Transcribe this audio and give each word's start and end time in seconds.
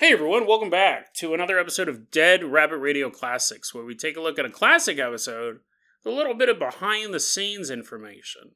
Hey 0.00 0.14
everyone, 0.14 0.46
welcome 0.46 0.70
back 0.70 1.12
to 1.16 1.34
another 1.34 1.58
episode 1.58 1.86
of 1.86 2.10
Dead 2.10 2.42
Rabbit 2.42 2.78
Radio 2.78 3.10
Classics, 3.10 3.74
where 3.74 3.84
we 3.84 3.94
take 3.94 4.16
a 4.16 4.22
look 4.22 4.38
at 4.38 4.46
a 4.46 4.50
classic 4.50 4.98
episode 4.98 5.60
with 6.02 6.14
a 6.14 6.16
little 6.16 6.32
bit 6.32 6.48
of 6.48 6.58
behind 6.58 7.12
the 7.12 7.20
scenes 7.20 7.68
information. 7.68 8.52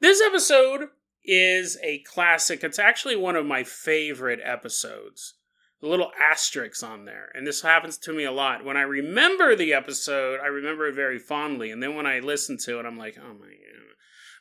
This 0.00 0.20
episode 0.20 0.90
is 1.24 1.78
a 1.82 2.00
classic. 2.00 2.62
It's 2.62 2.78
actually 2.78 3.16
one 3.16 3.34
of 3.34 3.46
my 3.46 3.64
favorite 3.64 4.40
episodes. 4.44 5.38
The 5.80 5.88
little 5.88 6.12
asterisks 6.20 6.82
on 6.82 7.06
there. 7.06 7.30
And 7.32 7.46
this 7.46 7.62
happens 7.62 7.96
to 8.00 8.12
me 8.12 8.24
a 8.24 8.30
lot. 8.30 8.62
When 8.62 8.76
I 8.76 8.82
remember 8.82 9.56
the 9.56 9.72
episode, 9.72 10.38
I 10.38 10.48
remember 10.48 10.86
it 10.86 10.94
very 10.94 11.18
fondly. 11.18 11.70
And 11.70 11.82
then 11.82 11.94
when 11.94 12.04
I 12.04 12.18
listen 12.18 12.58
to 12.64 12.78
it, 12.78 12.84
I'm 12.84 12.98
like, 12.98 13.16
oh 13.18 13.32
my 13.32 13.46
god. 13.46 13.96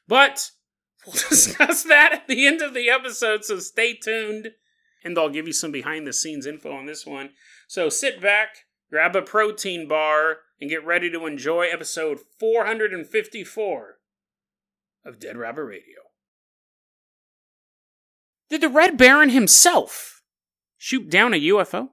But 0.10 0.52
we'll 1.06 1.14
discuss 1.14 1.84
that 1.84 2.12
at 2.12 2.28
the 2.28 2.46
end 2.46 2.62
of 2.62 2.74
the 2.74 2.90
episode, 2.90 3.46
so 3.46 3.60
stay 3.60 3.94
tuned 3.94 4.50
and 5.04 5.18
I'll 5.18 5.30
give 5.30 5.48
you 5.48 5.54
some 5.54 5.72
behind 5.72 6.06
the 6.06 6.14
scenes 6.14 6.46
info 6.46 6.72
on 6.72 6.86
this 6.86 7.06
one. 7.06 7.32
So 7.68 7.90
sit 7.90 8.22
back, 8.22 8.66
grab 8.90 9.16
a 9.16 9.22
protein 9.22 9.88
bar, 9.88 10.38
and 10.60 10.70
get 10.70 10.86
ready 10.86 11.10
to 11.12 11.26
enjoy 11.26 11.68
episode 11.72 12.20
454 12.40 13.98
of 15.04 15.20
Dead 15.20 15.38
Rabbit 15.38 15.64
Radio. 15.64 15.98
Did 18.50 18.62
the 18.62 18.70
Red 18.70 18.98
Baron 18.98 19.30
himself 19.30 20.22
shoot 20.78 21.10
down 21.10 21.34
a 21.34 21.42
UFO? 21.42 21.90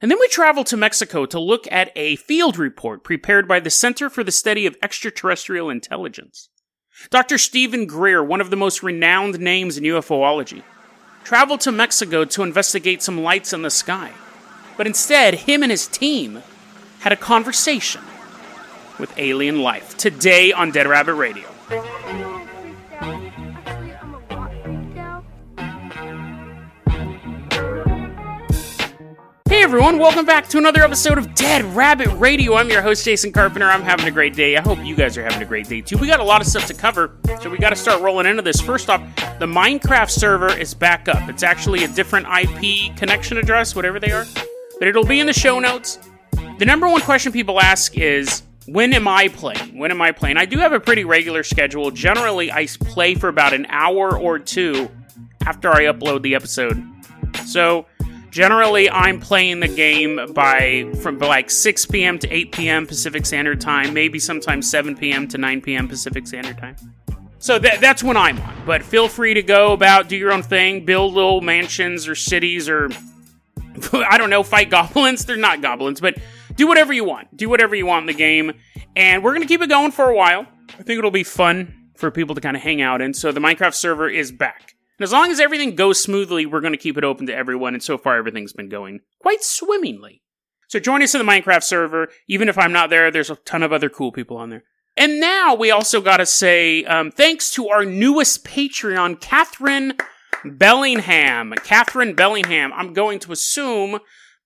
And 0.00 0.10
then 0.10 0.18
we 0.18 0.26
travel 0.26 0.64
to 0.64 0.76
Mexico 0.76 1.26
to 1.26 1.38
look 1.38 1.70
at 1.70 1.92
a 1.94 2.16
field 2.16 2.58
report 2.58 3.04
prepared 3.04 3.46
by 3.46 3.60
the 3.60 3.70
Center 3.70 4.10
for 4.10 4.24
the 4.24 4.32
Study 4.32 4.66
of 4.66 4.76
Extraterrestrial 4.82 5.70
Intelligence. 5.70 6.48
Dr. 7.10 7.38
Stephen 7.38 7.86
Greer, 7.86 8.22
one 8.22 8.40
of 8.40 8.50
the 8.50 8.56
most 8.56 8.82
renowned 8.82 9.38
names 9.38 9.78
in 9.78 9.84
UFOlogy, 9.84 10.64
traveled 11.24 11.60
to 11.62 11.72
Mexico 11.72 12.24
to 12.24 12.42
investigate 12.42 13.02
some 13.02 13.20
lights 13.20 13.52
in 13.52 13.62
the 13.62 13.70
sky. 13.70 14.12
But 14.76 14.86
instead, 14.86 15.34
him 15.34 15.62
and 15.62 15.70
his 15.70 15.86
team 15.86 16.42
had 17.00 17.12
a 17.12 17.16
conversation 17.16 18.02
with 18.98 19.12
alien 19.18 19.60
life 19.60 19.96
today 19.96 20.52
on 20.52 20.70
Dead 20.70 20.86
Rabbit 20.86 21.14
Radio. 21.14 21.48
Hey 29.62 29.66
everyone, 29.66 30.00
welcome 30.00 30.26
back 30.26 30.48
to 30.48 30.58
another 30.58 30.82
episode 30.82 31.18
of 31.18 31.36
Dead 31.36 31.62
Rabbit 31.76 32.08
Radio. 32.18 32.56
I'm 32.56 32.68
your 32.68 32.82
host, 32.82 33.04
Jason 33.04 33.30
Carpenter. 33.30 33.68
I'm 33.68 33.82
having 33.82 34.08
a 34.08 34.10
great 34.10 34.34
day. 34.34 34.56
I 34.56 34.60
hope 34.60 34.84
you 34.84 34.96
guys 34.96 35.16
are 35.16 35.22
having 35.22 35.40
a 35.40 35.44
great 35.44 35.68
day 35.68 35.80
too. 35.80 35.96
We 35.98 36.08
got 36.08 36.18
a 36.18 36.24
lot 36.24 36.40
of 36.40 36.48
stuff 36.48 36.66
to 36.66 36.74
cover, 36.74 37.16
so 37.40 37.48
we 37.48 37.58
got 37.58 37.70
to 37.70 37.76
start 37.76 38.02
rolling 38.02 38.26
into 38.26 38.42
this. 38.42 38.60
First 38.60 38.90
off, 38.90 39.00
the 39.38 39.46
Minecraft 39.46 40.10
server 40.10 40.48
is 40.48 40.74
back 40.74 41.08
up. 41.08 41.28
It's 41.28 41.44
actually 41.44 41.84
a 41.84 41.88
different 41.88 42.26
IP 42.26 42.96
connection 42.96 43.38
address, 43.38 43.76
whatever 43.76 44.00
they 44.00 44.10
are, 44.10 44.26
but 44.80 44.88
it'll 44.88 45.06
be 45.06 45.20
in 45.20 45.26
the 45.26 45.32
show 45.32 45.60
notes. 45.60 46.00
The 46.58 46.64
number 46.64 46.88
one 46.88 47.00
question 47.02 47.30
people 47.30 47.60
ask 47.60 47.96
is, 47.96 48.42
when 48.66 48.92
am 48.92 49.06
I 49.06 49.28
playing? 49.28 49.78
When 49.78 49.92
am 49.92 50.02
I 50.02 50.10
playing? 50.10 50.38
I 50.38 50.44
do 50.44 50.58
have 50.58 50.72
a 50.72 50.80
pretty 50.80 51.04
regular 51.04 51.44
schedule. 51.44 51.92
Generally, 51.92 52.50
I 52.50 52.66
play 52.80 53.14
for 53.14 53.28
about 53.28 53.52
an 53.52 53.66
hour 53.68 54.18
or 54.18 54.40
two 54.40 54.90
after 55.46 55.70
I 55.70 55.82
upload 55.84 56.22
the 56.22 56.34
episode. 56.34 56.84
So, 57.46 57.86
Generally, 58.32 58.88
I'm 58.88 59.20
playing 59.20 59.60
the 59.60 59.68
game 59.68 60.32
by 60.32 60.90
from 61.02 61.18
like 61.18 61.50
6 61.50 61.84
p.m. 61.84 62.18
to 62.18 62.28
8 62.30 62.52
p.m. 62.52 62.86
Pacific 62.86 63.26
Standard 63.26 63.60
Time, 63.60 63.92
maybe 63.92 64.18
sometimes 64.18 64.70
7 64.70 64.96
p.m. 64.96 65.28
to 65.28 65.36
9 65.36 65.60
p.m. 65.60 65.86
Pacific 65.86 66.26
Standard 66.26 66.56
Time. 66.56 66.76
So 67.38 67.58
that, 67.58 67.82
that's 67.82 68.02
when 68.02 68.16
I'm 68.16 68.40
on. 68.40 68.62
But 68.64 68.82
feel 68.82 69.06
free 69.06 69.34
to 69.34 69.42
go 69.42 69.74
about, 69.74 70.08
do 70.08 70.16
your 70.16 70.32
own 70.32 70.42
thing, 70.42 70.86
build 70.86 71.12
little 71.12 71.42
mansions 71.42 72.08
or 72.08 72.14
cities 72.14 72.70
or, 72.70 72.88
I 73.92 74.16
don't 74.16 74.30
know, 74.30 74.42
fight 74.42 74.70
goblins. 74.70 75.24
They're 75.26 75.36
not 75.36 75.60
goblins, 75.60 76.00
but 76.00 76.16
do 76.54 76.66
whatever 76.66 76.94
you 76.94 77.04
want. 77.04 77.36
Do 77.36 77.50
whatever 77.50 77.74
you 77.74 77.84
want 77.84 78.04
in 78.04 78.06
the 78.06 78.14
game. 78.14 78.52
And 78.96 79.22
we're 79.22 79.32
going 79.32 79.42
to 79.42 79.48
keep 79.48 79.60
it 79.60 79.68
going 79.68 79.92
for 79.92 80.08
a 80.08 80.16
while. 80.16 80.46
I 80.70 80.82
think 80.82 80.98
it'll 80.98 81.10
be 81.10 81.22
fun 81.22 81.90
for 81.96 82.10
people 82.10 82.34
to 82.34 82.40
kind 82.40 82.56
of 82.56 82.62
hang 82.62 82.80
out 82.80 83.02
in. 83.02 83.12
So 83.12 83.30
the 83.30 83.40
Minecraft 83.40 83.74
server 83.74 84.08
is 84.08 84.32
back. 84.32 84.74
And 85.02 85.08
as 85.08 85.12
long 85.12 85.32
as 85.32 85.40
everything 85.40 85.74
goes 85.74 86.00
smoothly, 86.00 86.46
we're 86.46 86.60
going 86.60 86.74
to 86.74 86.78
keep 86.78 86.96
it 86.96 87.02
open 87.02 87.26
to 87.26 87.34
everyone, 87.34 87.74
and 87.74 87.82
so 87.82 87.98
far 87.98 88.16
everything's 88.16 88.52
been 88.52 88.68
going 88.68 89.00
quite 89.18 89.42
swimmingly. 89.42 90.22
So 90.68 90.78
join 90.78 91.02
us 91.02 91.12
in 91.12 91.18
the 91.18 91.28
Minecraft 91.28 91.64
server. 91.64 92.06
Even 92.28 92.48
if 92.48 92.56
I'm 92.56 92.72
not 92.72 92.88
there, 92.88 93.10
there's 93.10 93.28
a 93.28 93.34
ton 93.34 93.64
of 93.64 93.72
other 93.72 93.88
cool 93.88 94.12
people 94.12 94.36
on 94.36 94.50
there. 94.50 94.62
And 94.96 95.18
now 95.18 95.56
we 95.56 95.72
also 95.72 96.00
got 96.00 96.18
to 96.18 96.24
say 96.24 96.84
um, 96.84 97.10
thanks 97.10 97.50
to 97.54 97.68
our 97.68 97.84
newest 97.84 98.44
Patreon, 98.44 99.20
Catherine 99.20 99.94
Bellingham. 100.44 101.52
Catherine 101.64 102.14
Bellingham. 102.14 102.72
I'm 102.72 102.92
going 102.92 103.18
to 103.18 103.32
assume 103.32 103.98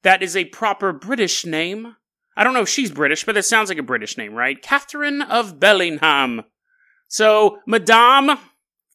that 0.04 0.22
is 0.22 0.34
a 0.34 0.46
proper 0.46 0.90
British 0.90 1.44
name. 1.44 1.96
I 2.34 2.44
don't 2.44 2.54
know 2.54 2.62
if 2.62 2.70
she's 2.70 2.90
British, 2.90 3.24
but 3.24 3.36
it 3.36 3.42
sounds 3.42 3.68
like 3.68 3.76
a 3.76 3.82
British 3.82 4.16
name, 4.16 4.32
right? 4.32 4.62
Catherine 4.62 5.20
of 5.20 5.60
Bellingham. 5.60 6.44
So, 7.08 7.58
Madame, 7.66 8.38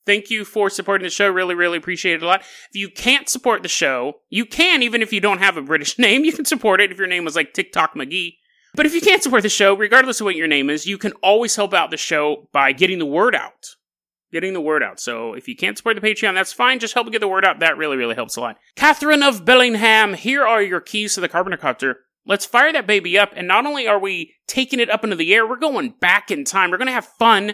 thank 0.06 0.30
you 0.30 0.46
for 0.46 0.70
supporting 0.70 1.06
the 1.06 1.10
show. 1.10 1.30
Really, 1.30 1.56
really 1.56 1.78
appreciate 1.78 2.16
it 2.16 2.24
a 2.24 2.28
lot. 2.28 2.42
If 2.42 2.76
you 2.76 2.90
can't 2.90 3.30
support 3.30 3.64
the 3.64 3.70
show, 3.70 4.22
you 4.30 4.46
can, 4.46 4.84
even 4.84 5.02
if 5.02 5.14
you 5.14 5.20
don't 5.20 5.40
have 5.40 5.58
a 5.58 5.62
British 5.62 5.98
name, 6.00 6.26
you 6.26 6.34
can 6.34 6.46
support 6.46 6.82
it 6.82 6.92
if 6.92 6.98
your 6.98 7.08
name 7.08 7.26
was 7.26 7.36
like 7.36 7.54
TikTok 7.54 7.96
McGee. 7.96 8.36
But 8.74 8.86
if 8.86 8.94
you 8.94 9.02
can't 9.02 9.22
support 9.22 9.44
the 9.44 9.50
show, 9.50 9.76
regardless 9.76 10.22
of 10.22 10.26
what 10.26 10.36
your 10.36 10.48
name 10.48 10.70
is, 10.70 10.86
you 10.86 10.98
can 10.98 11.12
always 11.24 11.56
help 11.56 11.74
out 11.74 11.92
the 11.92 11.98
show 11.98 12.48
by 12.54 12.72
getting 12.72 13.00
the 13.00 13.06
word 13.06 13.36
out. 13.36 13.76
Getting 14.32 14.54
the 14.54 14.62
word 14.62 14.82
out. 14.82 14.98
So 14.98 15.34
if 15.34 15.50
you 15.50 15.58
can't 15.58 15.78
support 15.78 16.00
the 16.00 16.08
Patreon, 16.08 16.36
that's 16.36 16.54
fine. 16.54 16.80
Just 16.80 16.94
help 16.94 17.12
get 17.12 17.20
the 17.20 17.28
word 17.28 17.44
out. 17.44 17.60
That 17.60 17.78
really, 17.78 17.98
really 17.98 18.16
helps 18.16 18.38
a 18.38 18.42
lot. 18.42 18.58
Catherine 18.78 19.24
of 19.24 19.44
Bellingham, 19.44 20.14
here 20.14 20.46
are 20.46 20.62
your 20.62 20.80
keys 20.80 21.16
to 21.16 21.22
the 21.22 21.28
Carpenter 21.28 21.58
Copter. 21.58 21.98
Let's 22.26 22.46
fire 22.46 22.72
that 22.72 22.88
baby 22.88 23.18
up. 23.18 23.34
And 23.36 23.46
not 23.46 23.66
only 23.66 23.88
are 23.88 24.00
we 24.00 24.36
taking 24.48 24.80
it 24.80 24.90
up 24.90 25.04
into 25.04 25.18
the 25.18 25.34
air, 25.34 25.46
we're 25.46 25.58
going 25.58 25.96
back 26.00 26.32
in 26.32 26.46
time. 26.46 26.72
We're 26.72 26.78
going 26.78 26.88
to 26.88 26.94
have 26.94 27.08
fun. 27.20 27.54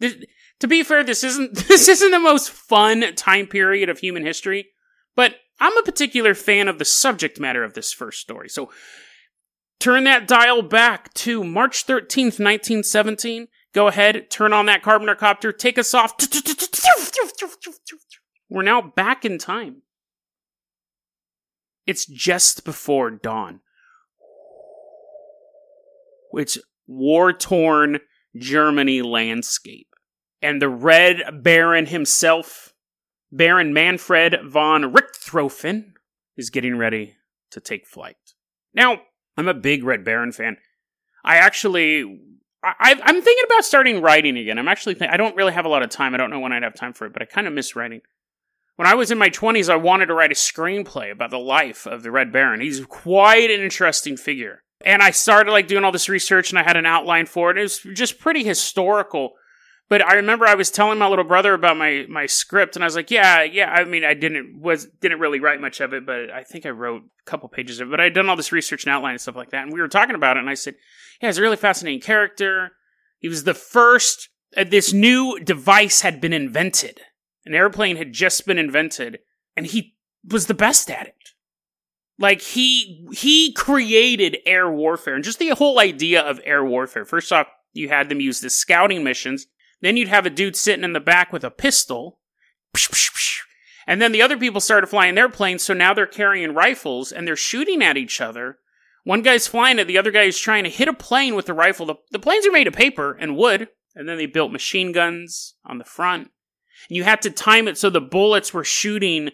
This, 0.00 0.16
to 0.60 0.66
be 0.66 0.82
fair, 0.82 1.04
this 1.04 1.24
isn't 1.24 1.54
this 1.68 1.88
isn't 1.88 2.10
the 2.10 2.18
most 2.18 2.50
fun 2.50 3.14
time 3.14 3.46
period 3.46 3.88
of 3.88 3.98
human 3.98 4.24
history, 4.24 4.68
but 5.16 5.36
I'm 5.60 5.76
a 5.76 5.82
particular 5.82 6.34
fan 6.34 6.68
of 6.68 6.78
the 6.78 6.84
subject 6.84 7.40
matter 7.40 7.64
of 7.64 7.74
this 7.74 7.92
first 7.92 8.20
story. 8.20 8.48
So 8.48 8.70
turn 9.80 10.04
that 10.04 10.28
dial 10.28 10.62
back 10.62 11.12
to 11.14 11.42
March 11.42 11.86
13th, 11.86 12.38
1917. 12.38 13.48
Go 13.74 13.88
ahead, 13.88 14.30
turn 14.30 14.52
on 14.52 14.66
that 14.66 14.82
carpenter 14.82 15.14
copter, 15.14 15.52
take 15.52 15.78
us 15.78 15.94
off. 15.94 16.14
We're 18.48 18.62
now 18.62 18.80
back 18.80 19.24
in 19.24 19.38
time. 19.38 19.82
It's 21.86 22.06
just 22.06 22.64
before 22.64 23.10
dawn. 23.10 23.60
It's 26.32 26.58
war 26.86 27.32
torn 27.32 28.00
Germany 28.36 29.02
landscape 29.02 29.87
and 30.42 30.62
the 30.62 30.68
Red 30.68 31.42
Baron 31.42 31.86
himself, 31.86 32.74
Baron 33.32 33.72
Manfred 33.72 34.38
von 34.44 34.92
Richthofen, 34.92 35.92
is 36.36 36.50
getting 36.50 36.76
ready 36.76 37.16
to 37.50 37.60
take 37.60 37.86
flight. 37.86 38.16
Now, 38.74 39.02
I'm 39.36 39.48
a 39.48 39.54
big 39.54 39.84
Red 39.84 40.04
Baron 40.04 40.32
fan. 40.32 40.56
I 41.24 41.36
actually, 41.36 42.02
I, 42.62 42.92
am 42.92 43.22
thinking 43.22 43.44
about 43.46 43.64
starting 43.64 44.00
writing 44.00 44.36
again. 44.38 44.58
I'm 44.58 44.68
actually, 44.68 44.94
th- 44.94 45.10
I 45.10 45.16
don't 45.16 45.36
really 45.36 45.52
have 45.52 45.64
a 45.64 45.68
lot 45.68 45.82
of 45.82 45.90
time. 45.90 46.14
I 46.14 46.16
don't 46.16 46.30
know 46.30 46.40
when 46.40 46.52
I'd 46.52 46.62
have 46.62 46.74
time 46.74 46.92
for 46.92 47.06
it, 47.06 47.12
but 47.12 47.22
I 47.22 47.24
kind 47.24 47.46
of 47.46 47.52
miss 47.52 47.74
writing. 47.74 48.00
When 48.76 48.86
I 48.86 48.94
was 48.94 49.10
in 49.10 49.18
my 49.18 49.28
20s, 49.28 49.68
I 49.68 49.76
wanted 49.76 50.06
to 50.06 50.14
write 50.14 50.30
a 50.30 50.36
screenplay 50.36 51.10
about 51.10 51.30
the 51.30 51.38
life 51.38 51.86
of 51.86 52.04
the 52.04 52.12
Red 52.12 52.32
Baron. 52.32 52.60
He's 52.60 52.84
quite 52.86 53.50
an 53.50 53.60
interesting 53.60 54.16
figure. 54.16 54.62
And 54.84 55.02
I 55.02 55.10
started 55.10 55.50
like 55.50 55.66
doing 55.66 55.82
all 55.82 55.90
this 55.90 56.08
research 56.08 56.50
and 56.50 56.58
I 56.58 56.62
had 56.62 56.76
an 56.76 56.86
outline 56.86 57.26
for 57.26 57.50
it. 57.50 57.58
It 57.58 57.62
was 57.62 57.78
just 57.78 58.20
pretty 58.20 58.44
historical 58.44 59.32
but 59.88 60.04
I 60.04 60.14
remember 60.14 60.46
I 60.46 60.54
was 60.54 60.70
telling 60.70 60.98
my 60.98 61.08
little 61.08 61.24
brother 61.24 61.54
about 61.54 61.76
my 61.76 62.04
my 62.08 62.26
script, 62.26 62.76
and 62.76 62.84
I 62.84 62.86
was 62.86 62.94
like, 62.94 63.10
"Yeah, 63.10 63.42
yeah." 63.42 63.70
I 63.70 63.84
mean, 63.84 64.04
I 64.04 64.14
didn't 64.14 64.60
was 64.60 64.86
didn't 65.00 65.20
really 65.20 65.40
write 65.40 65.60
much 65.60 65.80
of 65.80 65.94
it, 65.94 66.04
but 66.04 66.30
I 66.30 66.42
think 66.42 66.66
I 66.66 66.70
wrote 66.70 67.02
a 67.02 67.30
couple 67.30 67.48
pages 67.48 67.80
of 67.80 67.88
it. 67.88 67.90
But 67.90 68.00
I'd 68.00 68.12
done 68.12 68.28
all 68.28 68.36
this 68.36 68.52
research 68.52 68.84
and 68.84 68.92
outline 68.92 69.12
and 69.12 69.20
stuff 69.20 69.36
like 69.36 69.50
that, 69.50 69.62
and 69.64 69.72
we 69.72 69.80
were 69.80 69.88
talking 69.88 70.14
about 70.14 70.36
it. 70.36 70.40
And 70.40 70.50
I 70.50 70.54
said, 70.54 70.74
"Yeah, 71.22 71.28
he's 71.28 71.38
a 71.38 71.42
really 71.42 71.56
fascinating 71.56 72.00
character. 72.00 72.72
He 73.18 73.28
was 73.28 73.44
the 73.44 73.54
first. 73.54 74.28
Uh, 74.56 74.64
this 74.64 74.92
new 74.92 75.38
device 75.40 76.02
had 76.02 76.20
been 76.20 76.32
invented. 76.32 77.00
An 77.44 77.54
airplane 77.54 77.96
had 77.96 78.12
just 78.12 78.46
been 78.46 78.58
invented, 78.58 79.20
and 79.56 79.66
he 79.66 79.96
was 80.22 80.46
the 80.46 80.54
best 80.54 80.90
at 80.90 81.06
it." 81.06 81.14
Like 82.18 82.42
he 82.42 83.08
he 83.12 83.52
created 83.54 84.38
air 84.44 84.70
warfare 84.70 85.14
and 85.14 85.24
just 85.24 85.38
the 85.38 85.50
whole 85.50 85.78
idea 85.78 86.20
of 86.20 86.40
air 86.44 86.64
warfare. 86.64 87.06
First 87.06 87.32
off, 87.32 87.46
you 87.72 87.88
had 87.88 88.10
them 88.10 88.20
use 88.20 88.40
the 88.40 88.50
scouting 88.50 89.02
missions 89.02 89.46
then 89.80 89.96
you'd 89.96 90.08
have 90.08 90.26
a 90.26 90.30
dude 90.30 90.56
sitting 90.56 90.84
in 90.84 90.92
the 90.92 91.00
back 91.00 91.32
with 91.32 91.44
a 91.44 91.50
pistol. 91.50 92.20
And 93.86 94.02
then 94.02 94.12
the 94.12 94.22
other 94.22 94.36
people 94.36 94.60
started 94.60 94.88
flying 94.88 95.14
their 95.14 95.28
planes, 95.28 95.62
so 95.62 95.72
now 95.72 95.94
they're 95.94 96.06
carrying 96.06 96.54
rifles 96.54 97.10
and 97.10 97.26
they're 97.26 97.36
shooting 97.36 97.82
at 97.82 97.96
each 97.96 98.20
other. 98.20 98.58
One 99.04 99.22
guy's 99.22 99.46
flying 99.46 99.78
it, 99.78 99.86
the 99.86 99.96
other 99.96 100.10
guy 100.10 100.24
is 100.24 100.38
trying 100.38 100.64
to 100.64 100.70
hit 100.70 100.88
a 100.88 100.92
plane 100.92 101.34
with 101.34 101.46
the 101.46 101.54
rifle. 101.54 101.86
The, 101.86 101.94
the 102.10 102.18
planes 102.18 102.46
are 102.46 102.52
made 102.52 102.66
of 102.66 102.74
paper 102.74 103.16
and 103.18 103.36
wood, 103.36 103.68
and 103.94 104.06
then 104.06 104.18
they 104.18 104.26
built 104.26 104.52
machine 104.52 104.92
guns 104.92 105.54
on 105.64 105.78
the 105.78 105.84
front. 105.84 106.30
And 106.88 106.96
you 106.96 107.04
had 107.04 107.22
to 107.22 107.30
time 107.30 107.68
it 107.68 107.78
so 107.78 107.88
the 107.88 108.00
bullets 108.00 108.52
were 108.52 108.64
shooting 108.64 109.30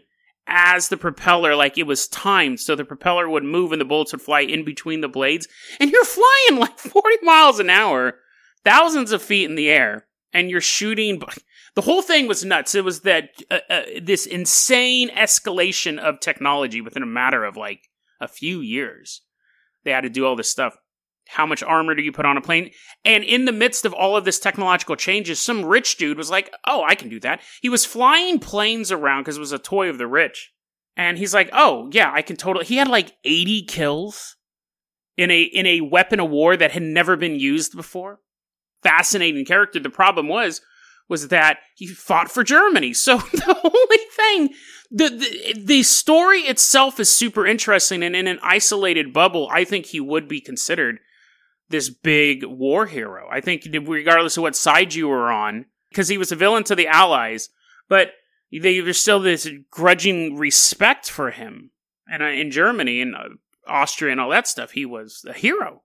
as 0.46 0.88
the 0.88 0.96
propeller, 0.96 1.56
like 1.56 1.79
it 1.79 1.87
was 1.87 2.06
timed, 2.06 2.61
so 2.61 2.76
the 2.76 2.85
propeller 2.85 3.29
would 3.29 3.44
move 3.44 3.73
and 3.73 3.81
the 3.81 3.85
bullets 3.85 4.12
would 4.12 4.23
fly 4.23 4.41
in 4.41 4.64
between 4.64 5.00
the 5.00 5.08
blades. 5.08 5.49
And 5.81 5.91
you're 5.91 6.05
flying 6.05 6.61
like 6.61 6.79
40 6.79 7.17
miles 7.23 7.58
an 7.58 7.70
hour, 7.70 8.20
thousands 8.64 9.12
of 9.12 9.23
feet 9.23 9.49
in 9.49 9.56
the 9.56 9.70
air, 9.70 10.06
and 10.34 10.50
you're 10.50 10.60
shooting. 10.60 11.22
The 11.75 11.82
whole 11.82 12.02
thing 12.02 12.26
was 12.26 12.44
nuts. 12.44 12.75
It 12.75 12.84
was 12.84 13.00
that 13.02 13.31
uh, 13.50 13.60
uh, 13.70 13.82
this 14.02 14.26
insane 14.26 15.08
escalation 15.10 15.98
of 15.98 16.20
technology 16.20 16.81
within 16.81 17.02
a 17.02 17.06
matter 17.06 17.44
of 17.44 17.56
like 17.56 17.88
a 18.20 18.28
few 18.28 18.60
years. 18.60 19.22
They 19.84 19.92
had 19.92 20.02
to 20.02 20.10
do 20.10 20.26
all 20.26 20.36
this 20.36 20.50
stuff. 20.50 20.76
How 21.26 21.46
much 21.46 21.62
armor 21.62 21.94
do 21.94 22.02
you 22.02 22.12
put 22.12 22.26
on 22.26 22.36
a 22.36 22.42
plane? 22.42 22.70
And 23.02 23.25
in 23.25 23.46
the 23.46 23.52
midst 23.52 23.86
of 23.86 23.94
all 23.94 24.14
of 24.14 24.26
this 24.26 24.38
technological 24.38 24.96
changes, 24.96 25.40
some 25.40 25.64
rich 25.64 25.96
dude 25.96 26.19
was 26.19 26.31
like, 26.31 26.52
"Oh, 26.66 26.84
I 26.86 26.94
can 26.94 27.08
do 27.08 27.19
that." 27.20 27.40
He 27.62 27.70
was 27.70 27.86
flying 27.86 28.38
planes 28.38 28.92
around 28.92 29.22
because 29.22 29.38
it 29.38 29.40
was 29.40 29.52
a 29.52 29.58
toy 29.58 29.88
of 29.88 29.96
the 29.96 30.06
rich, 30.06 30.52
and 30.96 31.16
he's 31.16 31.32
like, 31.32 31.48
"Oh, 31.52 31.88
yeah, 31.92 32.12
I 32.12 32.20
can 32.20 32.36
totally." 32.36 32.66
He 32.66 32.76
had 32.76 32.88
like 32.88 33.12
eighty 33.25 33.62
kills 33.62 34.36
in 35.16 35.31
a 35.31 35.42
in 35.42 35.64
a 35.66 35.81
weapon 35.81 36.20
of 36.20 36.28
war 36.28 36.58
that 36.58 36.72
had 36.72 36.82
never 36.82 37.16
been 37.16 37.40
used 37.40 37.75
before. 37.75 38.20
Fascinating 38.84 39.44
character. 39.44 39.81
The 39.81 39.90
problem 39.90 40.28
was 40.28 40.60
was 41.08 41.28
that 41.28 41.58
he 41.75 41.86
fought 41.86 42.31
for 42.31 42.42
Germany. 42.42 42.94
So 42.94 43.19
the 43.32 43.60
only 43.62 44.04
thing, 44.16 44.54
the, 44.90 45.08
the, 45.10 45.62
the 45.64 45.82
story 45.82 46.40
itself 46.40 46.98
is 46.98 47.10
super 47.10 47.46
interesting, 47.46 48.02
and 48.02 48.16
in 48.16 48.26
an 48.26 48.38
isolated 48.42 49.12
bubble, 49.12 49.48
I 49.52 49.64
think 49.64 49.86
he 49.86 50.00
would 50.00 50.28
be 50.28 50.40
considered 50.40 50.98
this 51.69 51.90
big 51.90 52.44
war 52.44 52.86
hero. 52.86 53.28
I 53.31 53.40
think 53.40 53.66
regardless 53.86 54.36
of 54.36 54.42
what 54.42 54.56
side 54.56 54.94
you 54.94 55.08
were 55.08 55.31
on, 55.31 55.66
because 55.90 56.08
he 56.08 56.19
was 56.19 56.32
a 56.32 56.36
villain 56.36 56.64
to 56.64 56.75
the 56.75 56.88
Allies, 56.88 57.48
but 57.88 58.12
there's 58.50 58.98
still 58.98 59.20
this 59.20 59.48
grudging 59.70 60.36
respect 60.36 61.10
for 61.10 61.31
him. 61.31 61.70
And 62.06 62.22
uh, 62.22 62.26
in 62.26 62.50
Germany 62.50 63.00
and 63.00 63.14
uh, 63.14 63.28
Austria 63.66 64.12
and 64.12 64.20
all 64.20 64.31
that 64.31 64.46
stuff, 64.46 64.72
he 64.72 64.84
was 64.84 65.25
a 65.26 65.32
hero. 65.32 65.82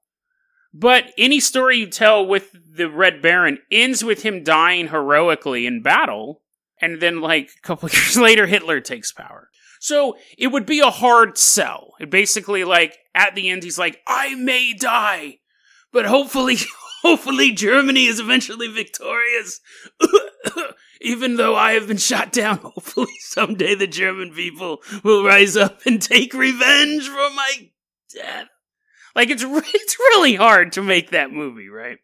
But 0.74 1.12
any 1.18 1.40
story 1.40 1.78
you 1.78 1.88
tell 1.88 2.26
with 2.26 2.56
the 2.76 2.90
Red 2.90 3.22
Baron 3.22 3.60
ends 3.72 4.04
with 4.04 4.24
him 4.24 4.44
dying 4.44 4.90
heroically 4.90 5.66
in 5.66 5.82
battle, 5.82 6.42
and 6.82 7.02
then, 7.02 7.22
like, 7.22 7.50
a 7.58 7.62
couple 7.62 7.90
years 7.94 8.18
later, 8.18 8.46
Hitler 8.46 8.80
takes 8.80 9.12
power. 9.12 9.50
So 9.80 10.18
it 10.38 10.48
would 10.48 10.66
be 10.66 10.80
a 10.82 10.90
hard 10.90 11.38
sell. 11.38 11.94
It 12.00 12.10
basically, 12.10 12.64
like, 12.64 12.98
at 13.16 13.34
the 13.34 13.50
end, 13.50 13.64
he's 13.64 13.80
like, 13.80 14.02
I 14.06 14.36
may 14.36 14.74
die, 14.74 15.40
but 15.92 16.06
hopefully, 16.06 16.58
hopefully 17.02 17.52
Germany 17.52 18.06
is 18.06 18.20
eventually 18.20 18.68
victorious. 18.68 19.62
Even 21.02 21.38
though 21.38 21.56
I 21.56 21.74
have 21.74 21.88
been 21.88 21.98
shot 21.98 22.34
down, 22.34 22.58
hopefully 22.58 23.14
someday 23.20 23.74
the 23.74 23.88
German 23.88 24.34
people 24.34 24.80
will 25.02 25.24
rise 25.24 25.56
up 25.56 25.80
and 25.86 26.02
take 26.02 26.34
revenge 26.34 27.08
for 27.08 27.30
my 27.34 27.70
death. 28.14 28.50
Like 29.16 29.30
it's 29.30 29.44
it's 29.48 30.00
really 30.00 30.36
hard 30.36 30.74
to 30.74 30.82
make 30.82 31.12
that 31.12 31.32
movie, 31.32 31.70
right? 31.70 31.98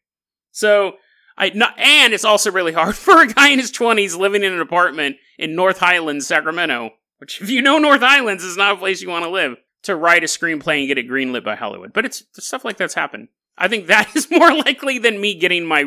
So 0.51 0.93
I 1.37 1.49
not, 1.49 1.77
and 1.77 2.13
it's 2.13 2.25
also 2.25 2.51
really 2.51 2.73
hard 2.73 2.95
for 2.95 3.21
a 3.21 3.27
guy 3.27 3.49
in 3.49 3.59
his 3.59 3.71
twenties 3.71 4.15
living 4.15 4.43
in 4.43 4.53
an 4.53 4.61
apartment 4.61 5.17
in 5.37 5.55
North 5.55 5.79
Highlands, 5.79 6.27
Sacramento, 6.27 6.91
which 7.17 7.41
if 7.41 7.49
you 7.49 7.61
know 7.61 7.77
North 7.77 8.01
Highlands 8.01 8.43
is 8.43 8.57
not 8.57 8.75
a 8.75 8.77
place 8.77 9.01
you 9.01 9.09
want 9.09 9.25
to 9.25 9.31
live, 9.31 9.57
to 9.83 9.95
write 9.95 10.23
a 10.23 10.27
screenplay 10.27 10.79
and 10.79 10.87
get 10.87 10.97
it 10.97 11.09
greenlit 11.09 11.43
by 11.43 11.55
Hollywood. 11.55 11.93
But 11.93 12.05
it's 12.05 12.23
stuff 12.33 12.65
like 12.65 12.77
that's 12.77 12.93
happened. 12.93 13.29
I 13.57 13.67
think 13.67 13.87
that 13.87 14.11
is 14.15 14.29
more 14.29 14.53
likely 14.53 14.99
than 14.99 15.21
me 15.21 15.35
getting 15.35 15.65
my. 15.65 15.83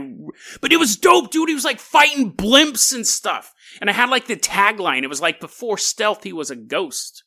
But 0.60 0.72
it 0.72 0.78
was 0.78 0.96
dope, 0.96 1.30
dude. 1.30 1.48
He 1.48 1.54
was 1.54 1.64
like 1.64 1.80
fighting 1.80 2.32
blimps 2.32 2.94
and 2.94 3.06
stuff. 3.06 3.54
And 3.80 3.90
I 3.90 3.92
had 3.92 4.08
like 4.08 4.26
the 4.26 4.36
tagline. 4.36 5.02
It 5.02 5.08
was 5.08 5.20
like, 5.20 5.40
before 5.40 5.78
stealth, 5.78 6.24
he 6.24 6.32
was 6.32 6.50
a 6.50 6.56
ghost. 6.56 7.24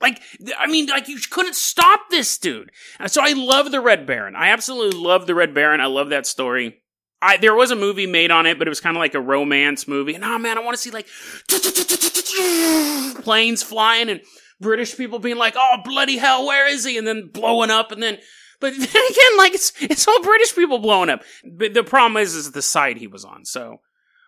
Like, 0.00 0.22
I 0.58 0.66
mean, 0.66 0.86
like, 0.86 1.08
you 1.08 1.18
couldn't 1.30 1.56
stop 1.56 2.08
this 2.10 2.38
dude. 2.38 2.70
Uh, 2.98 3.08
so 3.08 3.22
I 3.22 3.32
love 3.32 3.70
the 3.70 3.80
Red 3.80 4.06
Baron. 4.06 4.34
I 4.34 4.48
absolutely 4.48 4.98
love 4.98 5.26
the 5.26 5.34
Red 5.34 5.54
Baron. 5.54 5.80
I 5.80 5.86
love 5.86 6.08
that 6.10 6.26
story. 6.26 6.82
I, 7.22 7.36
there 7.36 7.54
was 7.54 7.70
a 7.70 7.76
movie 7.76 8.06
made 8.06 8.30
on 8.30 8.46
it, 8.46 8.58
but 8.58 8.66
it 8.66 8.70
was 8.70 8.80
kind 8.80 8.96
of 8.96 9.00
like 9.00 9.14
a 9.14 9.20
romance 9.20 9.86
movie. 9.86 10.14
And 10.14 10.24
oh 10.24 10.38
man, 10.38 10.56
I 10.56 10.62
want 10.62 10.74
to 10.74 10.80
see 10.80 10.90
like 10.90 11.06
planes 13.22 13.62
flying 13.62 14.08
and 14.08 14.22
British 14.58 14.96
people 14.96 15.18
being 15.18 15.36
like, 15.36 15.54
"Oh 15.56 15.76
bloody 15.84 16.16
hell, 16.16 16.46
where 16.46 16.66
is 16.66 16.84
he?" 16.84 16.96
and 16.96 17.06
then 17.06 17.28
blowing 17.30 17.70
up, 17.70 17.92
and 17.92 18.02
then 18.02 18.18
but 18.60 18.72
then 18.78 18.88
again, 18.88 19.36
like 19.36 19.54
it's 19.54 19.72
it's 19.80 20.08
all 20.08 20.22
British 20.22 20.54
people 20.54 20.78
blowing 20.78 21.10
up. 21.10 21.22
But 21.44 21.74
the 21.74 21.84
problem 21.84 22.22
is, 22.22 22.34
is 22.34 22.52
the 22.52 22.62
side 22.62 22.96
he 22.96 23.06
was 23.06 23.24
on. 23.24 23.44
So 23.44 23.80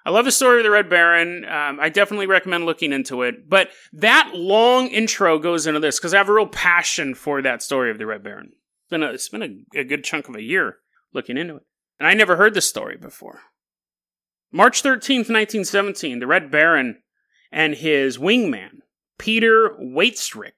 I 0.05 0.11
love 0.11 0.25
the 0.25 0.33
story 0.33 0.59
of 0.59 0.65
the 0.65 0.71
Red 0.71 0.89
Baron. 0.89 1.45
Um, 1.45 1.79
I 1.81 1.89
definitely 1.89 2.27
recommend 2.27 2.67
looking 2.67 2.93
into 2.93 3.23
it. 3.23 3.49
But 3.49 3.71
that 3.93 4.33
long 4.35 4.89
intro 4.89 5.39
goes 5.39 5.67
into 5.67 5.81
this 5.81 5.99
because 5.99 6.13
I 6.13 6.19
have 6.19 6.29
a 6.29 6.33
real 6.33 6.47
passion 6.47 7.15
for 7.15 7.41
that 7.43 7.63
story 7.63 7.91
of 7.91 7.99
the 7.99 8.07
Red 8.07 8.23
Baron. 8.23 8.53
It's 8.53 8.91
been 8.91 9.03
a, 9.03 9.11
it's 9.11 9.29
been 9.29 9.67
a, 9.75 9.79
a 9.81 9.85
good 9.85 10.05
chunk 10.05 10.29
of 10.29 10.35
a 10.35 10.43
year 10.43 10.79
looking 11.13 11.37
into 11.37 11.57
it. 11.57 11.63
And 12.01 12.09
I 12.09 12.15
never 12.15 12.37
heard 12.37 12.55
this 12.55 12.69
story 12.69 12.97
before. 12.97 13.41
March 14.51 14.83
13th, 14.83 15.31
1917, 15.31 16.19
the 16.19 16.27
Red 16.27 16.51
Baron 16.51 17.03
and 17.51 17.75
his 17.75 18.19
wingman, 18.19 18.81
Peter 19.19 19.77
Waitzrik, 19.81 20.53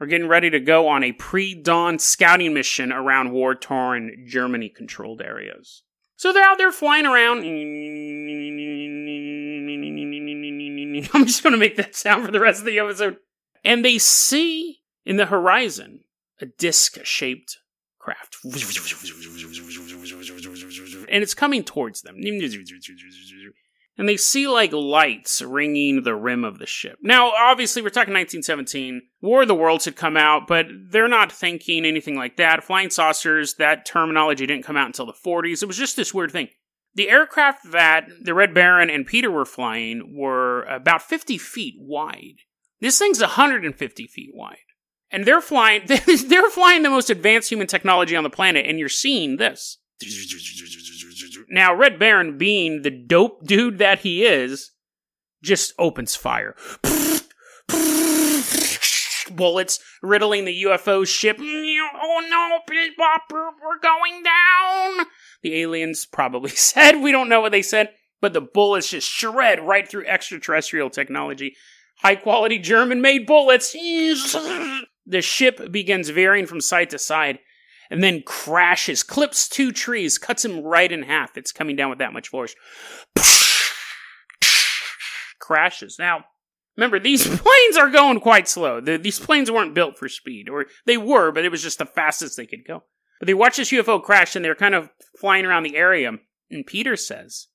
are 0.00 0.06
getting 0.06 0.28
ready 0.28 0.50
to 0.50 0.60
go 0.60 0.86
on 0.88 1.02
a 1.02 1.12
pre 1.12 1.54
dawn 1.54 1.98
scouting 1.98 2.54
mission 2.54 2.92
around 2.92 3.32
war 3.32 3.54
torn 3.54 4.24
Germany 4.26 4.68
controlled 4.68 5.20
areas. 5.20 5.82
So 6.18 6.32
they're 6.32 6.44
out 6.44 6.58
there 6.58 6.72
flying 6.72 7.06
around. 7.06 7.38
I'm 11.14 11.26
just 11.26 11.44
going 11.44 11.52
to 11.52 11.58
make 11.58 11.76
that 11.76 11.94
sound 11.94 12.26
for 12.26 12.32
the 12.32 12.40
rest 12.40 12.58
of 12.58 12.66
the 12.66 12.80
episode. 12.80 13.18
And 13.64 13.84
they 13.84 13.98
see 13.98 14.80
in 15.06 15.16
the 15.16 15.26
horizon 15.26 16.00
a 16.40 16.46
disc 16.46 16.98
shaped 17.04 17.58
craft. 18.00 18.38
And 18.44 18.54
it's 21.22 21.34
coming 21.34 21.62
towards 21.62 22.02
them 22.02 22.16
and 23.98 24.08
they 24.08 24.16
see 24.16 24.46
like 24.46 24.72
lights 24.72 25.42
ringing 25.42 26.04
the 26.04 26.14
rim 26.14 26.44
of 26.44 26.58
the 26.58 26.66
ship. 26.66 26.98
Now, 27.02 27.32
obviously, 27.32 27.82
we're 27.82 27.88
talking 27.88 28.14
1917. 28.14 29.02
War 29.20 29.42
of 29.42 29.48
the 29.48 29.56
Worlds 29.56 29.84
had 29.84 29.96
come 29.96 30.16
out, 30.16 30.46
but 30.46 30.66
they're 30.90 31.08
not 31.08 31.32
thinking 31.32 31.84
anything 31.84 32.16
like 32.16 32.36
that. 32.36 32.62
Flying 32.62 32.90
saucers, 32.90 33.54
that 33.54 33.84
terminology 33.84 34.46
didn't 34.46 34.64
come 34.64 34.76
out 34.76 34.86
until 34.86 35.06
the 35.06 35.12
40s. 35.12 35.62
It 35.62 35.66
was 35.66 35.76
just 35.76 35.96
this 35.96 36.14
weird 36.14 36.30
thing. 36.30 36.48
The 36.94 37.10
aircraft 37.10 37.72
that 37.72 38.08
the 38.22 38.34
Red 38.34 38.54
Baron 38.54 38.88
and 38.88 39.04
Peter 39.04 39.30
were 39.30 39.44
flying 39.44 40.16
were 40.16 40.62
about 40.64 41.02
50 41.02 41.36
feet 41.36 41.74
wide. 41.78 42.38
This 42.80 42.98
thing's 42.98 43.20
150 43.20 44.06
feet 44.06 44.30
wide. 44.32 44.56
And 45.10 45.24
they're 45.24 45.40
flying, 45.40 45.82
they're 46.26 46.50
flying 46.50 46.82
the 46.82 46.90
most 46.90 47.10
advanced 47.10 47.50
human 47.50 47.66
technology 47.66 48.14
on 48.14 48.24
the 48.24 48.30
planet, 48.30 48.66
and 48.66 48.78
you're 48.78 48.88
seeing 48.88 49.36
this. 49.36 49.78
Now, 51.48 51.74
Red 51.74 51.98
Baron, 51.98 52.38
being 52.38 52.82
the 52.82 52.90
dope 52.90 53.44
dude 53.44 53.78
that 53.78 54.00
he 54.00 54.24
is, 54.24 54.72
just 55.42 55.72
opens 55.78 56.14
fire. 56.14 56.54
Bullets 59.30 59.78
riddling 60.02 60.44
the 60.44 60.62
UFO 60.64 61.06
ship. 61.06 61.38
Oh 61.40 62.26
no, 62.30 62.58
we're 62.70 63.78
going 63.82 64.22
down. 64.22 65.06
The 65.42 65.60
aliens 65.60 66.06
probably 66.06 66.50
said. 66.54 67.02
We 67.02 67.12
don't 67.12 67.28
know 67.28 67.40
what 67.40 67.52
they 67.52 67.62
said, 67.62 67.90
but 68.20 68.32
the 68.32 68.40
bullets 68.40 68.90
just 68.90 69.08
shred 69.08 69.60
right 69.60 69.88
through 69.88 70.06
extraterrestrial 70.06 70.90
technology. 70.90 71.56
High 71.98 72.16
quality 72.16 72.58
German 72.58 73.00
made 73.00 73.26
bullets. 73.26 73.74
The 75.10 75.22
ship 75.22 75.72
begins 75.72 76.10
veering 76.10 76.44
from 76.44 76.60
side 76.60 76.90
to 76.90 76.98
side 76.98 77.38
and 77.90 78.02
then 78.02 78.22
crashes, 78.22 79.02
clips 79.02 79.48
two 79.48 79.72
trees, 79.72 80.18
cuts 80.18 80.44
him 80.44 80.60
right 80.62 80.90
in 80.90 81.02
half. 81.02 81.36
It's 81.36 81.52
coming 81.52 81.76
down 81.76 81.90
with 81.90 81.98
that 81.98 82.12
much 82.12 82.28
force. 82.28 82.54
crashes. 85.48 85.96
Now, 85.98 86.24
remember, 86.76 86.98
these 86.98 87.26
planes 87.26 87.76
are 87.78 87.90
going 87.90 88.20
quite 88.20 88.48
slow. 88.48 88.80
The, 88.80 88.98
these 88.98 89.18
planes 89.18 89.50
weren't 89.50 89.74
built 89.74 89.98
for 89.98 90.08
speed, 90.08 90.48
or 90.48 90.66
they 90.86 90.98
were, 90.98 91.32
but 91.32 91.44
it 91.44 91.50
was 91.50 91.62
just 91.62 91.78
the 91.78 91.86
fastest 91.86 92.36
they 92.36 92.46
could 92.46 92.66
go. 92.66 92.84
But 93.18 93.26
they 93.26 93.34
watch 93.34 93.56
this 93.56 93.70
UFO 93.70 94.02
crash 94.02 94.36
and 94.36 94.44
they're 94.44 94.54
kind 94.54 94.74
of 94.74 94.90
flying 95.18 95.44
around 95.44 95.64
the 95.64 95.76
area. 95.76 96.12
And 96.50 96.66
Peter 96.66 96.96
says 96.96 97.48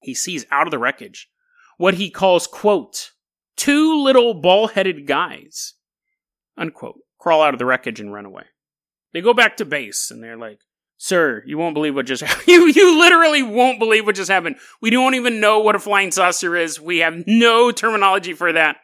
he 0.00 0.14
sees 0.14 0.46
out 0.50 0.66
of 0.66 0.70
the 0.70 0.78
wreckage 0.78 1.28
what 1.76 1.94
he 1.94 2.10
calls, 2.10 2.46
quote, 2.46 3.12
two 3.56 4.00
little 4.02 4.34
ball 4.34 4.68
headed 4.68 5.06
guys, 5.06 5.74
unquote, 6.56 7.00
crawl 7.18 7.42
out 7.42 7.54
of 7.54 7.58
the 7.58 7.66
wreckage 7.66 8.00
and 8.00 8.12
run 8.12 8.26
away. 8.26 8.44
They 9.12 9.20
go 9.20 9.34
back 9.34 9.56
to 9.58 9.64
base 9.64 10.10
and 10.10 10.22
they're 10.22 10.36
like, 10.36 10.60
Sir, 11.00 11.44
you 11.46 11.56
won't 11.56 11.74
believe 11.74 11.94
what 11.94 12.06
just 12.06 12.22
happened. 12.24 12.48
you, 12.48 12.66
you 12.66 12.98
literally 12.98 13.42
won't 13.42 13.78
believe 13.78 14.04
what 14.04 14.16
just 14.16 14.30
happened. 14.30 14.56
We 14.80 14.90
don't 14.90 15.14
even 15.14 15.40
know 15.40 15.60
what 15.60 15.76
a 15.76 15.80
flying 15.80 16.10
saucer 16.10 16.56
is. 16.56 16.80
We 16.80 16.98
have 16.98 17.24
no 17.26 17.70
terminology 17.70 18.32
for 18.32 18.52
that. 18.52 18.76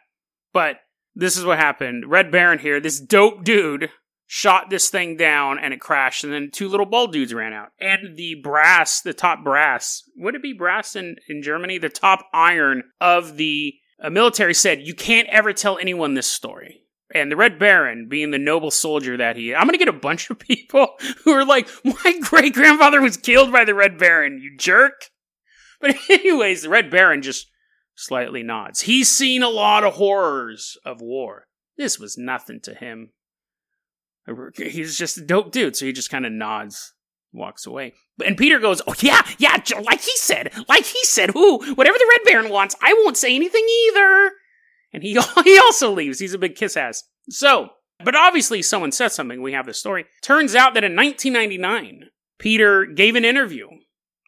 But 0.53 0.77
this 1.13 1.37
is 1.37 1.43
what 1.43 1.59
happened. 1.59 2.09
Red 2.09 2.31
Baron 2.31 2.59
here, 2.59 2.79
this 2.79 2.99
dope 2.99 3.43
dude, 3.43 3.89
shot 4.27 4.69
this 4.69 4.89
thing 4.89 5.17
down 5.17 5.59
and 5.59 5.73
it 5.73 5.81
crashed. 5.81 6.23
And 6.23 6.31
then 6.31 6.49
two 6.51 6.69
little 6.69 6.85
bald 6.85 7.11
dudes 7.11 7.33
ran 7.33 7.53
out. 7.53 7.69
And 7.79 8.15
the 8.15 8.35
brass, 8.41 9.01
the 9.01 9.13
top 9.13 9.43
brass, 9.43 10.03
would 10.15 10.35
it 10.35 10.41
be 10.41 10.53
brass 10.53 10.95
in, 10.95 11.17
in 11.27 11.41
Germany? 11.41 11.77
The 11.77 11.89
top 11.89 12.27
iron 12.33 12.83
of 13.01 13.35
the 13.35 13.75
a 13.99 14.09
military 14.09 14.53
said, 14.53 14.85
You 14.85 14.93
can't 14.93 15.27
ever 15.29 15.53
tell 15.53 15.77
anyone 15.77 16.13
this 16.13 16.27
story. 16.27 16.81
And 17.13 17.31
the 17.31 17.35
Red 17.35 17.59
Baron, 17.59 18.07
being 18.09 18.31
the 18.31 18.39
noble 18.39 18.71
soldier 18.71 19.15
that 19.17 19.35
he 19.35 19.51
is, 19.51 19.55
I'm 19.57 19.67
gonna 19.67 19.77
get 19.77 19.87
a 19.87 19.93
bunch 19.93 20.29
of 20.29 20.39
people 20.39 20.95
who 21.23 21.31
are 21.31 21.45
like, 21.45 21.69
My 21.83 22.19
great 22.21 22.53
grandfather 22.53 23.01
was 23.01 23.17
killed 23.17 23.51
by 23.51 23.65
the 23.65 23.75
Red 23.75 23.97
Baron, 23.97 24.39
you 24.41 24.57
jerk. 24.57 25.11
But, 25.79 25.95
anyways, 26.09 26.63
the 26.63 26.69
Red 26.69 26.89
Baron 26.89 27.21
just 27.21 27.47
slightly 27.95 28.43
nods. 28.43 28.81
He's 28.81 29.09
seen 29.09 29.43
a 29.43 29.49
lot 29.49 29.83
of 29.83 29.93
horrors 29.93 30.77
of 30.85 31.01
war. 31.01 31.47
This 31.77 31.99
was 31.99 32.17
nothing 32.17 32.59
to 32.63 32.73
him. 32.73 33.11
He's 34.55 34.97
just 34.97 35.17
a 35.17 35.21
dope 35.21 35.51
dude, 35.51 35.75
so 35.75 35.85
he 35.85 35.93
just 35.93 36.09
kind 36.09 36.25
of 36.25 36.31
nods, 36.31 36.93
walks 37.31 37.67
away. 37.67 37.93
And 38.25 38.37
Peter 38.37 38.59
goes, 38.59 38.81
"Oh 38.87 38.95
yeah, 38.99 39.21
yeah, 39.37 39.61
like 39.83 40.01
he 40.01 40.15
said, 40.15 40.51
like 40.67 40.85
he 40.85 41.03
said, 41.03 41.31
who, 41.31 41.59
whatever 41.75 41.97
the 41.97 42.17
Red 42.17 42.31
Baron 42.31 42.51
wants, 42.51 42.75
I 42.81 42.93
won't 43.03 43.17
say 43.17 43.35
anything 43.35 43.65
either." 43.87 44.31
And 44.95 45.03
he 45.03 45.19
he 45.43 45.59
also 45.59 45.91
leaves. 45.91 46.19
He's 46.19 46.33
a 46.33 46.39
big 46.39 46.55
kiss 46.55 46.77
ass. 46.77 47.03
So, 47.29 47.69
but 48.03 48.15
obviously 48.15 48.61
someone 48.61 48.91
said 48.91 49.09
something. 49.09 49.41
We 49.41 49.53
have 49.53 49.65
this 49.65 49.79
story. 49.79 50.05
Turns 50.23 50.55
out 50.55 50.73
that 50.73 50.83
in 50.83 50.95
1999, 50.95 52.09
Peter 52.39 52.85
gave 52.85 53.15
an 53.15 53.25
interview 53.25 53.67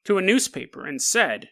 to 0.05 0.17
a 0.17 0.21
newspaper 0.21 0.85
and 0.85 1.01
said, 1.01 1.49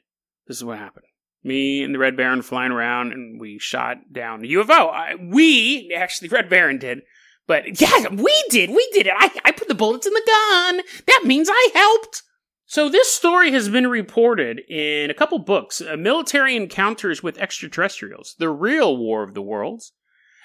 "This 0.48 0.58
is 0.58 0.64
what 0.64 0.78
happened." 0.78 1.06
me 1.46 1.84
and 1.84 1.94
the 1.94 2.00
Red 2.00 2.18
Baron 2.18 2.42
flying 2.42 2.72
around, 2.72 3.14
and 3.14 3.40
we 3.40 3.60
shot 3.60 3.98
down 4.12 4.42
the 4.42 4.54
UFO. 4.56 4.92
I, 4.92 5.16
we, 5.16 5.94
actually, 5.96 6.30
Red 6.30 6.50
Baron 6.50 6.80
did. 6.80 7.02
But 7.48 7.80
yeah, 7.82 8.10
we 8.10 8.44
did. 8.50 8.72
We 8.72 8.90
did 8.92 9.08
it. 9.08 9.14
I, 9.16 9.30
I 9.46 9.52
put 9.52 9.68
the 9.68 9.76
bullets 9.76 10.08
in 10.08 10.14
the 10.14 10.24
gun. 10.26 10.82
That 11.06 11.22
means 11.24 11.48
I 11.50 11.70
helped. 11.74 12.24
So 12.66 12.90
this 12.90 13.12
story 13.12 13.52
has 13.52 13.70
been 13.70 13.88
reported 13.88 14.60
in 14.68 15.12
a 15.12 15.14
couple 15.14 15.38
books, 15.40 15.82
uh, 15.82 15.96
Military 15.98 16.56
Encounters 16.56 17.22
with 17.22 17.38
Extraterrestrials, 17.38 18.36
The 18.40 18.50
Real 18.50 18.98
War 18.98 19.22
of 19.24 19.36
the 19.36 19.42
Worlds. 19.42 19.94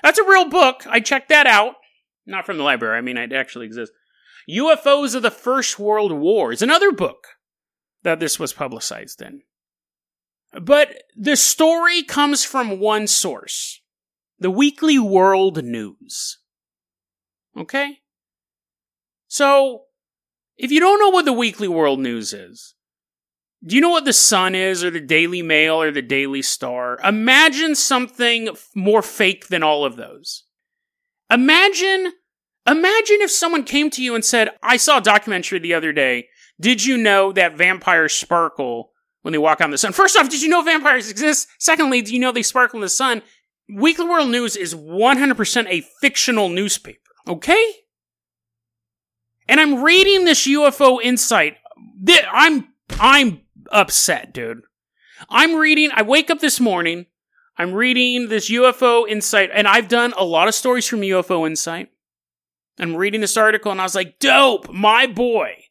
That's 0.02 0.18
a 0.18 0.28
real 0.28 0.48
book. 0.48 0.86
I 0.86 1.00
checked 1.00 1.30
that 1.30 1.46
out. 1.46 1.76
Not 2.26 2.44
from 2.44 2.58
the 2.58 2.62
library. 2.62 2.98
I 2.98 3.00
mean, 3.00 3.16
it 3.16 3.32
actually 3.32 3.66
exists. 3.66 3.94
UFOs 4.48 5.14
of 5.14 5.22
the 5.22 5.30
First 5.30 5.78
World 5.78 6.12
War 6.12 6.52
is 6.52 6.62
another 6.62 6.92
book 6.92 7.26
that 8.02 8.20
this 8.20 8.38
was 8.38 8.52
publicized 8.52 9.22
in. 9.22 9.42
But 10.52 11.02
the 11.16 11.36
story 11.36 12.02
comes 12.02 12.44
from 12.44 12.80
one 12.80 13.06
source 13.06 13.80
the 14.38 14.50
Weekly 14.50 14.98
World 14.98 15.62
News. 15.62 16.38
Okay? 17.56 17.98
So, 19.28 19.82
if 20.60 20.70
you 20.70 20.80
don't 20.80 21.00
know 21.00 21.10
what 21.10 21.24
the 21.24 21.32
Weekly 21.32 21.68
World 21.68 22.00
News 22.00 22.32
is, 22.32 22.74
do 23.64 23.74
you 23.74 23.82
know 23.82 23.90
what 23.90 24.04
the 24.04 24.12
Sun 24.12 24.54
is, 24.54 24.82
or 24.82 24.90
the 24.90 25.00
Daily 25.00 25.42
Mail, 25.42 25.82
or 25.82 25.90
the 25.90 26.02
Daily 26.02 26.42
Star? 26.42 26.98
Imagine 27.04 27.74
something 27.74 28.48
more 28.74 29.02
fake 29.02 29.48
than 29.48 29.62
all 29.62 29.84
of 29.84 29.96
those. 29.96 30.44
Imagine, 31.30 32.12
imagine 32.66 33.18
if 33.20 33.30
someone 33.30 33.64
came 33.64 33.90
to 33.90 34.02
you 34.02 34.14
and 34.14 34.24
said, 34.24 34.50
I 34.62 34.76
saw 34.76 34.98
a 34.98 35.02
documentary 35.02 35.58
the 35.58 35.74
other 35.74 35.92
day. 35.92 36.28
Did 36.60 36.84
you 36.84 36.96
know 36.96 37.32
that 37.32 37.56
vampires 37.56 38.12
sparkle 38.12 38.90
when 39.22 39.32
they 39.32 39.38
walk 39.38 39.60
on 39.60 39.70
the 39.70 39.78
sun. 39.78 39.92
First 39.92 40.16
off, 40.16 40.28
did 40.28 40.42
you 40.42 40.48
know 40.48 40.62
vampires 40.62 41.10
exist? 41.10 41.48
Secondly, 41.58 42.02
do 42.02 42.12
you 42.12 42.20
know 42.20 42.32
they 42.32 42.42
sparkle 42.42 42.78
in 42.78 42.82
the 42.82 42.88
sun? 42.88 43.22
Weekly 43.72 44.06
World 44.06 44.30
News 44.30 44.56
is 44.56 44.74
100% 44.74 45.66
a 45.68 45.84
fictional 46.00 46.48
newspaper, 46.48 46.98
okay? 47.28 47.74
And 49.50 49.58
I'm 49.58 49.82
reading 49.82 50.26
this 50.26 50.46
UFO 50.46 51.02
Insight. 51.02 51.56
I'm 52.30 52.68
I'm 53.00 53.40
upset, 53.72 54.32
dude. 54.32 54.62
I'm 55.28 55.56
reading. 55.56 55.90
I 55.92 56.02
wake 56.02 56.30
up 56.30 56.38
this 56.38 56.60
morning. 56.60 57.06
I'm 57.58 57.74
reading 57.74 58.28
this 58.28 58.48
UFO 58.48 59.08
Insight, 59.08 59.50
and 59.52 59.66
I've 59.66 59.88
done 59.88 60.14
a 60.16 60.24
lot 60.24 60.46
of 60.46 60.54
stories 60.54 60.86
from 60.86 61.00
UFO 61.00 61.48
Insight. 61.48 61.90
I'm 62.78 62.94
reading 62.94 63.22
this 63.22 63.36
article, 63.36 63.72
and 63.72 63.80
I 63.80 63.84
was 63.84 63.96
like, 63.96 64.20
"Dope, 64.20 64.72
my 64.72 65.08
boy, 65.08 65.64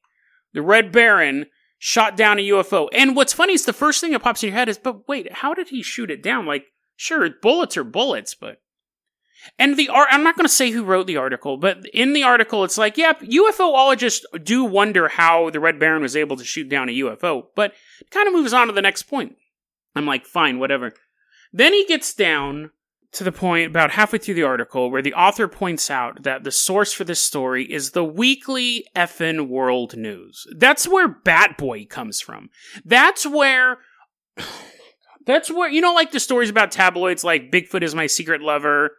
the 0.52 0.62
Red 0.62 0.92
Baron 0.92 1.46
shot 1.78 2.18
down 2.18 2.38
a 2.38 2.50
UFO. 2.50 2.90
And 2.92 3.16
what's 3.16 3.32
funny 3.32 3.54
is 3.54 3.64
the 3.64 3.72
first 3.72 4.02
thing 4.02 4.12
that 4.12 4.20
pops 4.20 4.44
in 4.44 4.50
your 4.50 4.58
head 4.58 4.68
is, 4.68 4.78
but 4.78 5.08
wait, 5.08 5.32
how 5.32 5.54
did 5.54 5.70
he 5.70 5.82
shoot 5.82 6.12
it 6.12 6.22
down? 6.22 6.46
Like, 6.46 6.66
sure, 6.98 7.30
bullets 7.42 7.78
are 7.78 7.86
bullets, 7.86 8.36
but. 8.36 8.62
And 9.58 9.78
the 9.78 9.90
art, 9.90 10.10
I'm 10.12 10.24
not 10.24 10.36
going 10.36 10.46
to 10.46 10.54
say 10.54 10.72
who 10.72 10.84
wrote 10.84 11.08
the 11.08 11.18
article, 11.18 11.58
but 11.58 11.86
in 11.94 12.14
the 12.14 12.24
article, 12.24 12.64
it's 12.64 12.78
like, 12.78 12.98
yeah, 12.98 13.14
UFOologists 13.14 14.24
do 14.44 14.64
wonder 14.64 15.08
how 15.08 15.50
the 15.50 15.60
Red 15.60 15.80
Baron 15.80 16.02
was 16.02 16.16
able 16.16 16.38
to 16.38 16.44
shoot 16.44 16.70
down 16.70 16.90
a 16.90 16.98
UFO, 17.00 17.46
but 17.56 17.74
it 18.02 18.12
kind 18.12 18.28
of 18.28 18.34
moves 18.34 18.54
on 18.54 18.68
to 18.68 18.74
the 18.74 18.82
next 18.82 19.04
point. 19.04 19.36
I'm 19.96 20.06
like, 20.06 20.26
fine, 20.26 20.60
whatever. 20.60 20.94
Then 21.52 21.74
he 21.74 21.86
gets 21.86 22.14
down 22.14 22.72
to 23.12 23.24
the 23.24 23.32
point 23.32 23.68
about 23.68 23.92
halfway 23.92 24.20
through 24.20 24.36
the 24.36 24.44
article 24.44 24.92
where 24.92 25.02
the 25.02 25.14
author 25.14 25.48
points 25.48 25.90
out 25.90 26.24
that 26.24 26.44
the 26.44 26.52
source 26.52 26.94
for 26.94 27.04
this 27.04 27.22
story 27.22 27.66
is 27.66 27.92
the 27.92 28.04
weekly 28.04 28.86
effin 28.96 29.48
world 29.48 29.98
news. 29.98 30.46
That's 30.56 30.88
where 30.88 31.08
Bat 31.08 31.58
Boy 31.58 31.86
comes 31.86 32.22
from. 32.22 32.50
That's 32.86 33.26
where. 33.26 33.78
That's 35.26 35.52
where, 35.52 35.70
you 35.70 35.80
know, 35.80 35.94
like 35.94 36.12
the 36.12 36.20
stories 36.20 36.50
about 36.50 36.72
tabloids 36.72 37.24
like 37.24 37.52
Bigfoot 37.52 37.84
is 37.84 37.94
my 37.94 38.08
secret 38.08 38.42
lover, 38.42 38.96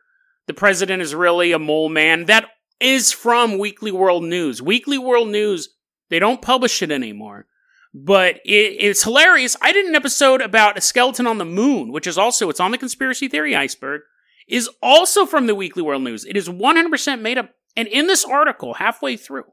the 0.51 0.55
president 0.55 1.01
is 1.01 1.15
really 1.15 1.53
a 1.53 1.61
mole 1.61 1.89
man. 1.89 2.25
That 2.25 2.45
is 2.81 3.13
from 3.13 3.57
Weekly 3.57 3.93
World 3.93 4.25
News. 4.25 4.61
Weekly 4.61 4.99
World 4.99 5.29
News, 5.29 5.69
they 6.09 6.19
don't 6.19 6.43
publish 6.43 6.83
it 6.83 6.91
anymore. 6.91 7.47
But 7.95 8.41
it, 8.45 8.75
it's 8.81 9.05
hilarious. 9.05 9.57
I 9.63 9.71
did 9.71 9.87
an 9.87 9.95
episode 9.95 10.41
about 10.41 10.77
a 10.77 10.81
skeleton 10.81 11.29
on 11.29 11.39
the 11.39 11.45
moon, 11.45 11.93
which 11.93 12.09
is 12.09 12.19
also, 12.19 12.51
it's 12.51 12.59
on 12.59 12.73
the 12.73 12.79
conspiracy 12.79 13.29
theory 13.29 13.55
iceberg, 13.55 14.01
is 14.49 14.69
also 14.83 15.25
from 15.25 15.47
the 15.47 15.55
Weekly 15.55 15.85
World 15.85 16.03
News. 16.03 16.25
It 16.25 16.37
is 16.37 16.49
100% 16.49 17.21
made 17.21 17.39
up. 17.39 17.51
And 17.77 17.87
in 17.87 18.09
this 18.09 18.25
article, 18.25 18.75
halfway 18.75 19.17
through, 19.17 19.45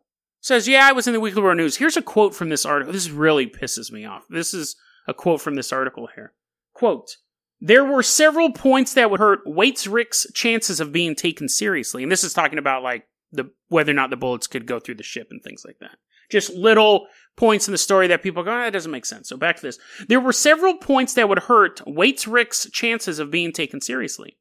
says, 0.42 0.68
yeah, 0.68 0.88
I 0.90 0.94
was 0.94 1.06
in 1.06 1.14
the 1.14 1.20
Weekly 1.20 1.44
World 1.44 1.58
News. 1.58 1.78
Here's 1.78 1.98
a 1.98 2.02
quote 2.02 2.34
from 2.34 2.50
this 2.50 2.66
article. 2.66 2.92
This 2.92 3.12
really 3.12 3.46
pisses 3.46 3.92
me 3.92 4.04
off. 4.04 4.26
This 4.32 4.52
is 4.52 4.76
a 5.08 5.14
quote 5.14 5.42
from 5.42 5.54
this 5.54 5.72
article 5.72 6.10
here. 6.16 6.34
Quote, 6.74 7.18
there 7.60 7.84
were 7.84 8.04
several 8.04 8.52
points 8.52 8.94
that 8.94 9.10
would 9.10 9.20
hurt 9.20 9.46
Waitzrik's 9.46 10.28
chances 10.34 10.80
of 10.80 10.92
being 10.92 11.16
taken 11.16 11.50
seriously. 11.50 12.04
And 12.04 12.12
this 12.12 12.24
is 12.24 12.34
talking 12.34 12.60
about 12.60 12.84
like 12.84 13.08
the 13.32 13.52
whether 13.70 13.92
or 13.92 13.96
not 13.96 14.10
the 14.10 14.18
bullets 14.18 14.48
could 14.48 14.66
go 14.66 14.80
through 14.80 14.96
the 14.96 15.04
ship 15.04 15.28
and 15.32 15.42
things 15.42 15.64
like 15.66 15.80
that. 15.80 15.98
Just 16.30 16.54
little 16.54 17.08
points 17.36 17.68
in 17.68 17.72
the 17.72 17.78
story 17.78 18.08
that 18.08 18.22
people 18.22 18.44
go, 18.44 18.52
ah, 18.52 18.66
that 18.66 18.74
doesn't 18.74 18.92
make 18.92 19.06
sense. 19.06 19.30
So 19.30 19.38
back 19.38 19.56
to 19.58 19.62
this. 19.62 19.80
There 20.08 20.20
were 20.20 20.34
several 20.34 20.76
points 20.78 21.14
that 21.14 21.30
would 21.30 21.40
hurt 21.40 21.82
Waitzrik's 21.86 22.70
chances 22.72 23.20
of 23.20 23.32
being 23.32 23.52
taken 23.54 23.80
seriously. 23.82 24.38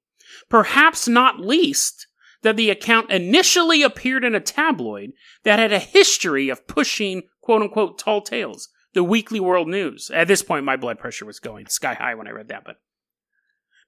Perhaps 0.48 1.06
not 1.06 1.40
least 1.40 2.06
that 2.42 2.56
the 2.56 2.70
account 2.70 3.10
initially 3.10 3.82
appeared 3.82 4.24
in 4.24 4.34
a 4.34 4.40
tabloid 4.40 5.12
that 5.44 5.58
had 5.58 5.72
a 5.72 5.78
history 5.78 6.48
of 6.48 6.66
pushing 6.66 7.22
quote 7.40 7.62
unquote 7.62 7.98
tall 7.98 8.20
tales, 8.20 8.68
the 8.92 9.04
Weekly 9.04 9.40
World 9.40 9.68
News. 9.68 10.10
At 10.12 10.28
this 10.28 10.42
point, 10.42 10.64
my 10.64 10.76
blood 10.76 10.98
pressure 10.98 11.24
was 11.24 11.38
going 11.38 11.66
sky 11.66 11.94
high 11.94 12.14
when 12.14 12.26
I 12.26 12.32
read 12.32 12.48
that, 12.48 12.64
but 12.64 12.76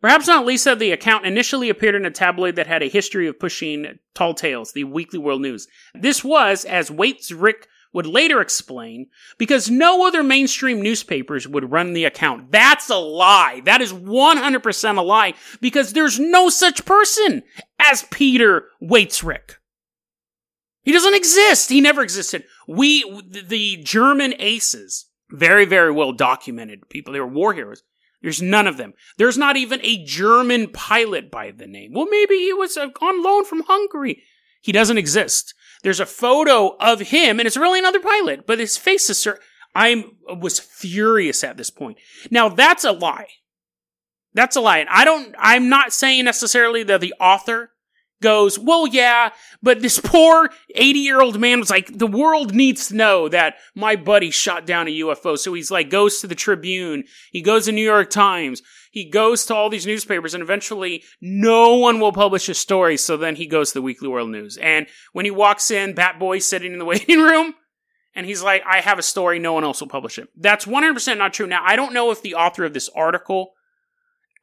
perhaps 0.01 0.27
not 0.27 0.47
that 0.47 0.79
the 0.79 0.93
account 0.93 1.27
initially 1.27 1.69
appeared 1.69 1.95
in 1.95 2.05
a 2.05 2.11
tabloid 2.11 2.57
that 2.57 2.67
had 2.67 2.83
a 2.83 2.89
history 2.89 3.27
of 3.27 3.39
pushing 3.39 3.99
tall 4.15 4.35
tales, 4.35 4.73
the 4.73 4.85
Weekly 4.85 5.19
World 5.19 5.43
News. 5.43 5.69
This 5.95 6.25
was, 6.25 6.65
as 6.65 6.91
Waitzrik 6.91 7.67
would 7.93 8.07
later 8.07 8.41
explain 8.41 9.07
because 9.39 9.71
no 9.71 10.07
other 10.07 10.23
mainstream 10.23 10.83
newspapers 10.83 11.49
would 11.49 11.71
run 11.71 11.93
the 11.93 12.05
account. 12.05 12.53
That's 12.53 12.91
a 12.91 12.97
lie. 12.97 13.63
That 13.65 13.81
is 13.81 13.93
100% 13.93 14.99
a 14.99 15.03
lie 15.03 15.35
because 15.61 15.93
there's 15.93 16.19
no 16.19 16.49
such 16.49 16.85
person 16.85 17.43
as 17.79 18.05
Peter 18.11 18.65
Waitzrik. 18.83 19.57
He 20.83 20.93
doesn't 20.93 21.15
exist. 21.15 21.71
He 21.71 21.81
never 21.81 22.03
existed. 22.03 22.45
We, 22.67 23.05
the 23.29 23.77
German 23.83 24.35
aces, 24.39 25.07
very, 25.31 25.65
very 25.65 25.93
well 25.93 26.13
documented 26.13 26.89
people. 26.89 27.13
They 27.13 27.21
were 27.21 27.27
war 27.27 27.53
heroes. 27.53 27.83
There's 28.23 28.43
none 28.43 28.67
of 28.67 28.77
them. 28.77 28.95
There's 29.17 29.39
not 29.39 29.57
even 29.57 29.81
a 29.83 30.05
German 30.05 30.71
pilot 30.71 31.31
by 31.31 31.51
the 31.53 31.67
name. 31.67 31.93
Well, 31.93 32.07
maybe 32.11 32.37
he 32.37 32.53
was 32.53 32.77
uh, 32.77 32.89
on 33.01 33.23
loan 33.23 33.45
from 33.45 33.63
Hungary. 33.63 34.23
He 34.61 34.73
doesn't 34.73 34.99
exist. 34.99 35.55
There's 35.83 36.01
a 36.01 36.07
photo 36.07 36.77
of 36.81 37.01
him, 37.01 37.39
and 37.39 37.47
it's 37.47 37.57
really 37.57 37.79
another 37.79 38.01
pilot, 38.01 38.47
but 38.47 38.59
his 38.59 38.77
face 38.77 39.09
is. 39.09 39.19
Sur- 39.19 39.39
I 39.75 40.05
was 40.27 40.59
furious 40.59 41.45
at 41.45 41.57
this 41.57 41.71
point. 41.71 41.99
Now 42.31 42.49
that's 42.49 42.85
a 42.85 42.93
lie. 42.93 43.29
That's 44.35 44.57
a 44.57 44.61
lie. 44.61 44.79
And 44.79 44.89
I 44.89 45.05
don't. 45.05 45.35
I'm 45.39 45.69
not 45.69 45.93
saying 45.93 46.25
necessarily 46.25 46.83
that 46.85 47.01
the 47.01 47.15
author 47.21 47.71
goes, 48.21 48.59
well, 48.59 48.87
yeah, 48.87 49.31
but 49.63 49.81
this 49.81 50.01
poor 50.01 50.51
80 50.75 50.99
year 50.99 51.21
old 51.21 51.41
man 51.41 51.61
was 51.61 51.71
like, 51.71 51.97
the 51.97 52.07
world 52.07 52.55
needs 52.55 52.89
to 52.89 52.97
know 52.97 53.29
that 53.29 53.57
my 53.75 53.97
buddy 53.97 54.31
shot 54.31 54.67
down 54.67 54.89
a 54.89 54.99
UFO. 55.01 55.39
So 55.39 55.55
he's 55.55 55.71
like, 55.71 55.91
goes 55.91 56.21
to 56.21 56.27
the 56.27 56.35
Tribune. 56.35 57.05
He 57.31 57.43
goes 57.43 57.67
to 57.67 57.73
New 57.73 57.85
York 57.85 58.11
Times. 58.11 58.63
He 58.91 59.09
goes 59.09 59.47
to 59.47 59.55
all 59.55 59.69
these 59.71 59.87
newspapers 59.87 60.35
and 60.35 60.43
eventually 60.43 61.05
no 61.21 61.77
one 61.77 62.01
will 62.01 62.13
publish 62.13 62.47
his 62.47 62.59
story. 62.59 62.97
So 62.97 63.17
then 63.17 63.37
he 63.37 63.47
goes 63.47 63.69
to 63.71 63.75
the 63.75 63.83
Weekly 63.83 64.09
World 64.09 64.31
News. 64.31 64.57
And 64.57 64.87
when 65.13 65.25
he 65.25 65.31
walks 65.31 65.71
in, 65.71 65.95
Bat 65.95 66.19
Boy's 66.19 66.47
sitting 66.47 66.73
in 66.73 66.79
the 66.79 66.85
waiting 66.87 67.21
room 67.21 67.55
and 68.15 68.27
he's 68.27 68.43
like, 68.43 68.63
I 68.67 68.81
have 68.81 68.99
a 68.99 69.03
story. 69.03 69.39
No 69.39 69.53
one 69.53 69.65
else 69.65 69.81
will 69.81 69.89
publish 69.89 70.19
it. 70.19 70.29
That's 70.37 70.65
100% 70.65 71.19
not 71.19 71.33
true. 71.33 71.47
Now, 71.47 71.63
I 71.65 71.77
don't 71.77 71.93
know 71.93 72.11
if 72.11 72.23
the 72.23 72.35
author 72.35 72.65
of 72.65 72.75
this 72.75 72.89
article 72.89 73.53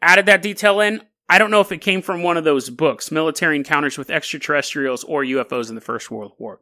added 0.01 0.27
that 0.27 0.41
detail 0.41 0.79
in. 0.79 1.01
I 1.27 1.37
don't 1.37 1.51
know 1.51 1.61
if 1.61 1.71
it 1.71 1.79
came 1.79 2.01
from 2.01 2.21
one 2.21 2.37
of 2.37 2.43
those 2.43 2.69
books, 2.69 3.11
Military 3.11 3.55
Encounters 3.55 3.97
with 3.97 4.11
Extraterrestrials 4.11 5.03
or 5.03 5.23
UFOs 5.23 5.69
in 5.69 5.75
the 5.75 5.81
First 5.81 6.11
World 6.11 6.33
War. 6.37 6.61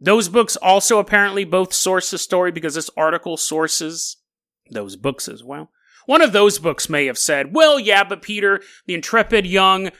Those 0.00 0.28
books 0.28 0.56
also 0.56 0.98
apparently 0.98 1.44
both 1.44 1.72
source 1.72 2.10
the 2.10 2.18
story 2.18 2.50
because 2.50 2.74
this 2.74 2.90
article 2.96 3.36
sources 3.36 4.16
those 4.70 4.96
books 4.96 5.28
as 5.28 5.44
well. 5.44 5.70
One 6.06 6.22
of 6.22 6.32
those 6.32 6.58
books 6.58 6.88
may 6.88 7.06
have 7.06 7.18
said, 7.18 7.54
well, 7.54 7.78
yeah, 7.78 8.04
but 8.04 8.22
Peter, 8.22 8.62
the 8.86 8.94
intrepid 8.94 9.46
young, 9.46 9.90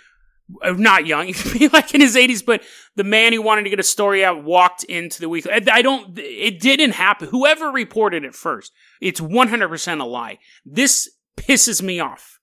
uh, 0.62 0.73
not 0.73 1.07
young, 1.07 1.27
he 1.29 1.33
could 1.33 1.59
be 1.59 1.69
like 1.69 1.95
in 1.95 2.00
his 2.00 2.17
80s, 2.17 2.45
but 2.45 2.62
the 2.97 3.05
man 3.05 3.33
who 3.33 3.43
wanted 3.43 3.65
to 3.65 3.71
get 3.71 3.81
a 3.81 3.85
story 3.85 4.25
out 4.25 4.43
walked 4.43 4.85
into 4.85 5.21
the 5.21 5.29
weekly. 5.29 5.53
I 5.53 5.83
don't, 5.83 6.19
it 6.19 6.61
didn't 6.61 6.93
happen. 6.93 7.29
Whoever 7.29 7.71
reported 7.71 8.25
it 8.25 8.35
first, 8.35 8.73
it's 9.00 9.21
100% 9.21 10.00
a 10.00 10.05
lie. 10.05 10.39
This 10.65 11.11
pisses 11.37 11.83
me 11.83 12.00
off. 12.00 12.39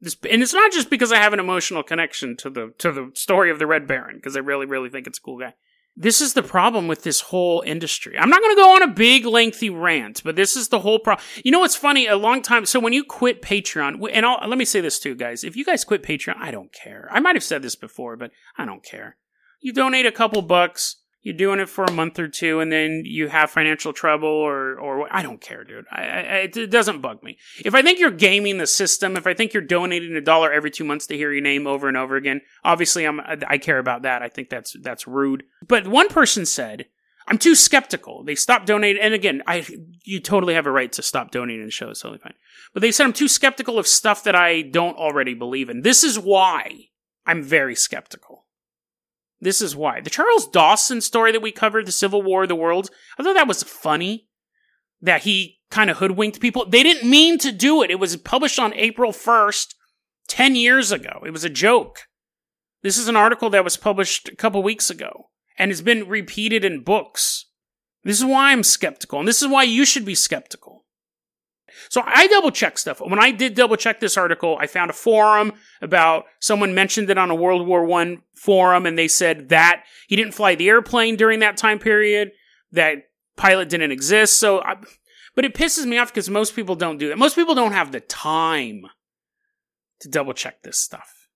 This, 0.00 0.16
and 0.30 0.42
it's 0.42 0.54
not 0.54 0.72
just 0.72 0.88
because 0.88 1.12
I 1.12 1.16
have 1.16 1.32
an 1.32 1.40
emotional 1.40 1.82
connection 1.82 2.36
to 2.38 2.50
the, 2.50 2.72
to 2.78 2.90
the 2.90 3.10
story 3.14 3.50
of 3.50 3.58
the 3.58 3.66
Red 3.66 3.86
Baron, 3.86 4.16
because 4.16 4.36
I 4.36 4.40
really, 4.40 4.66
really 4.66 4.88
think 4.88 5.06
it's 5.06 5.18
a 5.18 5.22
cool 5.22 5.38
guy 5.38 5.54
this 5.96 6.20
is 6.20 6.32
the 6.34 6.42
problem 6.42 6.88
with 6.88 7.02
this 7.02 7.20
whole 7.20 7.62
industry. 7.66 8.18
I'm 8.18 8.30
not 8.30 8.40
going 8.40 8.54
to 8.54 8.60
go 8.60 8.74
on 8.74 8.82
a 8.82 8.88
big 8.88 9.26
lengthy 9.26 9.70
rant, 9.70 10.22
but 10.24 10.36
this 10.36 10.56
is 10.56 10.68
the 10.68 10.80
whole 10.80 10.98
problem. 10.98 11.24
You 11.44 11.50
know 11.50 11.60
what's 11.60 11.76
funny? 11.76 12.06
A 12.06 12.16
long 12.16 12.42
time. 12.42 12.64
So 12.64 12.80
when 12.80 12.92
you 12.92 13.04
quit 13.04 13.42
Patreon, 13.42 14.08
and 14.12 14.24
I'll, 14.24 14.48
let 14.48 14.58
me 14.58 14.64
say 14.64 14.80
this 14.80 14.98
too, 14.98 15.14
guys. 15.14 15.44
If 15.44 15.56
you 15.56 15.64
guys 15.64 15.84
quit 15.84 16.02
Patreon, 16.02 16.36
I 16.38 16.50
don't 16.50 16.72
care. 16.72 17.08
I 17.10 17.20
might 17.20 17.36
have 17.36 17.44
said 17.44 17.62
this 17.62 17.76
before, 17.76 18.16
but 18.16 18.30
I 18.56 18.64
don't 18.64 18.84
care. 18.84 19.16
You 19.60 19.72
donate 19.72 20.06
a 20.06 20.12
couple 20.12 20.40
bucks 20.42 20.99
you're 21.22 21.36
doing 21.36 21.60
it 21.60 21.68
for 21.68 21.84
a 21.84 21.92
month 21.92 22.18
or 22.18 22.28
two 22.28 22.60
and 22.60 22.72
then 22.72 23.02
you 23.04 23.28
have 23.28 23.50
financial 23.50 23.92
trouble 23.92 24.28
or 24.28 24.78
or 24.78 25.06
I 25.10 25.22
don't 25.22 25.40
care, 25.40 25.64
dude. 25.64 25.84
I, 25.90 26.02
I, 26.02 26.36
it 26.54 26.70
doesn't 26.70 27.00
bug 27.00 27.22
me. 27.22 27.38
If 27.64 27.74
I 27.74 27.82
think 27.82 27.98
you're 27.98 28.10
gaming 28.10 28.58
the 28.58 28.66
system, 28.66 29.16
if 29.16 29.26
I 29.26 29.34
think 29.34 29.52
you're 29.52 29.62
donating 29.62 30.16
a 30.16 30.20
dollar 30.20 30.52
every 30.52 30.70
two 30.70 30.84
months 30.84 31.06
to 31.08 31.16
hear 31.16 31.32
your 31.32 31.42
name 31.42 31.66
over 31.66 31.88
and 31.88 31.96
over 31.96 32.16
again, 32.16 32.40
obviously 32.64 33.04
I'm 33.04 33.20
I 33.20 33.58
care 33.58 33.78
about 33.78 34.02
that. 34.02 34.22
I 34.22 34.28
think 34.28 34.48
that's 34.48 34.76
that's 34.80 35.06
rude. 35.06 35.44
But 35.66 35.86
one 35.86 36.08
person 36.08 36.46
said. 36.46 36.86
I'm 37.28 37.38
too 37.38 37.54
skeptical. 37.54 38.24
They 38.24 38.34
stopped 38.34 38.66
donating, 38.66 39.00
and 39.00 39.14
again, 39.14 39.42
I 39.46 39.64
you 40.02 40.18
totally 40.18 40.54
have 40.54 40.66
a 40.66 40.70
right 40.72 40.90
to 40.92 41.02
stop 41.02 41.30
donating 41.30 41.64
the 41.64 41.70
show. 41.70 41.90
It's 41.90 42.00
totally 42.00 42.18
fine. 42.18 42.34
But 42.72 42.80
they 42.80 42.90
said 42.90 43.04
I'm 43.04 43.12
too 43.12 43.28
skeptical 43.28 43.78
of 43.78 43.86
stuff 43.86 44.24
that 44.24 44.34
I 44.34 44.62
don't 44.62 44.96
already 44.96 45.34
believe 45.34 45.70
in. 45.70 45.82
This 45.82 46.02
is 46.02 46.18
why 46.18 46.88
I'm 47.26 47.44
very 47.44 47.76
skeptical. 47.76 48.39
This 49.40 49.62
is 49.62 49.74
why. 49.74 50.00
The 50.00 50.10
Charles 50.10 50.46
Dawson 50.48 51.00
story 51.00 51.32
that 51.32 51.42
we 51.42 51.52
covered, 51.52 51.86
the 51.86 51.92
Civil 51.92 52.22
War 52.22 52.42
of 52.42 52.48
the 52.48 52.54
Worlds, 52.54 52.90
I 53.18 53.22
thought 53.22 53.34
that 53.34 53.48
was 53.48 53.62
funny. 53.62 54.26
That 55.02 55.22
he 55.22 55.60
kind 55.70 55.88
of 55.88 55.96
hoodwinked 55.96 56.40
people. 56.40 56.66
They 56.66 56.82
didn't 56.82 57.08
mean 57.08 57.38
to 57.38 57.52
do 57.52 57.82
it. 57.82 57.90
It 57.90 57.98
was 57.98 58.16
published 58.18 58.58
on 58.58 58.74
April 58.74 59.12
1st, 59.12 59.74
10 60.28 60.56
years 60.56 60.92
ago. 60.92 61.22
It 61.24 61.30
was 61.30 61.44
a 61.44 61.48
joke. 61.48 62.00
This 62.82 62.98
is 62.98 63.08
an 63.08 63.16
article 63.16 63.48
that 63.50 63.64
was 63.64 63.78
published 63.78 64.28
a 64.28 64.36
couple 64.36 64.62
weeks 64.62 64.90
ago 64.90 65.30
and 65.58 65.70
has 65.70 65.80
been 65.80 66.06
repeated 66.06 66.64
in 66.64 66.84
books. 66.84 67.46
This 68.04 68.18
is 68.18 68.24
why 68.24 68.52
I'm 68.52 68.62
skeptical, 68.62 69.18
and 69.18 69.28
this 69.28 69.42
is 69.42 69.48
why 69.48 69.62
you 69.62 69.84
should 69.84 70.04
be 70.04 70.14
skeptical. 70.14 70.84
So 71.88 72.02
I 72.04 72.26
double 72.26 72.50
check 72.50 72.78
stuff. 72.78 73.00
When 73.00 73.18
I 73.18 73.30
did 73.30 73.54
double 73.54 73.76
check 73.76 74.00
this 74.00 74.16
article, 74.16 74.56
I 74.60 74.66
found 74.66 74.90
a 74.90 74.94
forum 74.94 75.52
about 75.80 76.24
someone 76.40 76.74
mentioned 76.74 77.10
it 77.10 77.18
on 77.18 77.30
a 77.30 77.34
World 77.34 77.66
War 77.66 77.84
One 77.84 78.22
forum, 78.34 78.86
and 78.86 78.98
they 78.98 79.08
said 79.08 79.48
that 79.50 79.84
he 80.08 80.16
didn't 80.16 80.34
fly 80.34 80.54
the 80.54 80.68
airplane 80.68 81.16
during 81.16 81.40
that 81.40 81.56
time 81.56 81.78
period. 81.78 82.32
That 82.72 83.08
pilot 83.36 83.68
didn't 83.68 83.92
exist. 83.92 84.38
So, 84.38 84.62
I, 84.62 84.76
but 85.34 85.44
it 85.44 85.54
pisses 85.54 85.86
me 85.86 85.98
off 85.98 86.12
because 86.12 86.30
most 86.30 86.54
people 86.54 86.76
don't 86.76 86.98
do 86.98 87.08
that. 87.08 87.18
Most 87.18 87.34
people 87.34 87.54
don't 87.54 87.72
have 87.72 87.92
the 87.92 88.00
time 88.00 88.82
to 90.00 90.08
double 90.08 90.32
check 90.32 90.62
this 90.62 90.78
stuff. 90.78 91.28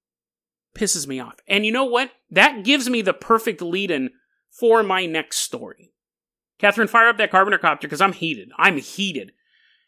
Pisses 0.74 1.06
me 1.06 1.20
off. 1.20 1.36
And 1.46 1.64
you 1.64 1.72
know 1.72 1.84
what? 1.84 2.10
That 2.30 2.64
gives 2.64 2.90
me 2.90 3.02
the 3.02 3.14
perfect 3.14 3.62
lead 3.62 3.90
in 3.90 4.10
for 4.50 4.82
my 4.82 5.06
next 5.06 5.38
story. 5.38 5.92
Catherine, 6.58 6.88
fire 6.88 7.08
up 7.08 7.18
that 7.18 7.30
carpenter 7.30 7.58
copter 7.58 7.86
because 7.86 8.00
I'm 8.00 8.12
heated. 8.12 8.50
I'm 8.58 8.78
heated. 8.78 9.32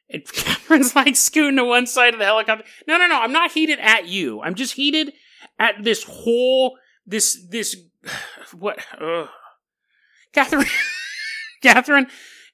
And 0.09 0.25
Catherine's 0.33 0.95
like 0.95 1.17
scooting 1.17 1.57
to 1.57 1.65
one 1.65 1.87
side 1.87 2.15
of 2.15 2.19
the 2.19 2.27
helicopter. 2.27 2.65
No, 2.87 2.99
no, 2.99 3.07
no. 3.07 3.21
I'm 3.21 3.33
not 3.33 3.53
heated 3.53 3.79
at 3.81 4.07
you. 4.07 4.41
I'm 4.41 4.55
just 4.55 4.75
heated 4.75 5.13
at 5.59 5.83
this 5.83 6.05
whole 6.05 6.79
this 7.07 7.47
this 7.49 7.77
what. 8.53 8.79
Catherine 10.33 10.67
Catherine, 11.63 12.07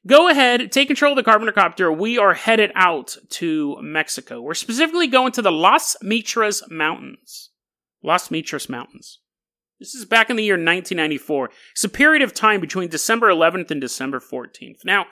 go 0.06 0.28
ahead, 0.28 0.70
take 0.70 0.88
control 0.88 1.12
of 1.12 1.16
the 1.16 1.22
carpenter 1.22 1.52
copter. 1.52 1.92
We 1.92 2.16
are 2.18 2.34
headed 2.34 2.70
out 2.74 3.16
to 3.30 3.76
Mexico. 3.82 4.40
We're 4.40 4.54
specifically 4.54 5.08
going 5.08 5.32
to 5.32 5.42
the 5.42 5.52
Las 5.52 5.96
Mitras 6.02 6.62
Mountains. 6.70 7.50
Las 8.02 8.28
Mitras 8.28 8.68
Mountains. 8.68 9.18
This 9.80 9.94
is 9.94 10.04
back 10.04 10.30
in 10.30 10.36
the 10.36 10.44
year 10.44 10.54
1994. 10.54 11.50
It's 11.72 11.82
a 11.82 11.88
period 11.88 12.22
of 12.22 12.32
time 12.32 12.60
between 12.60 12.88
December 12.88 13.28
11th 13.28 13.72
and 13.72 13.80
December 13.80 14.20
14th. 14.20 14.84
Now, 14.84 15.06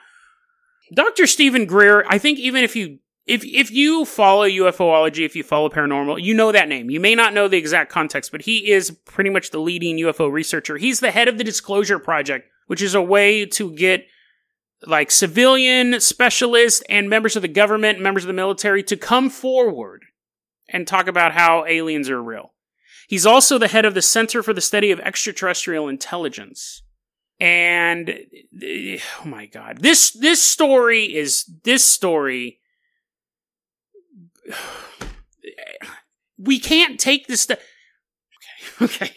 Dr. 0.93 1.25
Stephen 1.27 1.65
Greer, 1.65 2.05
I 2.07 2.17
think 2.17 2.39
even 2.39 2.63
if 2.63 2.75
you 2.75 2.99
if 3.25 3.45
if 3.45 3.71
you 3.71 4.03
follow 4.05 4.47
UFOlogy, 4.47 5.25
if 5.25 5.35
you 5.35 5.43
follow 5.43 5.69
paranormal, 5.69 6.21
you 6.21 6.33
know 6.33 6.51
that 6.51 6.67
name. 6.67 6.89
You 6.89 6.99
may 6.99 7.15
not 7.15 7.33
know 7.33 7.47
the 7.47 7.57
exact 7.57 7.91
context, 7.91 8.31
but 8.31 8.41
he 8.41 8.71
is 8.71 8.91
pretty 8.91 9.29
much 9.29 9.51
the 9.51 9.59
leading 9.59 9.97
UFO 9.97 10.31
researcher. 10.31 10.77
He's 10.77 10.99
the 10.99 11.11
head 11.11 11.27
of 11.27 11.37
the 11.37 11.43
Disclosure 11.43 11.99
Project, 11.99 12.49
which 12.67 12.81
is 12.81 12.95
a 12.95 13.01
way 13.01 13.45
to 13.45 13.71
get 13.73 14.05
like 14.85 15.11
civilian 15.11 15.99
specialists 15.99 16.81
and 16.89 17.09
members 17.09 17.35
of 17.35 17.41
the 17.43 17.47
government, 17.47 17.99
members 17.99 18.23
of 18.23 18.27
the 18.27 18.33
military 18.33 18.83
to 18.83 18.97
come 18.97 19.29
forward 19.29 20.03
and 20.67 20.87
talk 20.87 21.07
about 21.07 21.33
how 21.33 21.65
aliens 21.65 22.09
are 22.09 22.21
real. 22.21 22.53
He's 23.07 23.25
also 23.25 23.57
the 23.57 23.67
head 23.67 23.85
of 23.85 23.93
the 23.93 24.01
Center 24.01 24.41
for 24.41 24.53
the 24.53 24.61
Study 24.61 24.89
of 24.89 24.99
Extraterrestrial 25.01 25.87
Intelligence. 25.87 26.81
And 27.41 28.13
oh 28.53 29.25
my 29.25 29.47
god, 29.47 29.79
this 29.79 30.11
this 30.11 30.43
story 30.43 31.05
is 31.05 31.43
this 31.63 31.83
story. 31.83 32.59
We 36.37 36.59
can't 36.59 36.99
take 36.99 37.25
this. 37.25 37.41
St- 37.41 37.59
okay, 38.79 38.85
okay. 38.85 39.15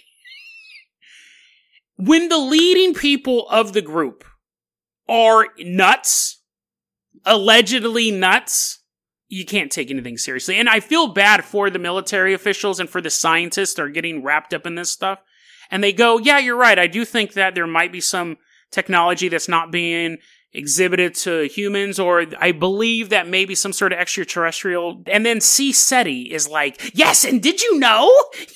when 1.97 2.31
the 2.31 2.39
leading 2.39 2.95
people 2.95 3.47
of 3.51 3.75
the 3.75 3.83
group 3.83 4.25
are 5.07 5.49
nuts, 5.59 6.41
allegedly 7.27 8.11
nuts, 8.11 8.81
you 9.29 9.45
can't 9.45 9.71
take 9.71 9.91
anything 9.91 10.17
seriously. 10.17 10.57
And 10.57 10.71
I 10.71 10.81
feel 10.81 11.09
bad 11.09 11.45
for 11.45 11.69
the 11.69 11.79
military 11.79 12.33
officials 12.33 12.81
and 12.81 12.89
for 12.89 13.03
the 13.03 13.11
scientists 13.11 13.75
that 13.75 13.83
are 13.83 13.91
getting 13.91 14.23
wrapped 14.23 14.55
up 14.55 14.65
in 14.65 14.77
this 14.77 14.91
stuff 14.91 15.19
and 15.71 15.83
they 15.83 15.93
go, 15.93 16.19
yeah, 16.19 16.39
you're 16.39 16.57
right. 16.57 16.79
I 16.79 16.87
do 16.87 17.05
think 17.05 17.35
that 17.35 17.55
there 17.55 17.67
might 17.67 17.93
be 17.93 18.01
some 18.01 18.39
technology 18.71 19.29
that's 19.29 19.49
not 19.49 19.71
being 19.71 20.19
exhibited 20.53 21.15
to 21.15 21.49
humans, 21.49 21.99
or 21.99 22.27
I 22.41 22.53
believe 22.53 23.09
that 23.11 23.29
maybe 23.29 23.55
some 23.55 23.73
sort 23.73 23.93
of 23.93 23.99
extraterrestrial. 23.99 25.03
And 25.07 25.27
then 25.27 25.39
CSETI 25.39 26.31
is 26.31 26.49
like, 26.49 26.93
yes, 26.95 27.25
and 27.25 27.43
did 27.43 27.61
you 27.61 27.79
know? 27.79 28.11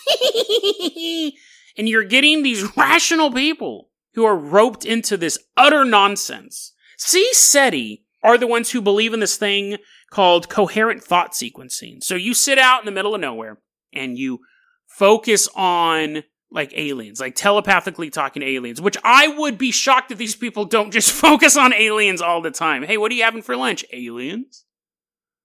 and 1.77 1.89
you're 1.89 2.05
getting 2.05 2.43
these 2.43 2.77
rational 2.77 3.33
people 3.33 3.91
who 4.15 4.25
are 4.25 4.37
roped 4.37 4.85
into 4.85 5.17
this 5.17 5.39
utter 5.57 5.85
nonsense. 5.85 6.73
CSETI 6.99 8.03
are 8.23 8.39
the 8.39 8.47
ones 8.47 8.71
who 8.71 8.81
believe 8.81 9.13
in 9.13 9.21
this 9.21 9.37
thing 9.37 9.77
called 10.11 10.49
coherent 10.49 11.03
thought 11.03 11.33
sequencing. 11.33 12.03
So 12.03 12.15
you 12.15 12.35
sit 12.35 12.59
out 12.59 12.81
in 12.81 12.87
the 12.87 12.93
middle 12.93 13.15
of 13.15 13.21
nowhere 13.21 13.59
and 13.93 14.19
you 14.19 14.41
focus 14.87 15.49
on 15.55 16.25
like 16.51 16.73
aliens, 16.75 17.21
like 17.21 17.35
telepathically 17.35 18.11
talking 18.11 18.43
aliens, 18.43 18.81
which 18.81 18.97
I 19.05 19.29
would 19.29 19.59
be 19.59 19.71
shocked 19.71 20.11
if 20.11 20.19
these 20.19 20.37
people 20.37 20.65
don't 20.65 20.93
just 20.93 21.13
focus 21.27 21.57
on 21.57 21.75
aliens 21.75 22.23
all 22.23 22.41
the 22.41 22.51
time. 22.51 22.83
Hey, 22.83 22.97
what 22.97 23.13
are 23.13 23.15
you 23.15 23.25
having 23.25 23.43
for 23.43 23.57
lunch? 23.57 23.85
Aliens? 23.93 24.65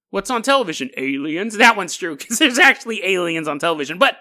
What's 0.10 0.30
on 0.30 0.44
television? 0.44 0.92
Aliens? 0.96 1.58
That 1.58 1.76
one's 1.76 1.96
true, 1.96 2.16
because 2.16 2.39
there's 2.39 2.60
actually 2.60 3.04
aliens 3.04 3.48
on 3.48 3.60
television. 3.60 3.98
But 3.98 4.18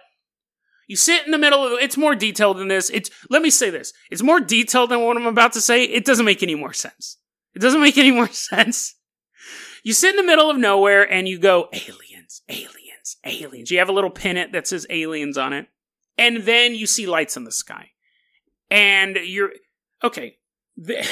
you 0.88 0.96
sit 0.96 1.24
in 1.24 1.30
the 1.30 1.38
middle 1.38 1.64
of 1.64 1.78
it's 1.80 1.96
more 1.96 2.14
detailed 2.14 2.58
than 2.58 2.68
this. 2.68 2.90
It's 2.90 3.10
let 3.30 3.42
me 3.42 3.50
say 3.50 3.70
this. 3.70 3.92
It's 4.10 4.22
more 4.22 4.40
detailed 4.40 4.90
than 4.90 5.00
what 5.00 5.16
I'm 5.16 5.26
about 5.26 5.52
to 5.52 5.60
say. 5.60 5.84
It 5.84 6.04
doesn't 6.04 6.24
make 6.24 6.42
any 6.42 6.54
more 6.54 6.72
sense. 6.72 7.18
It 7.54 7.60
doesn't 7.60 7.80
make 7.80 7.98
any 7.98 8.10
more 8.10 8.28
sense. 8.32 8.96
You 9.84 9.92
sit 9.92 10.10
in 10.10 10.16
the 10.16 10.22
middle 10.22 10.50
of 10.50 10.56
nowhere 10.56 11.10
and 11.10 11.28
you 11.28 11.38
go, 11.38 11.68
aliens, 11.72 12.42
aliens, 12.48 13.16
aliens. 13.24 13.70
You 13.70 13.78
have 13.78 13.88
a 13.88 13.92
little 13.92 14.10
pennant 14.10 14.52
that 14.52 14.66
says 14.66 14.86
aliens 14.90 15.36
on 15.36 15.52
it 15.52 15.66
and 16.18 16.38
then 16.42 16.74
you 16.74 16.86
see 16.86 17.06
lights 17.06 17.36
in 17.36 17.44
the 17.44 17.52
sky. 17.52 17.90
And 18.70 19.16
you're 19.16 19.52
okay. 20.02 20.38
The, 20.76 21.06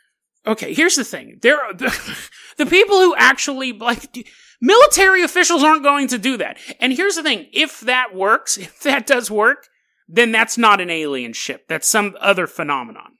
okay, 0.46 0.74
here's 0.74 0.96
the 0.96 1.04
thing. 1.04 1.38
There 1.42 1.60
are 1.60 1.72
the, 1.74 2.18
the 2.56 2.66
people 2.66 2.96
who 2.96 3.14
actually 3.16 3.72
like 3.72 4.28
military 4.60 5.22
officials 5.22 5.62
aren't 5.62 5.82
going 5.82 6.08
to 6.08 6.18
do 6.18 6.36
that. 6.38 6.58
And 6.80 6.92
here's 6.92 7.16
the 7.16 7.22
thing, 7.22 7.46
if 7.52 7.80
that 7.80 8.14
works, 8.14 8.56
if 8.56 8.82
that 8.82 9.06
does 9.06 9.30
work, 9.30 9.68
then 10.08 10.30
that's 10.30 10.56
not 10.56 10.80
an 10.80 10.90
alien 10.90 11.32
ship. 11.32 11.66
That's 11.68 11.88
some 11.88 12.16
other 12.20 12.46
phenomenon. 12.46 13.12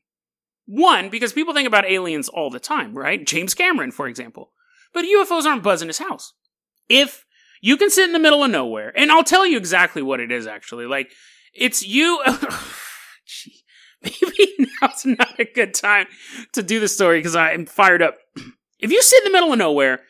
One, 0.67 1.11
because 1.11 1.33
people 1.33 1.55
think 1.55 1.67
about 1.67 1.89
aliens 1.89 2.29
all 2.29 2.51
the 2.51 2.61
time, 2.61 2.97
right? 2.97 3.25
James 3.25 3.55
Cameron, 3.55 3.93
for 3.93 4.09
example. 4.09 4.53
But 4.93 5.05
UFOs 5.05 5.45
aren't 5.45 5.63
buzzing 5.63 5.89
his 5.89 5.99
house. 5.99 6.33
If 6.89 7.26
You 7.61 7.77
can 7.77 7.91
sit 7.91 8.05
in 8.05 8.13
the 8.13 8.19
middle 8.19 8.45
of 8.45 8.51
nowhere, 8.51 8.93
and 8.97 9.11
I'll 9.11 9.25
tell 9.25 9.47
you 9.47 9.57
exactly 9.57 10.03
what 10.03 10.21
it 10.21 10.31
is 10.31 10.47
actually. 10.47 10.87
Like, 10.87 11.13
it's 11.55 11.87
you. 11.87 12.23
Gee, 13.27 13.65
maybe 14.03 14.69
now's 14.81 15.05
not 15.07 15.41
a 15.41 15.45
good 15.45 15.75
time 15.75 16.07
to 16.53 16.63
do 16.63 16.81
the 16.81 16.89
story 16.89 17.19
because 17.19 17.37
I'm 17.37 17.67
fired 17.67 18.03
up. 18.03 18.17
If 18.79 18.93
you 18.93 19.01
sit 19.01 19.25
in 19.25 19.33
the 19.33 19.35
middle 19.35 19.55
of 19.55 19.59
nowhere 19.59 20.01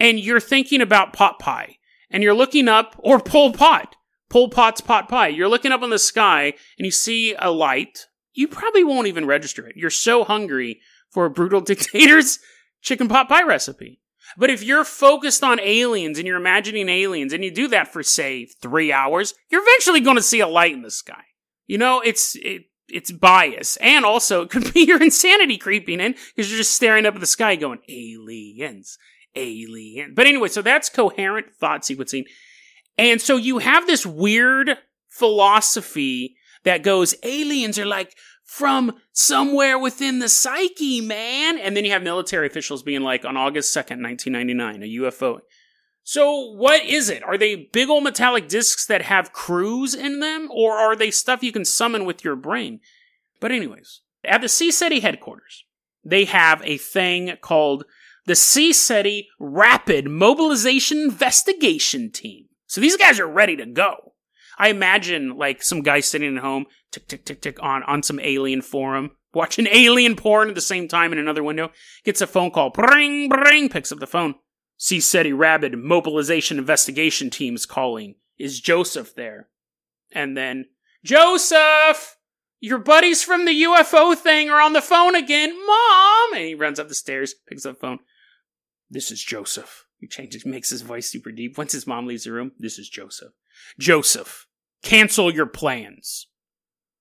and 0.00 0.18
you're 0.18 0.40
thinking 0.40 0.80
about 0.80 1.12
pot 1.12 1.38
pie 1.38 1.76
and 2.10 2.22
you're 2.22 2.32
looking 2.32 2.66
up, 2.66 2.96
or 2.98 3.20
Pol 3.20 3.52
Pot, 3.52 3.94
Pol 4.30 4.48
Pot's 4.48 4.80
pot 4.80 5.06
pie, 5.06 5.28
you're 5.28 5.50
looking 5.50 5.70
up 5.70 5.82
in 5.82 5.90
the 5.90 5.98
sky 5.98 6.54
and 6.78 6.86
you 6.86 6.90
see 6.90 7.34
a 7.38 7.50
light, 7.50 8.06
you 8.32 8.48
probably 8.48 8.84
won't 8.84 9.06
even 9.06 9.26
register 9.26 9.66
it. 9.66 9.76
You're 9.76 9.90
so 9.90 10.24
hungry 10.24 10.80
for 11.10 11.26
a 11.26 11.30
brutal 11.30 11.60
dictator's 11.62 12.38
chicken 12.80 13.06
pot 13.06 13.28
pie 13.28 13.42
recipe. 13.42 14.00
But 14.36 14.50
if 14.50 14.62
you're 14.62 14.84
focused 14.84 15.42
on 15.42 15.60
aliens 15.60 16.18
and 16.18 16.26
you're 16.26 16.36
imagining 16.36 16.88
aliens 16.88 17.32
and 17.32 17.44
you 17.44 17.50
do 17.50 17.68
that 17.68 17.92
for 17.92 18.02
say 18.02 18.46
three 18.46 18.92
hours, 18.92 19.34
you're 19.50 19.62
eventually 19.62 20.00
going 20.00 20.16
to 20.16 20.22
see 20.22 20.40
a 20.40 20.46
light 20.46 20.72
in 20.72 20.82
the 20.82 20.90
sky. 20.90 21.24
You 21.66 21.78
know, 21.78 22.00
it's 22.00 22.36
it, 22.36 22.64
it's 22.88 23.10
bias, 23.10 23.76
and 23.78 24.04
also 24.04 24.42
it 24.42 24.50
could 24.50 24.72
be 24.74 24.84
your 24.84 25.02
insanity 25.02 25.58
creeping 25.58 26.00
in 26.00 26.14
because 26.34 26.50
you're 26.50 26.58
just 26.58 26.74
staring 26.74 27.06
up 27.06 27.14
at 27.14 27.20
the 27.20 27.26
sky, 27.26 27.56
going 27.56 27.80
aliens, 27.88 28.98
alien. 29.34 30.14
But 30.14 30.26
anyway, 30.26 30.48
so 30.48 30.62
that's 30.62 30.88
coherent 30.88 31.54
thought 31.54 31.82
sequencing, 31.82 32.24
and 32.96 33.20
so 33.20 33.36
you 33.36 33.58
have 33.58 33.86
this 33.86 34.06
weird 34.06 34.78
philosophy 35.08 36.36
that 36.64 36.82
goes 36.82 37.14
aliens 37.22 37.78
are 37.78 37.86
like 37.86 38.16
from 38.46 38.94
somewhere 39.12 39.78
within 39.78 40.20
the 40.20 40.28
psyche, 40.28 41.00
man. 41.00 41.58
And 41.58 41.76
then 41.76 41.84
you 41.84 41.90
have 41.90 42.02
military 42.02 42.46
officials 42.46 42.82
being 42.82 43.02
like, 43.02 43.24
on 43.24 43.36
August 43.36 43.76
2nd, 43.76 44.02
1999, 44.02 44.82
a 44.82 44.86
UFO. 45.02 45.40
So, 46.04 46.52
what 46.52 46.84
is 46.84 47.10
it? 47.10 47.24
Are 47.24 47.36
they 47.36 47.68
big 47.72 47.90
old 47.90 48.04
metallic 48.04 48.48
discs 48.48 48.86
that 48.86 49.02
have 49.02 49.32
crews 49.32 49.92
in 49.92 50.20
them, 50.20 50.48
or 50.52 50.76
are 50.76 50.94
they 50.94 51.10
stuff 51.10 51.42
you 51.42 51.50
can 51.50 51.64
summon 51.64 52.04
with 52.04 52.24
your 52.24 52.36
brain? 52.36 52.78
But, 53.40 53.50
anyways, 53.50 54.02
at 54.22 54.40
the 54.40 54.46
CSETI 54.46 55.02
headquarters, 55.02 55.64
they 56.04 56.24
have 56.26 56.62
a 56.64 56.78
thing 56.78 57.36
called 57.40 57.86
the 58.24 58.34
CSETI 58.34 59.26
Rapid 59.40 60.08
Mobilization 60.08 60.98
Investigation 60.98 62.12
Team. 62.12 62.44
So, 62.68 62.80
these 62.80 62.96
guys 62.96 63.18
are 63.18 63.26
ready 63.26 63.56
to 63.56 63.66
go. 63.66 64.12
I 64.58 64.68
imagine 64.68 65.36
like 65.36 65.62
some 65.62 65.82
guy 65.82 66.00
sitting 66.00 66.36
at 66.36 66.42
home, 66.42 66.66
tick 66.90 67.08
tick 67.08 67.24
tick 67.24 67.40
tick 67.40 67.62
on 67.62 67.82
on 67.84 68.02
some 68.02 68.20
alien 68.20 68.62
forum, 68.62 69.12
watching 69.34 69.66
alien 69.70 70.16
porn 70.16 70.48
at 70.48 70.54
the 70.54 70.60
same 70.60 70.88
time 70.88 71.12
in 71.12 71.18
another 71.18 71.42
window, 71.42 71.70
gets 72.04 72.20
a 72.20 72.26
phone 72.26 72.50
call, 72.50 72.70
bring 72.70 73.28
bring, 73.28 73.68
picks 73.68 73.92
up 73.92 73.98
the 73.98 74.06
phone. 74.06 74.34
CSETI 74.78 75.36
Rapid 75.36 75.78
Mobilization 75.78 76.58
Investigation 76.58 77.30
teams 77.30 77.64
calling. 77.64 78.16
Is 78.38 78.60
Joseph 78.60 79.14
there? 79.14 79.48
And 80.12 80.36
then 80.36 80.66
Joseph, 81.02 82.18
your 82.60 82.78
buddies 82.78 83.22
from 83.22 83.46
the 83.46 83.62
UFO 83.62 84.14
thing 84.14 84.50
are 84.50 84.60
on 84.60 84.74
the 84.74 84.82
phone 84.82 85.14
again, 85.14 85.54
Mom. 85.66 86.34
And 86.34 86.44
he 86.44 86.54
runs 86.54 86.78
up 86.78 86.88
the 86.88 86.94
stairs, 86.94 87.34
picks 87.48 87.64
up 87.64 87.76
the 87.76 87.80
phone. 87.80 87.98
This 88.90 89.10
is 89.10 89.22
Joseph. 89.22 89.86
He 89.98 90.06
changes, 90.06 90.44
makes 90.44 90.70
his 90.70 90.82
voice 90.82 91.10
super 91.10 91.32
deep. 91.32 91.56
Once 91.56 91.72
his 91.72 91.86
mom 91.86 92.06
leaves 92.06 92.24
the 92.24 92.32
room, 92.32 92.52
this 92.58 92.78
is 92.78 92.88
Joseph. 92.88 93.32
Joseph, 93.78 94.45
cancel 94.82 95.32
your 95.32 95.46
plans. 95.46 96.28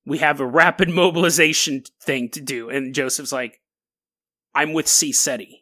We 0.05 0.19
have 0.19 0.39
a 0.39 0.45
rapid 0.45 0.89
mobilization 1.03 1.83
thing 2.01 2.29
to 2.29 2.41
do. 2.41 2.69
And 2.69 2.93
Joseph's 2.93 3.31
like, 3.31 3.61
I'm 4.53 4.73
with 4.73 4.87
C. 4.87 5.11
CSETI. 5.11 5.61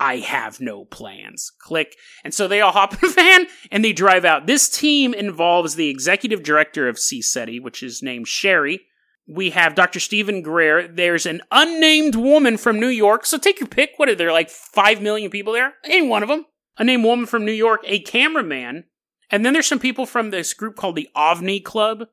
I 0.00 0.16
have 0.16 0.62
no 0.62 0.86
plans. 0.86 1.52
Click. 1.58 1.94
And 2.24 2.32
so 2.32 2.48
they 2.48 2.62
all 2.62 2.72
hop 2.72 2.94
in 2.94 3.10
a 3.10 3.12
van 3.12 3.46
and 3.70 3.84
they 3.84 3.92
drive 3.92 4.24
out. 4.24 4.46
This 4.46 4.68
team 4.68 5.12
involves 5.12 5.74
the 5.74 5.90
executive 5.90 6.42
director 6.42 6.88
of 6.88 6.98
C. 6.98 7.20
CSETI, 7.20 7.62
which 7.62 7.82
is 7.82 8.02
named 8.02 8.26
Sherry. 8.26 8.80
We 9.28 9.50
have 9.50 9.76
Dr. 9.76 10.00
Stephen 10.00 10.42
Greer. 10.42 10.88
There's 10.88 11.26
an 11.26 11.42
unnamed 11.52 12.16
woman 12.16 12.56
from 12.56 12.80
New 12.80 12.88
York. 12.88 13.26
So 13.26 13.38
take 13.38 13.60
your 13.60 13.68
pick. 13.68 13.90
What 13.96 14.08
are 14.08 14.14
there, 14.14 14.32
like 14.32 14.50
5 14.50 15.00
million 15.02 15.30
people 15.30 15.52
there? 15.52 15.74
Ain't 15.84 16.08
one 16.08 16.22
of 16.22 16.28
them. 16.28 16.46
A 16.78 16.84
named 16.84 17.04
woman 17.04 17.26
from 17.26 17.44
New 17.44 17.52
York, 17.52 17.82
a 17.84 18.00
cameraman, 18.00 18.84
and 19.30 19.44
then 19.44 19.52
there's 19.52 19.66
some 19.66 19.78
people 19.78 20.06
from 20.06 20.30
this 20.30 20.52
group 20.54 20.76
called 20.76 20.96
the 20.96 21.08
OVNI 21.16 21.64
Club, 21.64 22.08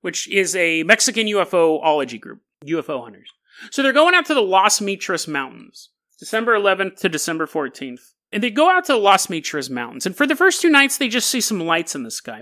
which 0.00 0.28
is 0.28 0.54
a 0.56 0.82
Mexican 0.84 1.26
UFOology 1.26 2.20
group, 2.20 2.40
UFO 2.64 3.02
hunters. 3.02 3.30
So 3.70 3.82
they're 3.82 3.92
going 3.92 4.14
out 4.14 4.26
to 4.26 4.34
the 4.34 4.40
Las 4.40 4.80
Mitras 4.80 5.28
Mountains, 5.28 5.90
December 6.18 6.56
11th 6.56 6.98
to 7.00 7.08
December 7.08 7.46
14th. 7.46 8.12
And 8.32 8.42
they 8.42 8.50
go 8.50 8.70
out 8.70 8.86
to 8.86 8.92
the 8.92 8.98
Las 8.98 9.26
Mitras 9.26 9.70
Mountains. 9.70 10.06
And 10.06 10.16
for 10.16 10.26
the 10.26 10.36
first 10.36 10.62
two 10.62 10.70
nights, 10.70 10.96
they 10.96 11.08
just 11.08 11.28
see 11.28 11.40
some 11.40 11.60
lights 11.60 11.94
in 11.94 12.02
the 12.02 12.10
sky. 12.10 12.40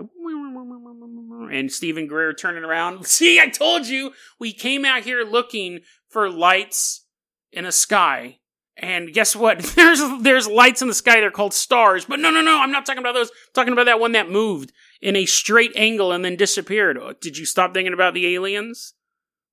And 1.52 1.72
Stephen 1.72 2.06
Greer 2.06 2.32
turning 2.32 2.62
around. 2.62 3.06
See, 3.08 3.40
I 3.40 3.48
told 3.48 3.88
you, 3.88 4.12
we 4.38 4.52
came 4.52 4.84
out 4.84 5.02
here 5.02 5.24
looking 5.24 5.80
for 6.08 6.30
lights 6.30 7.06
in 7.50 7.64
a 7.64 7.72
sky 7.72 8.38
and 8.80 9.12
guess 9.12 9.36
what? 9.36 9.58
There's 9.76 10.00
there's 10.22 10.48
lights 10.48 10.82
in 10.82 10.88
the 10.88 10.94
sky. 10.94 11.20
They're 11.20 11.30
called 11.30 11.54
stars. 11.54 12.06
But 12.06 12.18
no, 12.18 12.30
no, 12.30 12.40
no. 12.40 12.58
I'm 12.58 12.72
not 12.72 12.86
talking 12.86 13.02
about 13.02 13.14
those. 13.14 13.28
I'm 13.28 13.52
talking 13.54 13.72
about 13.72 13.86
that 13.86 14.00
one 14.00 14.12
that 14.12 14.30
moved 14.30 14.72
in 15.00 15.16
a 15.16 15.26
straight 15.26 15.72
angle 15.76 16.12
and 16.12 16.24
then 16.24 16.36
disappeared. 16.36 16.98
Oh, 16.98 17.12
did 17.20 17.38
you 17.38 17.46
stop 17.46 17.72
thinking 17.74 17.92
about 17.92 18.14
the 18.14 18.34
aliens? 18.34 18.94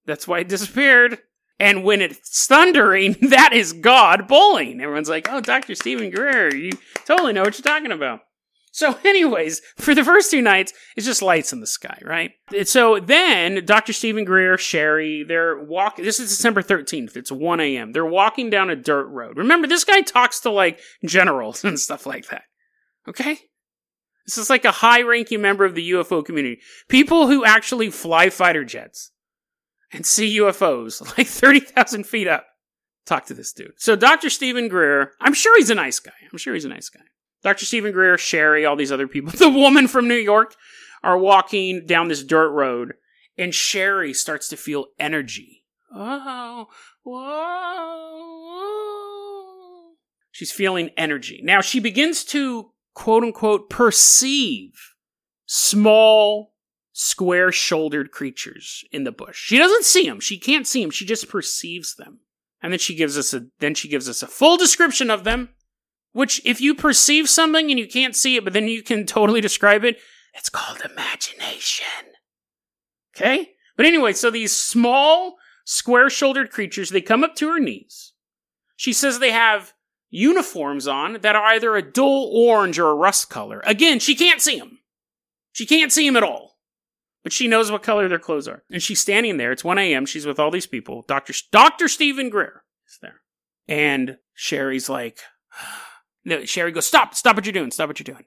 That's 0.05 0.27
why 0.27 0.39
it 0.39 0.47
disappeared. 0.47 1.19
And 1.59 1.83
when 1.83 2.01
it's 2.01 2.47
thundering, 2.47 3.15
that 3.29 3.51
is 3.53 3.73
God 3.73 4.27
bowling. 4.27 4.79
Everyone's 4.81 5.09
like, 5.09 5.27
"Oh, 5.29 5.41
Doctor 5.41 5.75
Stephen 5.75 6.09
Greer, 6.09 6.53
you 6.55 6.71
totally 7.05 7.33
know 7.33 7.43
what 7.43 7.57
you're 7.57 7.73
talking 7.73 7.91
about." 7.91 8.21
So, 8.77 8.95
anyways, 9.03 9.63
for 9.77 9.95
the 9.95 10.05
first 10.05 10.29
two 10.29 10.39
nights, 10.39 10.71
it's 10.95 11.07
just 11.07 11.23
lights 11.23 11.51
in 11.51 11.61
the 11.61 11.65
sky, 11.65 11.99
right? 12.03 12.33
So 12.65 12.99
then, 12.99 13.65
Dr. 13.65 13.91
Stephen 13.91 14.23
Greer, 14.23 14.55
Sherry, 14.55 15.25
they're 15.27 15.63
walking. 15.63 16.05
This 16.05 16.19
is 16.19 16.29
December 16.29 16.61
13th. 16.61 17.17
It's 17.17 17.31
1 17.31 17.59
a.m. 17.59 17.91
They're 17.91 18.05
walking 18.05 18.51
down 18.51 18.69
a 18.69 18.75
dirt 18.75 19.07
road. 19.07 19.39
Remember, 19.39 19.65
this 19.67 19.83
guy 19.83 20.01
talks 20.01 20.41
to 20.41 20.51
like 20.51 20.79
generals 21.03 21.63
and 21.63 21.79
stuff 21.79 22.05
like 22.05 22.27
that. 22.27 22.43
Okay? 23.07 23.39
This 24.27 24.37
is 24.37 24.47
like 24.47 24.63
a 24.63 24.69
high 24.69 25.01
ranking 25.01 25.41
member 25.41 25.65
of 25.65 25.73
the 25.73 25.89
UFO 25.93 26.23
community. 26.23 26.59
People 26.87 27.25
who 27.25 27.43
actually 27.43 27.89
fly 27.89 28.29
fighter 28.29 28.63
jets 28.63 29.11
and 29.91 30.05
see 30.05 30.37
UFOs 30.37 31.01
like 31.17 31.25
30,000 31.25 32.05
feet 32.05 32.27
up. 32.27 32.45
Talk 33.07 33.25
to 33.25 33.33
this 33.33 33.53
dude. 33.53 33.73
So, 33.77 33.95
Dr. 33.95 34.29
Stephen 34.29 34.67
Greer, 34.67 35.13
I'm 35.19 35.33
sure 35.33 35.57
he's 35.57 35.71
a 35.71 35.75
nice 35.75 35.99
guy. 35.99 36.11
I'm 36.31 36.37
sure 36.37 36.53
he's 36.53 36.65
a 36.65 36.69
nice 36.69 36.89
guy. 36.89 37.01
Dr. 37.43 37.65
Stephen 37.65 37.91
Greer, 37.91 38.17
Sherry, 38.17 38.65
all 38.65 38.76
these 38.76 38.91
other 38.91 39.08
people, 39.08 39.32
the 39.38 39.50
woman 39.50 39.88
from 39.88 40.08
New 40.08 40.15
York, 40.15 40.56
are 41.04 41.17
walking 41.17 41.86
down 41.86 42.08
this 42.08 42.23
dirt 42.23 42.50
road, 42.50 42.93
and 43.38 43.54
Sherry 43.54 44.13
starts 44.13 44.50
to 44.50 44.58
feel 44.58 44.88
energy. 45.00 45.63
Oh, 45.93 46.67
whoa. 47.04 48.28
She's 50.32 50.52
feeling 50.52 50.91
energy. 50.97 51.41
Now 51.43 51.62
she 51.62 51.80
begins 51.80 52.23
to 52.26 52.71
quote 52.93 53.23
unquote 53.23 53.71
perceive 53.71 54.93
small, 55.47 56.54
square 56.93 57.52
shouldered 57.52 58.12
creatures 58.12 58.84
in 58.91 59.04
the 59.04 59.12
bush. 59.12 59.41
She 59.41 59.58
doesn't 59.58 59.86
see 59.86 60.06
them. 60.08 60.19
She 60.19 60.38
can't 60.38 60.67
see 60.67 60.82
them. 60.82 60.91
She 60.91 61.06
just 61.06 61.30
perceives 61.30 61.95
them. 61.95 62.19
And 62.62 62.71
then 62.71 62.80
she 62.80 62.95
gives 62.95 63.17
us 63.17 63.34
a 63.34 63.47
then 63.60 63.73
she 63.73 63.88
gives 63.88 64.08
us 64.08 64.21
a 64.21 64.28
full 64.28 64.58
description 64.58 65.10
of 65.10 65.23
them 65.23 65.50
which, 66.17 66.41
if 66.43 66.60
you 66.60 66.73
perceive 66.73 67.30
something 67.30 67.69
and 67.69 67.80
you 67.80 67.88
can't 67.88 68.15
see 68.15 68.38
it, 68.38 68.43
but 68.43 68.51
then 68.51 68.67
you 68.67 68.82
can 68.82 69.06
totally 69.06 69.39
describe 69.39 69.86
it, 69.86 69.99
it's 70.34 70.49
called 70.49 70.82
imagination. 70.84 71.86
Okay? 73.15 73.51
But 73.75 73.86
anyway, 73.86 74.13
so 74.13 74.32
these 74.32 74.56
small, 74.56 75.36
square 75.63 76.10
shouldered 76.10 76.49
creatures, 76.49 76.89
they 76.89 77.01
come 77.01 77.23
up 77.23 77.36
to 77.36 77.49
her 77.49 77.60
knees. 77.60 78.13
She 78.75 78.93
says 78.93 79.19
they 79.19 79.30
have 79.30 79.73
uniforms 80.10 80.88
on 80.88 81.19
that 81.21 81.36
are 81.36 81.45
either 81.45 81.75
a 81.75 81.84
dull 81.84 82.32
orange 82.34 82.80
or 82.80 82.89
a 82.89 82.95
rust 82.95 83.30
color. 83.30 83.62
Again, 83.63 83.99
she 83.99 84.15
can't 84.15 84.41
see 84.41 84.58
them. 84.58 84.80
She 85.51 85.67
can't 85.67 85.91
see 85.91 86.08
them 86.08 86.17
at 86.17 86.23
all. 86.23 86.58
But 87.21 87.32
she 87.32 87.47
knows 87.47 87.71
what 87.71 87.84
color 87.84 88.08
their 88.08 88.17
clothes 88.17 88.47
are. 88.47 88.63
And 88.71 88.82
she's 88.82 88.99
standing 88.99 89.38
there. 89.38 89.51
It's 89.51 89.63
1 89.63 89.77
a.m. 89.77 90.08
She's 90.08 90.25
with 90.25 90.39
all 90.39 90.49
these 90.49 90.65
people. 90.65 91.06
Dr. 91.08 91.34
Dr. 91.51 91.88
Stephen 91.88 92.32
Greer 92.32 92.63
is 92.88 92.97
there. 93.03 93.21
And 93.67 94.17
Sherry's 94.34 94.89
like, 94.89 95.19
no, 96.25 96.45
Sherry 96.45 96.71
goes, 96.71 96.88
stop, 96.88 97.15
stop 97.15 97.36
what 97.36 97.45
you're 97.45 97.53
doing, 97.53 97.71
stop 97.71 97.88
what 97.88 97.99
you're 97.99 98.13
doing. 98.13 98.25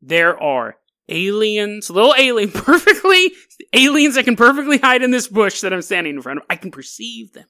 There 0.00 0.40
are 0.40 0.76
aliens, 1.08 1.90
little 1.90 2.14
alien, 2.16 2.50
perfectly, 2.54 3.32
aliens 3.72 4.14
that 4.14 4.24
can 4.24 4.36
perfectly 4.36 4.78
hide 4.78 5.02
in 5.02 5.10
this 5.10 5.28
bush 5.28 5.60
that 5.60 5.72
I'm 5.72 5.82
standing 5.82 6.16
in 6.16 6.22
front 6.22 6.40
of. 6.40 6.46
I 6.48 6.56
can 6.56 6.70
perceive 6.70 7.32
them. 7.32 7.46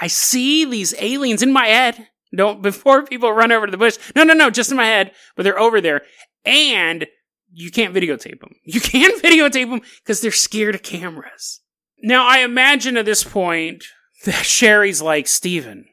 I 0.00 0.06
see 0.06 0.64
these 0.64 0.94
aliens 0.98 1.42
in 1.42 1.52
my 1.52 1.66
head. 1.66 2.08
Don't, 2.34 2.62
before 2.62 3.04
people 3.04 3.32
run 3.32 3.52
over 3.52 3.66
to 3.66 3.70
the 3.70 3.76
bush. 3.76 3.98
No, 4.14 4.24
no, 4.24 4.34
no, 4.34 4.50
just 4.50 4.70
in 4.70 4.76
my 4.76 4.86
head, 4.86 5.12
but 5.36 5.42
they're 5.42 5.58
over 5.58 5.80
there. 5.80 6.02
And 6.44 7.06
you 7.52 7.70
can't 7.70 7.94
videotape 7.94 8.40
them. 8.40 8.56
You 8.64 8.80
can't 8.80 9.22
videotape 9.22 9.70
them 9.70 9.82
because 10.02 10.20
they're 10.20 10.32
scared 10.32 10.74
of 10.74 10.82
cameras. 10.82 11.60
Now, 12.02 12.26
I 12.26 12.38
imagine 12.38 12.96
at 12.96 13.06
this 13.06 13.24
point 13.24 13.84
that 14.24 14.44
Sherry's 14.44 15.00
like, 15.00 15.26
Steven, 15.26 15.86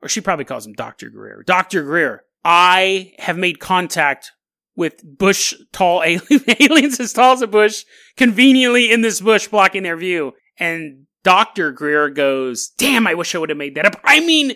or 0.00 0.08
she 0.08 0.20
probably 0.20 0.44
calls 0.44 0.66
him 0.66 0.72
Dr. 0.72 1.10
Greer. 1.10 1.44
Dr. 1.46 1.82
Greer, 1.82 2.24
I 2.44 3.12
have 3.18 3.38
made 3.38 3.60
contact 3.60 4.32
with 4.74 5.02
bush 5.04 5.54
tall 5.72 6.02
aliens 6.04 6.98
as 6.98 7.12
tall 7.12 7.34
as 7.34 7.42
a 7.42 7.46
bush 7.46 7.84
conveniently 8.16 8.90
in 8.90 9.02
this 9.02 9.20
bush 9.20 9.48
blocking 9.48 9.82
their 9.82 9.96
view. 9.96 10.32
And 10.58 11.06
Dr. 11.22 11.72
Greer 11.72 12.08
goes, 12.10 12.70
damn, 12.78 13.06
I 13.06 13.14
wish 13.14 13.34
I 13.34 13.38
would 13.38 13.50
have 13.50 13.58
made 13.58 13.74
that 13.76 13.86
up. 13.86 14.00
I 14.04 14.20
mean, 14.20 14.54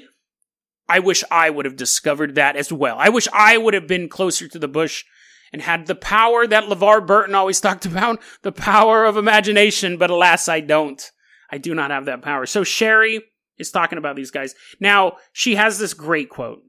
I 0.88 1.01
wish 1.01 1.22
I 1.31 1.51
would 1.51 1.64
have 1.64 1.77
discovered 1.77 2.35
that 2.35 2.57
as 2.57 2.72
well. 2.72 2.96
I 2.99 3.09
wish 3.09 3.29
I 3.33 3.57
would 3.57 3.75
have 3.75 3.87
been 3.87 4.09
closer 4.09 4.49
to 4.49 4.59
the 4.59 4.68
bush 4.68 5.05
and 5.53 5.62
had 5.62 5.87
the 5.87 5.94
power 5.94 6.46
that 6.46 6.64
LeVar 6.64 7.07
Burton 7.07 7.35
always 7.35 7.61
talked 7.62 7.87
about, 7.87 8.20
the 8.42 8.53
power 8.53 9.05
of 9.05 9.16
imagination, 9.16 9.96
but 9.96 10.11
alas, 10.11 10.49
I 10.49 10.61
don't. 10.61 11.11
I 11.51 11.59
do 11.59 11.75
not 11.75 11.90
have 11.90 12.07
that 12.07 12.22
power. 12.22 12.46
So 12.46 12.64
Sherry 12.64 13.22
is 13.59 13.70
talking 13.70 13.99
about 13.99 14.16
these 14.16 14.31
guys. 14.31 14.55
Now, 14.81 15.16
she 15.33 15.55
has 15.55 15.79
this 15.79 15.94
great 15.94 16.29
quote. 16.29 16.62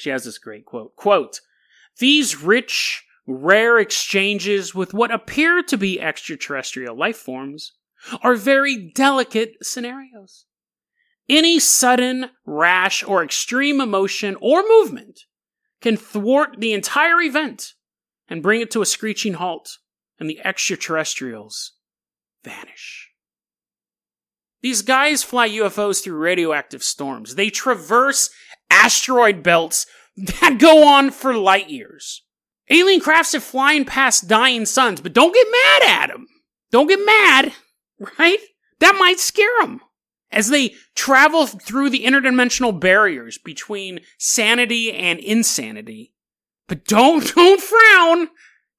She 0.00 0.10
has 0.10 0.24
this 0.24 0.38
great 0.38 0.64
quote. 0.64 0.96
Quote, 0.96 1.40
these 1.98 2.42
rich, 2.42 3.04
rare 3.26 3.78
exchanges 3.78 4.74
with 4.74 4.94
what 4.94 5.10
appear 5.10 5.62
to 5.62 5.76
be 5.76 6.00
extraterrestrial 6.00 6.96
life 6.96 7.18
forms 7.18 7.72
are 8.22 8.34
very 8.34 8.76
delicate 8.94 9.56
scenarios. 9.62 10.46
Any 11.28 11.60
sudden, 11.60 12.30
rash, 12.46 13.04
or 13.04 13.22
extreme 13.22 13.80
emotion 13.80 14.36
or 14.40 14.62
movement 14.66 15.26
can 15.82 15.98
thwart 15.98 16.56
the 16.58 16.72
entire 16.72 17.20
event 17.20 17.74
and 18.26 18.42
bring 18.42 18.62
it 18.62 18.70
to 18.70 18.82
a 18.82 18.86
screeching 18.86 19.34
halt, 19.34 19.78
and 20.18 20.30
the 20.30 20.40
extraterrestrials 20.44 21.72
vanish. 22.42 23.10
These 24.62 24.82
guys 24.82 25.22
fly 25.22 25.48
UFOs 25.48 26.02
through 26.02 26.18
radioactive 26.18 26.82
storms. 26.82 27.34
They 27.34 27.50
traverse 27.50 28.30
asteroid 28.70 29.42
belts 29.42 29.86
that 30.16 30.58
go 30.58 30.86
on 30.86 31.10
for 31.10 31.34
light 31.34 31.70
years. 31.70 32.22
Alien 32.68 33.00
crafts 33.00 33.34
are 33.34 33.40
flying 33.40 33.84
past 33.84 34.28
dying 34.28 34.64
suns, 34.64 35.00
but 35.00 35.12
don't 35.12 35.34
get 35.34 35.46
mad 35.50 36.02
at 36.02 36.06
them. 36.08 36.26
Don't 36.70 36.86
get 36.86 37.04
mad, 37.04 37.52
right? 38.18 38.38
That 38.78 38.96
might 38.98 39.18
scare 39.18 39.48
them. 39.60 39.80
As 40.32 40.48
they 40.48 40.74
travel 40.94 41.46
through 41.48 41.90
the 41.90 42.04
interdimensional 42.04 42.78
barriers 42.78 43.36
between 43.36 44.00
sanity 44.16 44.92
and 44.92 45.18
insanity. 45.18 46.14
But 46.68 46.84
don't, 46.84 47.34
don't 47.34 47.60
frown. 47.60 48.28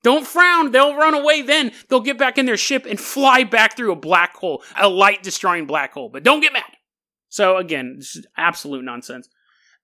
Don't 0.02 0.26
frown. 0.26 0.72
They'll 0.72 0.96
run 0.96 1.14
away 1.14 1.42
then. 1.42 1.74
They'll 1.90 2.00
get 2.00 2.18
back 2.18 2.38
in 2.38 2.46
their 2.46 2.58
ship 2.58 2.86
and 2.86 3.00
fly 3.00 3.44
back 3.44 3.76
through 3.76 3.92
a 3.92 3.98
black 3.98 4.36
hole, 4.38 4.64
a 4.80 4.88
light 4.88 5.24
destroying 5.24 5.66
black 5.66 5.94
hole. 5.94 6.10
But 6.10 6.24
don't 6.24 6.40
get 6.40 6.54
mad. 6.54 6.64
So 7.28 7.58
again, 7.58 7.96
this 7.98 8.16
is 8.16 8.26
absolute 8.38 8.84
nonsense. 8.84 9.28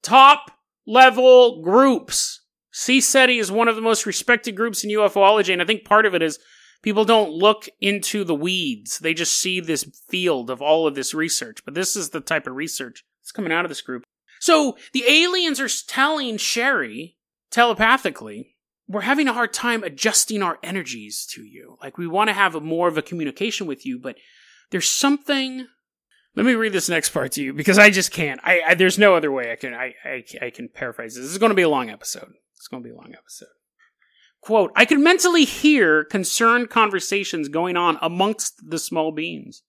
Top 0.01 0.51
level 0.85 1.61
groups. 1.61 2.41
CSETI 2.73 3.39
is 3.39 3.51
one 3.51 3.67
of 3.67 3.75
the 3.75 3.81
most 3.81 4.05
respected 4.05 4.55
groups 4.55 4.83
in 4.83 4.91
UFOlogy, 4.91 5.51
and 5.51 5.61
I 5.61 5.65
think 5.65 5.83
part 5.83 6.05
of 6.05 6.13
it 6.13 6.21
is 6.21 6.39
people 6.81 7.05
don't 7.05 7.31
look 7.31 7.67
into 7.81 8.23
the 8.23 8.35
weeds. 8.35 8.99
They 8.99 9.13
just 9.13 9.37
see 9.37 9.59
this 9.59 9.83
field 10.07 10.49
of 10.49 10.61
all 10.61 10.87
of 10.87 10.95
this 10.95 11.13
research. 11.13 11.65
But 11.65 11.73
this 11.73 11.95
is 11.95 12.09
the 12.09 12.21
type 12.21 12.47
of 12.47 12.55
research 12.55 13.03
that's 13.21 13.31
coming 13.31 13.51
out 13.51 13.65
of 13.65 13.69
this 13.69 13.81
group. 13.81 14.03
So 14.39 14.77
the 14.93 15.03
aliens 15.07 15.59
are 15.59 15.69
telling 15.87 16.37
Sherry 16.37 17.17
telepathically, 17.49 18.55
we're 18.87 19.01
having 19.01 19.27
a 19.27 19.33
hard 19.33 19.53
time 19.53 19.83
adjusting 19.83 20.43
our 20.43 20.59
energies 20.63 21.25
to 21.31 21.43
you. 21.43 21.77
Like 21.81 21.97
we 21.97 22.07
want 22.07 22.29
to 22.29 22.33
have 22.33 22.55
a 22.55 22.61
more 22.61 22.87
of 22.87 22.97
a 22.97 23.01
communication 23.01 23.67
with 23.67 23.85
you, 23.85 23.99
but 23.99 24.15
there's 24.71 24.89
something 24.89 25.67
let 26.37 26.45
me 26.45 26.53
read 26.53 26.71
this 26.71 26.87
next 26.87 27.09
part 27.09 27.31
to 27.31 27.43
you 27.43 27.51
because 27.51 27.79
I 27.79 27.89
just 27.89 28.11
can't. 28.11 28.39
I, 28.43 28.61
I 28.67 28.73
there's 28.75 28.99
no 28.99 29.15
other 29.15 29.31
way 29.31 29.51
I 29.51 29.55
can 29.55 29.73
I, 29.73 29.95
I, 30.05 30.23
I 30.39 30.49
can 30.51 30.69
paraphrase 30.69 31.15
this. 31.15 31.23
This 31.23 31.31
is 31.31 31.39
going 31.39 31.49
to 31.49 31.55
be 31.55 31.63
a 31.63 31.69
long 31.69 31.89
episode. 31.89 32.31
It's 32.55 32.67
going 32.67 32.83
to 32.83 32.87
be 32.87 32.93
a 32.93 32.97
long 32.97 33.15
episode. 33.17 33.47
Quote: 34.39 34.71
I 34.75 34.85
could 34.85 34.99
mentally 34.99 35.45
hear 35.45 36.03
concerned 36.03 36.69
conversations 36.69 37.49
going 37.49 37.75
on 37.75 37.97
amongst 38.03 38.69
the 38.69 38.77
small 38.77 39.11
beings. 39.11 39.63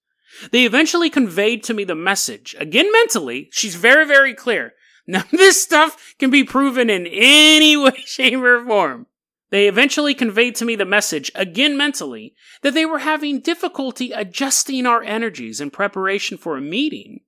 They 0.53 0.67
eventually 0.67 1.09
conveyed 1.09 1.63
to 1.65 1.75
me 1.75 1.85
the 1.85 1.95
message 1.95 2.55
again 2.59 2.93
mentally. 2.93 3.49
She's 3.51 3.75
very 3.75 4.07
very 4.07 4.35
clear. 4.35 4.75
Of 5.13 5.31
this 5.31 5.63
stuff 5.63 6.15
can 6.19 6.29
be 6.29 6.45
proven 6.45 6.91
in 6.91 7.07
any 7.07 7.77
way, 7.83 8.03
shape, 8.05 8.41
or 8.41 8.63
form. 8.63 9.07
They 9.51 9.67
eventually 9.67 10.15
conveyed 10.15 10.55
to 10.57 10.65
me 10.65 10.77
the 10.77 10.85
message, 10.85 11.31
again 11.35 11.77
mentally, 11.77 12.35
that 12.63 12.75
they 12.75 12.85
were 12.85 12.99
having 12.99 13.41
difficulty 13.41 14.13
adjusting 14.13 14.87
our 14.87 15.03
energies 15.03 15.61
in 15.61 15.71
preparation 15.71 16.37
for 16.37 16.57
a 16.57 16.61
meeting 16.61 17.21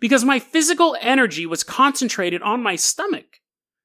because 0.00 0.24
my 0.24 0.38
physical 0.38 0.96
energy 1.00 1.46
was 1.46 1.64
concentrated 1.64 2.42
on 2.42 2.62
my 2.62 2.76
stomach, 2.76 3.40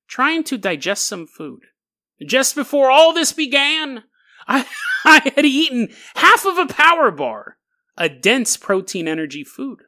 trying 0.07 0.43
to 0.45 0.57
digest 0.57 1.07
some 1.07 1.27
food. 1.27 1.61
Just 2.25 2.55
before 2.55 2.89
all 2.89 3.13
this 3.13 3.31
began, 3.31 4.03
I, 4.47 4.65
I 5.05 5.31
had 5.35 5.45
eaten 5.45 5.89
half 6.15 6.45
of 6.45 6.57
a 6.57 6.65
power 6.65 7.11
bar, 7.11 7.57
a 7.97 8.09
dense 8.09 8.57
protein 8.57 9.07
energy 9.07 9.43
food. 9.43 9.79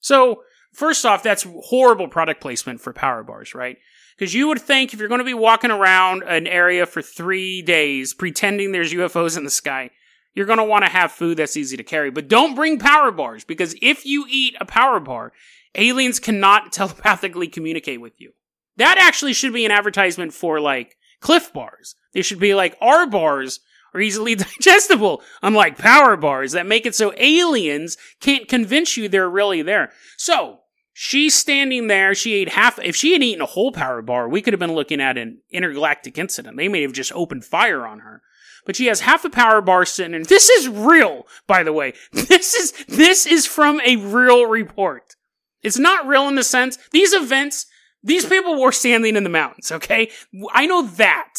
So, 0.00 0.42
first 0.72 1.04
off, 1.04 1.22
that's 1.22 1.46
horrible 1.66 2.08
product 2.08 2.40
placement 2.40 2.80
for 2.80 2.92
power 2.92 3.22
bars, 3.22 3.54
right? 3.54 3.76
Because 4.20 4.34
you 4.34 4.48
would 4.48 4.60
think 4.60 4.92
if 4.92 4.98
you're 4.98 5.08
going 5.08 5.20
to 5.20 5.24
be 5.24 5.32
walking 5.32 5.70
around 5.70 6.24
an 6.24 6.46
area 6.46 6.84
for 6.84 7.00
three 7.00 7.62
days 7.62 8.12
pretending 8.12 8.70
there's 8.70 8.92
UFOs 8.92 9.34
in 9.38 9.44
the 9.44 9.50
sky, 9.50 9.88
you're 10.34 10.44
going 10.44 10.58
to 10.58 10.64
want 10.64 10.84
to 10.84 10.90
have 10.90 11.10
food 11.10 11.38
that's 11.38 11.56
easy 11.56 11.74
to 11.78 11.82
carry. 11.82 12.10
But 12.10 12.28
don't 12.28 12.54
bring 12.54 12.78
power 12.78 13.10
bars 13.12 13.44
because 13.44 13.74
if 13.80 14.04
you 14.04 14.26
eat 14.28 14.56
a 14.60 14.66
power 14.66 15.00
bar, 15.00 15.32
aliens 15.74 16.20
cannot 16.20 16.70
telepathically 16.72 17.48
communicate 17.48 18.02
with 18.02 18.20
you. 18.20 18.32
That 18.76 18.98
actually 18.98 19.32
should 19.32 19.54
be 19.54 19.64
an 19.64 19.72
advertisement 19.72 20.34
for 20.34 20.60
like 20.60 20.98
Clif 21.20 21.50
bars. 21.54 21.94
They 22.12 22.20
should 22.20 22.40
be 22.40 22.54
like 22.54 22.76
our 22.82 23.06
bars 23.06 23.60
are 23.94 24.02
easily 24.02 24.34
digestible, 24.60 25.22
unlike 25.42 25.78
power 25.78 26.18
bars 26.18 26.52
that 26.52 26.66
make 26.66 26.84
it 26.84 26.94
so 26.94 27.14
aliens 27.16 27.96
can't 28.20 28.48
convince 28.48 28.98
you 28.98 29.08
they're 29.08 29.30
really 29.30 29.62
there. 29.62 29.92
So, 30.18 30.59
She's 31.02 31.34
standing 31.34 31.86
there. 31.86 32.14
She 32.14 32.34
ate 32.34 32.50
half. 32.50 32.78
If 32.78 32.94
she 32.94 33.14
had 33.14 33.22
eaten 33.22 33.40
a 33.40 33.46
whole 33.46 33.72
power 33.72 34.02
bar, 34.02 34.28
we 34.28 34.42
could 34.42 34.52
have 34.52 34.60
been 34.60 34.74
looking 34.74 35.00
at 35.00 35.16
an 35.16 35.38
intergalactic 35.50 36.18
incident. 36.18 36.58
They 36.58 36.68
may 36.68 36.82
have 36.82 36.92
just 36.92 37.10
opened 37.14 37.46
fire 37.46 37.86
on 37.86 38.00
her. 38.00 38.20
But 38.66 38.76
she 38.76 38.84
has 38.84 39.00
half 39.00 39.24
a 39.24 39.30
power 39.30 39.62
bar 39.62 39.86
sitting 39.86 40.12
in. 40.12 40.24
This 40.24 40.50
is 40.50 40.68
real, 40.68 41.26
by 41.46 41.62
the 41.62 41.72
way. 41.72 41.94
This 42.12 42.52
is, 42.52 42.72
this 42.86 43.24
is 43.24 43.46
from 43.46 43.80
a 43.80 43.96
real 43.96 44.44
report. 44.44 45.16
It's 45.62 45.78
not 45.78 46.06
real 46.06 46.28
in 46.28 46.34
the 46.34 46.44
sense, 46.44 46.76
these 46.92 47.14
events, 47.14 47.64
these 48.02 48.26
people 48.26 48.60
were 48.60 48.70
standing 48.70 49.16
in 49.16 49.24
the 49.24 49.30
mountains, 49.30 49.72
okay? 49.72 50.10
I 50.52 50.66
know 50.66 50.82
that. 50.82 51.32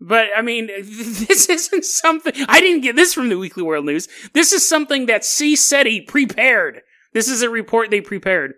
But 0.00 0.28
I 0.34 0.40
mean, 0.40 0.68
this 0.82 1.46
isn't 1.46 1.84
something, 1.84 2.32
I 2.48 2.60
didn't 2.60 2.80
get 2.80 2.96
this 2.96 3.12
from 3.12 3.28
the 3.28 3.36
Weekly 3.36 3.64
World 3.64 3.84
News. 3.84 4.08
This 4.32 4.50
is 4.50 4.66
something 4.66 5.04
that 5.06 5.24
CSETI 5.24 6.08
prepared. 6.08 6.80
This 7.12 7.28
is 7.28 7.42
a 7.42 7.50
report 7.50 7.90
they 7.90 8.00
prepared. 8.00 8.54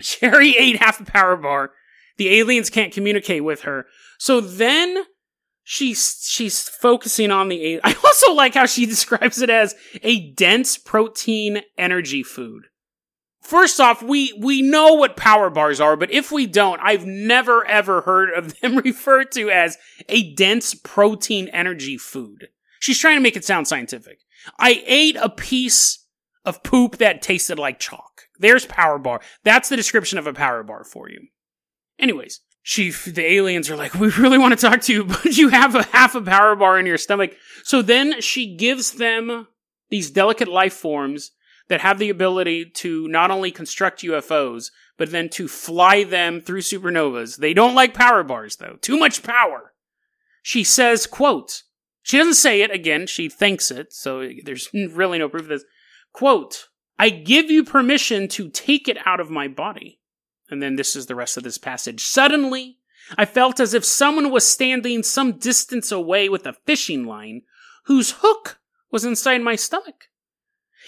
Sherry 0.04 0.56
ate 0.56 0.76
half 0.76 1.00
a 1.00 1.04
power 1.04 1.36
bar. 1.36 1.72
The 2.16 2.38
aliens 2.38 2.70
can't 2.70 2.92
communicate 2.92 3.44
with 3.44 3.62
her. 3.62 3.86
So 4.18 4.40
then 4.40 5.04
she's 5.62 6.26
she's 6.28 6.68
focusing 6.68 7.30
on 7.30 7.48
the 7.48 7.80
I 7.84 7.94
also 8.04 8.32
like 8.32 8.54
how 8.54 8.66
she 8.66 8.86
describes 8.94 9.40
it 9.40 9.50
as 9.50 9.74
a 10.02 10.30
dense 10.32 10.76
protein 10.76 11.62
energy 11.78 12.22
food. 12.22 12.64
First 13.40 13.80
off, 13.80 14.02
we 14.02 14.34
we 14.38 14.62
know 14.62 14.94
what 14.94 15.16
power 15.16 15.48
bars 15.48 15.80
are, 15.80 15.96
but 15.96 16.10
if 16.10 16.30
we 16.30 16.46
don't, 16.46 16.80
I've 16.82 17.06
never 17.06 17.64
ever 17.66 18.02
heard 18.02 18.30
of 18.30 18.60
them 18.60 18.76
referred 18.78 19.32
to 19.32 19.50
as 19.50 19.78
a 20.08 20.34
dense 20.34 20.74
protein 20.74 21.48
energy 21.48 21.96
food. 21.96 22.48
She's 22.80 22.98
trying 22.98 23.16
to 23.16 23.22
make 23.22 23.36
it 23.36 23.44
sound 23.44 23.68
scientific. 23.68 24.20
I 24.58 24.82
ate 24.86 25.16
a 25.16 25.28
piece 25.28 26.06
of 26.44 26.62
poop 26.62 26.96
that 26.96 27.22
tasted 27.22 27.58
like 27.58 27.78
chalk. 27.78 28.28
There's 28.40 28.66
power 28.66 28.98
bar. 28.98 29.20
That's 29.44 29.68
the 29.68 29.76
description 29.76 30.18
of 30.18 30.26
a 30.26 30.32
power 30.32 30.62
bar 30.62 30.82
for 30.82 31.08
you. 31.08 31.28
Anyways, 31.98 32.40
she, 32.62 32.90
the 32.90 33.24
aliens 33.24 33.70
are 33.70 33.76
like, 33.76 33.94
we 33.94 34.10
really 34.10 34.38
want 34.38 34.58
to 34.58 34.66
talk 34.66 34.80
to 34.82 34.92
you, 34.92 35.04
but 35.06 35.36
you 35.36 35.48
have 35.48 35.74
a 35.74 35.84
half 35.84 36.14
a 36.14 36.22
power 36.22 36.56
bar 36.56 36.78
in 36.78 36.86
your 36.86 36.98
stomach. 36.98 37.34
So 37.62 37.82
then 37.82 38.20
she 38.20 38.56
gives 38.56 38.92
them 38.92 39.46
these 39.90 40.10
delicate 40.10 40.48
life 40.48 40.74
forms 40.74 41.32
that 41.68 41.80
have 41.82 41.98
the 41.98 42.10
ability 42.10 42.64
to 42.64 43.06
not 43.08 43.30
only 43.30 43.50
construct 43.50 44.02
UFOs, 44.02 44.70
but 44.96 45.12
then 45.12 45.28
to 45.30 45.46
fly 45.46 46.02
them 46.02 46.40
through 46.40 46.62
supernovas. 46.62 47.38
They 47.38 47.54
don't 47.54 47.74
like 47.74 47.94
power 47.94 48.22
bars 48.22 48.56
though. 48.56 48.76
Too 48.80 48.98
much 48.98 49.22
power. 49.22 49.72
She 50.42 50.64
says, 50.64 51.06
quote, 51.06 51.62
she 52.02 52.16
doesn't 52.16 52.34
say 52.34 52.62
it 52.62 52.70
again, 52.70 53.06
she 53.06 53.28
thinks 53.28 53.70
it, 53.70 53.92
so 53.92 54.28
there's 54.42 54.68
really 54.72 55.18
no 55.18 55.28
proof 55.28 55.42
of 55.42 55.48
this. 55.48 55.64
Quote, 56.12 56.69
I 57.00 57.08
give 57.08 57.50
you 57.50 57.64
permission 57.64 58.28
to 58.28 58.50
take 58.50 58.86
it 58.86 58.98
out 59.06 59.20
of 59.20 59.30
my 59.30 59.48
body. 59.48 60.00
And 60.50 60.62
then 60.62 60.76
this 60.76 60.94
is 60.94 61.06
the 61.06 61.14
rest 61.14 61.38
of 61.38 61.42
this 61.42 61.56
passage. 61.56 62.04
Suddenly, 62.04 62.76
I 63.16 63.24
felt 63.24 63.58
as 63.58 63.72
if 63.72 63.86
someone 63.86 64.30
was 64.30 64.46
standing 64.46 65.02
some 65.02 65.38
distance 65.38 65.90
away 65.90 66.28
with 66.28 66.44
a 66.46 66.56
fishing 66.66 67.06
line 67.06 67.40
whose 67.86 68.16
hook 68.18 68.58
was 68.92 69.06
inside 69.06 69.40
my 69.40 69.56
stomach. 69.56 70.08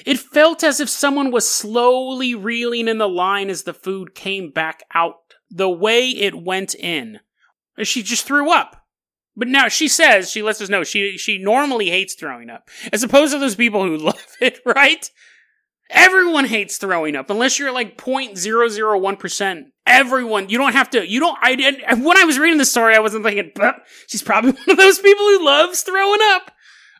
It 0.04 0.18
felt 0.18 0.62
as 0.62 0.80
if 0.80 0.90
someone 0.90 1.30
was 1.30 1.48
slowly 1.48 2.34
reeling 2.34 2.88
in 2.88 2.98
the 2.98 3.08
line 3.08 3.48
as 3.48 3.62
the 3.62 3.72
food 3.72 4.14
came 4.14 4.50
back 4.50 4.82
out, 4.92 5.16
the 5.48 5.70
way 5.70 6.10
it 6.10 6.34
went 6.34 6.74
in. 6.74 7.20
She 7.84 8.02
just 8.02 8.26
threw 8.26 8.52
up. 8.52 8.84
But 9.34 9.48
now 9.48 9.68
she 9.68 9.88
says, 9.88 10.30
she 10.30 10.42
lets 10.42 10.60
us 10.60 10.68
know 10.68 10.84
she 10.84 11.16
she 11.16 11.38
normally 11.38 11.88
hates 11.88 12.14
throwing 12.14 12.50
up. 12.50 12.68
As 12.92 13.02
opposed 13.02 13.32
to 13.32 13.38
those 13.38 13.56
people 13.56 13.82
who 13.82 13.96
love 13.96 14.36
it, 14.42 14.60
right? 14.66 15.10
Everyone 15.92 16.46
hates 16.46 16.78
throwing 16.78 17.14
up 17.14 17.28
unless 17.28 17.58
you're 17.58 17.72
like 17.72 17.98
0.001%. 17.98 19.64
Everyone, 19.86 20.48
you 20.48 20.56
don't 20.56 20.72
have 20.72 20.88
to, 20.90 21.06
you 21.06 21.20
don't, 21.20 21.38
I 21.42 21.54
didn't, 21.54 22.02
when 22.02 22.16
I 22.16 22.24
was 22.24 22.38
reading 22.38 22.58
the 22.58 22.64
story, 22.64 22.94
I 22.94 23.00
wasn't 23.00 23.24
thinking, 23.24 23.52
but 23.54 23.76
she's 24.06 24.22
probably 24.22 24.52
one 24.64 24.70
of 24.70 24.76
those 24.78 24.98
people 24.98 25.24
who 25.24 25.44
loves 25.44 25.82
throwing 25.82 26.20
up. 26.22 26.50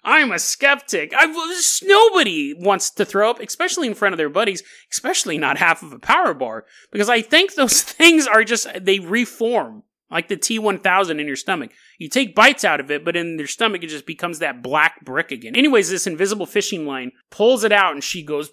I'm 0.05 0.33
a 0.33 0.38
skeptic. 0.38 1.14
I 1.14 1.26
was, 1.26 1.81
nobody 1.85 2.55
wants 2.59 2.90
to 2.90 3.05
throw 3.05 3.31
up, 3.31 3.40
especially 3.40 3.87
in 3.87 3.94
front 3.94 4.12
of 4.12 4.18
their 4.18 4.28
buddies, 4.28 4.62
especially 4.90 5.38
not 5.38 5.59
half 5.59 5.83
of 5.83 5.92
a 5.92 5.98
power 5.98 6.35
bar, 6.35 6.66
because 6.90 7.09
I 7.09 7.22
think 7.22 7.55
those 7.55 7.83
things 7.83 8.26
are 8.26 8.44
just 8.44 8.66
they 8.78 8.98
reform 8.98 9.85
like 10.12 10.29
the 10.29 10.37
T1000 10.37 11.20
in 11.20 11.27
your 11.27 11.37
stomach. 11.37 11.72
You 11.98 12.09
take 12.09 12.35
bites 12.35 12.64
out 12.64 12.81
of 12.81 12.90
it, 12.90 13.05
but 13.05 13.16
in 13.16 13.38
your 13.38 13.46
stomach 13.46 13.83
it 13.83 13.88
just 13.88 14.07
becomes 14.07 14.38
that 14.38 14.62
black 14.62 15.05
brick 15.05 15.33
again. 15.33 15.57
Anyways, 15.57 15.90
this 15.90 16.07
invisible 16.07 16.46
fishing 16.46 16.87
line 16.87 17.12
pulls 17.31 17.64
it 17.64 17.72
out 17.72 17.94
and 17.94 18.05
she 18.05 18.22
goes 18.22 18.51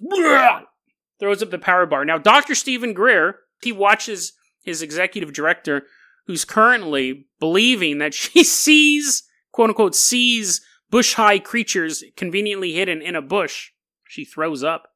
throws 1.19 1.43
up 1.43 1.51
the 1.51 1.59
power 1.59 1.85
bar. 1.85 2.05
Now, 2.05 2.17
Dr. 2.17 2.55
Stephen 2.55 2.93
Greer, 2.93 3.39
he 3.61 3.71
watches 3.71 4.33
his 4.63 4.81
executive 4.81 5.33
director 5.33 5.83
who's 6.27 6.45
currently 6.45 7.27
believing 7.39 7.97
that 7.97 8.13
she 8.13 8.43
sees 8.45 9.23
quote 9.51 9.69
unquote 9.69 9.95
sees 9.95 10.61
bush 10.89 11.15
high 11.15 11.39
creatures 11.39 12.03
conveniently 12.15 12.73
hidden 12.73 13.01
in 13.01 13.15
a 13.15 13.21
bush. 13.21 13.71
She 14.07 14.25
throws 14.25 14.63
up. 14.63 14.87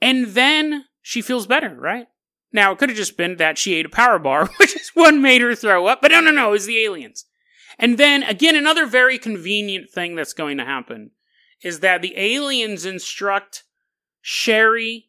And 0.00 0.28
then 0.28 0.84
she 1.02 1.22
feels 1.22 1.46
better, 1.46 1.74
right? 1.78 2.06
Now, 2.52 2.72
it 2.72 2.78
could 2.78 2.88
have 2.88 2.96
just 2.96 3.16
been 3.16 3.36
that 3.36 3.58
she 3.58 3.74
ate 3.74 3.86
a 3.86 3.90
power 3.90 4.18
bar, 4.18 4.46
which 4.56 4.74
is 4.76 4.90
what 4.94 5.14
made 5.14 5.42
her 5.42 5.54
throw 5.54 5.86
up, 5.86 6.00
but 6.00 6.10
no, 6.10 6.20
no, 6.20 6.30
no, 6.30 6.48
it 6.48 6.52
was 6.52 6.66
the 6.66 6.82
aliens. 6.82 7.24
And 7.78 7.98
then, 7.98 8.22
again, 8.22 8.56
another 8.56 8.86
very 8.86 9.18
convenient 9.18 9.90
thing 9.90 10.16
that's 10.16 10.32
going 10.32 10.58
to 10.58 10.64
happen 10.64 11.12
is 11.62 11.80
that 11.80 12.02
the 12.02 12.16
aliens 12.16 12.84
instruct 12.84 13.64
Sherry 14.20 15.08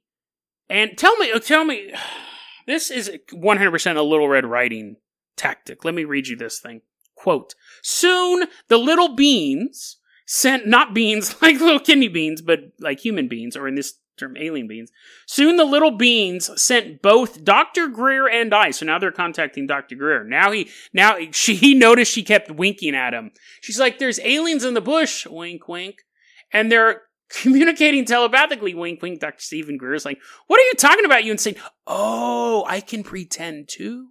and 0.70 0.98
tell 0.98 1.16
me, 1.18 1.32
oh, 1.34 1.40
tell 1.40 1.66
me, 1.66 1.94
this 2.68 2.92
is 2.92 3.12
100% 3.34 3.96
a 3.96 4.02
Little 4.02 4.30
Red 4.30 4.46
Riding 4.46 4.98
tactic. 5.36 5.84
Let 5.84 5.96
me 5.96 6.04
read 6.04 6.28
you 6.28 6.36
this 6.36 6.60
thing. 6.60 6.82
Quote, 7.16 7.56
soon 7.82 8.46
the 8.68 8.78
little 8.78 9.16
beans 9.16 9.98
sent 10.26 10.68
not 10.68 10.94
beans 10.94 11.36
like 11.42 11.60
little 11.60 11.80
kidney 11.80 12.08
beans, 12.08 12.42
but 12.42 12.60
like 12.80 13.00
human 13.00 13.28
beans, 13.28 13.58
or 13.58 13.68
in 13.68 13.76
this 13.76 13.96
term, 14.20 14.38
alien 14.38 14.68
beings. 14.68 14.92
Soon 15.26 15.58
the 15.58 15.66
little 15.66 15.92
beans 15.92 16.50
sent 16.62 17.02
both 17.02 17.44
Dr. 17.44 17.88
Greer 17.88 18.28
and 18.28 18.54
I. 18.54 18.72
So 18.72 18.86
now 18.86 19.00
they're 19.00 19.12
contacting 19.12 19.68
Dr. 19.68 19.96
Greer. 19.96 20.24
Now 20.24 20.52
he, 20.52 20.70
now 20.94 21.18
she, 21.32 21.56
he 21.56 21.74
noticed 21.74 22.12
she 22.12 22.24
kept 22.24 22.52
winking 22.52 22.96
at 22.96 23.14
him. 23.14 23.32
She's 23.62 23.80
like, 23.80 24.00
there's 24.00 24.20
aliens 24.20 24.64
in 24.64 24.74
the 24.74 24.82
bush, 24.82 25.26
wink, 25.26 25.68
wink. 25.68 26.04
And 26.52 26.72
they're 26.72 27.04
communicating 27.30 28.06
telepathically, 28.06 28.74
wink, 28.74 29.02
wink. 29.02 29.20
Dr. 29.20 29.42
Stephen 29.42 29.78
Greer's 29.78 30.06
like, 30.06 30.20
what 30.48 30.60
are 30.60 30.66
you 30.66 30.74
talking 30.74 31.06
about? 31.06 31.24
You 31.24 31.32
insane. 31.32 31.56
Oh, 31.88 32.66
I 32.68 32.82
can 32.82 33.04
pretend 33.04 33.70
too. 33.70 34.10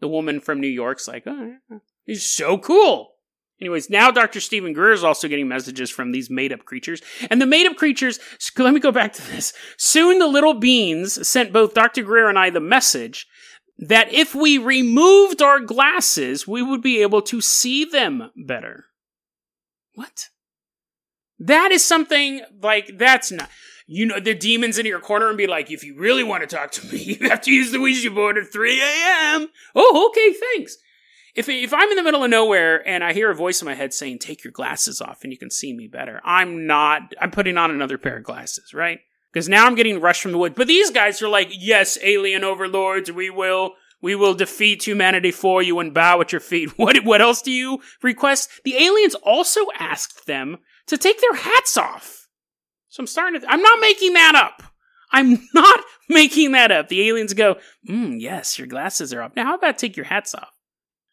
The 0.00 0.08
woman 0.08 0.40
from 0.40 0.60
New 0.60 0.68
York's 0.68 1.08
like, 1.08 1.24
oh, 1.26 1.56
he's 2.04 2.26
so 2.26 2.58
cool. 2.58 3.15
Anyways, 3.60 3.88
now 3.88 4.10
Dr. 4.10 4.40
Stephen 4.40 4.74
Greer 4.74 4.92
is 4.92 5.04
also 5.04 5.28
getting 5.28 5.48
messages 5.48 5.90
from 5.90 6.12
these 6.12 6.28
made 6.28 6.52
up 6.52 6.64
creatures. 6.64 7.00
And 7.30 7.40
the 7.40 7.46
made 7.46 7.66
up 7.66 7.76
creatures, 7.76 8.18
let 8.58 8.74
me 8.74 8.80
go 8.80 8.92
back 8.92 9.14
to 9.14 9.26
this. 9.30 9.54
Soon 9.78 10.18
the 10.18 10.26
little 10.26 10.54
beans 10.54 11.26
sent 11.26 11.52
both 11.52 11.72
Dr. 11.72 12.02
Greer 12.02 12.28
and 12.28 12.38
I 12.38 12.50
the 12.50 12.60
message 12.60 13.26
that 13.78 14.12
if 14.12 14.34
we 14.34 14.58
removed 14.58 15.40
our 15.40 15.60
glasses, 15.60 16.46
we 16.46 16.62
would 16.62 16.82
be 16.82 17.00
able 17.00 17.22
to 17.22 17.40
see 17.40 17.84
them 17.84 18.30
better. 18.36 18.84
What? 19.94 20.28
That 21.38 21.72
is 21.72 21.84
something 21.84 22.42
like, 22.62 22.98
that's 22.98 23.32
not, 23.32 23.48
you 23.86 24.04
know, 24.04 24.20
the 24.20 24.34
demons 24.34 24.78
in 24.78 24.84
your 24.84 25.00
corner 25.00 25.28
and 25.28 25.38
be 25.38 25.46
like, 25.46 25.70
if 25.70 25.82
you 25.82 25.96
really 25.98 26.24
want 26.24 26.46
to 26.46 26.56
talk 26.56 26.72
to 26.72 26.86
me, 26.86 26.98
you 27.20 27.28
have 27.28 27.40
to 27.42 27.52
use 27.52 27.72
the 27.72 27.80
Ouija 27.80 28.10
board 28.10 28.36
at 28.36 28.52
3 28.52 28.80
a.m. 28.82 29.48
Oh, 29.74 30.10
okay, 30.10 30.34
thanks 30.34 30.76
if 31.36 31.48
if 31.48 31.72
I'm 31.74 31.90
in 31.90 31.96
the 31.96 32.02
middle 32.02 32.24
of 32.24 32.30
nowhere 32.30 32.86
and 32.88 33.04
I 33.04 33.12
hear 33.12 33.30
a 33.30 33.34
voice 33.34 33.60
in 33.60 33.66
my 33.66 33.74
head 33.74 33.92
saying 33.92 34.18
"Take 34.18 34.42
your 34.42 34.52
glasses 34.52 35.00
off 35.00 35.22
and 35.22 35.32
you 35.32 35.38
can 35.38 35.50
see 35.50 35.72
me 35.72 35.86
better," 35.86 36.20
I'm 36.24 36.66
not. 36.66 37.14
I'm 37.20 37.30
putting 37.30 37.58
on 37.58 37.70
another 37.70 37.98
pair 37.98 38.16
of 38.16 38.24
glasses, 38.24 38.72
right? 38.72 39.00
Because 39.32 39.48
now 39.48 39.66
I'm 39.66 39.74
getting 39.74 40.00
rushed 40.00 40.22
from 40.22 40.32
the 40.32 40.38
woods. 40.38 40.54
But 40.56 40.66
these 40.66 40.90
guys 40.90 41.20
are 41.22 41.28
like, 41.28 41.48
"Yes, 41.52 41.98
alien 42.02 42.42
overlords, 42.42 43.12
we 43.12 43.30
will." 43.30 43.74
We 44.02 44.14
will 44.14 44.34
defeat 44.34 44.86
humanity 44.86 45.30
for 45.30 45.62
you 45.62 45.80
and 45.80 45.94
bow 45.94 46.20
at 46.20 46.30
your 46.30 46.40
feet. 46.40 46.70
What, 46.78 47.02
what 47.04 47.22
else 47.22 47.40
do 47.40 47.50
you 47.50 47.80
request? 48.02 48.50
The 48.62 48.76
aliens 48.76 49.14
also 49.14 49.62
asked 49.78 50.26
them 50.26 50.58
to 50.86 50.98
take 50.98 51.18
their 51.20 51.34
hats 51.34 51.78
off. 51.78 52.28
So 52.88 53.00
I'm 53.00 53.06
starting 53.06 53.40
to, 53.40 53.50
I'm 53.50 53.62
not 53.62 53.80
making 53.80 54.12
that 54.12 54.34
up. 54.34 54.62
I'm 55.10 55.38
not 55.54 55.80
making 56.10 56.52
that 56.52 56.70
up. 56.70 56.88
The 56.88 57.08
aliens 57.08 57.32
go, 57.32 57.56
mm, 57.88 58.20
yes, 58.20 58.58
your 58.58 58.68
glasses 58.68 59.14
are 59.14 59.22
up. 59.22 59.34
Now 59.34 59.46
how 59.46 59.54
about 59.54 59.78
take 59.78 59.96
your 59.96 60.06
hats 60.06 60.34
off? 60.34 60.55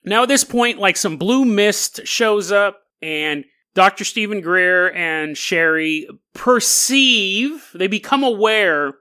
Now, 0.06 0.24
at 0.24 0.30
this 0.30 0.44
point, 0.44 0.80
like 0.80 0.98
some 0.98 1.18
blue 1.18 1.46
mist 1.46 2.06
shows 2.06 2.52
up, 2.52 2.82
and 3.02 3.46
Dr. 3.74 4.04
Stephen 4.04 4.42
Greer 4.42 4.92
and 4.92 5.38
Sherry 5.38 6.08
perceive, 6.34 7.70
they 7.74 7.88
become 7.88 8.24
aware 8.24 8.94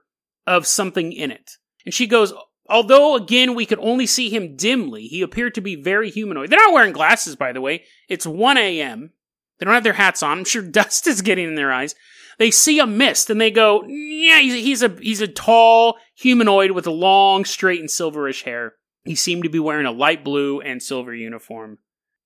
of 0.47 0.67
something 0.67 1.11
in 1.11 1.31
it. 1.31 1.51
And 1.85 1.93
she 1.93 2.07
goes, 2.07 2.33
Although, 2.69 3.15
again, 3.15 3.55
we 3.55 3.65
could 3.65 3.79
only 3.79 4.05
see 4.05 4.29
him 4.29 4.55
dimly, 4.55 5.03
he 5.07 5.21
appeared 5.21 5.53
to 5.55 5.61
be 5.61 5.75
very 5.75 6.09
humanoid. 6.09 6.49
They're 6.49 6.59
not 6.59 6.73
wearing 6.73 6.93
glasses, 6.93 7.35
by 7.35 7.51
the 7.51 7.61
way. 7.61 7.83
It's 8.07 8.25
1 8.25 8.57
a.m. 8.57 9.11
They 9.59 9.65
don't 9.65 9.73
have 9.73 9.83
their 9.83 9.93
hats 9.93 10.23
on. 10.23 10.39
I'm 10.39 10.45
sure 10.45 10.61
dust 10.71 11.05
is 11.07 11.21
getting 11.21 11.49
in 11.49 11.55
their 11.55 11.73
eyes. 11.73 11.93
They 12.39 12.51
see 12.51 12.79
a 12.79 12.87
mist 12.87 13.29
and 13.29 13.39
they 13.39 13.51
go, 13.51 13.85
yeah, 13.85 14.39
he's 14.39 14.81
a, 14.81 14.89
he's 14.99 15.21
a 15.21 15.27
tall 15.27 15.97
humanoid 16.15 16.71
with 16.71 16.87
a 16.87 16.91
long, 16.91 17.45
straight, 17.45 17.79
and 17.79 17.89
silverish 17.89 18.43
hair. 18.43 18.73
He 19.03 19.15
seemed 19.15 19.43
to 19.43 19.49
be 19.49 19.59
wearing 19.59 19.85
a 19.85 19.91
light 19.91 20.23
blue 20.23 20.61
and 20.61 20.81
silver 20.81 21.13
uniform. 21.13 21.79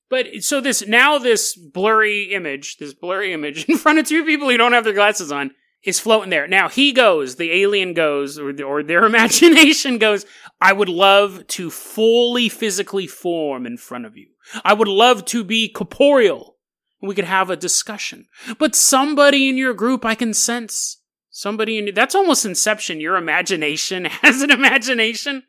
But 0.10 0.44
so 0.44 0.62
this 0.62 0.88
now 0.88 1.18
this 1.18 1.56
blurry 1.56 2.34
image, 2.34 2.78
this 2.78 2.94
blurry 2.94 3.34
image 3.34 3.66
in 3.70 3.78
front 3.78 4.00
of 4.00 4.06
two 4.06 4.26
people 4.26 4.50
who 4.50 4.58
don't 4.58 4.74
have 4.74 4.84
their 4.84 4.94
glasses 4.94 5.32
on 5.32 5.52
is 5.84 6.00
floating 6.00 6.30
there. 6.30 6.48
Now 6.48 6.70
he 6.70 6.92
goes, 6.92 7.36
the 7.36 7.52
alien 7.52 7.94
goes, 7.94 8.38
or, 8.40 8.54
or 8.63 8.84
their 8.84 9.04
imagination 9.06 9.98
goes, 9.98 10.26
I 10.60 10.74
would 10.74 10.90
love 10.90 11.46
to 11.48 11.70
fully 11.70 12.50
physically 12.50 13.08
form 13.08 13.66
in 13.66 13.78
front 13.78 14.06
of 14.06 14.18
you. 14.18 14.28
I 14.63 14.74
would 14.74 14.88
love 14.88 15.26
to 15.26 15.44
be 15.44 15.70
corporeal. 15.70 16.56
We 17.02 17.13
could 17.13 17.26
have 17.26 17.50
a 17.50 17.56
discussion. 17.56 18.28
But 18.58 18.76
somebody 18.76 19.48
in 19.48 19.58
your 19.58 19.74
group 19.74 20.04
I 20.04 20.16
can 20.16 20.34
sense. 20.34 21.02
Somebody 21.30 21.78
in 21.78 21.94
that's 21.94 22.16
almost 22.16 22.46
inception. 22.46 23.00
Your 23.00 23.16
imagination 23.16 24.06
has 24.24 24.42
an 24.42 24.50
imagination. 24.50 25.44